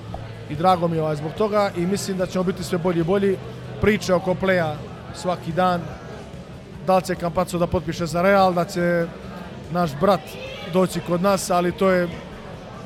i 0.51 0.55
drago 0.55 0.89
mi 0.89 0.97
je 0.97 1.03
ovaj 1.03 1.16
zbog 1.16 1.33
toga 1.39 1.70
i 1.77 1.87
mislim 1.87 2.19
da 2.19 2.27
ćemo 2.27 2.45
biti 2.45 2.65
sve 2.65 2.79
bolji 2.79 3.01
i 3.01 3.05
bolji. 3.05 3.37
Priče 3.80 4.14
oko 4.14 4.34
pleja 4.34 4.76
svaki 5.14 5.52
dan, 5.52 5.80
da 6.86 6.96
li 6.96 7.02
će 7.02 7.14
Kampaco 7.14 7.59
da 7.59 7.66
potpiše 7.66 8.06
za 8.06 8.22
Real, 8.22 8.52
da 8.52 8.64
će 8.64 9.06
naš 9.70 9.90
brat 10.00 10.20
doći 10.72 11.00
kod 11.00 11.22
nas, 11.22 11.50
ali 11.50 11.72
to 11.72 11.90
je 11.90 12.09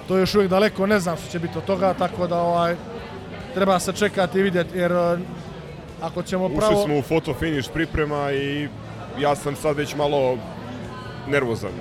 to 0.09 0.16
je 0.16 0.20
još 0.20 0.35
uvijek 0.35 0.51
daleko, 0.51 0.86
ne 0.86 1.01
znam 1.01 1.16
što 1.16 1.31
će 1.31 1.39
biti 1.39 1.59
od 1.59 1.64
toga, 1.64 1.94
tako 1.94 2.27
da 2.27 2.40
ovaj, 2.40 2.77
treba 3.55 3.78
se 3.81 3.93
čekati 3.93 4.39
i 4.39 4.43
vidjeti, 4.43 4.78
jer 4.78 4.93
eh, 4.93 5.19
ako 6.02 6.23
ćemo 6.23 6.47
Ušli 6.47 6.56
pravo... 6.59 6.85
smo 6.85 6.98
u 6.98 7.02
foto 7.02 7.35
finish 7.35 7.70
priprema 7.73 8.32
i 8.32 8.69
ja 9.19 9.36
sam 9.36 9.56
sad 9.56 9.77
već 9.77 9.94
malo 9.97 10.39
nervozan, 11.28 11.73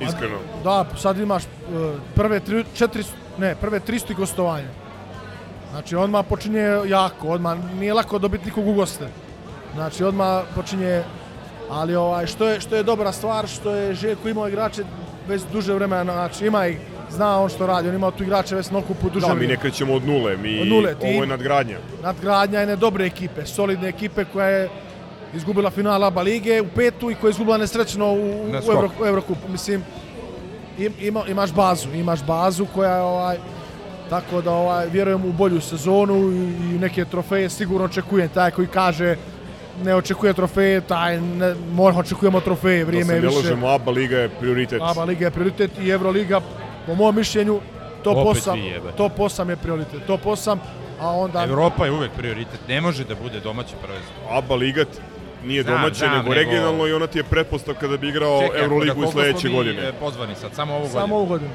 iskreno. 0.00 0.36
Da, 0.64 0.84
sad 0.96 1.18
imaš 1.18 1.44
uh, 1.44 1.94
prve 2.14 2.40
tri, 2.40 2.64
četiri, 2.74 3.04
ne, 3.38 3.54
prve 3.54 3.80
300 3.80 4.14
gostovanja. 4.14 4.68
Znači, 5.70 5.96
odmah 5.96 6.26
počinje 6.26 6.60
jako, 6.86 7.28
odmah 7.28 7.58
nije 7.74 7.94
lako 7.94 8.18
dobiti 8.18 8.44
nikog 8.46 8.68
u 8.68 8.72
goste. 8.72 9.08
Znači, 9.74 10.04
odmah 10.04 10.42
počinje, 10.54 11.02
ali 11.70 11.96
ovaj, 11.96 12.26
što 12.26 12.48
je, 12.48 12.60
što 12.60 12.76
je 12.76 12.82
dobra 12.82 13.12
stvar, 13.12 13.46
što 13.48 13.70
je 13.70 13.94
Željko 13.94 14.28
imao 14.28 14.48
igrače 14.48 14.82
već 15.28 15.42
duže 15.42 15.74
vremena, 15.74 16.12
znači 16.12 16.46
ima 16.46 16.66
ih, 16.66 16.78
zna 17.10 17.40
on 17.40 17.48
što 17.48 17.66
radi, 17.66 17.88
on 17.88 17.94
ima 17.94 18.10
tu 18.10 18.22
igrače 18.22 18.56
već 18.56 18.70
na 18.70 18.78
okupu 18.78 19.10
duže 19.10 19.26
Da, 19.26 19.34
mi 19.34 19.46
ne 19.46 19.56
krećemo 19.56 19.94
od 19.94 20.06
nule, 20.06 20.36
mi 20.36 20.60
Od 20.60 20.66
nule, 20.68 20.94
ti- 20.94 21.06
ovo 21.06 21.22
je 21.22 21.26
nadgradnja. 21.26 21.78
nadgradnja 22.02 22.60
jedne 22.60 22.76
dobre 22.76 23.06
ekipe, 23.06 23.46
solidne 23.46 23.88
ekipe 23.88 24.24
koja 24.24 24.46
je 24.48 24.68
izgubila 25.34 25.70
final 25.70 26.04
ABA 26.04 26.22
lige 26.22 26.60
u 26.62 26.68
petu 26.68 27.10
i 27.10 27.14
koja 27.14 27.28
je 27.28 27.32
izgubila 27.32 27.56
nesrećno 27.58 28.06
u, 28.06 28.16
u. 28.16 28.54
Euro, 28.66 28.90
u 29.02 29.06
Eurokupu. 29.06 29.48
Mislim, 29.48 29.84
im, 30.78 30.92
ima, 31.00 31.22
imaš 31.28 31.52
bazu, 31.52 31.88
imaš 31.90 32.22
bazu 32.22 32.66
koja 32.74 32.96
je 32.96 33.02
ovaj, 33.02 33.36
tako 34.10 34.40
da 34.40 34.52
ovaj, 34.52 34.86
vjerujem 34.88 35.24
u 35.24 35.32
bolju 35.32 35.60
sezonu 35.60 36.14
i, 36.32 36.36
i 36.66 36.78
neke 36.78 37.04
trofeje 37.04 37.50
sigurno 37.50 37.84
očekujem. 37.84 38.28
Taj 38.28 38.50
koji 38.50 38.66
kaže 38.68 39.16
ne 39.82 39.94
očekuje 39.94 40.32
trofeje, 40.32 40.80
taj 40.80 41.20
ne, 41.20 41.54
mora 41.72 41.96
očekujemo 41.98 42.40
trofeje, 42.40 42.78
Da 42.78 42.86
vrijeme 42.86 43.06
se 43.06 43.14
je 43.14 43.20
više. 43.20 43.36
lažemo, 43.36 43.68
ABA 43.68 43.90
liga 43.92 44.18
je 44.18 44.28
prioritet. 44.30 44.82
ABA 44.82 45.04
liga 45.04 45.24
je 45.24 45.30
prioritet 45.30 45.70
i 45.78 45.88
Euroliga, 45.90 46.40
po 46.86 46.94
mom 46.94 47.16
mišljenju, 47.16 47.60
top 48.02 48.16
Opet 48.18 48.42
8, 48.42 48.54
vi 48.54 48.66
jebe. 48.66 48.92
top 48.92 49.18
8 49.18 49.48
je 49.48 49.56
prioritet. 49.56 50.06
Top 50.06 50.24
8, 50.24 50.58
a 51.00 51.08
onda... 51.08 51.44
Evropa 51.44 51.84
je 51.84 51.92
uvek 51.92 52.10
prioritet, 52.12 52.60
ne 52.68 52.80
može 52.80 53.04
da 53.04 53.14
bude 53.14 53.40
domaće 53.40 53.74
prvenstvo. 53.82 54.14
ABA 54.30 54.54
liga 54.54 54.84
nije 55.44 55.62
Znam, 55.62 55.74
domaće, 55.74 55.94
znam, 55.96 56.10
nego 56.10 56.22
nego- 56.24 56.34
regionalno 56.34 56.86
i 56.86 56.92
ona 56.92 57.06
ti 57.06 57.18
je 57.18 57.24
pretpostavka 57.24 57.86
da 57.88 57.96
bi 57.96 58.08
igrao 58.08 58.40
Čekaj, 58.42 58.60
Euroligu 58.60 58.86
da 58.86 58.92
i 58.92 58.94
koliko 58.94 59.12
sledeće 59.12 59.40
smo 59.40 59.50
mi, 59.50 59.56
godine. 59.56 59.88
e, 59.88 59.92
pozvani 59.92 60.34
sad, 60.34 60.54
samo 60.54 60.72
ovu 60.74 60.82
godinu. 60.82 61.00
Samo 61.00 61.16
ovu 61.16 61.26
godinu. 61.26 61.50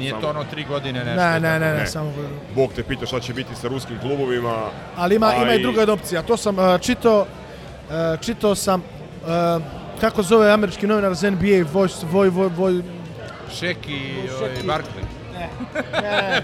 Nije 0.00 0.10
Samo. 0.10 0.22
to 0.22 0.30
ono 0.30 0.44
tri 0.44 0.64
godine 0.64 1.04
nešto. 1.04 1.20
Ne, 1.22 1.40
ne, 1.40 1.58
ne, 1.58 1.72
ne, 1.72 1.78
Ne. 1.78 1.86
samo 1.86 2.10
godinu. 2.10 2.40
Bog 2.54 2.72
te 2.72 2.82
pita 2.82 3.06
šta 3.06 3.20
će 3.20 3.34
biti 3.34 3.54
sa 3.54 3.68
ruskim 3.68 3.98
klubovima. 4.00 4.70
Ali 4.96 5.16
ima, 5.16 5.34
ima 5.34 5.52
a 5.52 5.54
i 5.54 5.62
druga 5.62 5.92
opcija. 5.92 6.22
To 6.22 6.36
sam 6.36 6.58
uh, 6.58 6.80
čitao, 6.80 7.20
uh, 7.20 8.20
čitao 8.20 8.54
sam, 8.54 8.80
uh, 8.80 9.62
kako 10.00 10.22
zove 10.22 10.50
američki 10.52 10.86
novinar 10.86 11.14
za 11.14 11.30
NBA, 11.30 11.64
Voj, 11.72 11.88
Voj, 12.10 12.28
Voj, 12.28 12.48
Voj, 12.56 12.82
Šek 13.58 13.88
i 13.88 14.28
ovaj, 14.38 14.50
Barkley. 14.66 15.04
ne, 16.02 16.42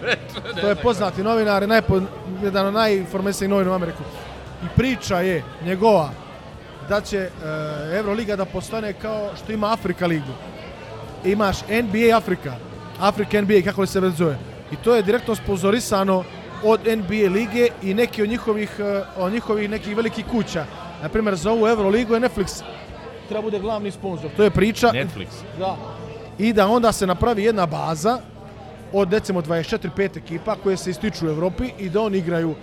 to 0.61 0.69
je 0.69 0.74
poznati 0.74 1.23
novinar, 1.23 1.69
najpo, 1.69 2.01
jedan 2.43 2.66
od 2.66 2.74
najinformesnijih 2.74 3.51
novina 3.51 3.70
u 3.70 3.74
Ameriku. 3.74 4.03
I 4.65 4.66
priča 4.77 5.20
je 5.20 5.43
njegova 5.65 6.11
da 6.89 7.01
će 7.01 7.28
uh, 7.28 7.95
Euroliga 7.95 8.37
da 8.37 8.45
postane 8.45 8.93
kao 8.93 9.31
što 9.37 9.53
ima 9.53 9.73
Afrika 9.73 10.07
ligu. 10.07 10.33
Imaš 11.24 11.57
NBA 11.69 12.16
Afrika, 12.16 12.55
Afrika 13.01 13.40
NBA, 13.40 13.62
kako 13.64 13.81
li 13.81 13.86
se 13.86 14.01
već 14.01 14.14
zove. 14.14 14.39
I 14.73 14.77
to 14.77 14.94
je 14.94 15.02
direktno 15.02 15.35
sponzorisano 15.35 16.24
od 16.64 16.81
NBA 16.86 17.31
lige 17.31 17.68
i 17.82 17.94
neki 17.94 18.23
od 18.23 18.28
njihovih, 18.28 18.70
uh, 18.78 19.23
od 19.24 19.32
njihovih 19.32 19.70
nekih 19.70 19.97
velikih 19.97 20.24
kuća. 20.27 20.64
Na 21.02 21.09
primjer, 21.09 21.35
za 21.35 21.51
ovu 21.51 21.66
Euroligu 21.68 22.14
je 22.14 22.20
Netflix 22.20 22.62
treba 23.27 23.43
bude 23.43 23.59
glavni 23.59 23.90
sponsor. 23.90 24.31
To 24.36 24.43
je 24.43 24.51
priča. 24.51 24.93
Netflix. 24.93 25.27
Da. 25.59 25.77
I 26.39 26.52
da 26.52 26.66
onda 26.66 26.93
se 26.93 27.06
napravi 27.06 27.44
jedna 27.44 27.66
baza 27.66 28.18
od 28.93 29.12
recimo 29.12 29.43
24-5 29.43 30.18
ekipa 30.18 30.56
koje 30.62 30.77
se 30.77 30.90
ističu 30.90 31.27
u 31.27 31.31
Evropi 31.31 31.70
i 31.78 31.89
da 31.89 32.01
oni 32.01 32.18
igraju 32.18 32.55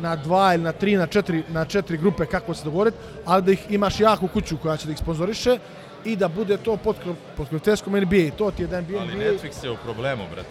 na 0.00 0.16
dva 0.16 0.54
ili 0.54 0.62
na 0.62 0.72
tri, 0.72 0.96
na 0.96 1.06
četiri, 1.06 1.42
na 1.48 1.64
četiri 1.64 1.96
grupe 1.96 2.26
kako 2.26 2.54
se 2.54 2.64
dogovoriti, 2.64 2.96
ali 3.24 3.42
da 3.42 3.52
ih 3.52 3.66
imaš 3.70 4.00
jaku 4.00 4.28
kuću 4.28 4.56
koja 4.62 4.76
će 4.76 4.86
da 4.86 4.92
ih 4.92 4.98
sponzoriše 4.98 5.58
i 6.04 6.16
da 6.16 6.28
bude 6.28 6.56
to 6.56 6.76
pod, 6.76 6.96
pod 7.36 7.48
kvalitetskom 7.48 7.92
NBA. 7.94 8.30
To 8.38 8.50
ti 8.50 8.62
je 8.62 8.66
da 8.66 8.80
NBA, 8.80 8.98
Ali 9.00 9.12
Netflix 9.14 9.64
je 9.64 9.70
u 9.70 9.76
problemu, 9.76 10.22
brate. 10.32 10.48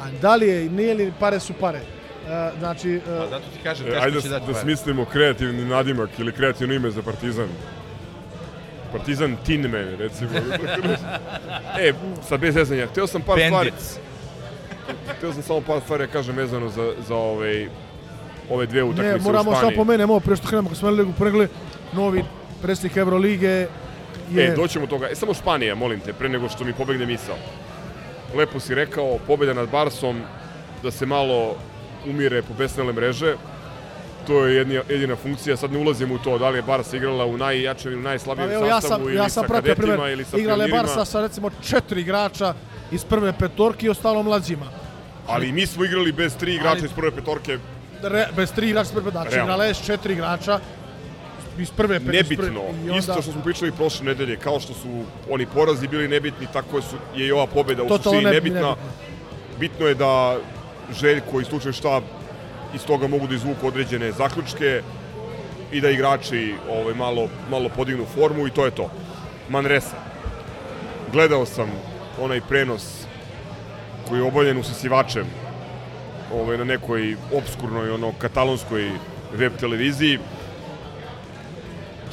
a 0.00 0.10
da 0.12 0.36
li 0.36 0.48
je, 0.48 0.64
nije 0.64 0.94
li 0.94 1.12
pare 1.20 1.40
su 1.40 1.52
pare. 1.52 1.78
E, 1.78 2.50
znači, 2.58 2.90
e, 2.90 3.00
Pa 3.08 3.26
zato 3.28 3.44
ti 3.46 3.58
kažem, 3.62 3.86
E, 3.86 3.90
teško 3.90 4.04
ajde 4.04 4.20
će 4.20 4.28
da, 4.28 4.34
dati 4.34 4.46
da 4.46 4.52
pare. 4.52 4.62
smislimo 4.62 5.04
kreativni 5.04 5.64
nadimak 5.64 6.18
ili 6.18 6.32
kreativno 6.32 6.74
ime 6.74 6.90
za 6.90 7.02
Partizan. 7.02 7.48
Partizan 8.92 9.36
Tin 9.46 9.60
Man, 9.62 9.96
recimo. 9.98 10.30
e, 11.80 11.92
sad 12.28 12.40
bez 12.40 12.54
zezanja, 12.54 12.86
hteo 12.86 13.06
sam 13.06 13.22
par 13.22 13.38
stvari... 13.46 13.72
Hteo 15.08 15.32
sam 15.32 15.42
samo 15.42 15.60
par 15.60 15.80
stvari 15.80 16.06
da 16.06 16.12
kažem 16.12 16.36
vezano 16.36 16.68
za, 16.68 16.92
za 17.08 17.14
ovaj, 17.14 17.68
ove 18.50 18.66
dve 18.66 18.82
utakmice 18.82 19.08
ne, 19.08 19.16
u 19.16 19.20
moramo 19.20 19.44
samo 19.44 19.56
Španiji. 19.56 19.76
pomenemo 19.76 20.20
prije 20.20 20.36
što 20.36 20.48
krenemo, 20.48 20.68
kad 20.68 20.78
smo 20.78 20.90
ligu 20.90 21.12
pregledali, 21.18 21.48
novi 21.92 22.24
predsjednik 22.62 22.96
Evrolige 22.96 23.66
je... 24.32 24.44
E, 24.44 24.54
doćemo 24.56 24.86
do 24.86 24.90
toga. 24.90 25.08
E, 25.08 25.14
samo 25.14 25.34
Španija, 25.34 25.74
molim 25.74 26.00
te, 26.00 26.12
pre 26.12 26.28
nego 26.28 26.48
što 26.48 26.64
mi 26.64 26.72
pobegne 26.72 27.06
misao. 27.06 27.36
Lepo 28.34 28.60
si 28.60 28.74
rekao, 28.74 29.18
pobeda 29.26 29.54
nad 29.54 29.68
Barsom, 29.68 30.22
da 30.82 30.90
se 30.90 31.06
malo 31.06 31.56
umire 32.06 32.42
po 32.42 32.54
besnele 32.58 32.92
mreže. 32.92 33.34
To 34.26 34.46
je 34.46 34.56
jedina, 34.56 34.82
jedina 34.88 35.16
funkcija, 35.16 35.56
sad 35.56 35.72
ne 35.72 35.78
ulazim 35.78 36.12
u 36.12 36.18
to 36.18 36.38
da 36.38 36.50
li 36.50 36.58
je 36.58 36.62
Barsa 36.62 36.96
igrala 36.96 37.24
u 37.26 37.36
najjačem 37.36 37.92
ili 37.92 38.02
najslabijem 38.02 38.48
Pa 38.48 38.54
evo, 38.54 38.66
ja 38.66 38.80
sam, 38.80 38.90
sastavu 38.90 39.08
ili 39.08 39.16
ja 39.16 39.28
sam 39.28 39.44
sa 39.44 39.48
pratio, 39.48 39.74
kadetima 39.74 39.94
primjer, 39.96 40.12
ili 40.12 40.24
sa 40.24 40.38
igrale 40.38 40.64
pionirima. 40.64 40.82
Barsa 40.82 41.04
sa 41.04 41.20
recimo 41.20 41.50
četiri 41.62 42.00
igrača 42.00 42.54
iz 42.92 43.04
prve 43.04 43.32
petorke 43.38 43.86
i 43.86 43.88
ostalo 43.88 44.22
mlađima. 44.22 44.66
Ali 45.26 45.52
mi 45.52 45.66
smo 45.66 45.84
igrali 45.84 46.12
bez 46.12 46.36
tri 46.36 46.54
igrača 46.54 46.70
Ali- 46.78 46.84
iz 46.84 46.92
prve 46.92 47.10
petorke, 47.10 47.58
Re, 48.02 48.26
bez 48.36 48.52
tri 48.52 48.68
igrača 48.68 48.88
iz 48.88 48.94
prve 48.94 49.10
znači 49.10 49.30
Realno. 49.30 49.44
igrale 49.44 49.68
je 49.68 49.74
s 49.74 49.86
četiri 49.86 50.12
igrača 50.12 50.60
iz 51.58 51.70
prve 51.70 51.96
pe- 51.96 52.02
iz 52.02 52.06
nebitno. 52.08 52.44
prve- 52.44 52.54
i 52.76 52.82
onda- 52.82 52.98
Isto 52.98 53.22
što 53.22 53.32
smo 53.32 53.42
pričali 53.42 53.72
prošle 53.72 54.06
nedelje, 54.06 54.36
kao 54.36 54.60
što 54.60 54.74
su 54.74 54.88
oni 55.30 55.46
porazi 55.46 55.88
bili 55.88 56.08
nebitni, 56.08 56.46
tako 56.52 56.82
su, 56.82 56.96
je 57.16 57.26
i 57.26 57.32
ova 57.32 57.46
pobeda 57.46 57.82
u 57.82 57.88
suštini 57.88 58.16
ne- 58.16 58.30
nebitna. 58.30 58.60
nebitna. 58.60 58.76
Bitno 59.60 59.86
je 59.86 59.94
da 59.94 60.38
Željko 60.92 61.40
i 61.40 61.44
stručni 61.44 61.72
štab 61.72 62.02
iz 62.74 62.84
toga 62.84 63.06
mogu 63.08 63.26
da 63.26 63.34
izvuku 63.34 63.66
određene 63.66 64.12
zaključke 64.12 64.82
i 65.72 65.80
da 65.80 65.90
igrači 65.90 66.54
ovaj, 66.70 66.94
malo, 66.94 67.28
malo 67.50 67.68
podignu 67.68 68.04
formu 68.14 68.46
i 68.46 68.50
to 68.50 68.64
je 68.64 68.70
to. 68.70 68.90
Manresa. 69.48 69.96
Gledao 71.12 71.46
sam 71.46 71.70
onaj 72.20 72.40
prenos 72.40 73.02
koji 74.08 74.18
je 74.18 74.24
obavljen 74.24 74.58
usisivačem 74.58 75.24
ovaj, 76.32 76.58
na 76.58 76.64
nekoj 76.64 77.16
obskurnoj, 77.32 77.90
ono, 77.90 78.12
katalonskoj 78.12 78.90
web 79.34 79.52
televiziji 79.60 80.18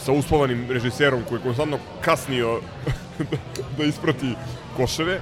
sa 0.05 0.11
uspavanim 0.11 0.65
režiserom 0.69 1.23
koji 1.29 1.39
je 1.39 1.43
konstantno 1.43 1.77
kasnio 2.01 2.59
da 3.77 3.83
isprati 3.83 4.35
koševe. 4.77 5.19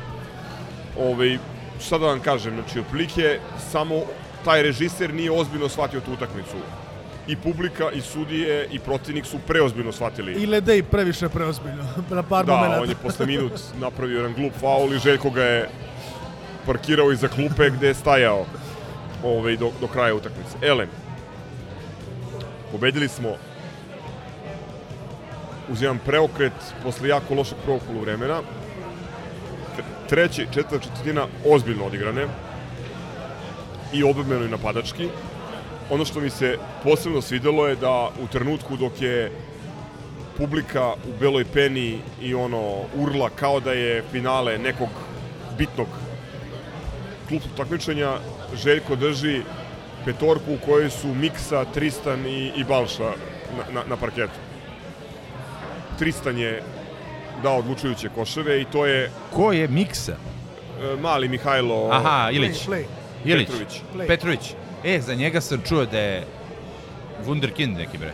Ove, 0.99 1.37
šta 1.81 1.97
da 1.97 2.05
vam 2.05 2.19
kažem, 2.19 2.53
znači, 2.53 2.79
otprilike 2.79 3.39
samo 3.71 4.01
taj 4.45 4.63
režiser 4.63 5.13
nije 5.13 5.31
ozbiljno 5.31 5.69
shvatio 5.69 5.99
tu 5.99 6.13
utakmicu. 6.13 6.57
I 7.27 7.35
publika, 7.35 7.91
i 7.91 8.01
sudije, 8.01 8.67
i 8.71 8.79
protivnik 8.79 9.25
su 9.25 9.39
preozbiljno 9.47 9.91
shvatili. 9.91 10.33
I 10.33 10.45
Ledej 10.45 10.83
previše 10.83 11.29
preozbiljno 11.29 11.83
na 12.09 12.23
par 12.23 12.45
da, 12.45 12.55
momenta. 12.55 12.81
on 12.81 12.89
je 12.89 12.95
posle 12.95 13.25
minut 13.25 13.61
napravio 13.79 14.17
jedan 14.17 14.33
glup 14.33 14.53
faul 14.59 14.93
i 14.93 14.99
Željko 14.99 15.29
ga 15.29 15.43
je 15.43 15.69
parkirao 16.65 17.11
iza 17.11 17.27
klupe 17.27 17.69
gde 17.69 17.87
je 17.87 17.93
stajao 17.93 18.45
ovaj, 19.23 19.57
do, 19.57 19.71
do 19.81 19.87
kraja 19.87 20.15
utakmice. 20.15 20.57
Elem, 20.61 20.89
pobedili 22.71 23.07
smo 23.07 23.29
uz 25.71 25.81
jedan 25.81 25.99
preokret 26.05 26.53
posle 26.83 27.09
jako 27.09 27.33
lošeg 27.35 27.57
prvog 27.63 27.81
poluvremena. 27.87 28.41
Tre- 29.77 30.09
Treći, 30.09 30.47
četvrta 30.53 30.79
četvrtina 30.79 31.27
ozbiljno 31.45 31.85
odigrane 31.85 32.27
i 33.93 34.03
odbrambeno 34.03 34.45
i 34.45 34.49
napadački. 34.49 35.07
Ono 35.89 36.05
što 36.05 36.19
mi 36.19 36.29
se 36.29 36.57
posebno 36.83 37.21
svidelo 37.21 37.67
je 37.67 37.75
da 37.75 38.09
u 38.23 38.27
trenutku 38.27 38.77
dok 38.77 39.01
je 39.01 39.31
publika 40.37 40.93
u 40.93 41.19
beloj 41.19 41.45
peni 41.45 41.99
i 42.21 42.33
ono 42.33 42.77
urla 42.95 43.29
kao 43.29 43.59
da 43.59 43.73
je 43.73 44.03
finale 44.11 44.57
nekog 44.57 44.89
bitnog 45.57 45.87
klubskog 47.27 47.51
takmičenja, 47.57 48.17
Željko 48.55 48.95
drži 48.95 49.41
petorku 50.05 50.53
u 50.53 50.65
kojoj 50.65 50.89
su 50.89 51.07
Miksa, 51.07 51.65
Tristan 51.65 52.25
i, 52.25 52.51
i 52.55 52.63
Balša 52.63 53.13
na, 53.57 53.73
na, 53.73 53.83
na 53.89 53.97
parketu. 53.97 54.50
Tristan 56.01 56.37
je 56.37 56.63
dao 57.43 57.57
odlučujuće 57.57 58.09
koševe 58.09 58.61
i 58.61 58.65
to 58.65 58.85
je 58.85 59.11
Ko 59.33 59.51
je 59.51 59.67
Miksa? 59.67 60.11
e, 60.11 60.95
mali 61.01 61.27
Mihajlo 61.27 61.89
Aha, 61.91 62.29
Ilić. 62.31 62.67
Play, 62.67 62.83
Ilić. 63.25 63.47
Petrović. 63.47 63.81
Play. 63.95 64.07
Petrović. 64.07 64.53
E, 64.83 65.01
za 65.01 65.13
njega 65.13 65.41
sam 65.41 65.61
čuo 65.61 65.85
da 65.85 65.99
je 65.99 66.25
Wunderkind 67.25 67.77
neki 67.77 67.97
bre. 67.97 68.13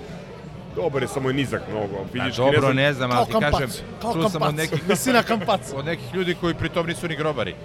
Dobar 0.75 1.01
je, 1.01 1.07
samo 1.07 1.29
je 1.29 1.33
nizak 1.33 1.61
mnogo. 1.71 1.95
Pa 1.95 2.11
Fizički, 2.13 2.37
dobro, 2.37 2.59
znam, 2.59 2.75
ne 2.75 2.93
znam, 2.93 3.11
ali 3.11 3.25
ti 3.25 3.31
kampac, 3.31 3.51
kažem, 3.51 3.69
kao 4.01 4.13
čuo 4.13 4.29
sam 4.29 4.41
od 4.41 4.55
nekih, 4.55 4.83
Visina 4.87 5.23
kampac. 5.23 5.61
od 5.75 5.85
nekih 5.85 6.13
ljudi 6.13 6.35
koji 6.35 6.53
pritom 6.53 6.87
nisu 6.87 7.07
ni 7.07 7.15
grobari. 7.15 7.55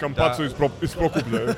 Kampacu 0.00 0.42
Da. 0.42 0.46
iz, 0.46 0.54
pro, 0.54 0.68
iz 0.82 0.94
Prokuplja. 0.94 1.40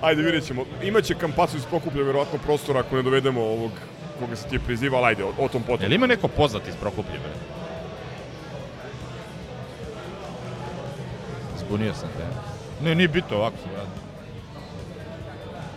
ajde, 0.00 0.22
vidjet 0.22 0.46
ćemo. 0.46 0.64
Imaće 0.82 1.14
Kampacu 1.14 1.56
iz 1.56 1.64
Prokuplja 1.64 2.04
verovatno 2.04 2.38
prostora 2.38 2.80
ako 2.80 2.96
ne 2.96 3.02
dovedemo 3.02 3.40
ovog 3.40 3.70
koga 4.18 4.36
se 4.36 4.48
ti 4.48 4.54
je 4.54 4.60
priziva, 4.60 4.98
ali 4.98 5.06
ajde, 5.06 5.24
o, 5.24 5.32
o 5.38 5.48
tom 5.48 5.62
potom. 5.62 5.82
Jel 5.82 5.92
ima 5.92 6.06
neko 6.06 6.28
poznat 6.28 6.68
iz 6.68 6.74
Prokuplja 6.80 7.18
bre? 7.18 7.32
Zbunio 11.58 11.94
sam 11.94 12.08
te. 12.16 12.24
Ne, 12.84 12.94
nije 12.94 13.08
bitno, 13.08 13.36
ovako 13.36 13.56
sam 13.62 13.70
radio. 13.70 14.02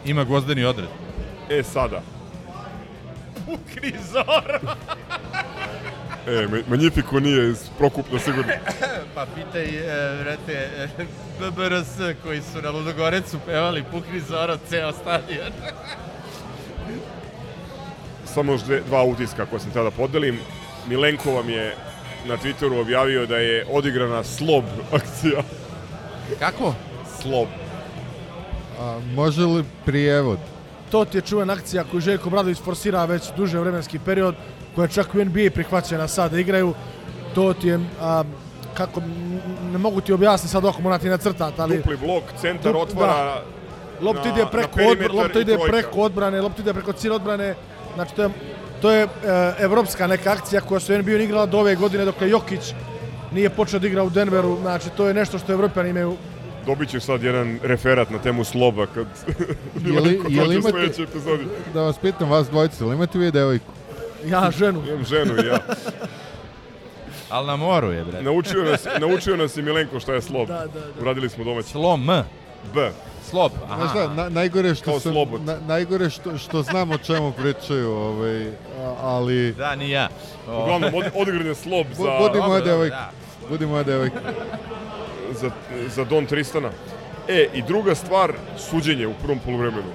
Ima 0.06 0.24
gvozdeni 0.24 0.66
odred. 0.66 0.90
E, 1.49 1.64
sada. 1.64 2.02
Pukni 3.45 3.94
zor! 4.11 4.60
E, 6.28 6.48
Ma- 6.48 6.64
Magnifico 6.68 7.20
nije 7.20 7.49
iz 7.49 7.70
Prokuplja, 7.78 8.20
sigurno. 8.20 8.53
pa 9.16 9.26
pitaj, 9.36 9.64
e, 9.66 10.16
vrete, 10.20 10.53
e, 10.53 10.88
BBRS 11.40 11.98
koji 12.24 12.41
su 12.41 12.61
na 12.61 12.70
Ludogorecu 12.70 13.40
pevali 13.45 13.84
Pukni 13.91 14.20
zoro 14.20 14.57
ceo 14.70 14.91
stadion. 14.91 15.52
Samo 18.40 18.52
još 18.52 18.61
dve, 18.61 18.82
dva 18.82 19.03
utiska 19.03 19.45
koje 19.45 19.60
sam 19.60 19.72
tada 19.72 19.91
podelim. 19.91 20.40
Milenko 20.88 21.32
vam 21.32 21.49
je 21.49 21.76
na 22.28 22.38
Twitteru 22.38 22.82
objavio 22.82 23.26
da 23.26 23.38
je 23.38 23.66
odigrana 23.72 24.24
slob 24.24 24.64
akcija. 24.98 25.41
Kako? 26.40 26.74
Slob. 27.22 27.48
A, 28.80 28.99
može 29.16 29.41
li 29.41 29.64
prijevod? 29.86 30.38
To 30.91 31.06
ti 31.06 31.18
je 31.18 31.22
čuvena 31.22 31.53
akcija 31.53 31.84
koju 31.84 32.02
Željko 32.02 32.30
Bradović 32.30 32.57
forsira 32.61 33.06
već 33.06 33.24
duže 33.38 33.60
vremenski 33.60 33.99
period, 33.99 34.36
koja 34.76 34.86
je 34.86 34.91
čak 34.91 35.16
u 35.16 35.26
NBA 35.26 35.49
prihvaćena 35.53 36.07
sad 36.07 36.32
da 36.32 36.40
igraju. 36.40 36.74
To 37.36 37.53
ti 37.53 37.68
je, 37.68 37.80
a, 38.02 38.24
kako, 38.74 39.02
ne 39.72 39.78
mogu 39.78 40.02
ti 40.02 40.14
objasniti 40.14 40.52
sad 40.52 40.66
ako 40.66 40.82
morati 40.82 41.10
nacrtati, 41.10 41.61
ali... 41.61 41.78
Dupli 41.78 41.98
blok, 41.98 42.24
centar 42.41 42.74
Dup- 42.74 42.82
otvara 42.82 43.41
Lopta 44.02 44.24
na- 44.24 44.34
ide 44.34 44.45
preko 44.52 44.70
perimetar 44.76 45.06
odbra, 45.06 45.24
lopta 45.24 45.40
ide 45.40 45.57
preko 45.68 46.02
odbrane, 46.02 46.41
lopta 46.41 46.61
ide 46.61 46.74
preko 46.74 46.94
cijele 46.94 47.16
odbrane. 47.16 47.56
Znači 47.99 48.15
to 48.15 48.23
je 48.23 48.30
to 48.81 48.91
je 48.91 49.03
e, 49.03 49.07
evropska 49.59 50.07
neka 50.07 50.31
akcija 50.31 50.61
koja 50.61 50.80
se 50.80 50.95
u 50.95 51.01
NBA 51.01 51.11
igrala 51.11 51.45
do 51.45 51.59
ove 51.59 51.76
godine 51.76 52.05
dok 52.05 52.21
je 52.21 52.30
Jokić 52.30 52.73
nije 53.31 53.49
počeo 53.49 53.80
da 53.80 53.88
igra 53.88 54.03
u 54.03 54.09
Denveru. 54.09 54.57
Znači 54.61 54.89
to 54.97 55.07
je 55.07 55.13
nešto 55.13 55.38
što 55.39 55.53
Evropljani 55.53 55.89
imaju 55.89 56.15
Dobit 56.65 56.89
ćeš 56.89 57.03
sad 57.03 57.23
jedan 57.23 57.59
referat 57.63 58.09
na 58.09 58.19
temu 58.19 58.43
sloba 58.43 58.85
kad 58.85 59.07
je 59.89 60.01
li 60.01 60.21
dođe 60.23 60.41
u 60.41 60.53
imate- 60.53 61.03
epizodi. 61.03 61.43
Da 61.73 61.81
vas 61.81 61.97
pitam 61.97 62.30
vas 62.30 62.49
dvojice, 62.49 62.84
ili 62.84 62.95
imate 62.95 63.19
vi 63.19 63.31
devojku? 63.31 63.71
ja 64.26 64.51
ženu. 64.51 64.84
Imam 64.88 65.03
ženu 65.05 65.34
i 65.43 65.47
ja. 65.47 65.59
Ali 67.30 67.47
na 67.47 67.55
moru 67.55 67.91
je, 67.91 68.03
bre. 68.05 68.21
Naučio 68.21 68.63
nas, 68.63 68.88
naučio 68.99 69.38
nas 69.38 69.57
i 69.57 69.61
Milenko 69.61 69.99
šta 69.99 70.13
je 70.13 70.21
slob. 70.21 70.47
Da, 70.47 70.53
da, 70.53 70.80
da. 70.80 71.01
Uradili 71.01 71.30
smo 71.30 71.43
domaći. 71.43 71.69
Slom. 71.69 72.09
B. 72.73 72.91
Slob. 73.23 73.52
Znaš 73.57 73.80
Aha. 73.80 73.88
šta, 73.90 74.14
na, 74.14 74.30
najgore 74.30 74.76
što 74.76 74.86
Kao 74.86 74.99
sam, 74.99 75.11
slobod. 75.11 75.41
na, 75.41 75.57
najgore 75.68 76.10
što, 76.10 76.38
što 76.38 76.61
znam 76.64 76.91
o 76.91 76.98
čemu 76.98 77.31
pričaju, 77.31 77.91
ovaj, 77.91 78.48
ali 79.02 79.53
Da, 79.53 79.76
ni 79.76 79.90
ja. 79.90 80.10
O, 80.48 80.64
Uglavnom, 80.64 80.94
od, 80.95 81.03
odigran 81.15 81.48
je 81.48 81.56
slob 81.56 81.88
za, 81.94 82.18
budi 82.19 82.40
moja 82.40 82.61
devojka. 82.61 82.95
da. 82.95 83.11
Budi 83.49 83.65
moja 83.65 83.84
devojka. 83.84 84.19
za, 85.31 85.52
za 85.88 86.03
Don 86.06 86.26
Tristana. 86.26 86.69
E, 87.27 87.48
i 87.53 87.61
druga 87.61 87.95
stvar, 87.95 88.34
suđenje 88.60 89.07
u 89.07 89.14
prvom 89.14 89.40
poluvremenu. 89.40 89.91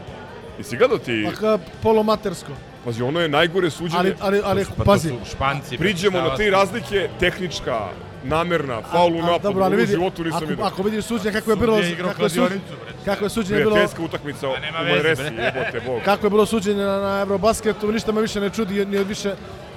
Jesi 0.59 0.77
gledao 0.77 0.99
ti, 0.99 1.27
Pa 1.27 1.37
ka 1.37 1.59
polomatersko. 1.83 2.53
pazi, 2.85 3.03
ono 3.03 3.21
je 3.21 3.29
najgore 3.29 3.71
suđenje. 3.71 3.99
Ali, 3.99 4.15
ali, 4.21 4.41
ali, 4.45 4.65
Pa 4.67 4.75
to 4.75 4.85
pazi, 4.85 5.09
su 5.09 5.15
Španci. 5.31 5.79
Priđemo 5.79 6.19
na 6.21 6.37
tri 6.37 6.51
razlike, 6.51 7.09
tehnička, 7.21 7.89
namerna, 8.25 8.83
faul 8.83 9.13
u 9.13 9.19
napadu, 9.19 9.43
dobro, 9.43 9.65
ali 9.65 9.75
u 9.75 9.79
vidi, 9.79 9.93
životu 9.93 10.25
nisam 10.25 10.37
ako, 10.37 10.47
vidio. 10.47 10.65
ako 10.65 10.83
vidiš 10.83 11.05
suđenje 11.05 11.33
kako 11.33 11.51
je 11.51 11.57
bilo, 11.57 11.77
Sudija 11.77 11.93
igrao 11.93 12.11
kako 12.11 12.23
je, 12.23 12.31
suđenje, 12.31 12.61
kako 13.05 13.25
je 13.25 13.31
suđenje 13.31 13.59
bilo, 13.59 13.71
Prijateljska 13.71 14.03
utakmica 14.03 14.49
u 14.49 14.53
bre. 14.83 15.09
jebote 15.09 15.81
bog. 15.87 16.01
kako 16.05 16.27
je 16.27 16.31
bilo 16.31 16.47
suđenje 16.47 16.83
na, 16.83 16.99
na 16.99 17.21
Eurobasketu, 17.21 17.93
ništa 17.93 18.13
me 18.13 18.21
više 18.21 18.41
ne 18.41 18.51
čudi, 18.51 18.87
ni 18.87 18.99
od 18.99 19.09
više 19.09 19.35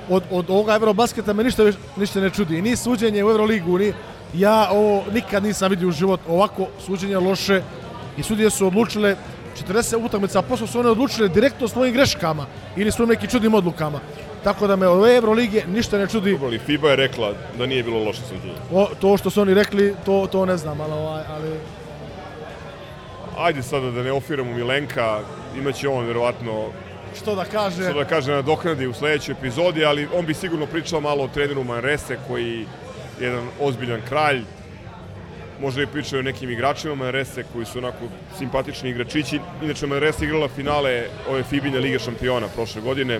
od, 0.10 0.24
od 0.32 0.50
ovoga 0.50 0.76
Eurobasketa 0.76 1.34
me 1.34 1.44
ništa, 1.44 1.64
više- 1.64 1.78
ništa 1.98 2.20
ne 2.20 2.30
čudi. 2.30 2.62
Ni 2.62 2.76
suđenje 2.76 3.24
u 3.24 3.30
Euroligu, 3.30 3.78
ni 3.78 3.94
ja 4.34 4.70
ovo 4.72 5.04
nikad 5.14 5.44
nisam 5.44 5.70
vidio 5.70 5.88
u 5.88 5.92
život 5.92 6.20
ovako 6.28 6.68
suđenje 6.86 7.18
loše 7.18 7.62
i 8.18 8.24
sudije 8.24 8.50
su 8.50 8.68
odlučile 8.68 9.16
40 9.68 10.06
utakmica, 10.06 10.40
a 10.40 10.42
posle 10.42 10.68
su 10.68 10.80
one 10.80 10.90
odlučile 10.90 11.28
direktno 11.30 11.68
svojim 11.68 11.94
greškama 11.94 12.46
ili 12.76 12.92
svojim 12.92 13.10
nekim 13.10 13.30
čudnim 13.30 13.54
odlukama. 13.54 14.00
Tako 14.44 14.68
da 14.68 14.76
me 14.76 14.88
od 14.88 14.98
ove 15.00 15.16
Eurolige 15.16 15.64
ništa 15.68 15.98
ne 15.98 16.08
čudi. 16.08 16.40
Ali 16.44 16.60
FIBA 16.60 16.90
je 16.90 16.96
rekla 16.96 17.34
da 17.58 17.66
nije 17.66 17.84
bilo 17.84 18.04
loše 18.04 18.22
suđenje. 18.22 18.54
O, 18.74 18.88
to 19.02 19.18
što 19.18 19.30
su 19.30 19.42
oni 19.42 19.54
rekli, 19.54 19.96
to, 20.06 20.28
to 20.32 20.46
ne 20.46 20.58
znam, 20.58 20.82
ali, 20.82 20.94
ovaj, 20.94 21.24
ali 21.30 21.50
Ajde 23.38 23.64
sada 23.64 23.92
da 23.92 24.04
ne 24.04 24.12
ofiramo 24.12 24.54
Milenka, 24.54 25.20
imaće 25.58 25.88
on 25.90 26.06
verovatno 26.06 26.66
što 27.18 27.36
da 27.36 27.46
kaže. 27.46 27.84
što 27.84 27.94
da 27.94 28.06
kaže 28.06 28.32
nadoknadi 28.32 28.88
u 28.88 28.94
sledećoj 28.94 29.34
epizodi, 29.34 29.86
ali 29.86 30.08
on 30.14 30.26
bi 30.26 30.34
sigurno 30.34 30.66
pričao 30.66 31.00
malo 31.02 31.24
o 31.24 31.28
treneru 31.28 31.64
Manrese 31.64 32.18
koji 32.28 32.60
je 32.60 32.66
jedan 33.20 33.48
ozbiljan 33.62 34.02
kralj. 34.10 34.42
Možda 35.62 35.82
i 35.82 35.88
pričao 35.88 36.20
o 36.20 36.22
nekim 36.22 36.50
igračima 36.50 36.96
Manrese 36.96 37.44
koji 37.54 37.66
su 37.66 37.78
onako 37.78 37.98
simpatični 38.38 38.90
igračići. 38.90 39.40
Inače 39.64 39.88
Manrese 39.88 40.26
igrala 40.26 40.48
finale 40.48 41.06
ove 41.30 41.44
Fibine 41.44 41.80
Lige 41.80 42.00
šampiona 42.00 42.48
prošle 42.56 42.82
godine. 42.82 43.20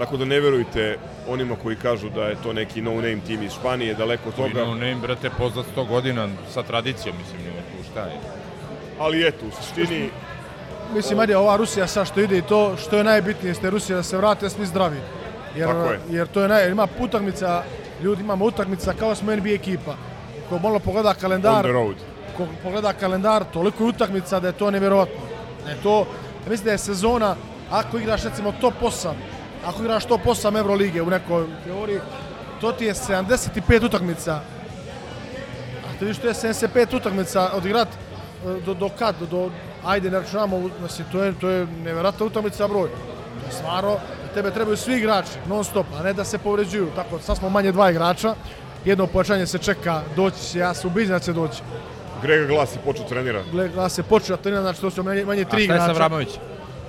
Tako 0.00 0.16
da 0.16 0.24
ne 0.24 0.40
verujte 0.40 0.98
onima 1.28 1.56
koji 1.62 1.76
kažu 1.76 2.08
da 2.10 2.24
je 2.24 2.36
to 2.42 2.52
neki 2.52 2.82
no-name 2.82 3.20
tim 3.26 3.42
iz 3.42 3.52
Španije, 3.52 3.94
daleko 3.94 4.28
od 4.28 4.34
toga. 4.34 4.64
no 4.64 4.74
name, 4.74 4.94
brate, 4.94 5.30
poznat 5.38 5.66
100 5.76 5.88
godina 5.88 6.28
sa 6.54 6.62
tradicijom, 6.62 7.16
mislim, 7.18 7.42
nema 7.42 7.60
tu 7.60 7.90
šta 7.90 8.00
je. 8.00 8.16
Ali 8.98 9.26
eto, 9.28 9.46
u 9.46 9.50
suštini 9.50 10.10
Mislim, 10.94 11.20
ajde, 11.20 11.36
ova 11.36 11.56
Rusija 11.56 11.86
sad 11.86 12.06
što 12.06 12.20
ide 12.20 12.38
i 12.38 12.42
to, 12.42 12.76
što 12.76 12.96
je 12.96 13.04
najbitnije, 13.04 13.54
ste 13.54 13.70
Rusija 13.70 13.96
da 13.96 14.02
se 14.02 14.16
vrate 14.16 14.50
svi 14.50 14.66
zdravi. 14.66 14.96
Jer, 15.56 15.68
Tako 15.68 15.90
je. 15.90 16.00
jer 16.10 16.26
to 16.26 16.42
je 16.42 16.48
naj, 16.48 16.70
ima 16.70 16.88
utakmica, 17.00 17.62
ljudi 18.02 18.22
imamo 18.22 18.44
utakmica 18.44 18.92
kao 18.98 19.14
smo 19.14 19.36
NBA 19.36 19.48
ekipa. 19.48 19.96
Ko 20.48 20.58
malo 20.58 20.78
pogleda 20.78 21.14
kalendar, 21.14 21.54
on 21.54 21.62
the 21.62 21.72
road. 21.72 21.96
ko 22.36 22.46
pogleda 22.62 22.92
kalendar, 22.92 23.44
toliko 23.52 23.84
je 23.84 23.88
utakmica 23.88 24.40
da 24.40 24.46
je 24.46 24.52
to 24.52 24.70
nevjerovatno. 24.70 25.20
Da 25.64 25.70
je 25.70 25.76
to, 25.82 26.06
mislim 26.48 26.64
da 26.64 26.72
je 26.72 26.78
sezona, 26.78 27.36
ako 27.70 27.98
igraš 27.98 28.24
recimo 28.24 28.52
top 28.60 28.74
8, 28.82 29.12
ako 29.66 29.82
igraš 29.82 30.04
top 30.04 30.20
8 30.24 30.58
Evrolige 30.58 31.02
u 31.02 31.10
nekoj 31.10 31.46
teoriji, 31.64 32.00
to 32.60 32.72
ti 32.72 32.84
je 32.84 32.94
75 32.94 33.84
utakmica. 33.84 34.34
A 35.88 35.98
ti 35.98 36.04
vidiš 36.04 36.18
to 36.18 36.28
je 36.28 36.34
75 36.34 36.96
utakmica 36.96 37.50
odigrat 37.54 37.88
e, 37.88 38.60
do, 38.66 38.74
do 38.74 38.88
kad, 38.98 39.14
do, 39.30 39.50
ajde 39.84 40.10
ne 40.10 40.20
računamo, 40.20 40.70
znači, 40.78 41.02
to 41.12 41.24
je, 41.24 41.32
to 41.40 41.48
je 41.48 41.66
nevjerojatna 41.66 42.26
utakmica 42.26 42.68
broj. 42.68 42.88
To 42.88 43.46
je 43.46 43.52
stvarno, 43.52 43.96
tebe 44.34 44.50
trebaju 44.50 44.76
svi 44.76 44.96
igrači, 44.96 45.30
non 45.48 45.64
stop, 45.64 45.86
a 45.98 46.02
ne 46.02 46.12
da 46.12 46.24
se 46.24 46.38
povređuju. 46.38 46.88
Tako, 46.96 47.18
sad 47.18 47.36
smo 47.36 47.48
manje 47.48 47.72
dva 47.72 47.90
igrača, 47.90 48.34
jedno 48.84 49.06
pojačanje 49.06 49.46
se 49.46 49.58
čeka, 49.58 50.02
doći 50.16 50.42
će, 50.52 50.58
ja 50.58 50.74
se 50.74 50.86
ubiđam 50.86 51.12
da 51.12 51.18
će 51.18 51.32
doći. 51.32 51.62
Grega 52.22 52.46
Glas 52.46 52.74
je 52.76 52.78
počeo 52.84 53.04
trenira. 53.04 53.42
Gleda 53.52 53.88
se 53.88 54.02
počeo 54.02 54.36
da 54.36 54.42
trenira, 54.42 54.62
znači 54.62 54.80
to 54.80 54.90
su 54.90 55.02
manje, 55.02 55.24
manje 55.24 55.42
A 55.42 55.48
tri 55.48 55.64
šta 55.64 55.72
je 55.72 55.76
igrača. 55.76 55.86
sa 55.86 55.92
Vramović? 55.92 56.28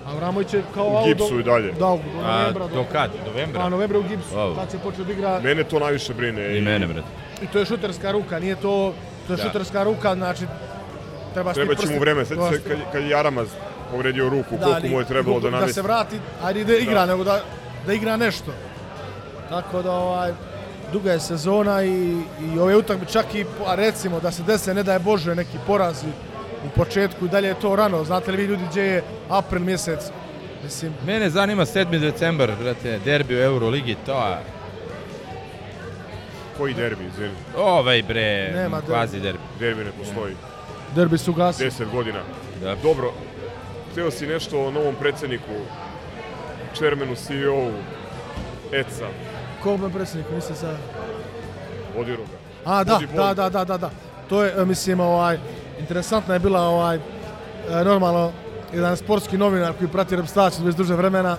Avramović 0.08 0.54
je 0.54 0.64
kao... 0.74 1.02
U 1.04 1.08
gipsu 1.08 1.30
do- 1.30 1.40
i 1.40 1.44
dalje. 1.44 1.72
Da, 1.72 1.80
do 1.80 2.00
A, 2.24 2.38
novembra. 2.38 2.68
do 2.68 2.86
kad? 2.92 3.12
Novembra? 3.28 3.62
Pa, 3.62 3.70
novembra 3.70 4.00
u 4.00 4.04
gipsu. 4.04 4.36
Wow. 4.36 4.56
Kad 4.56 4.72
se 4.72 4.80
počeo 4.80 5.06
da 5.06 5.12
igra... 5.12 5.40
Mene 5.40 5.64
to 5.64 5.80
najviše 5.80 6.14
brine. 6.14 6.58
I 6.58 6.62
mene, 6.62 6.88
brate. 6.88 7.08
I 7.42 7.48
to 7.48 7.60
je 7.60 7.66
šuterska 7.66 8.12
ruka, 8.12 8.40
nije 8.40 8.56
to... 8.56 8.94
To 9.28 9.34
je 9.34 9.38
Da. 9.38 9.44
šuterska 9.44 9.84
ruka, 9.84 10.16
znači... 10.16 10.46
Treba, 11.34 11.54
Treba 11.54 11.76
će 11.76 11.88
mu 11.88 12.00
vreme, 12.00 12.26
sad 12.26 12.38
se 12.52 12.62
kad, 12.62 12.78
kad 12.92 13.04
je 13.04 13.10
Jaramaz 13.10 13.48
povredio 13.92 14.30
ruku, 14.30 14.50
koliko 14.52 14.72
ali 14.72 14.90
mu 14.90 15.00
je 15.00 15.06
trebalo 15.06 15.40
da 15.40 15.50
Da 15.50 15.52
namesti. 15.52 15.74
se 15.74 15.82
vrati, 15.82 16.20
ajde 16.44 16.64
da 16.64 16.76
igra, 16.76 17.06
nego 17.06 17.24
da, 17.24 17.40
da 17.86 17.94
igra 17.94 18.18
nešto. 18.18 18.52
Tako 19.50 19.82
da, 19.82 19.92
ovaj, 19.92 20.32
duga 20.94 21.12
je 21.12 21.20
sezona 21.20 21.84
i, 21.84 22.22
i 22.46 22.60
ove 22.60 22.76
utakmice, 22.76 23.12
čak 23.14 23.36
i, 23.36 23.46
a 23.68 23.76
recimo, 23.76 24.20
da 24.20 24.32
se 24.32 24.44
dese, 24.44 24.74
ne 24.74 24.84
daje 24.84 25.00
Bože, 25.00 25.36
neki 25.36 25.58
porazi 25.68 26.08
u 26.66 26.70
početku 26.70 27.26
i 27.26 27.30
dalje 27.30 27.48
je 27.48 27.60
to 27.60 27.76
rano. 27.76 28.04
Znate 28.04 28.32
li 28.32 28.38
vi 28.38 28.44
ljudi 28.44 28.64
gdje 28.70 28.84
je 28.84 29.04
april 29.30 29.62
mjesec? 29.62 30.00
Mislim, 30.64 30.94
Mene 31.06 31.30
zanima 31.30 31.66
7. 31.66 32.00
decembar, 32.00 32.52
brate, 32.62 33.00
derbi 33.06 33.36
u 33.36 33.42
Euroligi, 33.42 33.96
to 34.06 34.28
je... 34.28 34.38
Koji 36.58 36.74
derbi, 36.74 37.06
izvini? 37.06 37.34
Ovaj, 37.58 38.04
bre, 38.04 38.52
Nema 38.56 38.78
derbi. 38.78 38.88
kvazi 38.88 39.20
derbi. 39.20 39.40
Derbi 39.60 39.84
ne 39.84 39.92
postoji. 39.92 40.36
derbi 40.96 41.18
su 41.18 41.34
gasili. 41.34 41.70
10 41.70 41.92
godina. 41.92 42.20
Da. 42.64 42.76
Dobro, 42.76 43.14
htio 43.92 44.12
si 44.12 44.28
nešto 44.28 44.66
o 44.68 44.72
novom 44.72 44.96
predsjedniku, 44.96 45.54
čermenu 46.80 47.16
CEO-u, 47.16 47.72
ECA, 48.72 49.08
Ko 49.64 49.78
me 49.78 49.90
predsjednik, 49.90 50.26
nisam 50.36 50.56
sad... 50.56 50.78
Vodiroga. 51.98 52.32
A, 52.66 52.84
da, 52.84 53.00
da, 53.16 53.34
da, 53.34 53.50
da, 53.50 53.64
da, 53.66 53.78
da. 53.78 53.90
To 54.30 54.44
je, 54.44 54.66
mislim, 54.66 55.00
ovaj, 55.00 55.38
interesantna 55.82 56.34
je 56.34 56.40
bila, 56.40 56.62
ovaj, 56.62 56.96
e, 56.96 57.02
normalno, 57.84 58.32
jedan 58.74 58.98
sportski 58.98 59.38
novinar 59.38 59.74
koji 59.78 59.90
prati 59.90 60.16
reprezentaciju 60.16 60.66
već 60.66 60.76
duže 60.76 60.96
vremena 60.96 61.38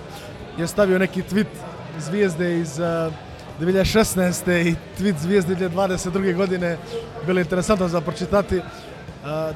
je 0.57 0.67
stavio 0.67 0.99
neki 0.99 1.23
tweet 1.23 1.45
zvijezde 1.99 2.59
iz 2.59 2.79
e, 2.79 3.11
2016. 3.59 4.67
i 4.67 4.75
tweet 4.99 5.17
zvijezde 5.17 5.55
2022. 5.55 6.35
godine. 6.35 6.77
Bilo 7.25 7.39
je 7.39 7.43
interesantno 7.43 7.87
za 7.87 8.01
pročitati. 8.01 8.57
E, 8.57 8.63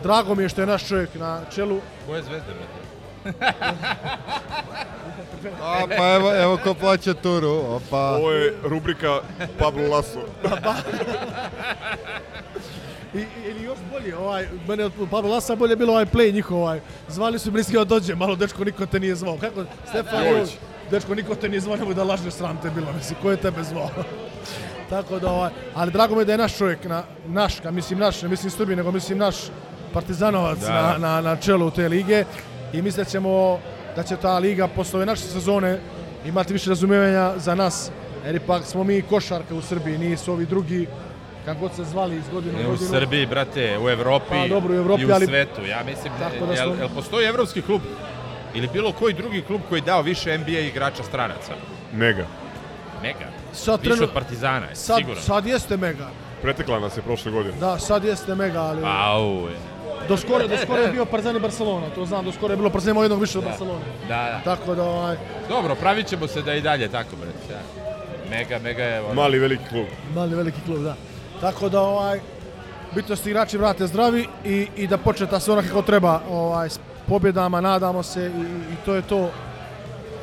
drago 0.03 0.35
mi 0.35 0.43
je 0.43 0.49
što 0.49 0.61
je 0.61 0.67
naš 0.67 0.87
čovjek 0.87 1.15
na 1.15 1.41
čelu. 1.55 1.79
Koje 2.07 2.23
zvezde, 2.23 2.53
brate? 2.53 2.87
A, 5.61 5.85
pa 5.97 6.15
evo, 6.15 6.35
evo 6.35 6.57
ko 6.63 6.73
plaća 6.73 7.13
turu, 7.13 7.49
opa. 7.49 7.97
Ovo 7.97 8.31
je 8.31 8.53
rubrika 8.63 9.19
Pablo 9.59 9.87
Laso. 9.87 10.19
I, 13.13 13.25
ili 13.49 13.63
još 13.63 13.77
bolje, 13.91 14.17
ovaj, 14.17 14.47
mene 14.67 14.85
od 14.85 14.91
Pablo 15.11 15.31
Lasa 15.31 15.55
bolje 15.55 15.75
bilo 15.75 15.93
ovaj 15.93 16.05
play 16.05 16.33
njihov, 16.33 16.57
ovaj, 16.57 16.79
zvali 17.07 17.39
su 17.39 17.51
bliski 17.51 17.77
od 17.77 17.87
dođe, 17.87 18.15
malo 18.15 18.35
dečko 18.35 18.63
niko 18.63 18.85
te 18.85 18.99
nije 18.99 19.15
zvao. 19.15 19.37
Kako, 19.37 19.63
Stefan 19.89 20.25
Jović. 20.25 20.49
Dečko 20.91 21.15
niko 21.15 21.35
te 21.35 21.49
nije 21.49 21.61
zvao, 21.61 21.77
nemoj 21.77 21.93
da 21.93 22.03
lažeš, 22.03 22.33
sram 22.33 22.59
te 22.61 22.69
bilo, 22.69 22.93
mislim, 22.93 23.19
ko 23.21 23.31
je 23.31 23.37
tebe 23.37 23.63
zvao? 23.63 23.89
Tako 24.89 25.19
da, 25.19 25.31
ovaj, 25.31 25.51
ali 25.75 25.91
drago 25.91 26.15
mi 26.15 26.21
je 26.21 26.25
da 26.25 26.31
je 26.31 26.37
naš 26.37 26.57
čovjek, 26.57 26.85
na, 26.85 27.03
naš, 27.27 27.59
kad 27.59 27.73
mislim 27.73 27.99
naš, 27.99 28.21
ne 28.21 28.29
mislim 28.29 28.51
Srbi, 28.51 28.75
nego 28.75 28.91
mislim 28.91 29.17
naš 29.17 29.35
partizanovac 29.93 30.59
Da, 30.59 30.73
na, 30.73 30.81
da. 30.81 30.97
na, 30.97 31.21
na 31.21 31.35
čelu 31.35 31.71
te 31.71 31.89
lige 31.89 32.23
i 32.73 32.81
mislim 32.81 33.03
da 33.03 33.09
ćemo, 33.09 33.59
da 33.95 34.03
će 34.03 34.15
ta 34.17 34.37
liga 34.37 34.67
posle 34.67 35.05
naše 35.05 35.21
sezone 35.21 35.79
imati 36.25 36.53
više 36.53 36.69
razumijevanja 36.69 37.33
za 37.37 37.55
nas, 37.55 37.91
jer 38.25 38.35
ipak 38.35 38.65
smo 38.65 38.83
mi 38.83 39.01
košarka 39.01 39.55
u 39.55 39.61
Srbiji, 39.61 39.97
nisu 39.97 40.31
ovi 40.31 40.45
drugi, 40.45 40.87
kako 41.47 41.59
god 41.59 41.73
se 41.73 41.83
zvali 41.83 42.15
iz 42.15 42.29
godine 42.29 42.53
u 42.53 42.59
Ne 42.59 42.67
u 42.67 42.71
godinu. 42.71 42.89
Srbiji, 42.89 43.25
brate, 43.25 43.77
u 43.77 43.89
Evropi, 43.89 44.29
Pa, 44.31 44.47
dobro, 44.47 44.73
u 44.73 44.77
Evropi, 44.77 45.01
i 45.01 45.05
u 45.05 45.11
ali- 45.13 45.25
svetu. 45.25 45.61
Ja 45.63 45.83
mislim, 45.85 46.13
Tako 46.19 46.45
da 46.45 46.53
jel, 46.53 46.65
smo- 46.65 46.75
jel 46.75 46.89
postoji 46.89 47.27
evropski 47.27 47.61
klub 47.61 47.81
ili 48.53 48.67
bilo 48.67 48.91
koji 48.91 49.13
drugi 49.13 49.41
klub 49.41 49.61
koji 49.69 49.79
je 49.79 49.83
dao 49.83 50.01
više 50.01 50.33
NBA 50.33 50.59
igrača 50.61 51.03
stranaca? 51.03 51.53
Mega. 51.93 52.25
Mega. 53.01 53.27
Sad 53.53 53.79
više 53.83 54.03
od 54.03 54.13
Partizana, 54.13 54.65
je, 54.65 54.75
Sad, 54.75 54.97
sigurno. 54.97 55.21
sad 55.21 55.45
jeste 55.45 55.77
mega. 55.77 56.07
Pretekla 56.41 56.79
nas 56.79 56.97
je 56.97 57.01
prošle 57.01 57.31
godine. 57.31 57.55
Da, 57.59 57.79
sad 57.79 58.03
jeste 58.03 58.35
mega, 58.35 58.61
ali... 58.61 58.81
Au, 58.85 59.47
je. 59.47 59.55
Do 60.07 60.17
skoro, 60.17 60.47
do 60.47 60.57
skoro 60.57 60.81
je 60.81 60.87
bio 60.87 61.05
Partizan 61.05 61.35
i 61.35 61.39
Barcelona, 61.39 61.87
to 61.89 62.05
znam, 62.05 62.25
do 62.25 62.31
skoro 62.31 62.53
je 62.53 62.57
bilo 62.57 62.69
Partizan 62.69 62.91
imao 62.91 63.03
jednog 63.03 63.21
više 63.21 63.37
od 63.37 63.43
Barcelone. 63.43 63.85
Da, 64.01 64.15
da. 64.25 64.41
Tako 64.45 64.75
da, 64.75 64.83
ovaj, 64.83 65.17
Dobro, 65.49 65.75
pravit 65.75 66.07
ćemo 66.07 66.27
se 66.27 66.41
da 66.41 66.53
i 66.53 66.61
dalje 66.61 66.87
tako, 66.87 67.15
brate. 67.15 67.53
Ja. 67.53 67.59
Mega, 68.29 68.59
mega 68.59 68.83
je... 68.83 69.01
ono- 69.01 69.13
Mali 69.13 69.39
veliki 69.39 69.63
klub. 69.69 69.85
mali 70.15 70.35
veliki 70.35 70.57
klub, 70.65 70.79
da. 70.79 70.95
Tako 71.41 71.69
da, 71.69 71.81
ovaj, 71.81 72.19
bitno 72.95 73.15
se 73.15 73.29
igrači 73.29 73.57
vrate 73.57 73.87
zdravi 73.87 74.27
i, 74.45 74.67
i 74.75 74.87
da 74.87 74.97
počne 74.97 75.27
ta 75.27 75.39
sezona 75.39 75.61
kako 75.61 75.81
treba, 75.81 76.21
ovaj, 76.29 76.69
s 76.69 76.79
pobjedama, 77.07 77.61
nadamo 77.61 78.03
se 78.03 78.25
i, 78.25 78.41
i 78.73 78.75
to 78.85 78.95
je 78.95 79.01
to. 79.01 79.29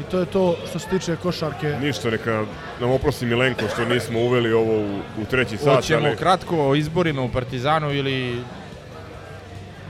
I 0.00 0.02
to 0.02 0.18
je 0.18 0.26
to 0.26 0.56
što 0.70 0.78
se 0.78 0.88
tiče 0.88 1.16
košarke. 1.16 1.76
Ništa, 1.80 2.10
neka 2.10 2.44
nam 2.80 2.90
oprosti 2.90 3.26
Milenko 3.26 3.62
što 3.72 3.84
nismo 3.84 4.20
uveli 4.20 4.52
ovo 4.52 4.78
u, 4.80 4.98
u 5.22 5.24
treći 5.30 5.56
sat. 5.56 5.74
Hoćemo 5.76 6.06
ali- 6.06 6.16
kratko 6.16 6.68
o 6.68 6.74
izborima 6.74 7.22
u 7.22 7.28
Partizanu 7.28 7.92
ili 7.92 8.40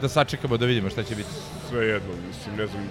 da 0.00 0.08
sačekamo 0.08 0.56
da 0.56 0.66
vidimo 0.66 0.90
šta 0.90 1.02
će 1.02 1.14
biti. 1.14 1.28
Sve 1.70 1.86
jedno, 1.86 2.08
mislim, 2.28 2.56
ne 2.56 2.66
znam 2.66 2.82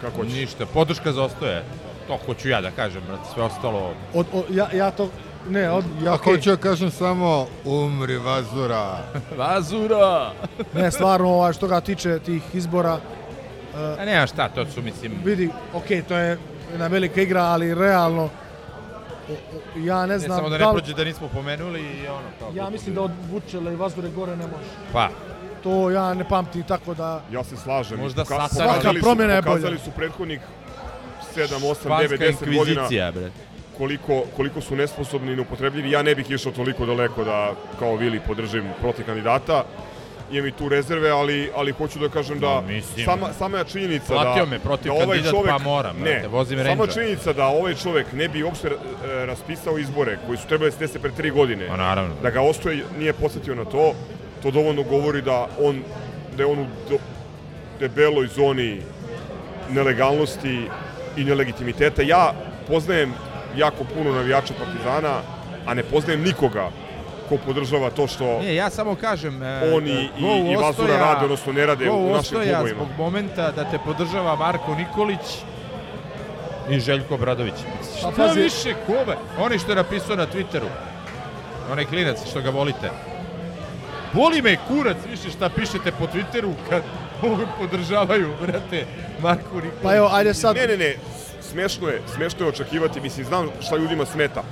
kako 0.00 0.16
hoćeš. 0.16 0.32
Ništa, 0.34 0.66
podrška 0.66 1.12
za 1.12 1.22
ostoje. 1.22 1.64
To 2.08 2.18
hoću 2.26 2.48
ja 2.48 2.60
da 2.60 2.70
kažem, 2.70 3.02
brate, 3.08 3.22
sve 3.34 3.42
ostalo... 3.42 3.94
Od, 4.14 4.26
od, 4.32 4.44
ja, 4.50 4.68
ja 4.74 4.90
to, 4.90 5.08
ne, 5.48 5.70
od, 5.70 5.84
Ja 6.04 6.14
okej. 6.14 6.34
hoću 6.34 6.50
da 6.50 6.56
kažem 6.58 6.90
samo 6.90 7.46
umri 7.64 8.16
vazura. 8.18 8.98
Vazura! 9.38 10.32
Ne, 10.74 10.90
stvarno, 10.90 11.28
ovaj, 11.28 11.52
što 11.52 11.66
ga 11.66 11.80
tiče 11.80 12.18
tih 12.18 12.42
izbora, 12.54 12.98
A 13.98 14.04
nema 14.04 14.26
šta, 14.26 14.48
to 14.48 14.66
su, 14.66 14.82
mislim... 14.82 15.12
vidi, 15.24 15.50
ok, 15.74 15.84
to 16.08 16.16
je 16.16 16.38
jedna 16.70 16.86
velika 16.86 17.20
igra, 17.20 17.42
ali 17.42 17.74
realno, 17.74 18.22
o- 18.22 19.32
o- 19.32 19.38
ja 19.76 20.00
ne 20.00 20.06
Ne 20.06 20.18
znam 20.18 20.36
samo 20.36 20.48
da 20.48 20.58
da 20.58 20.64
ne 20.64 20.66
li- 20.66 20.74
prođe 20.74 20.94
da 20.94 21.04
nismo 21.04 21.28
pomenuli 21.28 21.80
i 21.80 22.08
ono 22.08 22.28
kao... 22.38 22.50
Ja 22.54 22.70
mislim 22.70 22.94
da 22.94 23.02
od 23.02 23.10
Vučela 23.30 23.72
i 23.72 23.76
Vazure 23.76 24.08
gore 24.10 24.32
ne 24.32 24.46
može. 24.46 24.68
Pa, 24.92 25.08
To 25.62 25.90
ja 25.90 26.14
ne 26.14 26.24
pamtim 26.26 26.62
tako 26.62 26.94
da... 26.94 27.22
Ja 27.30 27.44
se 27.44 27.56
slažem. 27.56 27.98
Možda 27.98 28.24
Poka- 28.24 28.28
Sasana- 28.40 28.68
pokazali 28.68 28.98
su- 28.98 29.04
promjena 29.04 29.32
je 29.32 29.42
bolja. 29.42 29.52
Pokazali 29.52 29.78
su 29.78 29.90
prethodnih 29.90 30.40
7, 31.36 31.42
8, 31.60 31.74
španska 31.76 32.08
9, 32.08 32.18
10 32.18 32.18
godina 32.48 32.58
inkvizicija, 32.72 33.12
brate. 33.12 33.30
Koliko, 33.82 34.22
koliko 34.36 34.60
su 34.60 34.76
nesposobni 34.76 35.32
i 35.32 35.36
neupotrebljivi. 35.36 35.90
Ja 35.90 36.02
ne 36.02 36.14
bih 36.14 36.30
išao 36.30 36.52
toliko 36.52 36.86
daleko 36.86 37.24
da 37.24 37.52
kao 37.78 37.96
Vili 37.96 38.20
podržim 38.26 38.64
protiv 38.80 39.06
kandidata. 39.06 39.64
Imam 40.32 40.46
i 40.48 40.52
tu 40.52 40.68
rezerve, 40.68 41.10
ali, 41.10 41.50
ali 41.56 41.72
hoću 41.72 41.98
da 41.98 42.08
kažem 42.08 42.38
da 42.40 42.54
No, 42.54 42.62
mislim, 42.62 43.04
sama, 43.04 43.32
sama 43.32 43.58
je 43.58 43.64
činjenica 43.64 44.14
da, 44.14 44.46
me 44.50 44.58
protiv 44.58 44.92
da 44.92 44.92
ovaj 44.94 45.06
kandidat, 45.06 45.30
čovek, 45.30 45.50
pa 45.50 45.58
moram, 45.58 45.96
ne, 45.96 46.02
brate, 46.10 46.28
vozim 46.28 46.58
sama 46.58 46.68
Rangera. 46.68 46.92
činjenica 46.92 47.32
da 47.32 47.46
ovaj 47.46 47.74
čovek 47.74 48.12
ne 48.12 48.28
bi 48.28 48.42
uopšte 48.42 48.68
e, 48.68 49.26
raspisao 49.26 49.78
izbore 49.78 50.18
koji 50.26 50.38
su 50.38 50.46
trebali 50.48 50.72
se 50.72 50.98
pre 51.02 51.10
tri 51.10 51.30
godine, 51.30 51.68
Pa 51.68 51.76
naravno. 51.76 52.14
da 52.22 52.30
ga 52.30 52.40
ostoje 52.40 52.84
nije 52.98 53.12
posjetio 53.12 53.54
na 53.54 53.64
to, 53.64 53.92
to 54.42 54.50
dovoljno 54.50 54.82
govori 54.82 55.22
da 55.22 55.48
on 55.60 55.82
da 56.36 56.42
je 56.42 56.46
on 56.46 56.58
u 56.58 56.66
do, 56.90 56.98
debeloj 57.80 58.26
zoni 58.26 58.80
nelegalnosti 59.70 60.66
i 61.16 61.24
nelegitimiteta. 61.24 62.02
Ja 62.02 62.32
poznajem 62.68 63.14
jako 63.56 63.84
puno 63.86 64.12
navijača 64.12 64.54
Partizana, 64.56 65.20
a 65.66 65.74
ne 65.74 65.82
poznajem 65.82 66.22
nikoga 66.22 66.68
ko 67.28 67.36
podržava 67.36 67.90
to 67.90 68.06
što 68.06 68.38
Ne, 68.40 68.54
ja 68.54 68.70
samo 68.70 68.94
kažem... 68.94 69.42
E, 69.42 69.72
oni 69.74 69.90
i, 70.18 70.50
i 70.52 70.56
Vazura 70.56 70.96
rade, 70.96 71.24
odnosno 71.24 71.52
ne 71.52 71.66
rade 71.66 71.90
u 71.90 71.94
našim 71.96 72.14
Ostoja 72.16 72.44
klubovima. 72.50 72.76
zbog 72.76 72.88
momenta 72.98 73.50
da 73.52 73.64
te 73.64 73.78
podržava 73.78 74.36
Marko 74.36 74.74
Nikolić 74.74 75.38
i 76.70 76.80
Željko 76.80 77.16
Bradović. 77.16 77.54
Šta 77.98 78.10
Pa 78.10 78.16
pazi- 78.18 78.34
više 78.36 78.74
kome? 78.86 79.16
Oni 79.38 79.58
što 79.58 79.72
je 79.72 79.76
napisao 79.76 80.16
na 80.16 80.26
Twitteru. 80.26 80.68
Onaj 81.70 81.84
klinac 81.84 82.18
što 82.30 82.40
ga 82.40 82.50
volite. 82.50 82.90
Boli 84.12 84.42
me 84.42 84.56
kurac 84.68 84.96
više 85.10 85.30
šta 85.30 85.48
pišete 85.48 85.92
po 85.92 86.06
Twitteru 86.06 86.52
kad 86.70 86.82
ovo 87.22 87.38
podržavaju, 87.60 88.34
brate, 88.40 88.84
Marko 89.20 89.42
Nikolić. 89.54 89.72
Pa 89.82 89.96
evo, 89.96 90.08
ajde 90.12 90.34
sad. 90.34 90.56
Ne, 90.56 90.66
ne, 90.66 90.76
ne, 90.76 90.94
smešno 91.52 91.88
je, 91.88 92.00
smešno 92.08 92.40
je 92.40 92.48
očekivati, 92.48 93.00
mislim, 93.00 93.26
znam 93.26 93.48
šta 93.60 93.76
ljudima 93.76 94.06
smeta. 94.06 94.42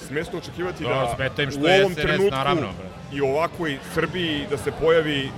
Smešno 0.00 0.32
je 0.32 0.38
očekivati 0.38 0.84
Da, 0.84 0.88
da, 0.90 1.12
smeta 1.16 1.42
im 1.42 1.50
što 1.50 1.60
u 1.60 1.64
je 1.64 1.80
ovom 1.80 1.92
SNS, 1.92 2.02
trenutku 2.02 2.30
naravno, 2.30 2.60
brate. 2.62 2.88
i 3.12 3.20
ovakvoj 3.22 3.78
Srbiji 3.94 4.46
da 4.50 4.56
se 4.58 4.72
pojavi 4.72 5.30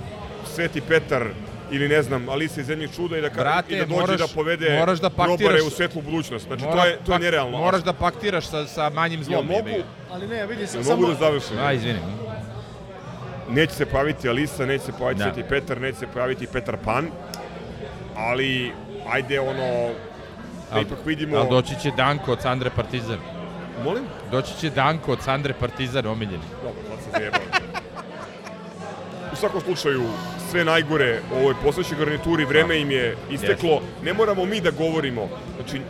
Sveti 0.45 0.81
Petar 0.81 1.27
ili 1.71 1.87
ne 1.87 2.01
znam, 2.03 2.29
Alisa 2.29 2.61
iz 2.61 2.67
zemljih 2.67 2.89
čuda 2.91 3.17
i 3.17 3.21
da, 3.21 3.29
ka, 3.29 3.35
Brate, 3.37 3.73
i 3.73 3.77
da 3.77 3.85
dođe 3.85 3.95
moraš- 3.97 4.19
da 4.19 4.27
povede 4.27 4.75
moraš 4.75 4.99
da 4.99 5.09
paktiraš- 5.09 5.61
u 5.61 5.69
svetlu 5.69 6.01
budućnost. 6.01 6.45
Znači, 6.47 6.63
Mora- 6.63 6.73
to 6.73 6.85
je, 6.85 6.93
to 6.95 7.01
je 7.01 7.05
pak- 7.09 7.21
nerealno. 7.21 7.57
Moraš 7.57 7.83
da 7.83 7.93
paktiraš 7.93 8.45
sa, 8.45 8.65
sa 8.67 8.89
manjim 8.89 9.23
zlom. 9.23 9.45
mogu, 9.47 9.57
jebi 9.59 9.71
ga. 9.71 9.83
Ali 10.11 10.27
ne, 10.27 10.45
vidi 10.47 10.67
se 10.67 10.77
jel 10.77 10.83
samo... 10.83 10.95
mogu 10.97 11.07
da 11.09 11.19
završim? 11.19 11.57
A, 11.59 11.73
izvini. 11.73 11.99
Neće 13.49 13.73
se 13.73 13.85
pojaviti 13.85 14.29
Alisa, 14.29 14.65
neće 14.65 14.83
se 14.85 14.91
pojaviti 14.93 15.19
Da. 15.19 15.25
Sveti 15.25 15.49
Petar, 15.49 15.81
neće 15.81 15.97
se 15.97 16.07
pojaviti 16.07 16.47
Petar 16.47 16.77
Pan, 16.77 17.07
ali 18.17 18.71
ajde 19.09 19.39
ono, 19.41 19.89
da 20.73 20.79
ipak 20.79 20.97
vidimo... 21.05 21.37
Ali 21.37 21.49
doći 21.49 21.79
će 21.81 21.91
Danko 21.91 22.31
od 22.31 22.41
Sandre 22.41 22.69
Partizan. 22.75 23.17
Molim? 23.83 24.03
Doći 24.31 24.57
će 24.59 24.69
Danko 24.69 25.11
od 25.11 25.21
Sandre 25.21 25.53
Partizan, 25.53 26.05
omiljeni. 26.07 26.43
Dobro, 26.63 26.81
sad 26.89 27.03
se 27.03 27.09
zajebao. 27.11 27.41
U 29.33 29.35
svakom 29.35 29.61
slučaju, 29.61 30.03
sve 30.51 30.65
najgore 30.65 31.19
u 31.33 31.37
ovoj 31.37 31.53
poslećoj 31.63 31.97
garnituri, 31.97 32.45
vreme 32.45 32.79
im 32.81 32.91
je 32.91 33.17
isteklo. 33.31 33.81
Ne 34.03 34.13
moramo 34.13 34.45
mi 34.45 34.61
da 34.61 34.71
govorimo. 34.71 35.29
Znači, 35.55 35.77
e, 35.77 35.81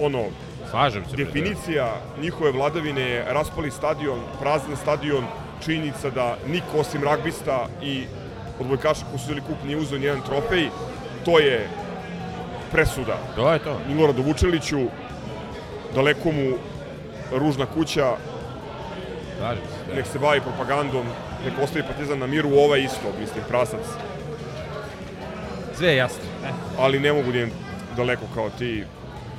ono, 0.00 0.24
Slažem 0.70 1.04
se. 1.10 1.16
definicija 1.16 1.94
njihove 2.20 2.50
vladavine 2.52 3.02
je 3.02 3.24
raspali 3.28 3.70
stadion, 3.70 4.20
prazan 4.40 4.76
stadion, 4.76 5.24
činjenica 5.64 6.10
da 6.10 6.36
niko 6.46 6.78
osim 6.78 7.04
ragbista 7.04 7.66
i 7.82 8.04
odbojkaša 8.60 9.04
koji 9.04 9.18
su 9.18 9.24
uzeli 9.24 9.40
kup 9.40 9.56
nije 9.64 9.76
uzeo 9.76 9.98
nijedan 9.98 10.22
trofej, 10.26 10.68
to 11.24 11.38
je 11.38 11.68
presuda. 12.74 13.16
To 13.36 13.52
je 13.52 13.58
to. 13.58 13.78
Miloradu 13.88 14.22
Vučeliću, 14.22 14.80
daleko 15.94 16.32
mu 16.32 16.46
ružna 17.32 17.66
kuća, 17.66 18.08
Slažem 19.38 19.62
se. 19.64 19.94
nek 19.94 20.06
se 20.06 20.18
bavi 20.18 20.40
propagandom, 20.40 21.06
nek 21.44 21.54
ostavi 21.58 21.84
Partizan 21.84 22.18
na 22.18 22.26
miru, 22.26 22.50
ovaj 22.50 22.80
isto, 22.80 23.08
mislim, 23.20 23.44
prasac. 23.48 23.80
Sve 25.74 25.88
je 25.88 25.96
jasno. 25.96 26.22
E. 26.44 26.48
Ali 26.78 27.00
ne 27.00 27.12
mogu 27.12 27.22
da 27.24 27.38
idem 27.38 27.50
daleko 27.96 28.24
kao 28.34 28.50
ti, 28.50 28.84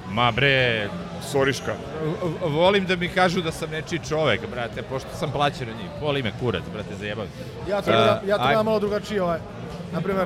Ma 0.10 0.32
bre, 0.32 0.88
Soriška. 1.24 1.74
v- 2.03 2.49
volim 2.49 2.86
da 2.86 2.95
mi 2.95 3.07
kažu 3.10 3.41
da 3.41 3.52
sam 3.52 3.70
nečiji 3.72 3.99
čovek, 3.99 4.41
brate, 4.48 4.82
pošto 4.84 5.10
sam 5.14 5.32
plaćen 5.32 5.70
od 5.70 5.76
njih. 5.76 5.90
Voli 6.02 6.24
me 6.24 6.32
kurac, 6.40 6.64
brate, 6.74 6.95
zajebav. 6.95 7.26
Ja 7.70 7.82
to 7.82 7.91
gledam, 7.91 8.18
E, 8.18 8.28
ja 8.28 8.38
to 8.38 8.44
aj- 8.44 8.48
gledam 8.48 8.66
malo 8.66 8.80
drugačije, 8.80 9.22
ovaj. 9.24 9.40
Naprimer, 9.91 10.26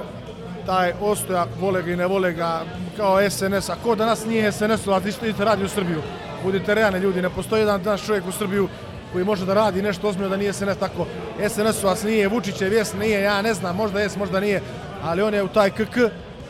taj 0.69 0.93
Ostoja, 1.01 1.45
vole 1.59 1.81
ga 1.81 1.91
i 1.91 1.95
ne 1.95 2.05
vole 2.07 2.33
ga, 2.33 2.61
kao 2.97 3.29
SNS, 3.29 3.69
a 3.69 3.75
ko 3.83 3.95
danas 3.95 4.25
nije 4.25 4.51
SNS-ovac, 4.51 5.05
ništa 5.05 5.25
idete 5.25 5.45
radi 5.45 5.63
u 5.65 5.69
Srbiju. 5.69 6.01
Budite 6.43 6.75
realni 6.75 6.99
ljudi, 6.99 7.21
ne 7.21 7.29
postoji 7.29 7.61
jedan 7.61 7.83
danas 7.83 8.05
čovjek 8.05 8.27
u 8.27 8.31
Srbiju 8.31 8.67
koji 9.13 9.25
može 9.25 9.45
da 9.45 9.53
radi 9.53 9.81
nešto 9.81 10.07
ozbiljno 10.07 10.29
da 10.29 10.37
nije 10.37 10.53
SNS 10.53 10.77
tako. 10.79 11.05
SNS-ovac 11.39 12.03
nije, 12.05 12.27
Vučićev 12.27 12.73
jes 12.73 12.93
nije, 12.93 13.21
ja 13.21 13.41
ne 13.41 13.53
znam, 13.53 13.75
možda 13.75 13.99
jes, 13.99 14.15
možda 14.15 14.39
nije, 14.39 14.61
ali 15.03 15.21
on 15.21 15.33
je 15.33 15.43
u 15.43 15.47
taj 15.47 15.71
KK 15.71 15.97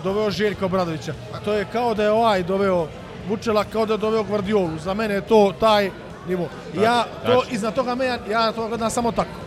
doveo 0.03 0.31
Željka 0.31 0.65
Obradovića. 0.65 1.13
To 1.45 1.53
je 1.53 1.65
kao 1.71 1.93
da 1.93 2.03
je 2.03 2.11
ovaj 2.11 2.43
doveo 2.43 2.87
Vučela, 3.29 3.63
kao 3.63 3.85
da 3.85 3.93
je 3.93 3.97
doveo 3.97 4.23
Gvardiolu. 4.23 4.79
Za 4.83 4.93
mene 4.93 5.13
je 5.13 5.21
to 5.21 5.53
taj 5.59 5.91
nivo. 6.27 6.49
Ja 6.75 7.03
to, 7.25 7.39
Tačno. 7.39 7.55
iznad 7.55 7.75
toga, 7.75 7.95
me, 7.95 8.05
ja 8.05 8.45
na 8.45 8.51
to 8.51 8.67
gledam 8.67 8.89
samo 8.89 9.11
tako. 9.11 9.39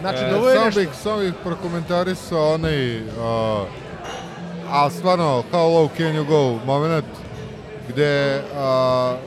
Znači, 0.00 0.24
E, 0.24 0.30
dovoljno 0.30 0.60
je 0.60 0.64
nešto. 0.64 0.94
samo 1.02 1.18
bih 1.20 1.32
prokomentarisao 1.44 2.54
onaj, 2.54 3.00
uh, 3.00 3.04
ali 4.70 4.90
stvarno, 4.90 5.44
how 5.52 5.68
low 5.68 5.88
can 5.96 6.14
you 6.14 6.24
go 6.24 6.64
moment, 6.66 7.04
gde 7.88 8.42
uh, 8.42 9.18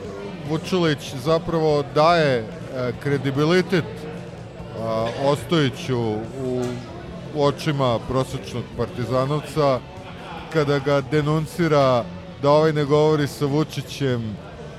Vučilić 0.50 1.14
zapravo 1.24 1.84
daje 1.96 2.44
uh, 2.44 3.00
kredibilitet 3.04 3.86
uh, 3.86 5.30
Ostojiću 5.32 6.00
u, 6.44 6.64
očima 7.38 8.00
prosječnog 8.08 8.64
partizanovca, 8.78 9.80
kada 10.54 10.80
ga 10.80 11.02
denuncira 11.02 12.04
da 12.42 12.52
ovaj 12.52 12.74
ne 12.74 12.86
govori 12.86 13.28
sa 13.28 13.46
Vučićem 13.46 14.38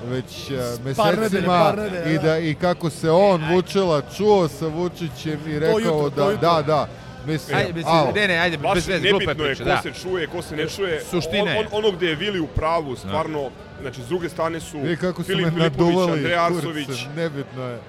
već 0.09 0.51
Par 0.97 1.05
nedelje, 1.05 1.19
mesecima 1.19 1.47
par 1.47 1.77
nedelje, 1.77 2.13
i 2.13 2.17
da. 2.17 2.23
da 2.23 2.37
i 2.37 2.55
kako 2.55 2.89
se 2.89 3.11
on 3.11 3.41
Vučela 3.53 4.01
čuo 4.17 4.47
sa 4.47 4.67
Vučićem 4.67 5.39
i 5.47 5.59
rekao 5.59 5.79
jutro, 5.79 6.09
da 6.09 6.35
da 6.35 6.61
da 6.61 6.87
mislim 7.25 7.57
Ajde, 7.57 7.73
mislim, 7.73 7.95
alo. 7.95 8.11
ne, 8.15 8.27
ne, 8.27 8.37
ajde, 8.37 8.57
Baš 8.57 8.75
bez 8.75 8.87
veze, 8.87 9.09
glupe 9.09 9.25
nebitno 9.25 9.45
je 9.45 9.55
priče, 9.55 9.63
ko 9.63 9.69
da. 9.69 9.81
se 9.81 10.01
čuje, 10.01 10.27
ko 10.27 10.41
se 10.41 10.55
ne 10.55 10.67
čuje. 10.69 11.01
Suština 11.09 11.43
on, 11.43 11.49
je. 11.49 11.59
on, 11.59 11.65
ono 11.71 11.91
gde 11.91 12.07
je 12.07 12.15
Vili 12.15 12.39
u 12.39 12.47
pravu, 12.47 12.95
stvarno, 12.95 13.49
znači 13.81 14.01
s 14.01 14.07
druge 14.07 14.29
strane 14.29 14.59
su 14.59 14.79
Vi 14.79 14.97
kako 14.97 15.23
su 15.23 15.27
Filip 15.27 15.49
Filipović, 15.49 15.77
naduvali 15.77 16.11
Andrej 16.11 16.35
Arsović, 16.35 16.87
nebitno 17.15 17.63
je. 17.67 17.79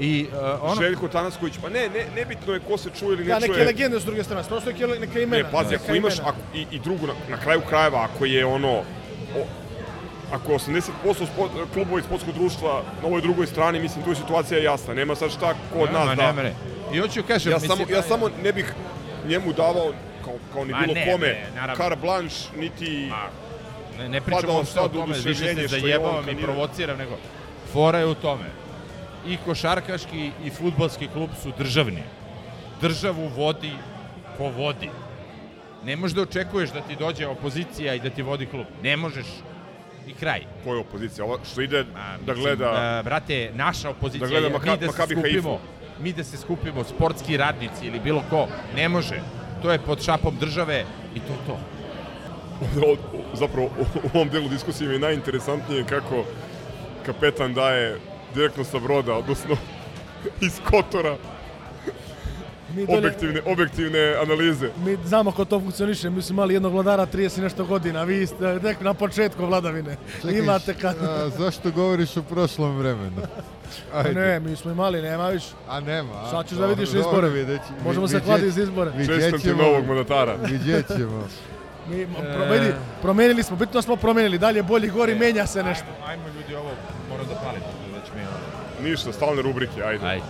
I 0.00 0.26
uh, 0.32 0.38
ono... 0.62 0.82
Željko 0.82 1.08
Tanasković, 1.08 1.54
pa 1.62 1.68
ne, 1.68 1.88
ne, 1.88 2.06
nebitno 2.16 2.54
je 2.54 2.60
ko 2.60 2.78
se 2.78 2.90
čuje 2.98 3.12
ili 3.14 3.24
ne 3.24 3.28
Da, 3.28 3.40
čuje. 3.40 3.48
neke 3.50 3.64
legende 3.64 4.00
s 4.00 4.04
druge 4.04 4.24
strane, 4.24 4.42
prosto 4.48 4.70
neke, 4.70 4.86
neke 4.86 5.22
imena. 5.22 5.42
Ne, 5.42 5.50
pazi, 5.52 5.70
neka 5.70 5.84
ako 5.84 5.94
imaš, 5.94 6.18
ako, 6.18 6.38
i, 6.54 6.66
i 6.70 6.78
drugu, 6.78 7.06
na, 7.06 7.12
na 7.30 7.36
kraju 7.36 7.60
krajeva, 7.68 8.08
ako 8.14 8.24
je 8.24 8.46
ono, 8.46 8.72
o, 9.36 9.44
ako 10.32 10.52
je 10.52 10.58
80% 10.58 10.82
spo, 11.34 11.48
klubova 11.74 12.00
i 12.00 12.02
sportskog 12.02 12.34
društva 12.34 12.82
na 13.02 13.06
ovoj 13.06 13.20
drugoj 13.20 13.46
strani, 13.46 13.80
mislim, 13.80 14.04
tu 14.04 14.10
je 14.10 14.16
situacija 14.16 14.60
jasna. 14.62 14.94
Nema 14.94 15.14
sad 15.14 15.30
šta 15.30 15.54
ko 15.72 15.78
od 15.78 15.92
Nema, 15.92 16.04
nas 16.04 16.16
da... 16.16 16.26
nema, 16.26 16.42
ne. 16.42 16.54
I 16.94 16.98
hoću 16.98 17.22
kažem, 17.22 17.52
ja, 17.52 17.58
mislim, 17.58 17.76
samo, 17.78 17.90
ja 17.90 18.02
samo 18.02 18.30
ne 18.42 18.52
bih 18.52 18.72
njemu 19.28 19.52
davao, 19.52 19.92
kao, 20.24 20.34
kao 20.52 20.64
ni 20.64 20.72
Ma 20.72 20.78
bilo 20.80 20.94
ne, 20.94 21.12
kome, 21.12 21.36
naravno. 21.54 21.84
carte 21.84 22.00
blanche, 22.00 22.36
niti... 22.56 23.10
Ne, 23.98 24.08
ne 24.08 24.20
Pa 24.20 24.24
pričam 24.24 24.46
da 24.46 24.52
o 24.52 24.64
sad 24.64 24.92
tome, 24.92 25.14
više 25.24 25.54
se 25.54 25.66
zajebavam 25.68 26.28
i 26.28 26.42
provociram, 26.42 26.98
nego 26.98 27.18
fora 27.72 27.98
je 27.98 28.06
u 28.06 28.14
tome. 28.14 28.44
I 29.26 29.36
košarkaški 29.44 30.30
i 30.44 30.50
futbalski 30.50 31.08
klub 31.08 31.30
su 31.42 31.52
državni. 31.58 32.02
Državu 32.80 33.28
vodi 33.28 33.72
ko 34.36 34.44
vodi. 34.48 34.90
Ne 35.84 35.96
možeš 35.96 36.14
da 36.14 36.22
očekuješ 36.22 36.70
da 36.70 36.80
ti 36.80 36.96
dođe 36.96 37.26
opozicija 37.26 37.94
i 37.94 38.00
da 38.00 38.10
ti 38.10 38.22
vodi 38.22 38.46
klub. 38.46 38.66
Ne 38.82 38.96
možeš. 38.96 39.26
I 40.06 40.14
kraj. 40.14 40.40
Koja 40.64 40.80
opozicija? 40.80 41.24
Ova 41.24 41.38
što 41.52 41.60
ide 41.60 41.84
da 41.84 42.16
Mislim, 42.26 42.36
gleda... 42.36 42.98
e, 43.00 43.02
brate, 43.02 43.50
naša 43.54 43.90
opozicija 43.90 44.20
da 44.20 44.26
gleda 44.26 44.46
je 44.46 44.52
Maka- 44.52 44.70
mi 44.70 44.76
da 44.78 44.92
se 44.92 44.98
Makabi 44.98 45.14
Haifu. 45.14 45.58
Mi 46.00 46.12
da 46.12 46.24
se 46.24 46.36
skupimo, 46.36 46.84
sportski 46.84 47.36
radnici 47.36 47.86
ili 47.86 48.00
bilo 48.00 48.22
ko, 48.30 48.46
ne 48.76 48.88
može. 48.88 49.20
To 49.62 49.72
je 49.72 49.78
pod 49.78 50.02
šapom 50.02 50.36
države 50.40 50.84
i 51.14 51.20
to 51.20 51.32
je 51.32 51.38
to. 51.46 51.58
Zapravo 53.34 53.70
u 54.04 54.10
ovom 54.14 54.28
delu 54.28 54.48
diskusije 54.48 54.88
mi 54.88 54.94
je 54.94 55.00
najinteresantnije 55.00 55.84
kako 55.84 56.24
kapetan 57.06 57.54
daje 57.54 57.98
direktno 58.34 58.64
sa 58.64 58.78
broda, 58.78 59.14
odnosno 59.14 59.56
iz 60.40 60.60
Kotora, 60.64 61.16
Mi 62.74 62.86
dolje- 62.86 62.98
objektivne, 62.98 63.40
objektivne 63.46 64.14
analize. 64.22 64.70
Mi 64.78 64.96
znamo 65.04 65.30
kako 65.30 65.44
to 65.44 65.60
funkcioniše, 65.60 66.10
mi 66.10 66.22
smo 66.22 66.32
imali 66.32 66.54
jednog 66.54 66.72
vladara 66.72 67.06
30 67.06 67.38
i 67.38 67.42
nešto 67.42 67.64
godina, 67.64 68.04
vi 68.04 68.26
ste 68.26 68.58
tek 68.60 68.80
na 68.80 68.94
početku 68.94 69.46
vladavine. 69.46 69.96
Čekaj, 70.22 70.38
Imate 70.38 70.74
kad... 70.74 70.96
a, 71.02 71.28
zašto 71.28 71.70
govoriš 71.70 72.16
o 72.16 72.22
prošlom 72.22 72.78
vremenu? 72.78 73.22
Ajde. 73.94 74.14
Ne, 74.14 74.40
mi 74.40 74.56
smo 74.56 74.70
imali, 74.70 75.02
nema 75.02 75.28
više. 75.28 75.46
A 75.68 75.80
nema, 75.80 76.12
a? 76.14 76.30
Sad 76.30 76.44
ćeš 76.44 76.52
da 76.52 76.60
Dobro, 76.60 76.74
vidiš 76.74 76.88
dobro, 76.88 77.00
izbore. 77.02 77.28
vidjet 77.30 77.60
će- 77.60 77.84
Možemo 77.84 78.06
vi- 78.06 78.10
se 78.10 78.16
vidjet- 78.16 78.24
kladiti 78.26 78.50
za 78.50 78.62
izbore. 78.62 78.90
vidjet 78.90 79.16
Čestam 79.16 79.40
ti 79.40 79.44
ćemo. 79.44 79.62
novog 79.62 79.86
mandatara. 79.86 80.34
Vidjet 80.52 80.86
ćemo. 80.88 81.28
Mi, 81.88 82.06
promeni, 82.28 82.72
promenili 83.02 83.42
smo, 83.42 83.56
bitno 83.56 83.82
smo 83.82 83.96
promenili, 83.96 84.38
dalje 84.38 84.62
bolji 84.64 84.88
gori, 84.88 85.14
menja 85.14 85.46
se 85.46 85.62
nešto. 85.62 85.86
Ajmo 86.06 86.22
ljudi 86.28 86.54
ovo, 86.54 86.70
moram 87.10 87.26
da 87.26 87.34
palim, 87.36 87.60
da 87.92 88.00
će 88.00 88.12
mi. 88.82 88.90
Ništa, 88.90 89.12
stalne 89.12 89.42
rubrike, 89.42 89.82
ajde. 89.82 90.06
Ajde. 90.06 90.24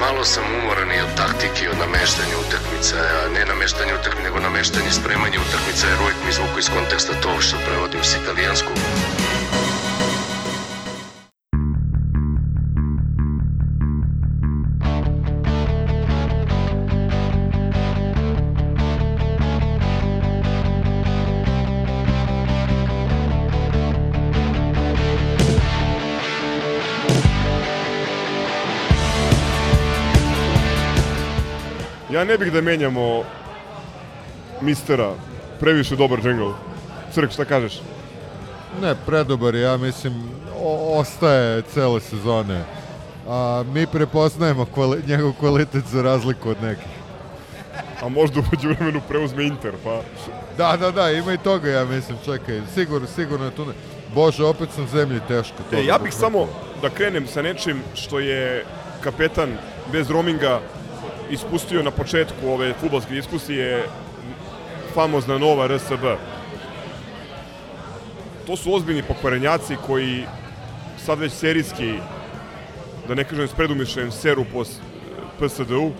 Malo 0.00 0.24
sam 0.24 0.44
umoran 0.54 0.88
i 0.88 1.00
od 1.00 1.16
taktike 1.16 1.64
i 1.64 1.68
od 1.68 1.78
nameštanja 1.78 2.36
utakmica, 2.40 2.96
a 3.18 3.28
ne 3.30 3.44
nameštanje 3.46 3.92
utakmica, 3.94 4.24
nego 4.24 4.38
nameštanje 4.40 4.90
spremanja 4.90 5.38
utakmica, 5.40 5.86
jer 5.86 5.98
uvijek 6.00 6.18
mi 6.24 6.30
izvuku 6.30 6.58
iz 6.58 6.68
konteksta 6.70 7.12
to 7.22 7.40
što 7.40 7.56
prevodim 7.66 8.02
s 8.02 8.16
italijanskog. 8.16 8.76
Ja 32.14 32.24
ne 32.24 32.38
bih 32.38 32.52
da 32.52 32.60
menjamo 32.60 33.24
mistera, 34.60 35.12
previše 35.60 35.96
dobar 35.96 36.20
džingl. 36.22 36.50
Crk, 37.12 37.32
šta 37.32 37.44
kažeš? 37.44 37.80
Ne, 38.82 38.94
predobar 39.06 39.54
ja 39.54 39.76
mislim, 39.76 40.30
o, 40.62 40.98
ostaje 41.00 41.62
cele 41.62 42.00
sezone. 42.00 42.62
A, 43.28 43.64
mi 43.72 43.86
prepoznajemo 43.86 44.64
kvali, 44.64 45.02
njegov 45.06 45.32
kvalitet 45.32 45.84
za 45.84 46.02
razliku 46.02 46.50
od 46.50 46.62
nekih. 46.62 46.92
A 48.02 48.08
možda 48.08 48.40
umeđu 48.40 48.68
vremenu 48.68 49.00
preuzme 49.08 49.44
Inter, 49.44 49.72
pa... 49.84 50.00
Da, 50.58 50.76
da, 50.76 50.90
da, 50.90 51.10
ima 51.10 51.32
i 51.32 51.38
toga, 51.38 51.70
ja 51.70 51.84
mislim, 51.84 52.18
čekaj, 52.24 52.60
sigurno, 52.74 53.06
sigurno 53.06 53.46
je 53.46 53.56
tu 53.56 53.66
ne... 53.66 53.72
Bože, 54.14 54.44
opet 54.44 54.68
sam 54.74 54.86
zemlji 54.88 55.20
teško. 55.28 55.56
E, 55.72 55.84
ja 55.84 55.98
bih 55.98 56.14
samo 56.14 56.46
da 56.82 56.90
krenem 56.90 57.26
sa 57.26 57.42
nečim 57.42 57.82
što 57.94 58.18
je 58.18 58.64
kapetan 59.00 59.56
bez 59.92 60.10
rominga 60.10 60.60
ispustio 61.30 61.82
na 61.82 61.90
početku 61.90 62.48
ove 62.48 62.72
futbolske 62.80 63.14
diskusije 63.14 63.84
famozna 64.94 65.38
nova 65.38 65.66
RSB. 65.66 66.04
To 68.46 68.56
su 68.56 68.74
ozbiljni 68.74 69.02
pokvarenjaci 69.02 69.76
koji 69.86 70.24
sad 71.04 71.18
već 71.18 71.32
serijski, 71.32 71.94
da 73.08 73.14
ne 73.14 73.24
kažem 73.24 73.48
s 73.48 73.52
predumišljajem, 73.52 74.12
seru 74.12 74.44
po 74.52 74.64
PSD-u. 75.38 75.90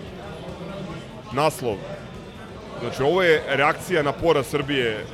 Naslov. 1.33 1.75
Znači, 2.79 3.03
ovo 3.03 3.23
je 3.23 3.43
reakcija 3.47 4.03
na 4.03 4.11
pora 4.11 4.43
Srbije 4.43 5.05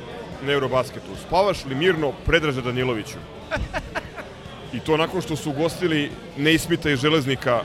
na 0.42 0.52
Eurobasketu. 0.52 1.16
Spavaš 1.26 1.64
li 1.64 1.74
mirno 1.74 2.12
Predraže 2.26 2.62
Daniloviću? 2.62 3.18
I 4.72 4.80
to 4.80 4.96
nakon 4.96 5.22
što 5.22 5.36
su 5.36 5.50
ugostili 5.50 6.10
Neismita 6.36 6.90
i 6.90 6.96
Železnika 6.96 7.60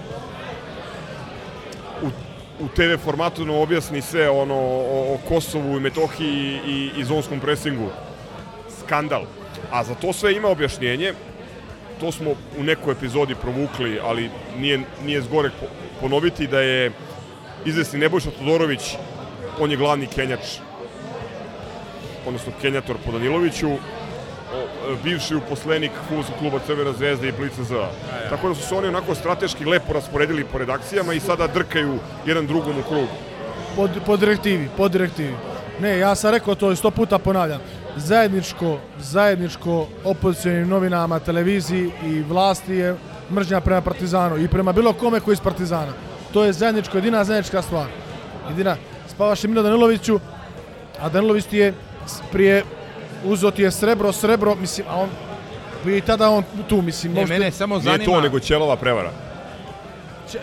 u, 2.60 2.68
TV 2.68 3.04
formatu 3.04 3.46
nam 3.46 3.56
objasni 3.56 4.02
sve 4.02 4.30
ono 4.30 4.56
o, 4.56 5.14
o 5.14 5.18
Kosovu 5.28 5.78
i 5.78 5.80
Metohiji 5.80 6.60
i, 6.68 6.92
i 6.98 7.04
zonskom 7.04 7.40
presingu. 7.40 7.90
Skandal. 8.80 9.26
A 9.72 9.84
za 9.84 9.96
to 9.96 10.14
sve 10.14 10.36
ima 10.36 10.48
objašnjenje. 10.48 11.14
To 12.00 12.12
smo 12.12 12.32
u 12.60 12.64
nekoj 12.64 12.92
epizodi 12.92 13.36
provukli, 13.36 14.00
ali 14.04 14.30
nije, 14.58 14.80
nije 15.06 15.22
zgorek 15.22 15.54
ponoviti 16.02 16.48
da 16.48 16.60
je 16.60 16.92
izvesni 17.66 18.00
Nebojša 18.00 18.32
Todorović, 18.32 18.96
on 19.60 19.72
je 19.72 19.78
glavni 19.78 20.08
kenjač 20.08 20.60
odnosno 22.28 22.52
Kenjator 22.62 22.96
po 23.06 23.12
Daniloviću, 23.12 23.70
bivši 25.04 25.36
uposlenik 25.36 25.92
futbolskog 26.08 26.40
kluba 26.40 26.60
Crvena 26.68 26.94
zvezda 26.94 27.28
i 27.28 27.32
Plica 27.32 27.64
Z. 27.64 27.74
Tako 28.30 28.50
da 28.50 28.56
su 28.56 28.68
se 28.68 28.76
oni 28.76 28.88
onako 28.88 29.16
strateški 29.16 29.66
lepo 29.66 29.94
rasporedili 29.94 30.46
po 30.52 30.58
redakcijama 30.58 31.14
i 31.14 31.20
sada 31.20 31.48
drkaju 31.48 32.00
jedan 32.26 32.48
drugom 32.48 32.80
u 32.80 32.84
krug. 32.90 33.08
Po, 33.76 33.88
po 34.06 34.18
direktivi, 34.18 34.70
po 34.78 34.90
direktivi. 34.90 35.36
Ne, 35.82 35.98
ja 35.98 36.16
sam 36.16 36.32
rekao 36.32 36.56
to 36.56 36.72
i 36.72 36.76
sto 36.76 36.92
puta 36.92 37.20
ponavljam. 37.20 37.62
Zajedničko, 37.96 38.80
zajedničko 39.00 39.88
opozicijalnim 40.04 40.70
novinama, 40.70 41.20
televiziji 41.20 41.92
i 42.06 42.22
vlasti 42.22 42.74
je 42.74 42.96
mržnja 43.32 43.62
prema 43.62 43.82
Partizanu 43.82 44.38
i 44.38 44.48
prema 44.48 44.72
bilo 44.72 44.94
kome 44.94 45.20
koji 45.20 45.34
iz 45.34 45.40
Partizana. 45.40 45.94
To 46.34 46.44
je 46.44 46.54
zajedničko, 46.54 46.98
jedina 46.98 47.24
zajednička 47.24 47.62
stvar. 47.62 47.88
Jedina, 48.50 48.76
spavaš 49.08 49.44
je 49.44 49.48
Milo 49.48 49.64
Daniloviću, 49.64 50.20
a 51.02 51.10
Danilović 51.10 51.46
ti 51.46 51.58
je 51.58 51.74
prije 52.32 52.64
uzo 53.26 53.52
ti 53.52 53.62
je 53.62 53.72
srebro, 53.72 54.12
srebro, 54.12 54.56
mislim, 54.56 54.88
a 54.90 54.96
on 54.96 55.10
i 55.86 56.02
tada 56.02 56.30
on 56.30 56.44
tu, 56.70 56.82
mislim. 56.82 57.14
Ne, 57.14 57.26
mene 57.26 57.52
samo 57.52 57.80
zanima... 57.80 57.98
Nije 57.98 58.06
to, 58.06 58.22
nego 58.22 58.40
Ćelova 58.40 58.76
prevara. 58.76 59.12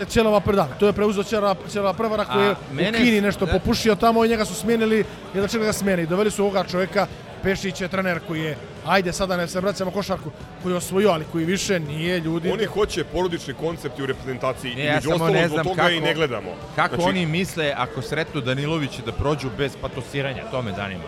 Ćelova 0.09 0.41
prevara, 0.41 0.69
to 0.79 0.87
je 0.87 0.93
preuzeo 0.93 1.25
Ćelova, 1.25 1.55
Ćelova 1.73 1.93
prevara 1.93 2.25
koji 2.25 2.45
je 2.47 2.55
mene, 2.73 2.99
u 2.99 3.03
Kini 3.03 3.21
nešto 3.21 3.47
da. 3.47 3.53
popušio 3.53 3.95
tamo 3.95 4.25
i 4.25 4.29
njega 4.29 4.45
su 4.45 4.55
smijenili 4.55 5.05
i 5.35 5.39
da 5.41 5.49
će 5.49 5.59
ga 5.59 5.73
smijeni. 5.73 6.07
Doveli 6.07 6.31
su 6.31 6.43
ovoga 6.43 6.65
čovjeka, 6.71 7.07
Pešić 7.43 7.81
je 7.81 7.89
trener 7.89 8.21
koji 8.29 8.41
je, 8.41 8.57
ajde 8.87 9.13
sada 9.13 9.37
ne 9.37 9.49
se 9.49 9.61
vraćamo 9.61 9.91
košarku, 9.91 10.31
koji 10.63 10.73
je 10.73 10.77
osvojio, 10.77 11.11
ali 11.11 11.25
koji 11.33 11.45
više 11.45 11.81
nije 11.81 12.21
ljudi. 12.21 12.51
Oni 12.51 12.65
hoće 12.65 13.05
porodični 13.05 13.55
koncepti 13.55 14.03
u 14.03 14.07
reprezentaciji. 14.07 14.75
Ne, 14.75 14.85
ja 14.85 15.01
samo 15.01 15.29
ne 15.29 15.49
znam 15.49 15.65
toga 15.65 15.77
kako, 15.77 15.91
i 15.91 16.01
ne 16.01 16.15
gledamo. 16.15 16.51
Kako 16.77 16.95
znači, 16.95 17.09
oni 17.09 17.27
misle 17.27 17.75
ako 17.77 18.03
sretnu 18.03 18.41
Danilovića 18.41 19.03
da 19.07 19.13
prođu 19.13 19.49
bez 19.59 19.77
patosiranja, 19.81 20.43
to 20.51 20.63
me 20.63 20.73
zanima. 20.77 21.05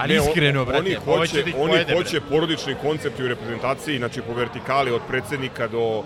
Ali 0.00 0.14
ne, 0.14 0.20
iskreno, 0.20 0.64
brate, 0.64 0.80
oni 0.80 0.94
hoće, 0.94 1.42
oni 1.42 1.52
pojede, 1.52 1.94
hoće 1.94 2.20
porodični 2.20 2.74
koncept 2.82 3.20
u 3.20 3.28
reprezentaciji, 3.28 3.98
znači 3.98 4.20
po 4.22 4.34
vertikali 4.34 4.90
od 4.90 5.00
predsednika 5.08 5.68
do 5.68 6.02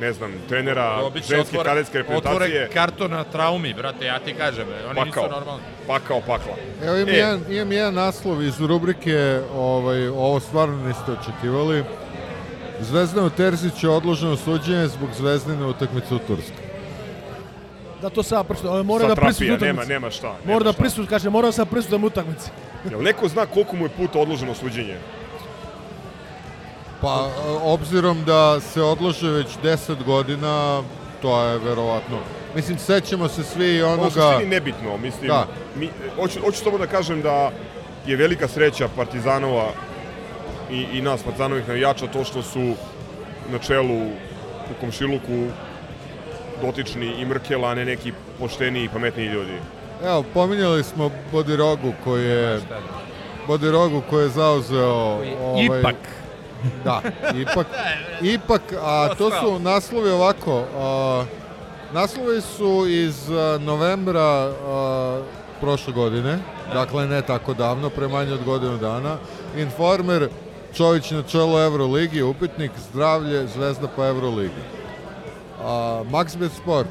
ne 0.00 0.12
znam, 0.12 0.32
trenera 0.48 1.00
Obično 1.02 1.36
ženske 1.36 1.58
otvore, 1.58 1.68
kadetske 1.68 1.98
reprezentacije. 1.98 2.64
Otvore 2.64 2.68
karton 2.74 3.10
na 3.10 3.24
traumi, 3.24 3.74
brate, 3.74 4.06
ja 4.06 4.18
ti 4.18 4.34
kažem, 4.34 4.66
oni 4.88 5.10
pakao, 5.10 5.24
nisu 5.24 5.36
normalni. 5.36 5.62
Pakao, 5.86 6.20
pakla. 6.20 6.54
Evo 6.84 6.96
imam, 6.96 7.08
e. 7.08 7.16
jedan, 7.16 7.40
imam 7.50 7.72
jedan 7.72 7.94
naslov 7.94 8.42
iz 8.42 8.60
rubrike, 8.60 9.40
ovaj, 9.54 10.08
ovo 10.08 10.40
stvarno 10.40 10.86
niste 10.86 11.12
očekivali. 11.12 11.84
Zvezdano 12.80 13.30
Terzić 13.30 13.84
je 13.84 13.90
odloženo 13.90 14.36
suđenje 14.36 14.86
zbog 14.88 15.08
zvezdine 15.14 15.66
utakmice 15.66 16.14
u 16.14 16.18
Turskoj 16.18 16.64
da 18.04 18.10
to 18.10 18.22
sada 18.22 18.44
prsto, 18.44 18.82
mora 18.82 19.06
da 19.08 19.16
prisutuje 19.16 19.58
Nema, 19.60 19.84
nema 19.84 20.10
šta. 20.10 20.26
Nema 20.26 20.52
mora 20.52 20.64
da 20.64 20.72
prisutuje, 20.72 21.08
kaže, 21.08 21.30
mora 21.30 21.50
da 21.50 21.64
prisutujem 21.64 22.04
utakmici. 22.04 22.50
Jel 22.90 23.02
neko 23.02 23.28
zna 23.28 23.46
koliko 23.46 23.76
mu 23.76 23.84
je 23.84 23.88
puta 23.88 24.18
odloženo 24.18 24.54
suđenje? 24.54 24.98
Pa, 27.00 27.30
obzirom 27.62 28.24
da 28.24 28.60
se 28.60 28.82
odlože 28.82 29.30
već 29.30 29.46
10 29.62 30.04
godina, 30.04 30.82
to 31.22 31.42
je 31.42 31.58
verovatno. 31.58 32.18
Mislim, 32.54 32.78
sećamo 32.78 33.28
se 33.28 33.44
svi 33.44 33.82
onoga... 33.82 34.02
Ovo 34.02 34.10
suštini 34.10 34.50
nebitno, 34.50 34.96
mislim. 34.96 35.28
Da. 35.28 35.46
Mi, 35.76 35.90
hoću, 36.16 36.40
hoću 36.40 36.58
samo 36.58 36.78
da 36.78 36.86
kažem 36.86 37.22
da 37.22 37.50
je 38.06 38.16
velika 38.16 38.48
sreća 38.48 38.88
Partizanova 38.96 39.66
i, 40.70 40.86
i 40.92 41.02
nas 41.02 41.22
Partizanovih 41.22 41.68
navijača 41.68 42.06
to 42.06 42.24
što 42.24 42.42
su 42.42 42.74
na 43.52 43.58
čelu 43.58 44.06
u 44.70 44.80
komšiluku 44.80 45.46
dotični 46.62 47.06
i 47.06 47.24
Mrkela, 47.24 47.68
a 47.68 47.74
ne 47.74 47.84
neki 47.84 48.12
pošteni 48.38 48.84
i 48.84 48.88
pametniji 48.88 49.26
ljudi. 49.26 49.58
Evo, 50.02 50.24
pominjali 50.34 50.84
smo 50.84 51.10
Bodirogu 51.32 51.92
koji 52.04 52.24
je 52.24 52.60
Bodirogu 53.46 54.02
koji 54.10 54.24
je 54.24 54.28
zauzeo 54.28 54.92
ovaj, 54.92 55.64
ipak. 55.80 55.96
Da, 56.84 57.02
ipak 57.34 57.66
ipak, 58.22 58.62
a 58.82 59.14
to 59.18 59.30
su 59.30 59.58
naslovi 59.58 60.10
ovako 60.10 60.62
a, 60.76 61.24
naslovi 61.92 62.40
su 62.40 62.86
iz 62.86 63.28
novembra 63.60 64.20
a, 64.20 65.22
prošle 65.60 65.92
godine 65.92 66.38
dakle 66.72 67.06
ne 67.06 67.22
tako 67.22 67.54
davno, 67.54 67.90
pre 67.90 68.08
manje 68.08 68.32
od 68.32 68.44
godinu 68.44 68.78
dana. 68.78 69.16
Informer 69.56 70.28
Čović 70.74 71.10
na 71.10 71.22
čelo 71.22 71.64
Euroligi, 71.64 72.22
upitnik 72.22 72.70
zdravlje, 72.90 73.46
zvezda 73.46 73.88
pa 73.96 74.06
Euroligi. 74.06 74.62
A, 75.62 76.02
Maxbet 76.10 76.50
Sport 76.62 76.88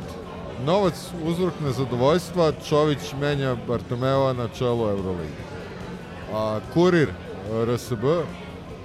Novac 0.66 0.94
uzrok 1.26 1.54
nezadovoljstva, 1.64 2.52
Čović 2.70 3.14
menja 3.22 3.56
Bartomeova 3.68 4.34
na 4.34 4.48
čelo 4.48 4.90
Euroligi. 4.90 5.44
A, 6.34 6.60
kurir 6.74 7.10
RSB, 7.66 8.04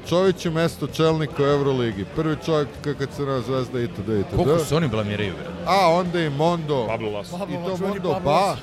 Čović 0.09 0.45
je 0.45 0.51
mesto 0.51 0.87
čelnika 0.87 1.43
u 1.43 1.47
Euroligi. 1.47 2.05
Prvi 2.17 2.37
čovjek 2.45 2.69
kakad 2.85 3.09
se 3.13 3.23
na 3.23 3.41
zvezda 3.41 3.81
itd. 3.81 4.09
itd. 4.09 4.37
Koliko 4.37 4.59
se 4.59 4.77
oni 4.77 4.89
blamiraju? 4.89 5.35
A 5.67 5.89
onda 5.93 6.21
i 6.21 6.31
Mondo. 6.31 6.87
Pablo 6.87 7.11
Las. 7.11 7.29
I 7.29 7.33
to 7.33 7.87
Mondo 7.87 8.21
ba. 8.25 8.57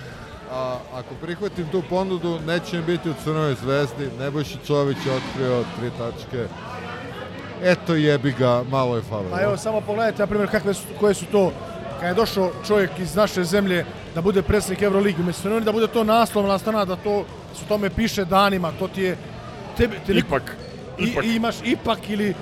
A, 0.52 0.78
ako 0.94 1.16
prihvatim 1.22 1.68
tu 1.72 1.84
ponudu, 1.90 2.40
neće 2.48 2.78
mi 2.78 2.84
biti 2.84 3.10
u 3.10 3.14
Crnoj 3.24 3.56
zvezdi. 3.64 4.10
Nebojši 4.20 4.58
Čović 4.68 4.98
je 5.06 5.12
otkrio 5.14 5.64
tri 5.80 5.90
tačke. 5.98 6.48
Eto 7.64 7.96
jebi 7.96 8.32
ga, 8.40 8.64
malo 8.72 8.96
je 8.96 9.02
falilo. 9.02 9.36
A 9.36 9.42
evo, 9.42 9.58
samo 9.58 9.82
pogledajte, 9.82 10.22
na 10.22 10.28
primjer, 10.28 10.52
kakve 10.52 10.74
su, 10.74 10.84
koje 11.00 11.14
su 11.14 11.26
to 11.26 11.52
kad 12.06 12.18
je 12.18 12.22
došao 12.22 12.52
čovjek 12.68 12.92
iz 13.00 13.16
naše 13.16 13.44
zemlje 13.44 13.86
da 14.16 14.22
bude 14.22 14.42
predsjednik 14.42 14.82
Euroligi, 14.82 15.24
mislim 15.24 15.56
oni 15.56 15.66
da 15.66 15.72
bude 15.72 15.88
to 15.88 16.04
naslovna 16.04 16.58
strana, 16.58 16.86
da 16.86 16.96
to 16.96 17.26
su 17.56 17.66
tome 17.68 17.90
piše 17.90 18.26
danima, 18.26 18.72
to 18.80 18.88
ti 18.88 19.02
je 19.02 19.18
tebe, 19.78 19.96
te 20.06 20.14
ipak, 20.14 20.56
ipak. 20.98 21.26
I, 21.26 21.36
imaš 21.36 21.56
ipak 21.64 22.10
ili 22.10 22.30
uh, 22.30 22.36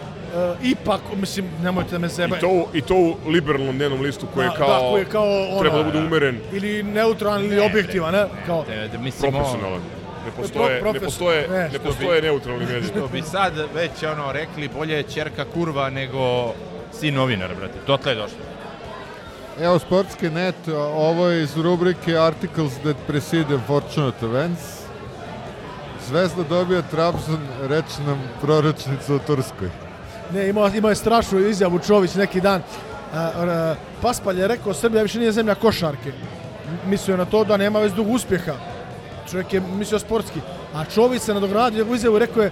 ipak, 0.63 1.01
mislim, 1.15 1.45
nemojte 1.61 1.91
da 1.91 1.99
me 1.99 2.07
zebe. 2.07 2.37
I 2.37 2.39
to, 2.39 2.67
I 2.73 2.81
to 2.81 2.95
u 2.95 3.29
liberalnom 3.29 3.75
dnevnom 3.77 4.01
listu 4.01 4.27
koji 4.33 4.47
da, 4.47 4.51
je 4.51 4.57
kao, 4.57 4.67
da, 4.67 4.89
koji 4.91 5.01
je 5.01 5.05
kao 5.05 5.47
ona, 5.51 5.59
treba 5.59 5.77
da 5.77 5.83
bude 5.83 5.99
umeren. 5.99 6.39
Ili 6.51 6.83
neutralan 6.83 7.45
ili 7.45 7.59
objektivan, 7.59 8.13
ne? 8.13 8.25
Kao, 8.45 8.65
da, 8.67 8.87
da, 8.87 8.97
mislim, 8.97 9.31
profesionalan. 9.31 9.81
Ne 10.25 10.31
postoje, 10.37 10.79
Pro, 10.79 10.93
ne 10.93 10.99
postoje, 10.99 11.47
ne, 11.49 11.69
ne 11.73 11.79
postoje 11.79 12.21
bi, 12.21 12.27
neutralni 12.27 12.65
mediji. 12.65 12.89
Što 12.89 13.07
bi 13.07 13.21
sad 13.21 13.53
već 13.75 14.03
ono 14.03 14.31
rekli, 14.31 14.67
bolje 14.67 14.95
je 14.95 15.03
čerka 15.03 15.45
kurva 15.45 15.89
nego 15.89 16.53
sin 16.99 17.13
novinar, 17.13 17.55
brate. 17.55 17.79
Totle 17.85 18.11
je 18.11 18.15
došlo. 18.15 18.52
Evo 19.61 19.79
Sportski 19.79 20.29
net, 20.29 20.55
ovo 20.95 21.27
je 21.27 21.43
iz 21.43 21.57
rubrike 21.57 22.17
Articles 22.17 22.73
that 22.73 22.95
precede 23.07 23.55
Unfortunate 23.55 24.25
Events. 24.25 24.61
Zvezda 26.07 26.43
dobija 26.49 26.81
Trabzon, 26.81 27.39
reč 27.61 27.85
nam 28.07 28.21
proročnica 28.41 29.15
u 29.15 29.19
Turskoj. 29.19 29.69
Ne, 30.31 30.49
imao, 30.49 30.67
imao 30.67 30.89
je 30.89 30.95
strašnu 30.95 31.39
izjavu 31.39 31.79
Čović 31.79 32.15
neki 32.15 32.41
dan. 32.41 32.61
Paspalj 34.01 34.39
je 34.39 34.47
rekao, 34.47 34.73
Srbija 34.73 35.03
više 35.03 35.19
nije 35.19 35.31
zemlja 35.31 35.55
košarke. 35.55 36.11
mislio 36.85 37.13
je 37.13 37.17
na 37.17 37.25
to 37.25 37.43
da 37.43 37.57
nema 37.57 37.79
već 37.79 37.93
dugo 37.93 38.11
uspjeha. 38.11 38.53
Čovjek 39.31 39.53
je 39.53 39.61
mislio 39.77 39.99
sportski. 39.99 40.39
A 40.73 40.85
Čović 40.85 41.21
se 41.21 41.33
nadogradio 41.33 41.85
u 41.85 41.95
izjavu 41.95 42.15
i 42.15 42.19
rekao 42.19 42.43
je 42.43 42.51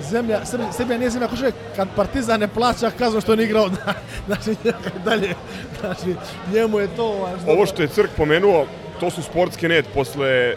zemlja, 0.00 0.44
Srbija, 0.44 0.72
Srbija 0.72 0.98
nije 0.98 1.10
zemlja 1.10 1.28
košarke 1.28 1.58
kad 1.76 1.88
Partizan 1.96 2.40
ne 2.40 2.48
plaća 2.48 2.90
kaznu 2.98 3.20
što 3.20 3.36
nije 3.36 3.46
igrao. 3.46 3.68
znači, 4.26 4.56
dalje, 5.04 5.34
znači, 5.80 6.14
njemu 6.52 6.78
je 6.78 6.88
to 6.96 7.08
važno. 7.08 7.52
Ovo 7.52 7.66
što 7.66 7.82
je 7.82 7.88
Crk 7.88 8.10
pomenuo, 8.16 8.66
to 9.00 9.10
su 9.10 9.22
sportske 9.22 9.68
net 9.68 9.86
posle 9.94 10.54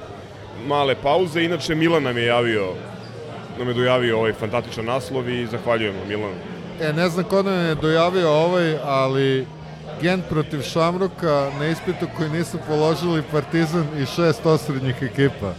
male 0.67 0.95
pauze. 0.95 1.43
Inače, 1.43 1.75
Milan 1.75 2.03
nam 2.03 2.17
je 2.17 2.25
javio 2.25 2.73
nam 3.59 3.67
je 3.67 3.73
dojavio 3.73 4.17
ovaj 4.17 4.33
fantastičan 4.33 4.85
naslov 4.85 5.29
i 5.29 5.47
zahvaljujemo 5.47 6.05
Milanu. 6.07 6.35
E, 6.81 6.93
ne 6.93 7.09
znam 7.09 7.25
ko 7.25 7.43
nam 7.43 7.65
je 7.65 7.75
dojavio 7.75 8.29
ovaj, 8.31 8.77
ali 8.83 9.47
Gent 10.01 10.25
protiv 10.29 10.61
Šamruka 10.61 11.51
na 11.59 11.67
ispitu 11.67 12.07
koji 12.17 12.29
nisu 12.29 12.57
položili 12.67 13.23
Partizan 13.31 13.87
i 13.97 14.05
šest 14.05 14.45
osrednjih 14.45 14.95
ekipa. 15.01 15.53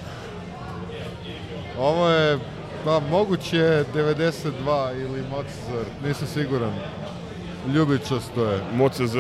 Ovo 1.79 2.09
je, 2.09 2.39
pa 2.87 3.01
moguće 3.01 3.85
92 3.95 5.01
ili 5.01 5.25
Mozart, 5.31 5.91
nisam 6.05 6.29
siguran. 6.29 6.73
Ljubičasto 7.75 8.45
je. 8.45 8.61
MOCZ. 8.73 9.17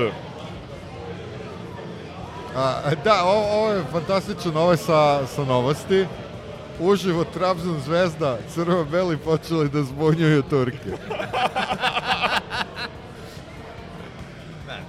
A, 2.56 2.80
da, 3.04 3.24
ovo, 3.24 3.58
ovo 3.58 3.70
je 3.70 3.84
fantastično, 3.92 4.60
ovo 4.60 4.70
je 4.70 4.76
sa, 4.76 5.26
sa 5.26 5.44
novosti. 5.44 6.06
Uživo 6.80 7.24
Trabzon 7.24 7.80
zvezda, 7.84 8.38
crvo-beli 8.54 9.16
počeli 9.16 9.68
da 9.68 9.82
zbunjuju 9.82 10.42
Turke. 10.42 10.90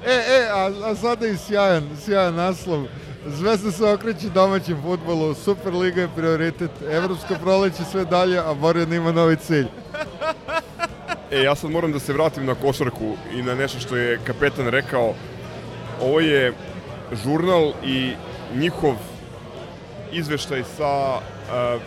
e, 0.06 0.14
e, 0.14 0.50
a, 0.52 0.72
a 0.92 0.96
sada 0.96 1.28
i 1.28 1.38
sjajan, 1.38 1.90
sjajan 2.06 2.36
naslov. 2.36 2.86
Zvezda 3.30 3.72
se 3.72 3.86
okreće 3.86 4.30
domaćem 4.30 4.82
futbolu, 4.82 5.34
Superliga 5.34 6.02
je 6.02 6.10
prioritet, 6.16 6.72
Evropsko 6.92 7.36
proleće 7.42 7.84
sve 7.92 8.06
dalje, 8.06 8.40
a 8.40 8.54
Borjan 8.54 8.94
ima 8.94 9.12
novi 9.12 9.36
cilj. 9.36 9.68
E, 11.32 11.42
ja 11.42 11.56
sad 11.56 11.72
moram 11.72 11.92
da 11.92 12.00
se 12.00 12.14
vratim 12.14 12.46
na 12.46 12.56
košarku 12.56 13.16
i 13.34 13.42
na 13.42 13.56
nešto 13.56 13.80
što 13.80 13.98
je 13.98 14.20
kapetan 14.24 14.68
rekao. 14.68 15.14
Ovo 16.02 16.20
je 16.20 16.54
žurnal 17.24 17.74
i 17.86 18.12
njihov 18.56 18.96
izveštaj 20.12 20.64
sa 20.78 21.18
uh, 21.18 21.82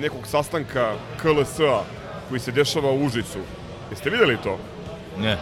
nekog 0.00 0.26
sastanka 0.26 0.92
KLS-a 1.22 1.82
koji 2.28 2.40
se 2.40 2.52
dešava 2.52 2.90
u 2.90 3.04
Užicu. 3.04 3.38
Jeste 3.90 4.10
videli 4.10 4.36
to? 4.42 4.58
Ne. 5.18 5.38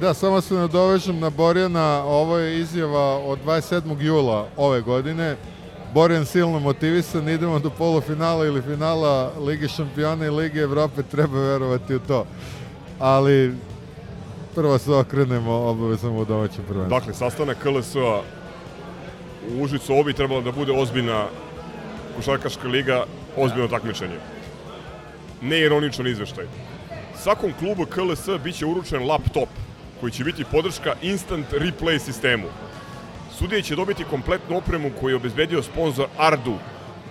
Da, 0.00 0.14
samo 0.14 0.40
se 0.40 0.54
nadovežem 0.54 1.20
na 1.20 1.30
Borjana, 1.30 2.04
ovo 2.04 2.38
je 2.38 2.60
izjava 2.60 3.18
od 3.18 3.38
27. 3.46 4.00
jula 4.00 4.48
ove 4.56 4.80
godine. 4.80 5.36
Borjan 5.94 6.26
silno 6.26 6.58
motivisan, 6.58 7.28
idemo 7.28 7.58
do 7.58 7.70
polufinala 7.70 8.46
ili 8.46 8.62
finala 8.62 9.32
Lige 9.40 9.68
šampiona 9.68 10.26
i 10.26 10.30
Lige 10.30 10.60
Evrope, 10.60 11.02
treba 11.02 11.38
verovati 11.38 11.94
u 11.94 11.98
to. 11.98 12.26
Ali 12.98 13.54
prvo 14.54 14.78
se 14.78 14.92
okrenemo 14.92 15.52
obavezno 15.52 16.18
u 16.18 16.24
domaćem 16.24 16.64
prvenstvu. 16.68 16.98
Dakle, 16.98 17.14
sastanak 17.14 17.56
KLS-a 17.62 18.20
u 19.50 19.62
Užicu, 19.62 19.92
ovo 19.92 20.02
bi 20.02 20.12
trebalo 20.12 20.40
da 20.40 20.52
bude 20.52 20.72
ozbiljna 20.72 21.26
košarkaška 22.16 22.68
liga, 22.68 23.04
ozbiljno 23.36 23.68
takmičenje. 23.68 24.18
Neironičan 25.40 26.06
izveštaj. 26.06 26.44
Svakom 27.22 27.52
klubu 27.58 27.86
KLS 27.86 28.28
biće 28.44 28.66
uručen 28.66 29.06
laptop 29.06 29.48
koji 30.02 30.12
će 30.12 30.24
biti 30.24 30.44
podrška 30.44 30.94
instant 31.02 31.46
replay 31.52 31.98
sistemu. 31.98 32.46
Sudije 33.38 33.62
će 33.62 33.76
dobiti 33.76 34.04
kompletnu 34.04 34.56
opremu 34.56 34.90
koju 35.00 35.12
je 35.12 35.16
obezbedio 35.16 35.62
sponsor 35.62 36.06
Ardu, 36.18 36.56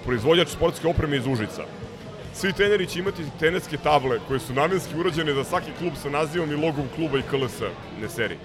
proizvođač 0.05 0.47
sportske 0.47 0.87
opreme 0.87 1.17
iz 1.17 1.27
Užica. 1.27 1.63
Svi 2.33 2.53
treneri 2.53 2.87
će 2.87 2.99
imati 2.99 3.23
tenerske 3.39 3.77
table 3.77 4.19
koje 4.27 4.39
su 4.39 4.53
namjenski 4.53 4.95
urađene 4.99 5.33
za 5.33 5.43
svaki 5.43 5.71
klub 5.79 5.93
sa 6.01 6.09
nazivom 6.09 6.51
i 6.51 6.55
logom 6.55 6.87
kluba 6.95 7.19
i 7.19 7.21
KLS, 7.21 7.61
ne 8.01 8.09
seri. 8.09 8.37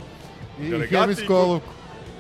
I, 0.61 0.67
i 0.67 0.87
hemijsku 0.87 1.35
olovku. 1.35 1.73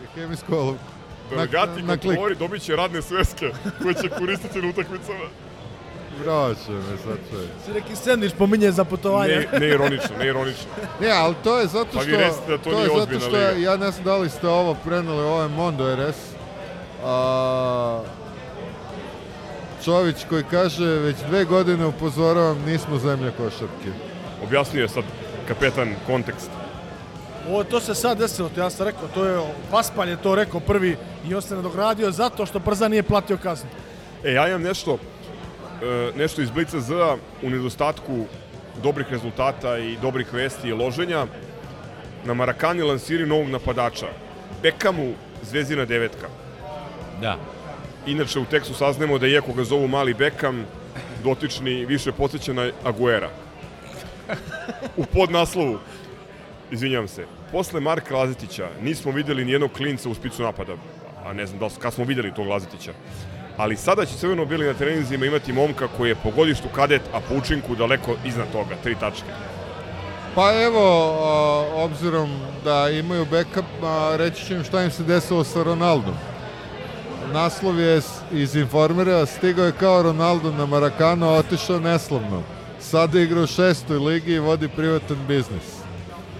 I 0.04 0.20
hemijsku 0.20 0.54
olovku. 0.54 0.84
Delegati 1.30 1.80
i 1.80 1.86
kontrolori 1.86 2.34
dobit 2.34 2.62
će 2.62 2.76
radne 2.76 3.02
sveske 3.02 3.50
koje 3.82 3.94
će 3.94 4.08
koristiti 4.08 4.62
na 4.62 4.68
utakmicama. 4.68 5.28
Će 6.24 6.72
me 6.72 6.96
sad 7.04 7.18
čovjek. 7.30 7.50
Si 7.64 7.72
neki 7.72 7.96
sendvič 7.96 8.32
pominje 8.38 8.72
za 8.72 8.84
putovanje. 8.84 9.46
Ne, 9.52 9.58
ne 9.60 9.68
ironično, 9.68 10.16
ne 10.18 10.26
ironično. 10.26 10.66
Ne, 11.00 11.10
ali 11.10 11.34
to 11.44 11.58
je 11.58 11.66
zato 11.66 11.88
Pa 11.94 12.00
što... 12.00 12.10
vi 12.10 12.16
recite 12.16 12.50
da 12.50 12.58
to 12.58 12.70
nije 12.70 12.82
je 12.82 13.00
zato 13.00 13.20
što 13.20 13.30
liga. 13.30 13.50
ja 13.50 13.76
ne 13.76 13.90
znam 13.90 14.04
da 14.04 14.16
li 14.16 14.30
ste 14.30 14.48
ovo 14.48 14.74
preneli, 14.84 15.20
ovo 15.22 15.42
je 15.42 15.48
Mondo 15.48 15.96
RS. 15.96 16.16
A, 17.04 18.00
Čović 19.84 20.16
koji 20.28 20.44
kaže, 20.50 20.84
već 20.86 21.16
dve 21.28 21.44
godine 21.44 21.86
upozoravam, 21.86 22.62
nismo 22.66 22.98
zemlja 22.98 23.30
košarke. 23.30 23.90
Objasnio 24.44 24.82
je 24.82 24.88
sad 24.88 25.04
kapetan 25.48 25.94
kontekst. 26.06 26.50
Ovo, 27.48 27.64
to 27.64 27.80
se 27.80 27.94
sad 27.94 28.18
desilo, 28.18 28.48
to 28.54 28.60
ja 28.60 28.70
sam 28.70 28.86
rekao, 28.86 29.08
to 29.14 29.24
je, 29.24 29.40
Paspalj 29.70 30.10
je 30.10 30.22
to 30.22 30.34
rekao 30.34 30.60
prvi 30.60 30.96
i 31.28 31.34
on 31.34 31.42
se 31.42 31.54
nadogradio 31.54 32.10
zato 32.10 32.46
što 32.46 32.60
Prza 32.60 32.88
nije 32.88 33.02
platio 33.02 33.36
kaznu. 33.42 33.68
E, 34.24 34.32
ja 34.32 34.48
imam 34.48 34.62
nešto, 34.62 34.98
nešto 36.16 36.42
iz 36.42 36.50
Blica 36.50 36.80
Z 36.80 36.92
u 37.42 37.50
nedostatku 37.50 38.26
dobrih 38.82 39.06
rezultata 39.10 39.78
i 39.78 39.96
dobrih 40.02 40.32
vesti 40.32 40.68
i 40.68 40.72
loženja. 40.72 41.26
Na 42.24 42.34
Marakani 42.34 42.82
lansiraju 42.82 43.26
novog 43.26 43.48
napadača. 43.48 44.06
Bekamu 44.62 45.14
Zvezdina 45.42 45.84
devetka. 45.84 46.28
Da. 47.20 47.38
Inače, 48.06 48.38
u 48.38 48.44
tekstu 48.44 48.74
saznemo 48.74 49.18
da 49.18 49.26
iako 49.26 49.52
ga 49.52 49.64
zovu 49.64 49.88
Mali 49.88 50.14
Bekam, 50.14 50.64
dotični 51.24 51.84
više 51.84 52.12
podsjeća 52.12 52.52
na 52.52 52.70
Aguera. 52.84 53.30
U 54.96 55.04
podnaslovu, 55.04 55.78
izvinjam 56.70 57.08
se, 57.08 57.24
posle 57.52 57.80
Marka 57.80 58.16
Lazetića 58.16 58.68
nismo 58.82 59.12
videli 59.12 59.44
nijednog 59.44 59.72
klinca 59.72 60.08
u 60.08 60.14
spicu 60.14 60.42
napada. 60.42 60.72
A 61.24 61.32
ne 61.32 61.46
znam 61.46 61.58
da 61.58 61.66
li, 61.66 61.72
kad 61.78 61.94
smo 61.94 62.04
videli 62.04 62.34
tog 62.34 62.46
Lazetića. 62.46 62.92
Ali 63.56 63.76
sada 63.76 64.04
će 64.06 64.16
crveno 64.16 64.44
bili 64.44 64.66
na 64.66 64.74
treninzima 64.74 65.26
imati 65.26 65.52
momka 65.52 65.88
koji 65.96 66.08
je 66.08 66.14
po 66.14 66.30
godištu 66.30 66.68
kadet, 66.74 67.02
a 67.12 67.20
po 67.20 67.34
učinku 67.34 67.74
daleko 67.74 68.16
iznad 68.24 68.52
toga, 68.52 68.74
tri 68.82 68.94
tačke. 68.94 69.28
Pa 70.34 70.62
evo, 70.62 70.84
obzirom 71.84 72.30
da 72.64 72.90
imaju 72.90 73.26
backup, 73.30 73.64
reći 74.16 74.46
ću 74.46 74.54
im 74.54 74.64
šta 74.64 74.82
im 74.82 74.90
se 74.90 75.02
desilo 75.02 75.44
sa 75.44 75.62
Ronaldom. 75.62 76.14
Naslov 77.32 77.80
je 77.80 78.00
iz 78.32 78.56
Informera, 78.56 79.26
stigao 79.26 79.66
je 79.66 79.72
kao 79.72 80.02
Ronaldo 80.02 80.52
na 80.52 80.66
Marakano, 80.66 81.30
otišao 81.30 81.80
neslavno. 81.80 82.42
Sada 82.80 83.20
igra 83.20 83.40
u 83.40 83.46
šestoj 83.46 83.98
ligi 83.98 84.32
i 84.32 84.38
vodi 84.38 84.68
privatan 84.68 85.16
biznis. 85.28 85.76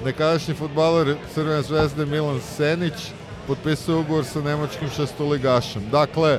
Nekadašnji 0.05 0.55
futbaler 0.55 1.16
Crvene 1.34 1.62
zvezde 1.62 2.06
Milan 2.06 2.40
Senić 2.40 2.93
potpisao 3.47 3.98
ugovor 4.01 4.24
sa 4.24 4.40
nemačkim 4.40 4.88
šestoligašem. 4.97 5.82
Dakle, 5.90 6.38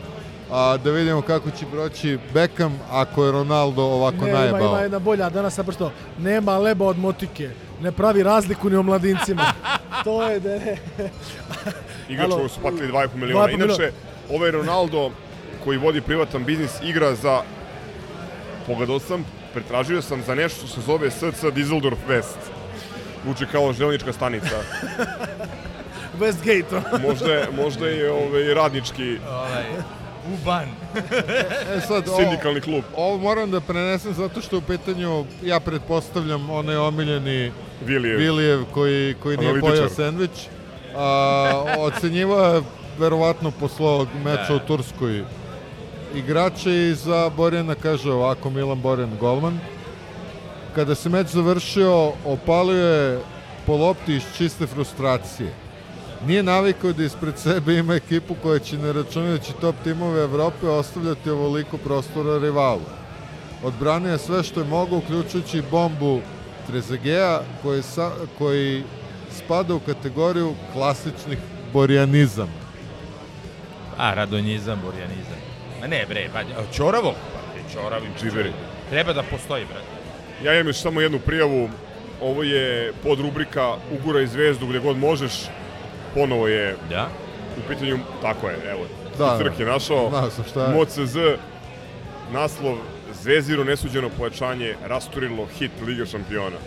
a, 0.51 0.77
da 0.77 0.91
vidimo 0.91 1.21
kako 1.21 1.51
će 1.51 1.65
proći 1.71 2.17
Beckham 2.33 2.79
ako 2.91 3.25
je 3.25 3.31
Ronaldo 3.31 3.83
ovako 3.83 4.25
Ne, 4.25 4.29
ima, 4.29 4.39
najebao. 4.39 4.67
ima 4.67 4.79
jedna 4.79 4.99
bolja, 4.99 5.29
danas 5.29 5.53
sam 5.55 5.65
prosto, 5.65 5.91
nema 6.17 6.57
leba 6.57 6.85
od 6.85 6.97
motike, 6.97 7.49
ne 7.81 7.91
pravi 7.91 8.23
razliku 8.23 8.69
ni 8.69 8.75
o 8.75 8.83
mladincima. 8.83 9.53
to 10.03 10.23
je 10.23 10.39
da 10.39 10.49
ne. 10.49 10.77
Igraču 12.09 12.49
su 12.49 12.61
platili 12.61 12.91
2,5 12.91 13.07
2,5 13.07 13.15
miliona. 13.15 13.51
Inače, 13.51 13.91
ovaj 14.31 14.51
Ronaldo 14.51 15.11
koji 15.63 15.77
vodi 15.77 16.01
privatan 16.01 16.43
biznis 16.43 16.71
igra 16.83 17.15
za 17.15 17.41
pogledao 18.67 18.99
sam, 18.99 19.25
pretražio 19.53 20.01
sam 20.01 20.23
za 20.23 20.35
nešto 20.35 20.67
što 20.67 20.75
se 20.75 20.81
zove 20.81 21.11
SC 21.11 21.23
Düsseldorf 21.43 21.97
West. 22.09 22.37
Zvuči 23.23 23.45
kao 23.51 23.73
želnička 23.73 24.13
stanica. 24.13 24.55
Westgate. 26.19 26.81
možda 27.07 27.33
je, 27.33 27.47
možda 27.55 27.87
je 27.87 28.11
ovaj, 28.11 28.53
radnički 28.53 29.17
Ovaj, 30.27 30.33
Uban. 30.35 30.67
E 31.77 31.81
sad, 31.81 32.07
ovo- 32.07 32.17
sindikalni 32.17 32.61
klub. 32.61 32.83
Ovo 32.95 33.17
moram 33.17 33.51
da 33.51 33.59
prenesem 33.61 34.13
zato 34.13 34.41
što 34.41 34.57
u 34.57 34.61
pitanju, 34.61 35.25
ja 35.43 35.59
pretpostavljam, 35.59 36.49
onaj 36.49 36.75
omiljeni 36.77 37.51
Vilijev. 37.85 38.17
Vilijev 38.19 38.65
koji, 38.65 39.13
koji 39.13 39.37
nije 39.37 39.59
pojao 39.59 39.89
sendvič. 39.89 40.31
A, 40.95 41.63
ocenjivao 41.77 42.55
je 42.55 42.61
verovatno 42.99 43.51
posle 43.51 43.85
ovog 43.85 44.07
meča 44.23 44.45
Da. 44.49 44.55
u 44.55 44.59
Turskoj 44.59 45.23
igrače 46.15 46.71
i 46.71 46.95
za 46.95 47.29
Borjana 47.29 47.75
kaže 47.75 48.11
ovako 48.11 48.49
Milan 48.49 48.81
Borjan 48.81 49.17
golman. 49.19 49.59
Kada 50.75 50.95
se 50.95 51.09
meč 51.09 51.27
završio, 51.27 52.11
opalio 52.25 52.85
je 52.87 53.19
po 53.65 53.75
lopti 53.75 54.15
iz 54.15 54.23
čiste 54.37 54.67
frustracije. 54.67 55.53
Nije 56.25 56.43
navikao 56.43 56.93
da 56.93 57.03
ispred 57.03 57.37
sebe 57.37 57.73
ima 57.73 57.95
ekipu 57.95 58.35
koja 58.41 58.59
će 58.59 58.77
ne 58.77 58.93
računajući 58.93 59.53
top 59.61 59.75
timove 59.83 60.21
Evrope 60.21 60.67
ostavljati 60.67 61.29
ovoliko 61.29 61.77
prostora 61.77 62.37
rivalu. 62.39 62.81
Odbranio 63.63 64.11
je 64.11 64.17
sve 64.17 64.43
što 64.43 64.59
je 64.59 64.65
mogao, 64.65 64.97
uključujući 64.97 65.63
bombu 65.71 66.21
Trezegeja, 66.67 67.41
koji, 67.61 67.81
sa, 67.81 68.11
koji 68.37 68.83
spada 69.31 69.75
u 69.75 69.79
kategoriju 69.79 70.53
klasičnih 70.73 71.37
borjanizama. 71.73 72.51
A, 73.97 74.13
radonjizam, 74.13 74.81
burjanizam. 74.85 75.39
Ma 75.81 75.87
ne, 75.87 76.05
bre, 76.09 76.29
pa, 76.33 76.39
Ćoravog, 76.73 77.13
pa, 77.33 77.73
Ćoravim 77.73 78.11
Dživeri. 78.21 78.51
Treba 78.89 79.13
da 79.13 79.23
postoji, 79.23 79.65
brate. 79.65 79.97
Ja 80.43 80.53
imam 80.53 80.67
još 80.67 80.81
samo 80.81 81.01
jednu 81.01 81.19
prijavu. 81.19 81.69
Ovo 82.21 82.43
je 82.43 82.93
pod 83.03 83.19
rubrika 83.19 83.75
Ugura 83.91 84.21
i 84.21 84.27
zvezdu 84.27 84.67
gde 84.67 84.79
god 84.79 84.97
možeš. 84.97 85.33
Ponovo 86.17 86.47
je 86.47 86.75
Da? 86.89 87.09
u 87.57 87.67
pitanju, 87.69 87.99
tako 88.21 88.49
je, 88.49 88.57
evo, 88.71 88.85
Da, 89.17 89.25
da, 89.25 89.37
Crk 89.37 89.59
je 89.59 89.65
našao. 89.65 90.09
znao 90.09 90.29
sam 90.29 90.43
šta 90.49 90.63
je. 90.65 90.73
MOCZ, 90.75 91.17
naslov 92.31 92.77
Zveziro 93.21 93.63
nesuđeno 93.63 94.09
pojačanje 94.17 94.75
rasturilo 94.85 95.45
hit 95.59 95.71
Liga 95.85 96.05
šampiona. 96.05 96.57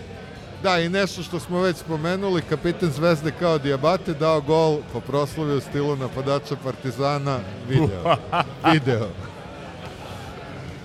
Da, 0.62 0.78
i 0.78 0.88
nešto 0.88 1.22
što 1.22 1.40
smo 1.40 1.60
već 1.60 1.76
spomenuli, 1.76 2.42
kapiten 2.42 2.90
Zvezde 2.90 3.32
kao 3.38 3.58
Diabate 3.58 4.14
dao 4.14 4.40
gol 4.40 4.78
po 4.92 5.00
proslovi 5.00 5.56
u 5.56 5.60
stilu 5.60 5.96
napadača 5.96 6.56
Partizana, 6.64 7.38
video. 7.68 8.16
video. 8.72 9.08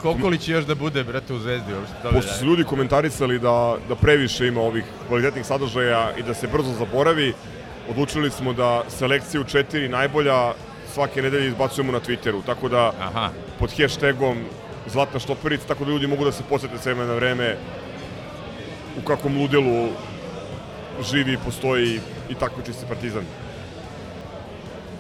Koliko 0.01 0.27
li 0.27 0.37
će 0.37 0.51
još 0.51 0.65
da 0.65 0.75
bude, 0.75 1.03
brate, 1.03 1.33
u 1.33 1.39
Zvezdi 1.39 1.73
uopšte? 1.73 1.95
Me 2.03 2.11
Pošto 2.11 2.33
su 2.33 2.45
ljudi 2.45 2.63
komentarisali 2.63 3.39
da, 3.39 3.75
da 3.89 3.95
previše 3.95 4.47
ima 4.47 4.61
ovih 4.61 4.83
kvalitetnih 5.07 5.45
sadržaja 5.45 6.11
i 6.17 6.23
da 6.23 6.33
se 6.33 6.47
brzo 6.47 6.71
zaboravi, 6.79 7.33
odlučili 7.89 8.31
smo 8.31 8.53
da 8.53 8.83
selekciju 8.89 9.43
četiri 9.43 9.89
najbolja 9.89 10.53
svake 10.93 11.21
nedelje 11.21 11.47
izbacujemo 11.47 11.91
na 11.91 11.99
Twitteru, 11.99 12.41
tako 12.45 12.69
da 12.69 12.91
Aha. 13.01 13.29
pod 13.59 13.73
hashtagom 13.77 14.37
Zlatna 14.87 15.19
štoperica, 15.19 15.67
tako 15.67 15.85
da 15.85 15.91
ljudi 15.91 16.07
mogu 16.07 16.25
da 16.25 16.31
se 16.31 16.43
posete 16.49 16.77
s 16.77 16.85
vremena 16.85 17.07
na 17.07 17.13
vreme 17.13 17.57
u 19.01 19.05
kakvom 19.07 19.37
ludelu 19.37 19.87
živi 21.11 21.33
i 21.33 21.37
postoji 21.45 21.99
i 22.29 22.35
takmiči 22.35 22.73
se 22.73 22.85
Partizan. 22.87 23.23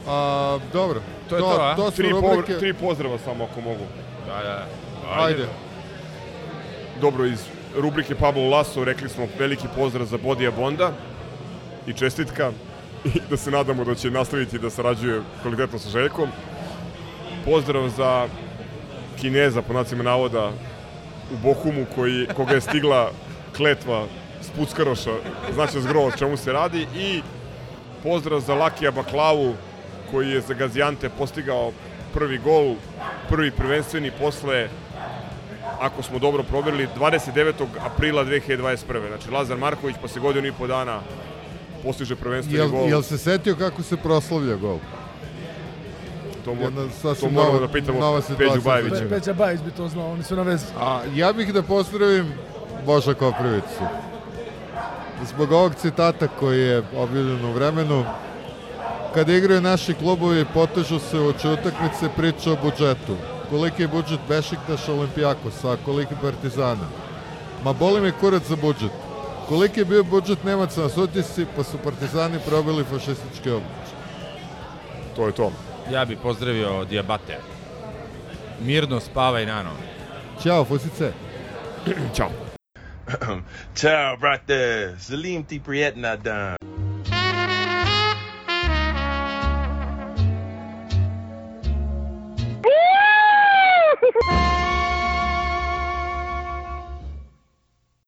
A, 0.07 0.59
dobro. 0.73 1.01
To 1.29 1.35
je 1.35 1.41
to, 1.41 1.57
a? 1.61 1.75
to 1.75 1.91
su 1.91 1.97
Tri, 1.97 2.09
rubrike. 2.09 2.53
po, 2.53 2.59
tri 2.59 2.73
pozdrava 2.73 3.17
samo 3.17 3.43
ako 3.43 3.61
mogu. 3.61 3.83
Da, 4.27 4.43
da. 4.43 4.67
Ajde. 5.23 5.45
Dobro, 7.01 7.25
iz 7.25 7.39
rubrike 7.77 8.15
Pablo 8.15 8.49
Laso 8.49 8.83
rekli 8.83 9.09
smo 9.09 9.27
veliki 9.39 9.67
pozdrav 9.75 10.05
za 10.05 10.17
Bodija 10.17 10.51
Bonda 10.51 10.91
i 11.87 11.93
čestitka 11.93 12.51
i 13.05 13.19
da 13.29 13.37
se 13.37 13.51
nadamo 13.51 13.83
da 13.83 13.95
će 13.95 14.11
nastaviti 14.11 14.59
da 14.59 14.69
sarađuje 14.69 15.21
kvalitetno 15.41 15.79
sa 15.79 15.89
Željkom. 15.89 16.29
Pozdrav 17.45 17.89
za 17.89 18.27
Kineza, 19.21 19.61
po 19.61 19.73
nacima 19.73 20.03
navoda, 20.03 20.51
u 21.33 21.37
Bohumu, 21.43 21.85
koji, 21.95 22.27
koga 22.35 22.53
je 22.53 22.61
stigla 22.61 23.11
kletva 23.57 24.05
Spuckaroša, 24.41 25.13
znači 25.53 25.81
zgro 25.81 26.01
o 26.01 26.11
čemu 26.11 26.37
se 26.37 26.53
radi 26.53 26.87
i 26.95 27.21
pozdrav 28.03 28.39
za 28.39 28.55
Lakija 28.55 28.91
Baklavu, 28.91 29.55
koji 30.11 30.29
je 30.29 30.41
za 30.41 30.53
Gazijante 30.53 31.09
postigao 31.09 31.71
prvi 32.13 32.37
gol, 32.37 32.75
prvi 33.29 33.51
prvenstveni 33.51 34.11
posle 34.19 34.69
ako 35.79 36.03
smo 36.03 36.19
dobro 36.19 36.43
proverili, 36.43 36.87
29. 36.97 37.65
aprila 37.85 38.25
2021. 38.25 39.07
Znači, 39.07 39.31
Lazar 39.31 39.57
Marković 39.57 39.95
posle 40.01 40.21
godinu 40.21 40.47
i 40.47 40.51
po 40.51 40.67
dana 40.67 40.99
postiže 41.85 42.15
prvenstveni 42.15 42.57
Jel, 42.57 42.69
gol. 42.69 42.89
jel 42.89 43.01
se 43.01 43.17
setio 43.17 43.55
kako 43.55 43.83
se 43.83 43.97
proslavlja 43.97 44.55
gol? 44.55 44.77
to, 46.45 46.53
mo, 46.55 46.61
jedna 46.61 46.81
to 47.19 47.29
moramo 47.29 47.53
nova- 47.53 47.59
da 47.59 47.67
pitamo 47.67 47.99
nova 47.99 48.21
Peđu. 48.37 48.61
Bajevića. 48.61 48.95
Pe, 48.95 49.09
Peđa 49.09 49.33
Bajić 49.33 49.61
bi 49.61 49.71
to 49.71 49.87
znao, 49.87 50.11
oni 50.11 50.23
su 50.23 50.35
na 50.35 50.41
vezi. 50.43 50.65
A 50.79 51.01
ja 51.15 51.33
bih 51.33 51.53
da 51.53 51.61
pozdravim 51.63 52.33
Boža 52.85 53.13
Koprivicu. 53.13 53.85
Zbog 55.25 55.51
ovog 55.51 55.75
citata 55.75 56.27
koji 56.27 56.61
je 56.61 56.83
objavljen 56.95 57.45
u 57.45 57.51
vremenu, 57.51 58.05
kada 59.13 59.33
igraju 59.33 59.61
naši 59.61 59.93
klubovi, 59.93 60.45
potežu 60.53 60.99
se 60.99 61.19
uoči 61.19 61.47
utakmice 61.47 62.09
priča 62.15 62.51
o 62.51 62.57
budžetu. 62.63 63.15
Koliki 63.49 63.81
je 63.81 63.87
budžet 63.87 64.19
Bešiktaša 64.29 64.93
Olimpijakosa, 64.93 65.71
a 65.71 65.77
koliki 65.85 66.13
Partizana? 66.21 66.87
Ma 67.63 67.73
boli 67.73 68.01
me 68.01 68.11
kurac 68.11 68.43
za 68.43 68.55
budžet. 68.55 68.91
Koliki 69.47 69.79
je 69.79 69.85
bio 69.85 70.03
budžet 70.03 70.43
Nemaca 70.43 70.81
na 70.81 70.89
sutisci, 70.89 71.45
pa 71.55 71.63
su 71.63 71.77
Partizani 71.83 72.39
probili 72.47 72.83
fašističke 72.83 73.53
obliče. 73.53 73.95
To 75.15 75.27
je 75.27 75.31
to. 75.31 75.51
Ja 75.91 76.05
bih 76.05 76.17
pozdravio 76.23 76.85
Diabate. 76.85 77.37
Mirno 78.61 78.99
spavaj 78.99 79.45
nano. 79.45 79.71
Ćao, 80.43 80.65
fusice. 80.65 81.11
Ćao. 82.15 82.29
Ciao, 83.79 84.17
brate. 84.17 84.95
Salim 84.99 85.43
ti 85.43 85.61
prijetna 85.65 86.15
dan. 86.15 86.55